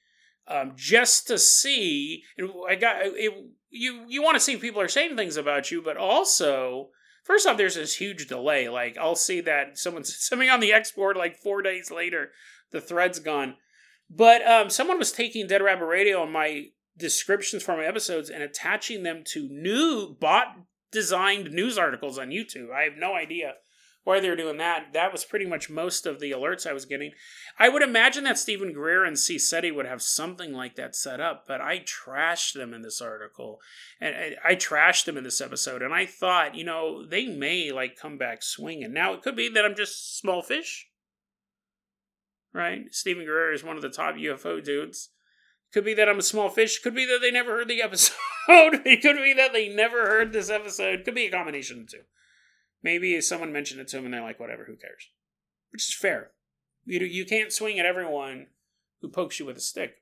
um, 0.47 0.73
just 0.75 1.27
to 1.27 1.39
see. 1.39 2.23
And 2.37 2.49
I 2.69 2.75
got 2.75 2.97
it, 3.01 3.33
you. 3.69 4.05
You 4.07 4.21
want 4.21 4.35
to 4.35 4.39
see 4.39 4.57
people 4.57 4.81
are 4.81 4.87
saying 4.87 5.15
things 5.15 5.37
about 5.37 5.71
you, 5.71 5.81
but 5.81 5.97
also, 5.97 6.89
first 7.23 7.47
off, 7.47 7.57
there's 7.57 7.75
this 7.75 7.95
huge 7.95 8.27
delay. 8.27 8.69
Like 8.69 8.97
I'll 8.97 9.15
see 9.15 9.41
that 9.41 9.77
someone's 9.77 10.15
something 10.19 10.49
on 10.49 10.59
the 10.59 10.73
export 10.73 11.17
like 11.17 11.37
four 11.37 11.61
days 11.61 11.89
later, 11.89 12.31
the 12.71 12.81
thread's 12.81 13.19
gone. 13.19 13.55
But 14.09 14.45
um, 14.45 14.69
someone 14.69 14.99
was 14.99 15.11
taking 15.11 15.47
Dead 15.47 15.63
Rabbit 15.63 15.85
Radio 15.85 16.21
on 16.21 16.31
my 16.31 16.65
descriptions 16.95 17.63
for 17.63 17.75
my 17.75 17.85
episodes 17.85 18.29
and 18.29 18.43
attaching 18.43 19.01
them 19.01 19.23
to 19.25 19.47
new 19.49 20.15
bot 20.19 20.55
designed 20.93 21.51
news 21.51 21.77
articles 21.77 22.17
on 22.17 22.29
YouTube. 22.29 22.71
I 22.71 22.83
have 22.83 22.97
no 22.97 23.15
idea 23.15 23.55
why 24.03 24.19
they're 24.19 24.35
doing 24.35 24.57
that. 24.57 24.91
That 24.93 25.11
was 25.11 25.23
pretty 25.23 25.45
much 25.45 25.69
most 25.69 26.05
of 26.05 26.19
the 26.19 26.31
alerts 26.31 26.67
I 26.67 26.73
was 26.73 26.85
getting. 26.85 27.11
I 27.57 27.69
would 27.69 27.81
imagine 27.81 28.25
that 28.25 28.37
Steven 28.37 28.73
Greer 28.73 29.05
and 29.05 29.15
CSETI 29.15 29.73
would 29.73 29.85
have 29.85 30.01
something 30.01 30.53
like 30.53 30.75
that 30.75 30.95
set 30.95 31.21
up, 31.21 31.45
but 31.47 31.61
I 31.61 31.79
trashed 31.79 32.53
them 32.53 32.73
in 32.73 32.81
this 32.81 33.01
article. 33.01 33.59
And 34.01 34.35
I 34.43 34.55
trashed 34.55 35.05
them 35.05 35.17
in 35.17 35.23
this 35.23 35.39
episode. 35.39 35.81
And 35.81 35.93
I 35.93 36.05
thought, 36.05 36.55
you 36.55 36.65
know, 36.65 37.05
they 37.05 37.27
may 37.27 37.71
like 37.71 37.95
come 37.95 38.17
back 38.17 38.43
swinging. 38.43 38.93
Now, 38.93 39.13
it 39.13 39.21
could 39.21 39.35
be 39.35 39.49
that 39.49 39.65
I'm 39.65 39.75
just 39.75 40.19
small 40.19 40.41
fish. 40.41 40.87
Right? 42.53 42.93
Steven 42.93 43.25
Greer 43.25 43.53
is 43.53 43.63
one 43.63 43.77
of 43.77 43.81
the 43.81 43.89
top 43.89 44.15
UFO 44.15 44.63
dudes. 44.63 45.09
Could 45.73 45.85
be 45.85 45.95
that 45.95 46.07
I'm 46.07 46.19
a 46.19 46.23
small 46.23 46.49
fish. 46.49 46.79
Could 46.79 46.93
be 46.93 47.05
that 47.05 47.19
they 47.21 47.31
never 47.31 47.51
heard 47.51 47.67
the 47.67 47.81
episode. 47.81 48.15
it 48.47 49.01
could 49.01 49.17
be 49.17 49.33
that 49.33 49.53
they 49.53 49.69
never 49.69 50.05
heard 50.05 50.31
this 50.31 50.49
episode. 50.49 51.03
Could 51.03 51.15
be 51.15 51.25
a 51.25 51.31
combination 51.31 51.81
of 51.81 51.89
two. 51.89 52.01
Maybe 52.83 53.19
someone 53.21 53.51
mentioned 53.51 53.81
it 53.81 53.87
to 53.89 53.95
them 53.97 54.05
and 54.05 54.13
they're 54.13 54.21
like, 54.21 54.39
whatever, 54.39 54.65
who 54.65 54.75
cares? 54.75 55.09
Which 55.71 55.87
is 55.87 55.95
fair. 55.95 56.31
You 56.85 56.99
you 56.99 57.25
can't 57.25 57.51
swing 57.51 57.79
at 57.79 57.85
everyone 57.85 58.47
who 59.01 59.09
pokes 59.09 59.39
you 59.39 59.45
with 59.45 59.57
a 59.57 59.61
stick. 59.61 59.95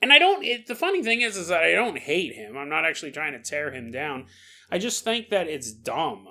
And 0.00 0.12
I 0.12 0.18
don't. 0.18 0.44
It, 0.44 0.66
the 0.66 0.74
funny 0.74 1.02
thing 1.02 1.22
is, 1.22 1.36
is 1.36 1.48
that 1.48 1.64
I 1.64 1.72
don't 1.72 1.98
hate 1.98 2.34
him. 2.34 2.56
I'm 2.56 2.68
not 2.68 2.84
actually 2.84 3.10
trying 3.10 3.32
to 3.32 3.42
tear 3.42 3.72
him 3.72 3.90
down. 3.90 4.26
I 4.70 4.78
just 4.78 5.02
think 5.02 5.30
that 5.30 5.48
it's 5.48 5.72
dumb. 5.72 6.28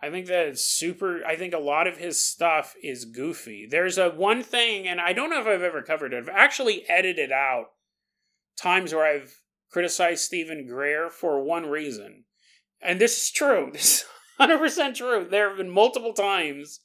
I 0.00 0.10
think 0.10 0.26
that 0.26 0.46
it's 0.46 0.64
super. 0.64 1.24
I 1.24 1.36
think 1.36 1.54
a 1.54 1.58
lot 1.58 1.86
of 1.86 1.98
his 1.98 2.24
stuff 2.24 2.74
is 2.82 3.04
goofy. 3.04 3.66
There's 3.68 3.98
a 3.98 4.10
one 4.10 4.42
thing, 4.42 4.86
and 4.86 5.00
I 5.00 5.12
don't 5.12 5.30
know 5.30 5.40
if 5.40 5.46
I've 5.46 5.62
ever 5.62 5.82
covered 5.82 6.12
it. 6.12 6.18
I've 6.18 6.28
actually 6.28 6.88
edited 6.88 7.32
out 7.32 7.70
times 8.56 8.94
where 8.94 9.04
I've 9.04 9.40
criticized 9.70 10.24
Steven 10.24 10.66
Greer 10.66 11.10
for 11.10 11.42
one 11.42 11.66
reason, 11.66 12.24
and 12.80 13.00
this 13.00 13.22
is 13.22 13.30
true. 13.30 13.72
This 13.72 14.00
is 14.00 14.04
100 14.36 14.58
percent 14.58 14.96
true. 14.96 15.26
There 15.28 15.48
have 15.48 15.58
been 15.58 15.70
multiple 15.70 16.12
times 16.12 16.80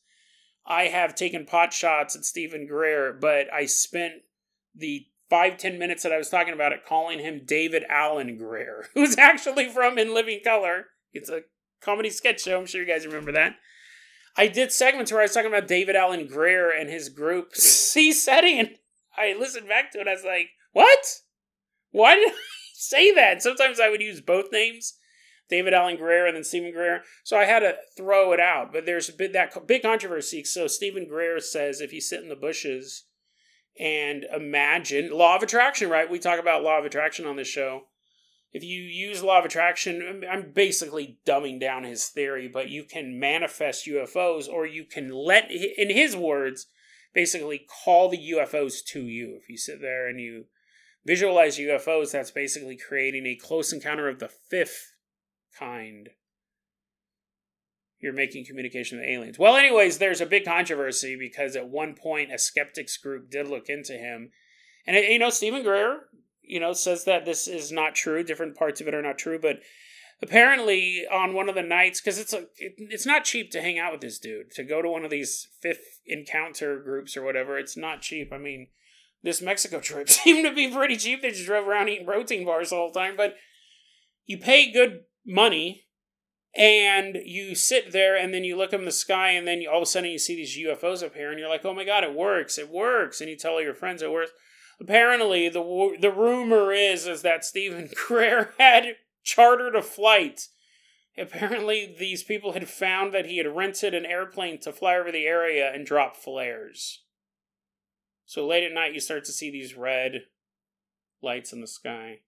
I 0.65 0.83
have 0.83 1.15
taken 1.15 1.45
pot 1.45 1.73
shots 1.73 2.15
at 2.15 2.25
Steven 2.25 2.65
Greer, 2.67 3.13
but 3.13 3.51
I 3.53 3.65
spent 3.65 4.13
the 4.75 5.07
five 5.29 5.57
ten 5.57 5.77
minutes 5.77 6.03
that 6.03 6.11
I 6.11 6.17
was 6.17 6.29
talking 6.29 6.53
about 6.53 6.71
it 6.71 6.85
calling 6.85 7.19
him 7.19 7.41
David 7.45 7.83
Alan 7.89 8.37
Grier, 8.37 8.85
who's 8.93 9.17
actually 9.17 9.69
from 9.69 9.97
In 9.97 10.13
Living 10.13 10.39
Color. 10.43 10.87
It's 11.11 11.29
a 11.29 11.41
comedy 11.83 12.09
sketch 12.09 12.41
show. 12.41 12.59
I'm 12.59 12.65
sure 12.65 12.81
you 12.81 12.87
guys 12.87 13.05
remember 13.05 13.31
that. 13.33 13.55
I 14.35 14.47
did 14.47 14.71
segments 14.71 15.11
where 15.11 15.21
I 15.21 15.25
was 15.25 15.33
talking 15.33 15.51
about 15.51 15.67
David 15.67 15.95
Alan 15.95 16.27
Grier 16.27 16.69
and 16.69 16.89
his 16.89 17.09
group 17.09 17.53
CSETI, 17.57 18.59
and 18.59 18.69
I 19.17 19.35
listened 19.37 19.67
back 19.67 19.91
to 19.91 19.99
it. 19.99 20.07
I 20.07 20.13
was 20.13 20.23
like, 20.23 20.49
"What? 20.71 21.05
Why 21.91 22.15
did 22.15 22.29
I 22.31 22.35
say 22.73 23.13
that?" 23.13 23.43
Sometimes 23.43 23.79
I 23.79 23.89
would 23.89 24.01
use 24.01 24.21
both 24.21 24.51
names, 24.51 24.97
David 25.49 25.73
Alan 25.73 25.97
Grier 25.97 26.25
and 26.25 26.35
then 26.35 26.43
Steven 26.43 26.71
Greer. 26.71 27.03
So 27.23 27.37
I 27.37 27.45
had 27.45 27.59
to 27.59 27.75
throw 27.95 28.33
it 28.33 28.39
out. 28.39 28.73
But 28.73 28.85
there's 28.85 29.09
a 29.09 29.13
bit 29.13 29.33
that 29.33 29.67
big 29.67 29.83
controversy. 29.83 30.43
So 30.43 30.67
Steven 30.67 31.07
Greer 31.07 31.39
says 31.39 31.81
if 31.81 31.93
you 31.93 32.01
sit 32.01 32.23
in 32.23 32.29
the 32.29 32.35
bushes 32.35 33.05
and 33.79 34.25
imagine 34.35 35.11
law 35.11 35.35
of 35.35 35.43
attraction, 35.43 35.89
right? 35.89 36.09
We 36.09 36.19
talk 36.19 36.39
about 36.39 36.63
law 36.63 36.79
of 36.79 36.85
attraction 36.85 37.25
on 37.25 37.35
this 37.35 37.47
show. 37.47 37.83
If 38.53 38.63
you 38.63 38.81
use 38.83 39.23
law 39.23 39.39
of 39.39 39.45
attraction, 39.45 40.23
I'm 40.31 40.51
basically 40.51 41.17
dumbing 41.25 41.59
down 41.59 41.83
his 41.83 42.05
theory, 42.05 42.47
but 42.47 42.69
you 42.69 42.83
can 42.83 43.19
manifest 43.19 43.87
UFOs 43.87 44.47
or 44.47 44.67
you 44.67 44.85
can 44.85 45.11
let, 45.11 45.49
in 45.51 45.89
his 45.89 46.15
words, 46.15 46.67
basically 47.15 47.65
call 47.83 48.09
the 48.09 48.31
UFOs 48.33 48.85
to 48.89 49.01
you. 49.01 49.39
If 49.41 49.49
you 49.49 49.57
sit 49.57 49.81
there 49.81 50.07
and 50.07 50.19
you 50.19 50.45
visualize 51.03 51.57
UFOs, 51.57 52.11
that's 52.11 52.29
basically 52.29 52.77
creating 52.77 53.25
a 53.25 53.35
close 53.35 53.73
encounter 53.73 54.07
of 54.07 54.19
the 54.19 54.29
fifth 54.29 54.93
kind. 55.57 56.09
You're 57.99 58.13
making 58.13 58.45
communication 58.45 58.99
with 58.99 59.07
aliens. 59.07 59.39
Well, 59.39 59.55
anyways, 59.55 59.97
there's 59.97 60.21
a 60.21 60.27
big 60.27 60.45
controversy 60.45 61.15
because 61.17 61.55
at 61.55 61.69
one 61.69 61.95
point 61.95 62.33
a 62.33 62.37
skeptics 62.37 62.97
group 62.97 63.31
did 63.31 63.47
look 63.47 63.67
into 63.67 63.93
him. 63.93 64.31
And, 64.85 64.97
you 64.97 65.17
know, 65.17 65.29
Steven 65.29 65.63
Greer, 65.63 66.01
you 66.43 66.59
know, 66.59 66.73
says 66.73 67.05
that 67.05 67.25
this 67.25 67.47
is 67.47 67.71
not 67.71 67.95
true. 67.95 68.23
Different 68.23 68.55
parts 68.55 68.81
of 68.81 68.87
it 68.87 68.93
are 68.93 69.01
not 69.01 69.17
true. 69.17 69.39
But 69.39 69.59
apparently, 70.21 71.05
on 71.11 71.33
one 71.33 71.49
of 71.49 71.55
the 71.55 71.63
nights, 71.63 72.01
because 72.01 72.19
it's, 72.19 72.33
a, 72.33 72.41
it, 72.57 72.73
it's 72.77 73.05
not 73.05 73.23
cheap 73.23 73.51
to 73.51 73.61
hang 73.61 73.79
out 73.79 73.91
with 73.91 74.01
this 74.01 74.19
dude, 74.19 74.51
to 74.51 74.63
go 74.63 74.81
to 74.81 74.89
one 74.89 75.05
of 75.05 75.11
these 75.11 75.47
fifth 75.61 76.01
encounter 76.05 76.79
groups 76.79 77.15
or 77.15 77.23
whatever, 77.23 77.57
it's 77.57 77.77
not 77.77 78.01
cheap. 78.01 78.31
I 78.31 78.37
mean, 78.37 78.67
this 79.23 79.41
Mexico 79.41 79.79
trip 79.81 80.09
seemed 80.09 80.45
to 80.45 80.53
be 80.53 80.71
pretty 80.71 80.97
cheap. 80.97 81.21
They 81.21 81.31
just 81.31 81.45
drove 81.45 81.67
around 81.67 81.89
eating 81.89 82.05
protein 82.05 82.45
bars 82.45 82.69
the 82.69 82.75
whole 82.75 82.91
time. 82.91 83.15
But 83.15 83.35
you 84.25 84.37
pay 84.37 84.71
good 84.71 85.01
money 85.25 85.85
and 86.55 87.17
you 87.25 87.55
sit 87.55 87.91
there 87.91 88.15
and 88.15 88.33
then 88.33 88.43
you 88.43 88.55
look 88.55 88.73
up 88.73 88.79
in 88.79 88.85
the 88.85 88.91
sky 88.91 89.29
and 89.29 89.47
then 89.47 89.61
you, 89.61 89.69
all 89.69 89.77
of 89.77 89.83
a 89.83 89.85
sudden 89.85 90.11
you 90.11 90.19
see 90.19 90.35
these 90.35 90.57
UFOs 90.57 91.03
appear 91.03 91.31
and 91.31 91.39
you're 91.39 91.49
like, 91.49 91.65
oh 91.65 91.73
my 91.73 91.83
god, 91.83 92.03
it 92.03 92.13
works, 92.13 92.57
it 92.57 92.69
works, 92.69 93.21
and 93.21 93.29
you 93.29 93.35
tell 93.35 93.53
all 93.53 93.61
your 93.61 93.73
friends 93.73 94.01
it 94.01 94.11
works. 94.11 94.31
Apparently, 94.83 95.47
the 95.47 95.95
the 95.99 96.11
rumor 96.11 96.73
is 96.73 97.07
is 97.07 97.21
that 97.21 97.45
Steven 97.45 97.89
Greer 98.07 98.53
had 98.59 98.97
chartered 99.23 99.75
a 99.75 99.81
flight. 99.81 100.49
Apparently, 101.17 101.95
these 101.97 102.23
people 102.23 102.51
had 102.51 102.67
found 102.67 103.13
that 103.13 103.27
he 103.27 103.37
had 103.37 103.55
rented 103.55 103.93
an 103.93 104.05
airplane 104.05 104.59
to 104.59 104.73
fly 104.73 104.95
over 104.95 105.11
the 105.11 105.25
area 105.25 105.71
and 105.73 105.85
drop 105.85 106.17
flares. 106.17 107.03
So 108.25 108.45
late 108.45 108.63
at 108.63 108.73
night, 108.73 108.93
you 108.93 108.99
start 108.99 109.23
to 109.25 109.31
see 109.31 109.49
these 109.49 109.77
red 109.77 110.23
lights 111.21 111.53
in 111.53 111.61
the 111.61 111.67
sky. 111.67 112.21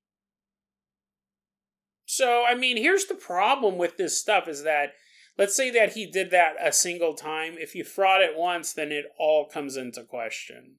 So, 2.06 2.46
I 2.48 2.54
mean, 2.54 2.78
here's 2.78 3.06
the 3.06 3.16
problem 3.16 3.78
with 3.78 3.98
this 3.98 4.18
stuff 4.18 4.48
is 4.48 4.64
that 4.64 4.94
let's 5.38 5.56
say 5.56 5.72
that 5.72 5.94
he 5.94 6.06
did 6.06 6.30
that 6.32 6.54
a 6.62 6.72
single 6.72 7.16
time. 7.16 7.56
If 7.58 7.76
you 7.76 7.84
fraud 7.84 8.22
it 8.22 8.38
once, 8.38 8.72
then 8.72 8.92
it 8.92 9.06
all 9.18 9.46
comes 9.46 9.76
into 9.76 10.04
question. 10.04 10.76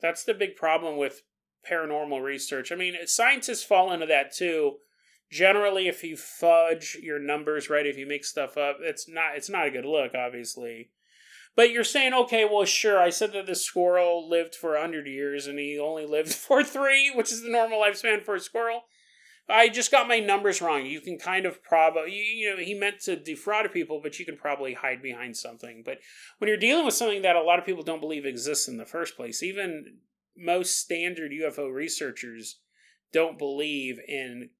That's 0.00 0.24
the 0.24 0.34
big 0.34 0.56
problem 0.56 0.96
with 0.96 1.22
paranormal 1.68 2.22
research. 2.22 2.72
I 2.72 2.76
mean, 2.76 2.94
scientists 3.06 3.64
fall 3.64 3.92
into 3.92 4.06
that 4.06 4.34
too. 4.34 4.76
Generally, 5.30 5.86
if 5.86 6.02
you 6.02 6.16
fudge 6.16 6.96
your 7.00 7.18
numbers, 7.18 7.70
right, 7.70 7.86
if 7.86 7.96
you 7.96 8.06
make 8.06 8.24
stuff 8.24 8.56
up, 8.56 8.78
it's 8.80 9.08
not 9.08 9.36
it's 9.36 9.50
not 9.50 9.66
a 9.66 9.70
good 9.70 9.84
look, 9.84 10.14
obviously. 10.14 10.90
But 11.56 11.70
you're 11.70 11.84
saying, 11.84 12.14
okay, 12.14 12.44
well, 12.44 12.64
sure, 12.64 13.00
I 13.00 13.10
said 13.10 13.32
that 13.32 13.46
this 13.46 13.64
squirrel 13.64 14.28
lived 14.28 14.54
for 14.54 14.72
100 14.72 15.06
years 15.06 15.46
and 15.46 15.58
he 15.58 15.78
only 15.78 16.06
lived 16.06 16.32
for 16.34 16.64
three, 16.64 17.12
which 17.14 17.32
is 17.32 17.42
the 17.42 17.50
normal 17.50 17.80
lifespan 17.80 18.24
for 18.24 18.34
a 18.34 18.40
squirrel. 18.40 18.84
I 19.50 19.68
just 19.68 19.90
got 19.90 20.08
my 20.08 20.20
numbers 20.20 20.62
wrong. 20.62 20.86
You 20.86 21.00
can 21.00 21.18
kind 21.18 21.46
of 21.46 21.62
probably, 21.62 22.12
you, 22.12 22.50
know, 22.50 22.62
he 22.62 22.74
meant 22.74 23.00
to 23.00 23.16
defraud 23.16 23.70
people, 23.72 24.00
but 24.02 24.18
you 24.18 24.24
can 24.24 24.36
probably 24.36 24.74
hide 24.74 25.02
behind 25.02 25.36
something. 25.36 25.82
But 25.84 25.98
when 26.38 26.48
you're 26.48 26.56
dealing 26.56 26.84
with 26.84 26.94
something 26.94 27.22
that 27.22 27.36
a 27.36 27.42
lot 27.42 27.58
of 27.58 27.66
people 27.66 27.82
don't 27.82 28.00
believe 28.00 28.24
exists 28.24 28.68
in 28.68 28.76
the 28.76 28.86
first 28.86 29.16
place, 29.16 29.42
even 29.42 29.98
most 30.36 30.78
standard 30.78 31.32
UFO 31.32 31.72
researchers 31.72 32.60
don't 33.12 33.38
believe 33.38 33.98
in 34.06 34.50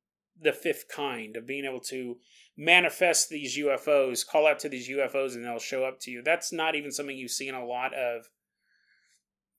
the 0.41 0.53
fifth 0.53 0.87
kind 0.89 1.37
of 1.37 1.47
being 1.47 1.65
able 1.65 1.81
to 1.81 2.17
manifest 2.57 3.29
these 3.29 3.59
UFOs, 3.59 4.27
call 4.27 4.47
out 4.47 4.59
to 4.61 4.69
these 4.69 4.89
UFOs, 4.89 5.35
and 5.35 5.45
they'll 5.45 5.59
show 5.59 5.85
up 5.85 6.01
to 6.01 6.11
you. 6.11 6.23
That's 6.23 6.53
not 6.53 6.75
even 6.75 6.91
something 6.91 7.17
you 7.17 7.29
see 7.29 7.49
in 7.49 7.55
a 7.55 7.65
lot 7.65 7.95
of 7.95 8.29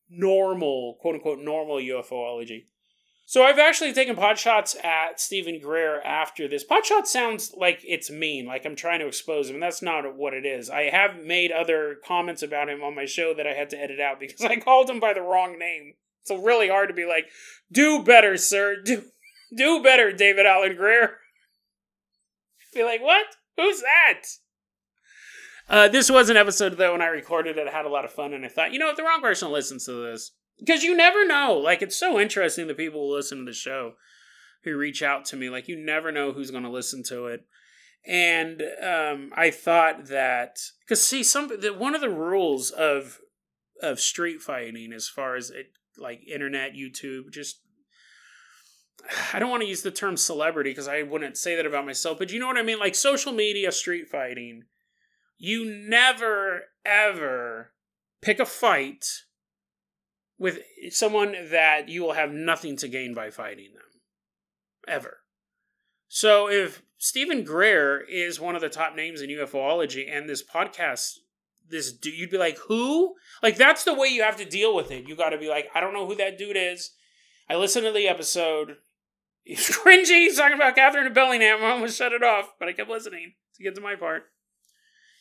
normal, 0.10 0.98
quote 1.00 1.16
unquote, 1.16 1.40
normal 1.40 1.78
UFOlogy. 1.78 2.66
So 3.32 3.44
I've 3.44 3.60
actually 3.60 3.94
taken 3.94 4.18
pot 4.18 4.38
shots 4.38 4.76
at 4.84 5.22
Steven 5.22 5.58
Greer 5.62 6.02
after 6.02 6.50
this. 6.50 6.66
Pot 6.66 6.86
shot 6.86 7.08
sounds 7.08 7.54
like 7.56 7.80
it's 7.88 8.12
mean, 8.12 8.46
like 8.46 8.66
I'm 8.66 8.76
trying 8.76 9.00
to 9.00 9.08
expose 9.08 9.48
him, 9.48 9.56
and 9.56 9.64
that's 9.64 9.82
not 9.82 10.18
what 10.18 10.34
it 10.34 10.46
is. 10.46 10.70
I 10.70 10.90
have 10.90 11.24
made 11.24 11.50
other 11.50 11.96
comments 12.06 12.44
about 12.44 12.68
him 12.68 12.84
on 12.84 12.94
my 12.94 13.06
show 13.06 13.34
that 13.34 13.48
I 13.48 13.54
had 13.54 13.70
to 13.70 13.82
edit 13.82 14.02
out 14.02 14.20
because 14.20 14.42
I 14.46 14.58
called 14.58 14.90
him 14.90 15.00
by 15.00 15.14
the 15.14 15.22
wrong 15.22 15.58
name. 15.58 15.94
It's 16.24 16.44
really 16.44 16.68
hard 16.68 16.90
to 16.90 16.94
be 16.94 17.06
like, 17.06 17.28
do 17.72 18.04
better, 18.04 18.36
sir. 18.36 18.76
Do 18.84 19.04
do 19.56 19.82
better, 19.82 20.12
David 20.12 20.46
Alan 20.46 20.76
Grier. 20.76 21.16
Be 22.74 22.84
like, 22.84 23.02
what? 23.02 23.28
Who's 23.56 23.80
that? 23.80 24.24
Uh, 25.70 25.88
this 25.88 26.12
was 26.12 26.30
an 26.30 26.36
episode 26.36 26.78
though 26.78 26.92
when 26.92 27.02
I 27.02 27.08
recorded 27.08 27.58
it. 27.58 27.66
I 27.66 27.72
had 27.72 27.86
a 27.86 27.90
lot 27.90 28.04
of 28.04 28.12
fun, 28.12 28.34
and 28.34 28.44
I 28.44 28.50
thought, 28.50 28.74
you 28.74 28.80
know, 28.80 28.90
if 28.90 28.98
the 28.98 29.04
wrong 29.04 29.22
person 29.22 29.54
listens 29.54 29.86
to 29.86 29.94
this, 29.94 30.34
because 30.62 30.84
you 30.84 30.96
never 30.96 31.26
know. 31.26 31.54
Like 31.54 31.82
it's 31.82 31.98
so 31.98 32.20
interesting 32.20 32.68
the 32.68 32.74
people 32.74 33.02
who 33.02 33.16
listen 33.16 33.40
to 33.40 33.46
the 33.46 33.54
show 33.54 33.94
who 34.64 34.78
reach 34.78 35.02
out 35.02 35.26
to 35.26 35.36
me. 35.36 35.50
Like 35.50 35.68
you 35.68 35.76
never 35.76 36.12
know 36.12 36.32
who's 36.32 36.52
going 36.52 36.64
to 36.64 36.70
listen 36.70 37.04
to 37.04 37.26
it. 37.26 37.46
And 38.06 38.64
um, 38.82 39.32
I 39.36 39.52
thought 39.52 40.08
that 40.08 40.60
because 40.82 41.04
see 41.04 41.24
some 41.24 41.50
one 41.78 41.96
of 41.96 42.02
the 42.02 42.10
rules 42.10 42.72
of 42.72 43.20
of 43.82 44.00
street 44.00 44.42
fighting 44.42 44.94
as 44.94 45.08
far 45.08 45.36
as 45.36 45.50
it 45.50 45.72
like 45.98 46.28
internet 46.28 46.74
YouTube 46.74 47.32
just 47.32 47.62
I 49.34 49.40
don't 49.40 49.50
want 49.50 49.62
to 49.64 49.70
use 49.70 49.82
the 49.82 49.92
term 49.92 50.18
celebrity 50.18 50.72
because 50.72 50.88
I 50.88 51.04
wouldn't 51.04 51.38
say 51.38 51.56
that 51.56 51.66
about 51.66 51.86
myself, 51.86 52.20
but 52.20 52.32
you 52.32 52.40
know 52.40 52.48
what 52.48 52.58
I 52.58 52.64
mean? 52.64 52.80
Like 52.80 52.96
social 52.96 53.32
media 53.32 53.72
street 53.72 54.08
fighting, 54.08 54.64
you 55.38 55.66
never 55.66 56.64
ever 56.86 57.74
pick 58.22 58.40
a 58.40 58.46
fight 58.46 59.06
with 60.42 60.58
someone 60.90 61.36
that 61.52 61.88
you 61.88 62.02
will 62.02 62.14
have 62.14 62.32
nothing 62.32 62.76
to 62.76 62.88
gain 62.88 63.14
by 63.14 63.30
fighting 63.30 63.74
them. 63.76 63.84
Ever. 64.88 65.20
So 66.08 66.50
if 66.50 66.82
Steven 66.98 67.44
Greer 67.44 68.00
is 68.00 68.40
one 68.40 68.56
of 68.56 68.62
the 68.62 68.68
top 68.68 68.96
names 68.96 69.22
in 69.22 69.30
UFOlogy 69.30 70.12
and 70.12 70.28
this 70.28 70.44
podcast, 70.44 71.20
this 71.70 71.94
dude, 71.94 72.16
you'd 72.16 72.32
be 72.32 72.40
like, 72.40 72.58
who? 72.58 73.14
Like, 73.44 73.56
that's 73.56 73.84
the 73.84 73.94
way 73.94 74.08
you 74.08 74.24
have 74.24 74.38
to 74.38 74.46
deal 74.46 74.76
with 74.76 74.90
it. 74.90 75.08
You 75.08 75.16
got 75.16 75.30
to 75.30 75.38
be 75.38 75.48
like, 75.48 75.68
I 75.76 75.80
don't 75.80 75.94
know 75.94 76.08
who 76.08 76.16
that 76.16 76.40
dude 76.40 76.58
is. 76.58 76.90
I 77.48 77.56
listened 77.56 77.86
to 77.86 77.92
the 77.92 78.08
episode. 78.08 78.78
He's 79.44 79.70
cringy. 79.70 80.08
He's 80.08 80.38
talking 80.38 80.56
about 80.56 80.76
Catherine 80.76 81.14
Bellingham. 81.14 81.64
I 81.64 81.70
almost 81.70 82.00
shut 82.00 82.14
it 82.14 82.24
off, 82.24 82.54
but 82.58 82.68
I 82.68 82.74
kept 82.74 82.90
listening 82.90 83.34
to 83.58 83.64
get 83.64 83.76
to 83.76 83.82
my 83.82 83.96
part. 83.96 84.24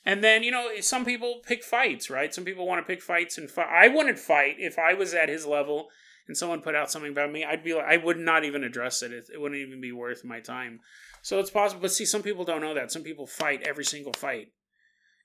And 0.04 0.24
then, 0.24 0.42
you 0.42 0.50
know, 0.50 0.68
some 0.80 1.04
people 1.04 1.40
pick 1.46 1.62
fights, 1.62 2.08
right? 2.08 2.34
Some 2.34 2.44
people 2.44 2.66
want 2.66 2.84
to 2.84 2.90
pick 2.90 3.02
fights 3.02 3.36
and 3.36 3.50
fight. 3.50 3.68
I 3.70 3.88
wouldn't 3.88 4.18
fight 4.18 4.56
if 4.58 4.78
I 4.78 4.94
was 4.94 5.12
at 5.12 5.28
his 5.28 5.46
level 5.46 5.88
and 6.26 6.36
someone 6.36 6.62
put 6.62 6.74
out 6.74 6.90
something 6.90 7.12
about 7.12 7.32
me. 7.32 7.44
I'd 7.44 7.64
be 7.64 7.74
like, 7.74 7.84
I 7.86 7.96
would 7.98 8.18
not 8.18 8.44
even 8.44 8.64
address 8.64 9.02
it. 9.02 9.12
It, 9.12 9.28
it 9.34 9.40
wouldn't 9.40 9.60
even 9.60 9.80
be 9.80 9.92
worth 9.92 10.24
my 10.24 10.40
time. 10.40 10.80
So 11.22 11.38
it's 11.38 11.50
possible. 11.50 11.82
But 11.82 11.92
see, 11.92 12.06
some 12.06 12.22
people 12.22 12.44
don't 12.44 12.62
know 12.62 12.74
that. 12.74 12.90
Some 12.90 13.02
people 13.02 13.26
fight 13.26 13.62
every 13.66 13.84
single 13.84 14.12
fight. 14.14 14.52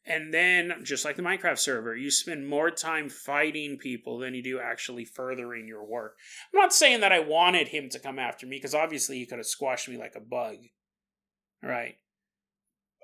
And 0.07 0.31
then, 0.33 0.81
just 0.83 1.03
like 1.03 1.15
the 1.15 1.23
Minecraft 1.23 1.57
server, 1.57 1.95
you 1.95 2.11
spend 2.11 2.47
more 2.47 2.69
time 2.69 3.09
fighting 3.09 3.77
people 3.77 4.19
than 4.19 4.35
you 4.35 4.43
do 4.43 4.59
actually 4.59 5.03
furthering 5.03 5.67
your 5.67 5.83
work. 5.83 6.15
I'm 6.53 6.59
not 6.59 6.73
saying 6.73 6.99
that 6.99 7.11
I 7.11 7.19
wanted 7.19 7.69
him 7.69 7.89
to 7.89 7.99
come 7.99 8.19
after 8.19 8.45
me, 8.45 8.57
because 8.57 8.75
obviously 8.75 9.17
he 9.17 9.25
could 9.25 9.39
have 9.39 9.47
squashed 9.47 9.89
me 9.89 9.97
like 9.97 10.13
a 10.15 10.19
bug. 10.19 10.57
Right? 11.63 11.95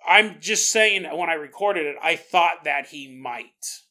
I'm 0.07 0.38
just 0.40 0.72
saying 0.72 1.03
when 1.03 1.30
I 1.30 1.34
recorded 1.34 1.86
it, 1.86 1.95
I 2.02 2.15
thought 2.15 2.64
that 2.64 2.88
he 2.88 3.07
might 3.07 3.82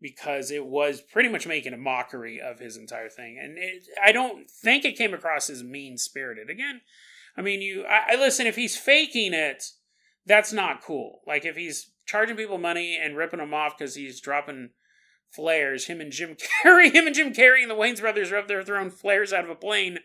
because 0.00 0.50
it 0.50 0.64
was 0.64 1.00
pretty 1.00 1.28
much 1.28 1.46
making 1.46 1.74
a 1.74 1.78
mockery 1.78 2.40
of 2.40 2.58
his 2.58 2.76
entire 2.76 3.10
thing, 3.10 3.38
and 3.38 3.58
it, 3.58 3.84
I 4.02 4.12
don't 4.12 4.50
think 4.50 4.84
it 4.84 4.96
came 4.96 5.12
across 5.12 5.50
as 5.50 5.62
mean 5.62 5.98
spirited. 5.98 6.48
Again, 6.48 6.80
I 7.36 7.42
mean, 7.42 7.60
you, 7.60 7.84
I, 7.84 8.12
I 8.12 8.16
listen. 8.16 8.46
If 8.46 8.56
he's 8.56 8.76
faking 8.76 9.34
it, 9.34 9.64
that's 10.26 10.52
not 10.52 10.82
cool. 10.82 11.20
Like 11.26 11.44
if 11.44 11.56
he's 11.56 11.90
charging 12.06 12.36
people 12.36 12.58
money 12.58 12.98
and 13.00 13.16
ripping 13.16 13.40
them 13.40 13.54
off 13.54 13.76
because 13.76 13.94
he's 13.94 14.20
dropping 14.20 14.70
flares, 15.30 15.86
him 15.86 16.00
and 16.00 16.12
Jim 16.12 16.36
Carrey, 16.64 16.92
him 16.92 17.06
and 17.06 17.14
Jim 17.14 17.32
Carrey 17.32 17.62
and 17.62 17.70
the 17.70 17.74
Wayans 17.74 18.00
brothers 18.00 18.32
are 18.32 18.38
up 18.38 18.48
there 18.48 18.62
throwing 18.62 18.90
flares 18.90 19.32
out 19.32 19.44
of 19.44 19.50
a 19.50 19.54
plane. 19.54 19.98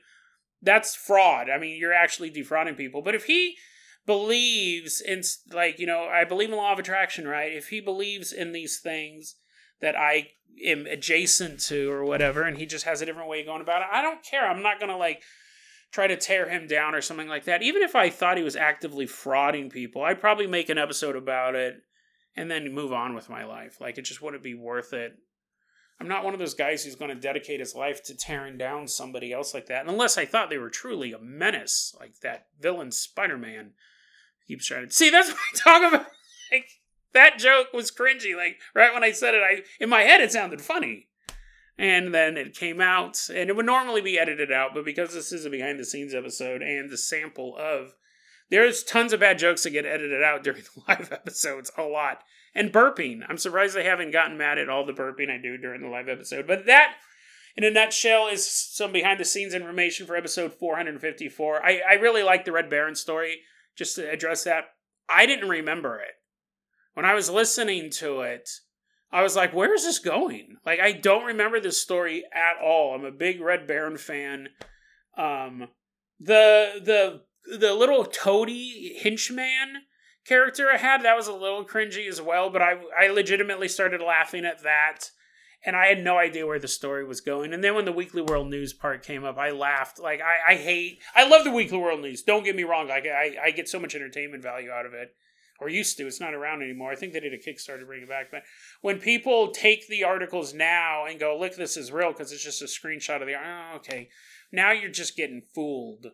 That's 0.61 0.95
fraud. 0.95 1.49
I 1.49 1.57
mean, 1.57 1.77
you're 1.79 1.93
actually 1.93 2.29
defrauding 2.29 2.75
people. 2.75 3.01
But 3.01 3.15
if 3.15 3.25
he 3.25 3.57
believes 4.05 5.01
in 5.01 5.21
like 5.51 5.79
you 5.79 5.87
know 5.87 6.03
I 6.03 6.23
believe 6.23 6.49
in 6.49 6.55
law 6.55 6.73
of 6.73 6.79
attraction, 6.79 7.27
right? 7.27 7.51
If 7.51 7.69
he 7.69 7.79
believes 7.79 8.31
in 8.31 8.51
these 8.51 8.79
things 8.79 9.35
that 9.81 9.95
I 9.95 10.29
am 10.63 10.85
adjacent 10.85 11.59
to 11.61 11.91
or 11.91 12.05
whatever, 12.05 12.43
and 12.43 12.57
he 12.57 12.65
just 12.65 12.85
has 12.85 13.01
a 13.01 13.05
different 13.05 13.29
way 13.29 13.41
of 13.41 13.47
going 13.47 13.61
about 13.61 13.81
it, 13.81 13.87
I 13.91 14.01
don't 14.01 14.23
care. 14.23 14.49
I'm 14.49 14.63
not 14.63 14.79
gonna 14.79 14.97
like 14.97 15.21
try 15.91 16.07
to 16.07 16.17
tear 16.17 16.49
him 16.49 16.67
down 16.67 16.93
or 16.93 17.01
something 17.01 17.27
like 17.27 17.45
that. 17.45 17.63
Even 17.63 17.81
if 17.81 17.95
I 17.95 18.09
thought 18.09 18.37
he 18.37 18.43
was 18.43 18.55
actively 18.55 19.05
frauding 19.05 19.71
people, 19.71 20.03
I'd 20.03 20.19
probably 20.19 20.47
make 20.47 20.69
an 20.69 20.77
episode 20.77 21.15
about 21.15 21.55
it 21.55 21.75
and 22.35 22.51
then 22.51 22.73
move 22.73 22.91
on 22.91 23.15
with 23.15 23.29
my 23.29 23.45
life. 23.45 23.79
Like 23.79 23.97
it 23.97 24.03
just 24.03 24.21
wouldn't 24.21 24.43
be 24.43 24.53
worth 24.53 24.93
it. 24.93 25.13
I'm 25.99 26.09
not 26.09 26.25
one 26.25 26.33
of 26.33 26.39
those 26.39 26.53
guys 26.53 26.83
who's 26.83 26.95
going 26.95 27.13
to 27.13 27.15
dedicate 27.15 27.61
his 27.61 27.73
life 27.73 28.03
to 28.03 28.17
tearing 28.17 28.57
down 28.57 28.87
somebody 28.87 29.31
else 29.31 29.53
like 29.53 29.67
that, 29.67 29.87
unless 29.87 30.17
I 30.17 30.25
thought 30.25 30.49
they 30.49 30.57
were 30.57 30.69
truly 30.69 31.13
a 31.13 31.19
menace, 31.19 31.95
like 31.97 32.19
that 32.21 32.47
villain 32.59 32.91
Spider-Man 32.91 33.71
keeps 34.47 34.65
trying 34.65 34.87
to 34.87 34.93
see. 34.93 35.09
That's 35.09 35.29
what 35.31 35.39
I 35.53 35.57
talk 35.57 35.93
about. 35.93 36.07
Like 36.51 36.69
that 37.13 37.39
joke 37.39 37.73
was 37.73 37.91
cringy. 37.91 38.35
Like 38.35 38.59
right 38.73 38.93
when 38.93 39.03
I 39.03 39.11
said 39.11 39.33
it, 39.33 39.41
I 39.41 39.63
in 39.79 39.89
my 39.89 40.01
head 40.01 40.21
it 40.21 40.31
sounded 40.31 40.61
funny 40.61 41.07
and 41.77 42.13
then 42.13 42.37
it 42.37 42.55
came 42.55 42.79
out 42.79 43.19
and 43.33 43.49
it 43.49 43.55
would 43.55 43.65
normally 43.65 44.01
be 44.01 44.17
edited 44.17 44.51
out 44.51 44.73
but 44.73 44.85
because 44.85 45.13
this 45.13 45.31
is 45.31 45.45
a 45.45 45.49
behind 45.49 45.79
the 45.79 45.85
scenes 45.85 46.13
episode 46.13 46.61
and 46.61 46.89
the 46.89 46.97
sample 46.97 47.55
of 47.57 47.93
there's 48.49 48.83
tons 48.83 49.11
of 49.11 49.19
bad 49.19 49.37
jokes 49.37 49.63
that 49.63 49.71
get 49.71 49.85
edited 49.85 50.23
out 50.23 50.43
during 50.43 50.61
the 50.61 50.81
live 50.87 51.11
episodes 51.11 51.71
a 51.77 51.83
lot 51.83 52.23
and 52.53 52.71
burping 52.71 53.21
i'm 53.27 53.37
surprised 53.37 53.75
they 53.75 53.83
haven't 53.83 54.11
gotten 54.11 54.37
mad 54.37 54.57
at 54.57 54.69
all 54.69 54.85
the 54.85 54.93
burping 54.93 55.29
i 55.29 55.41
do 55.41 55.57
during 55.57 55.81
the 55.81 55.89
live 55.89 56.09
episode 56.09 56.47
but 56.47 56.65
that 56.65 56.95
in 57.57 57.63
a 57.63 57.71
nutshell 57.71 58.27
is 58.27 58.49
some 58.49 58.91
behind 58.91 59.19
the 59.19 59.25
scenes 59.25 59.53
information 59.53 60.05
for 60.05 60.15
episode 60.15 60.53
454 60.53 61.65
i, 61.65 61.81
I 61.89 61.93
really 61.93 62.23
like 62.23 62.45
the 62.45 62.51
red 62.51 62.69
baron 62.69 62.95
story 62.95 63.41
just 63.75 63.95
to 63.95 64.09
address 64.09 64.43
that 64.43 64.65
i 65.09 65.25
didn't 65.25 65.49
remember 65.49 65.99
it 65.99 66.13
when 66.93 67.05
i 67.05 67.13
was 67.13 67.29
listening 67.29 67.89
to 67.89 68.21
it 68.21 68.49
I 69.11 69.21
was 69.21 69.35
like, 69.35 69.53
where 69.53 69.73
is 69.73 69.83
this 69.83 69.99
going? 69.99 70.57
Like, 70.65 70.81
I 70.81 70.91
don't 70.91 71.23
remember 71.23 71.61
this 71.61 71.81
story 71.81 72.25
at 72.33 72.61
all. 72.61 72.93
I'm 72.93 73.05
a 73.05 73.11
big 73.11 73.39
Red 73.39 73.65
Baron 73.65 73.97
fan. 73.97 74.49
Um, 75.17 75.69
the 76.19 76.81
the 76.83 77.21
the 77.57 77.73
little 77.73 78.03
toady 78.03 78.99
henchman 79.01 79.83
character 80.25 80.69
I 80.69 80.77
had 80.77 81.03
that 81.03 81.15
was 81.15 81.27
a 81.27 81.33
little 81.33 81.63
cringy 81.63 82.09
as 82.09 82.21
well, 82.21 82.49
but 82.49 82.61
I 82.61 82.73
I 82.99 83.07
legitimately 83.07 83.67
started 83.67 84.01
laughing 84.01 84.43
at 84.43 84.63
that, 84.63 85.11
and 85.65 85.75
I 85.75 85.87
had 85.87 86.03
no 86.03 86.17
idea 86.17 86.45
where 86.45 86.59
the 86.59 86.67
story 86.67 87.05
was 87.05 87.21
going. 87.21 87.53
And 87.53 87.63
then 87.63 87.75
when 87.75 87.85
the 87.85 87.91
Weekly 87.91 88.21
World 88.21 88.49
News 88.49 88.73
part 88.73 89.03
came 89.03 89.23
up, 89.23 89.37
I 89.37 89.51
laughed. 89.51 89.99
Like 89.99 90.21
I 90.21 90.53
I 90.53 90.55
hate 90.55 91.01
I 91.15 91.27
love 91.27 91.43
the 91.43 91.51
Weekly 91.51 91.77
World 91.77 92.01
News. 92.01 92.23
Don't 92.23 92.43
get 92.43 92.55
me 92.55 92.63
wrong. 92.63 92.87
Like 92.87 93.05
I 93.05 93.35
I 93.43 93.51
get 93.51 93.67
so 93.67 93.79
much 93.79 93.95
entertainment 93.95 94.43
value 94.43 94.69
out 94.69 94.85
of 94.85 94.93
it 94.93 95.15
or 95.59 95.69
used 95.69 95.97
to. 95.97 96.07
It's 96.07 96.19
not 96.19 96.33
around 96.33 96.61
anymore. 96.61 96.91
I 96.91 96.95
think 96.95 97.13
they 97.13 97.19
did 97.19 97.33
a 97.33 97.37
Kickstarter 97.37 97.79
to 97.79 97.85
bring 97.85 98.03
it 98.03 98.09
back. 98.09 98.31
But 98.31 98.43
when 98.81 98.99
people 98.99 99.51
take 99.51 99.87
the 99.87 100.03
articles 100.03 100.53
now 100.53 101.05
and 101.05 101.19
go, 101.19 101.37
look, 101.37 101.55
this 101.55 101.77
is 101.77 101.91
real 101.91 102.11
because 102.11 102.31
it's 102.31 102.43
just 102.43 102.61
a 102.61 102.65
screenshot 102.65 103.21
of 103.21 103.27
the, 103.27 103.35
oh, 103.35 103.75
okay. 103.77 104.09
Now 104.51 104.71
you're 104.71 104.91
just 104.91 105.15
getting 105.15 105.41
fooled. 105.53 106.07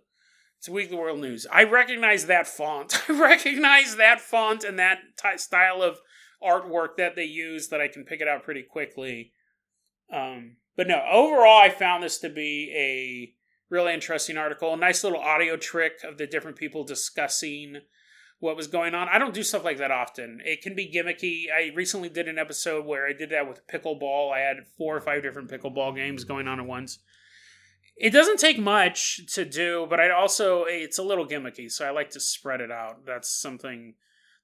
It's 0.58 0.70
Weekly 0.70 0.98
World 0.98 1.20
News. 1.20 1.48
I 1.52 1.64
recognize 1.64 2.28
that 2.28 2.48
font. 2.48 3.04
I 3.10 3.20
recognize 3.20 3.96
that 3.96 4.22
font 4.22 4.64
and 4.64 4.78
that 4.78 5.00
t- 5.18 5.38
style 5.38 5.82
of 5.82 6.00
artwork 6.44 6.98
that 6.98 7.16
they 7.16 7.26
use 7.26 7.70
that 7.70 7.82
I 7.82 7.88
can 7.88 8.04
pick 8.04 8.22
it 8.22 8.28
out 8.28 8.44
pretty 8.44 8.64
quickly. 8.64 9.32
Um, 10.12 10.58
but 10.76 10.88
no, 10.88 11.02
overall, 11.12 11.60
I 11.60 11.70
found 11.70 12.04
this 12.04 12.20
to 12.20 12.30
be 12.30 12.72
a 12.76 13.34
really 13.74 13.94
interesting 13.94 14.38
article. 14.38 14.74
A 14.74 14.78
nice 14.78 15.04
little 15.04 15.20
audio 15.20 15.58
trick 15.58 16.04
of 16.04 16.18
the 16.18 16.28
different 16.28 16.58
people 16.58 16.84
discussing 16.84 17.82
what 18.40 18.58
was 18.58 18.68
going 18.68 18.96
on. 18.96 19.08
I 19.08 19.20
don't 19.20 19.34
do 19.34 19.44
stuff 19.44 19.64
like 19.64 19.78
that 19.78 19.92
often. 19.92 20.42
It 20.44 20.62
can 20.62 20.76
be 20.76 20.92
gimmicky. 20.92 21.46
I 21.56 21.74
recently 21.76 22.10
did 22.10 22.28
an 22.28 22.40
episode 22.40 22.86
where 22.86 23.08
I 23.08 23.14
did 23.14 23.30
that 23.30 23.48
with 23.48 23.66
pickleball. 23.68 24.34
I 24.34 24.40
had 24.40 24.66
four 24.78 24.98
or 24.98 25.02
five 25.02 25.22
different 25.22 25.50
pickleball 25.50 25.96
games 25.96 26.24
going 26.24 26.48
on 26.48 26.60
at 26.60 26.66
once. 26.66 27.00
It 27.96 28.10
doesn't 28.10 28.40
take 28.40 28.58
much 28.58 29.22
to 29.34 29.46
do, 29.46 29.86
but 29.88 30.00
I 30.00 30.10
also 30.10 30.64
it's 30.64 30.98
a 30.98 31.04
little 31.04 31.28
gimmicky, 31.28 31.72
so 31.72 31.86
I 31.86 31.92
like 31.92 32.10
to 32.12 32.20
spread 32.20 32.60
it 32.60 32.72
out. 32.72 33.06
That's 33.06 33.30
something 33.30 33.94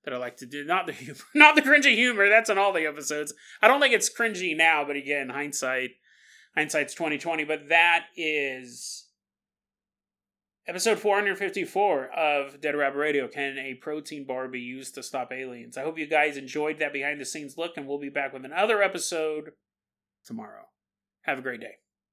that 0.07 0.15
I 0.15 0.19
like 0.19 0.37
to 0.37 0.45
do. 0.45 0.63
Not 0.63 0.85
the 0.85 0.93
humor, 0.93 1.19
not 1.35 1.55
the 1.55 1.61
cringy 1.61 1.93
humor. 1.93 2.29
That's 2.29 2.49
in 2.49 2.57
all 2.57 2.71
the 2.71 2.87
episodes. 2.87 3.33
I 3.61 3.67
don't 3.67 3.81
think 3.81 3.93
it's 3.93 4.09
cringy 4.09 4.55
now, 4.55 4.85
but 4.85 4.95
again, 4.95 5.29
hindsight, 5.29 5.91
hindsight's 6.55 6.93
twenty 6.93 7.17
twenty. 7.17 7.43
But 7.43 7.67
that 7.67 8.05
is 8.15 9.07
Episode 10.65 10.99
454 10.99 12.09
of 12.09 12.59
Dead 12.59 12.75
Rabbit 12.75 12.97
Radio 12.97 13.27
Can 13.27 13.57
a 13.57 13.75
protein 13.75 14.25
bar 14.25 14.47
be 14.49 14.59
used 14.59 14.95
to 14.95 15.03
stop 15.03 15.31
aliens? 15.31 15.77
I 15.77 15.83
hope 15.83 15.97
you 15.97 16.07
guys 16.07 16.35
enjoyed 16.35 16.79
that 16.79 16.91
behind 16.93 17.21
the 17.21 17.25
scenes 17.25 17.57
look, 17.57 17.77
and 17.77 17.87
we'll 17.87 17.99
be 17.99 18.09
back 18.09 18.33
with 18.33 18.43
another 18.43 18.81
episode 18.81 19.51
tomorrow. 20.25 20.63
Have 21.21 21.39
a 21.39 21.41
great 21.41 21.61
day. 21.61 21.75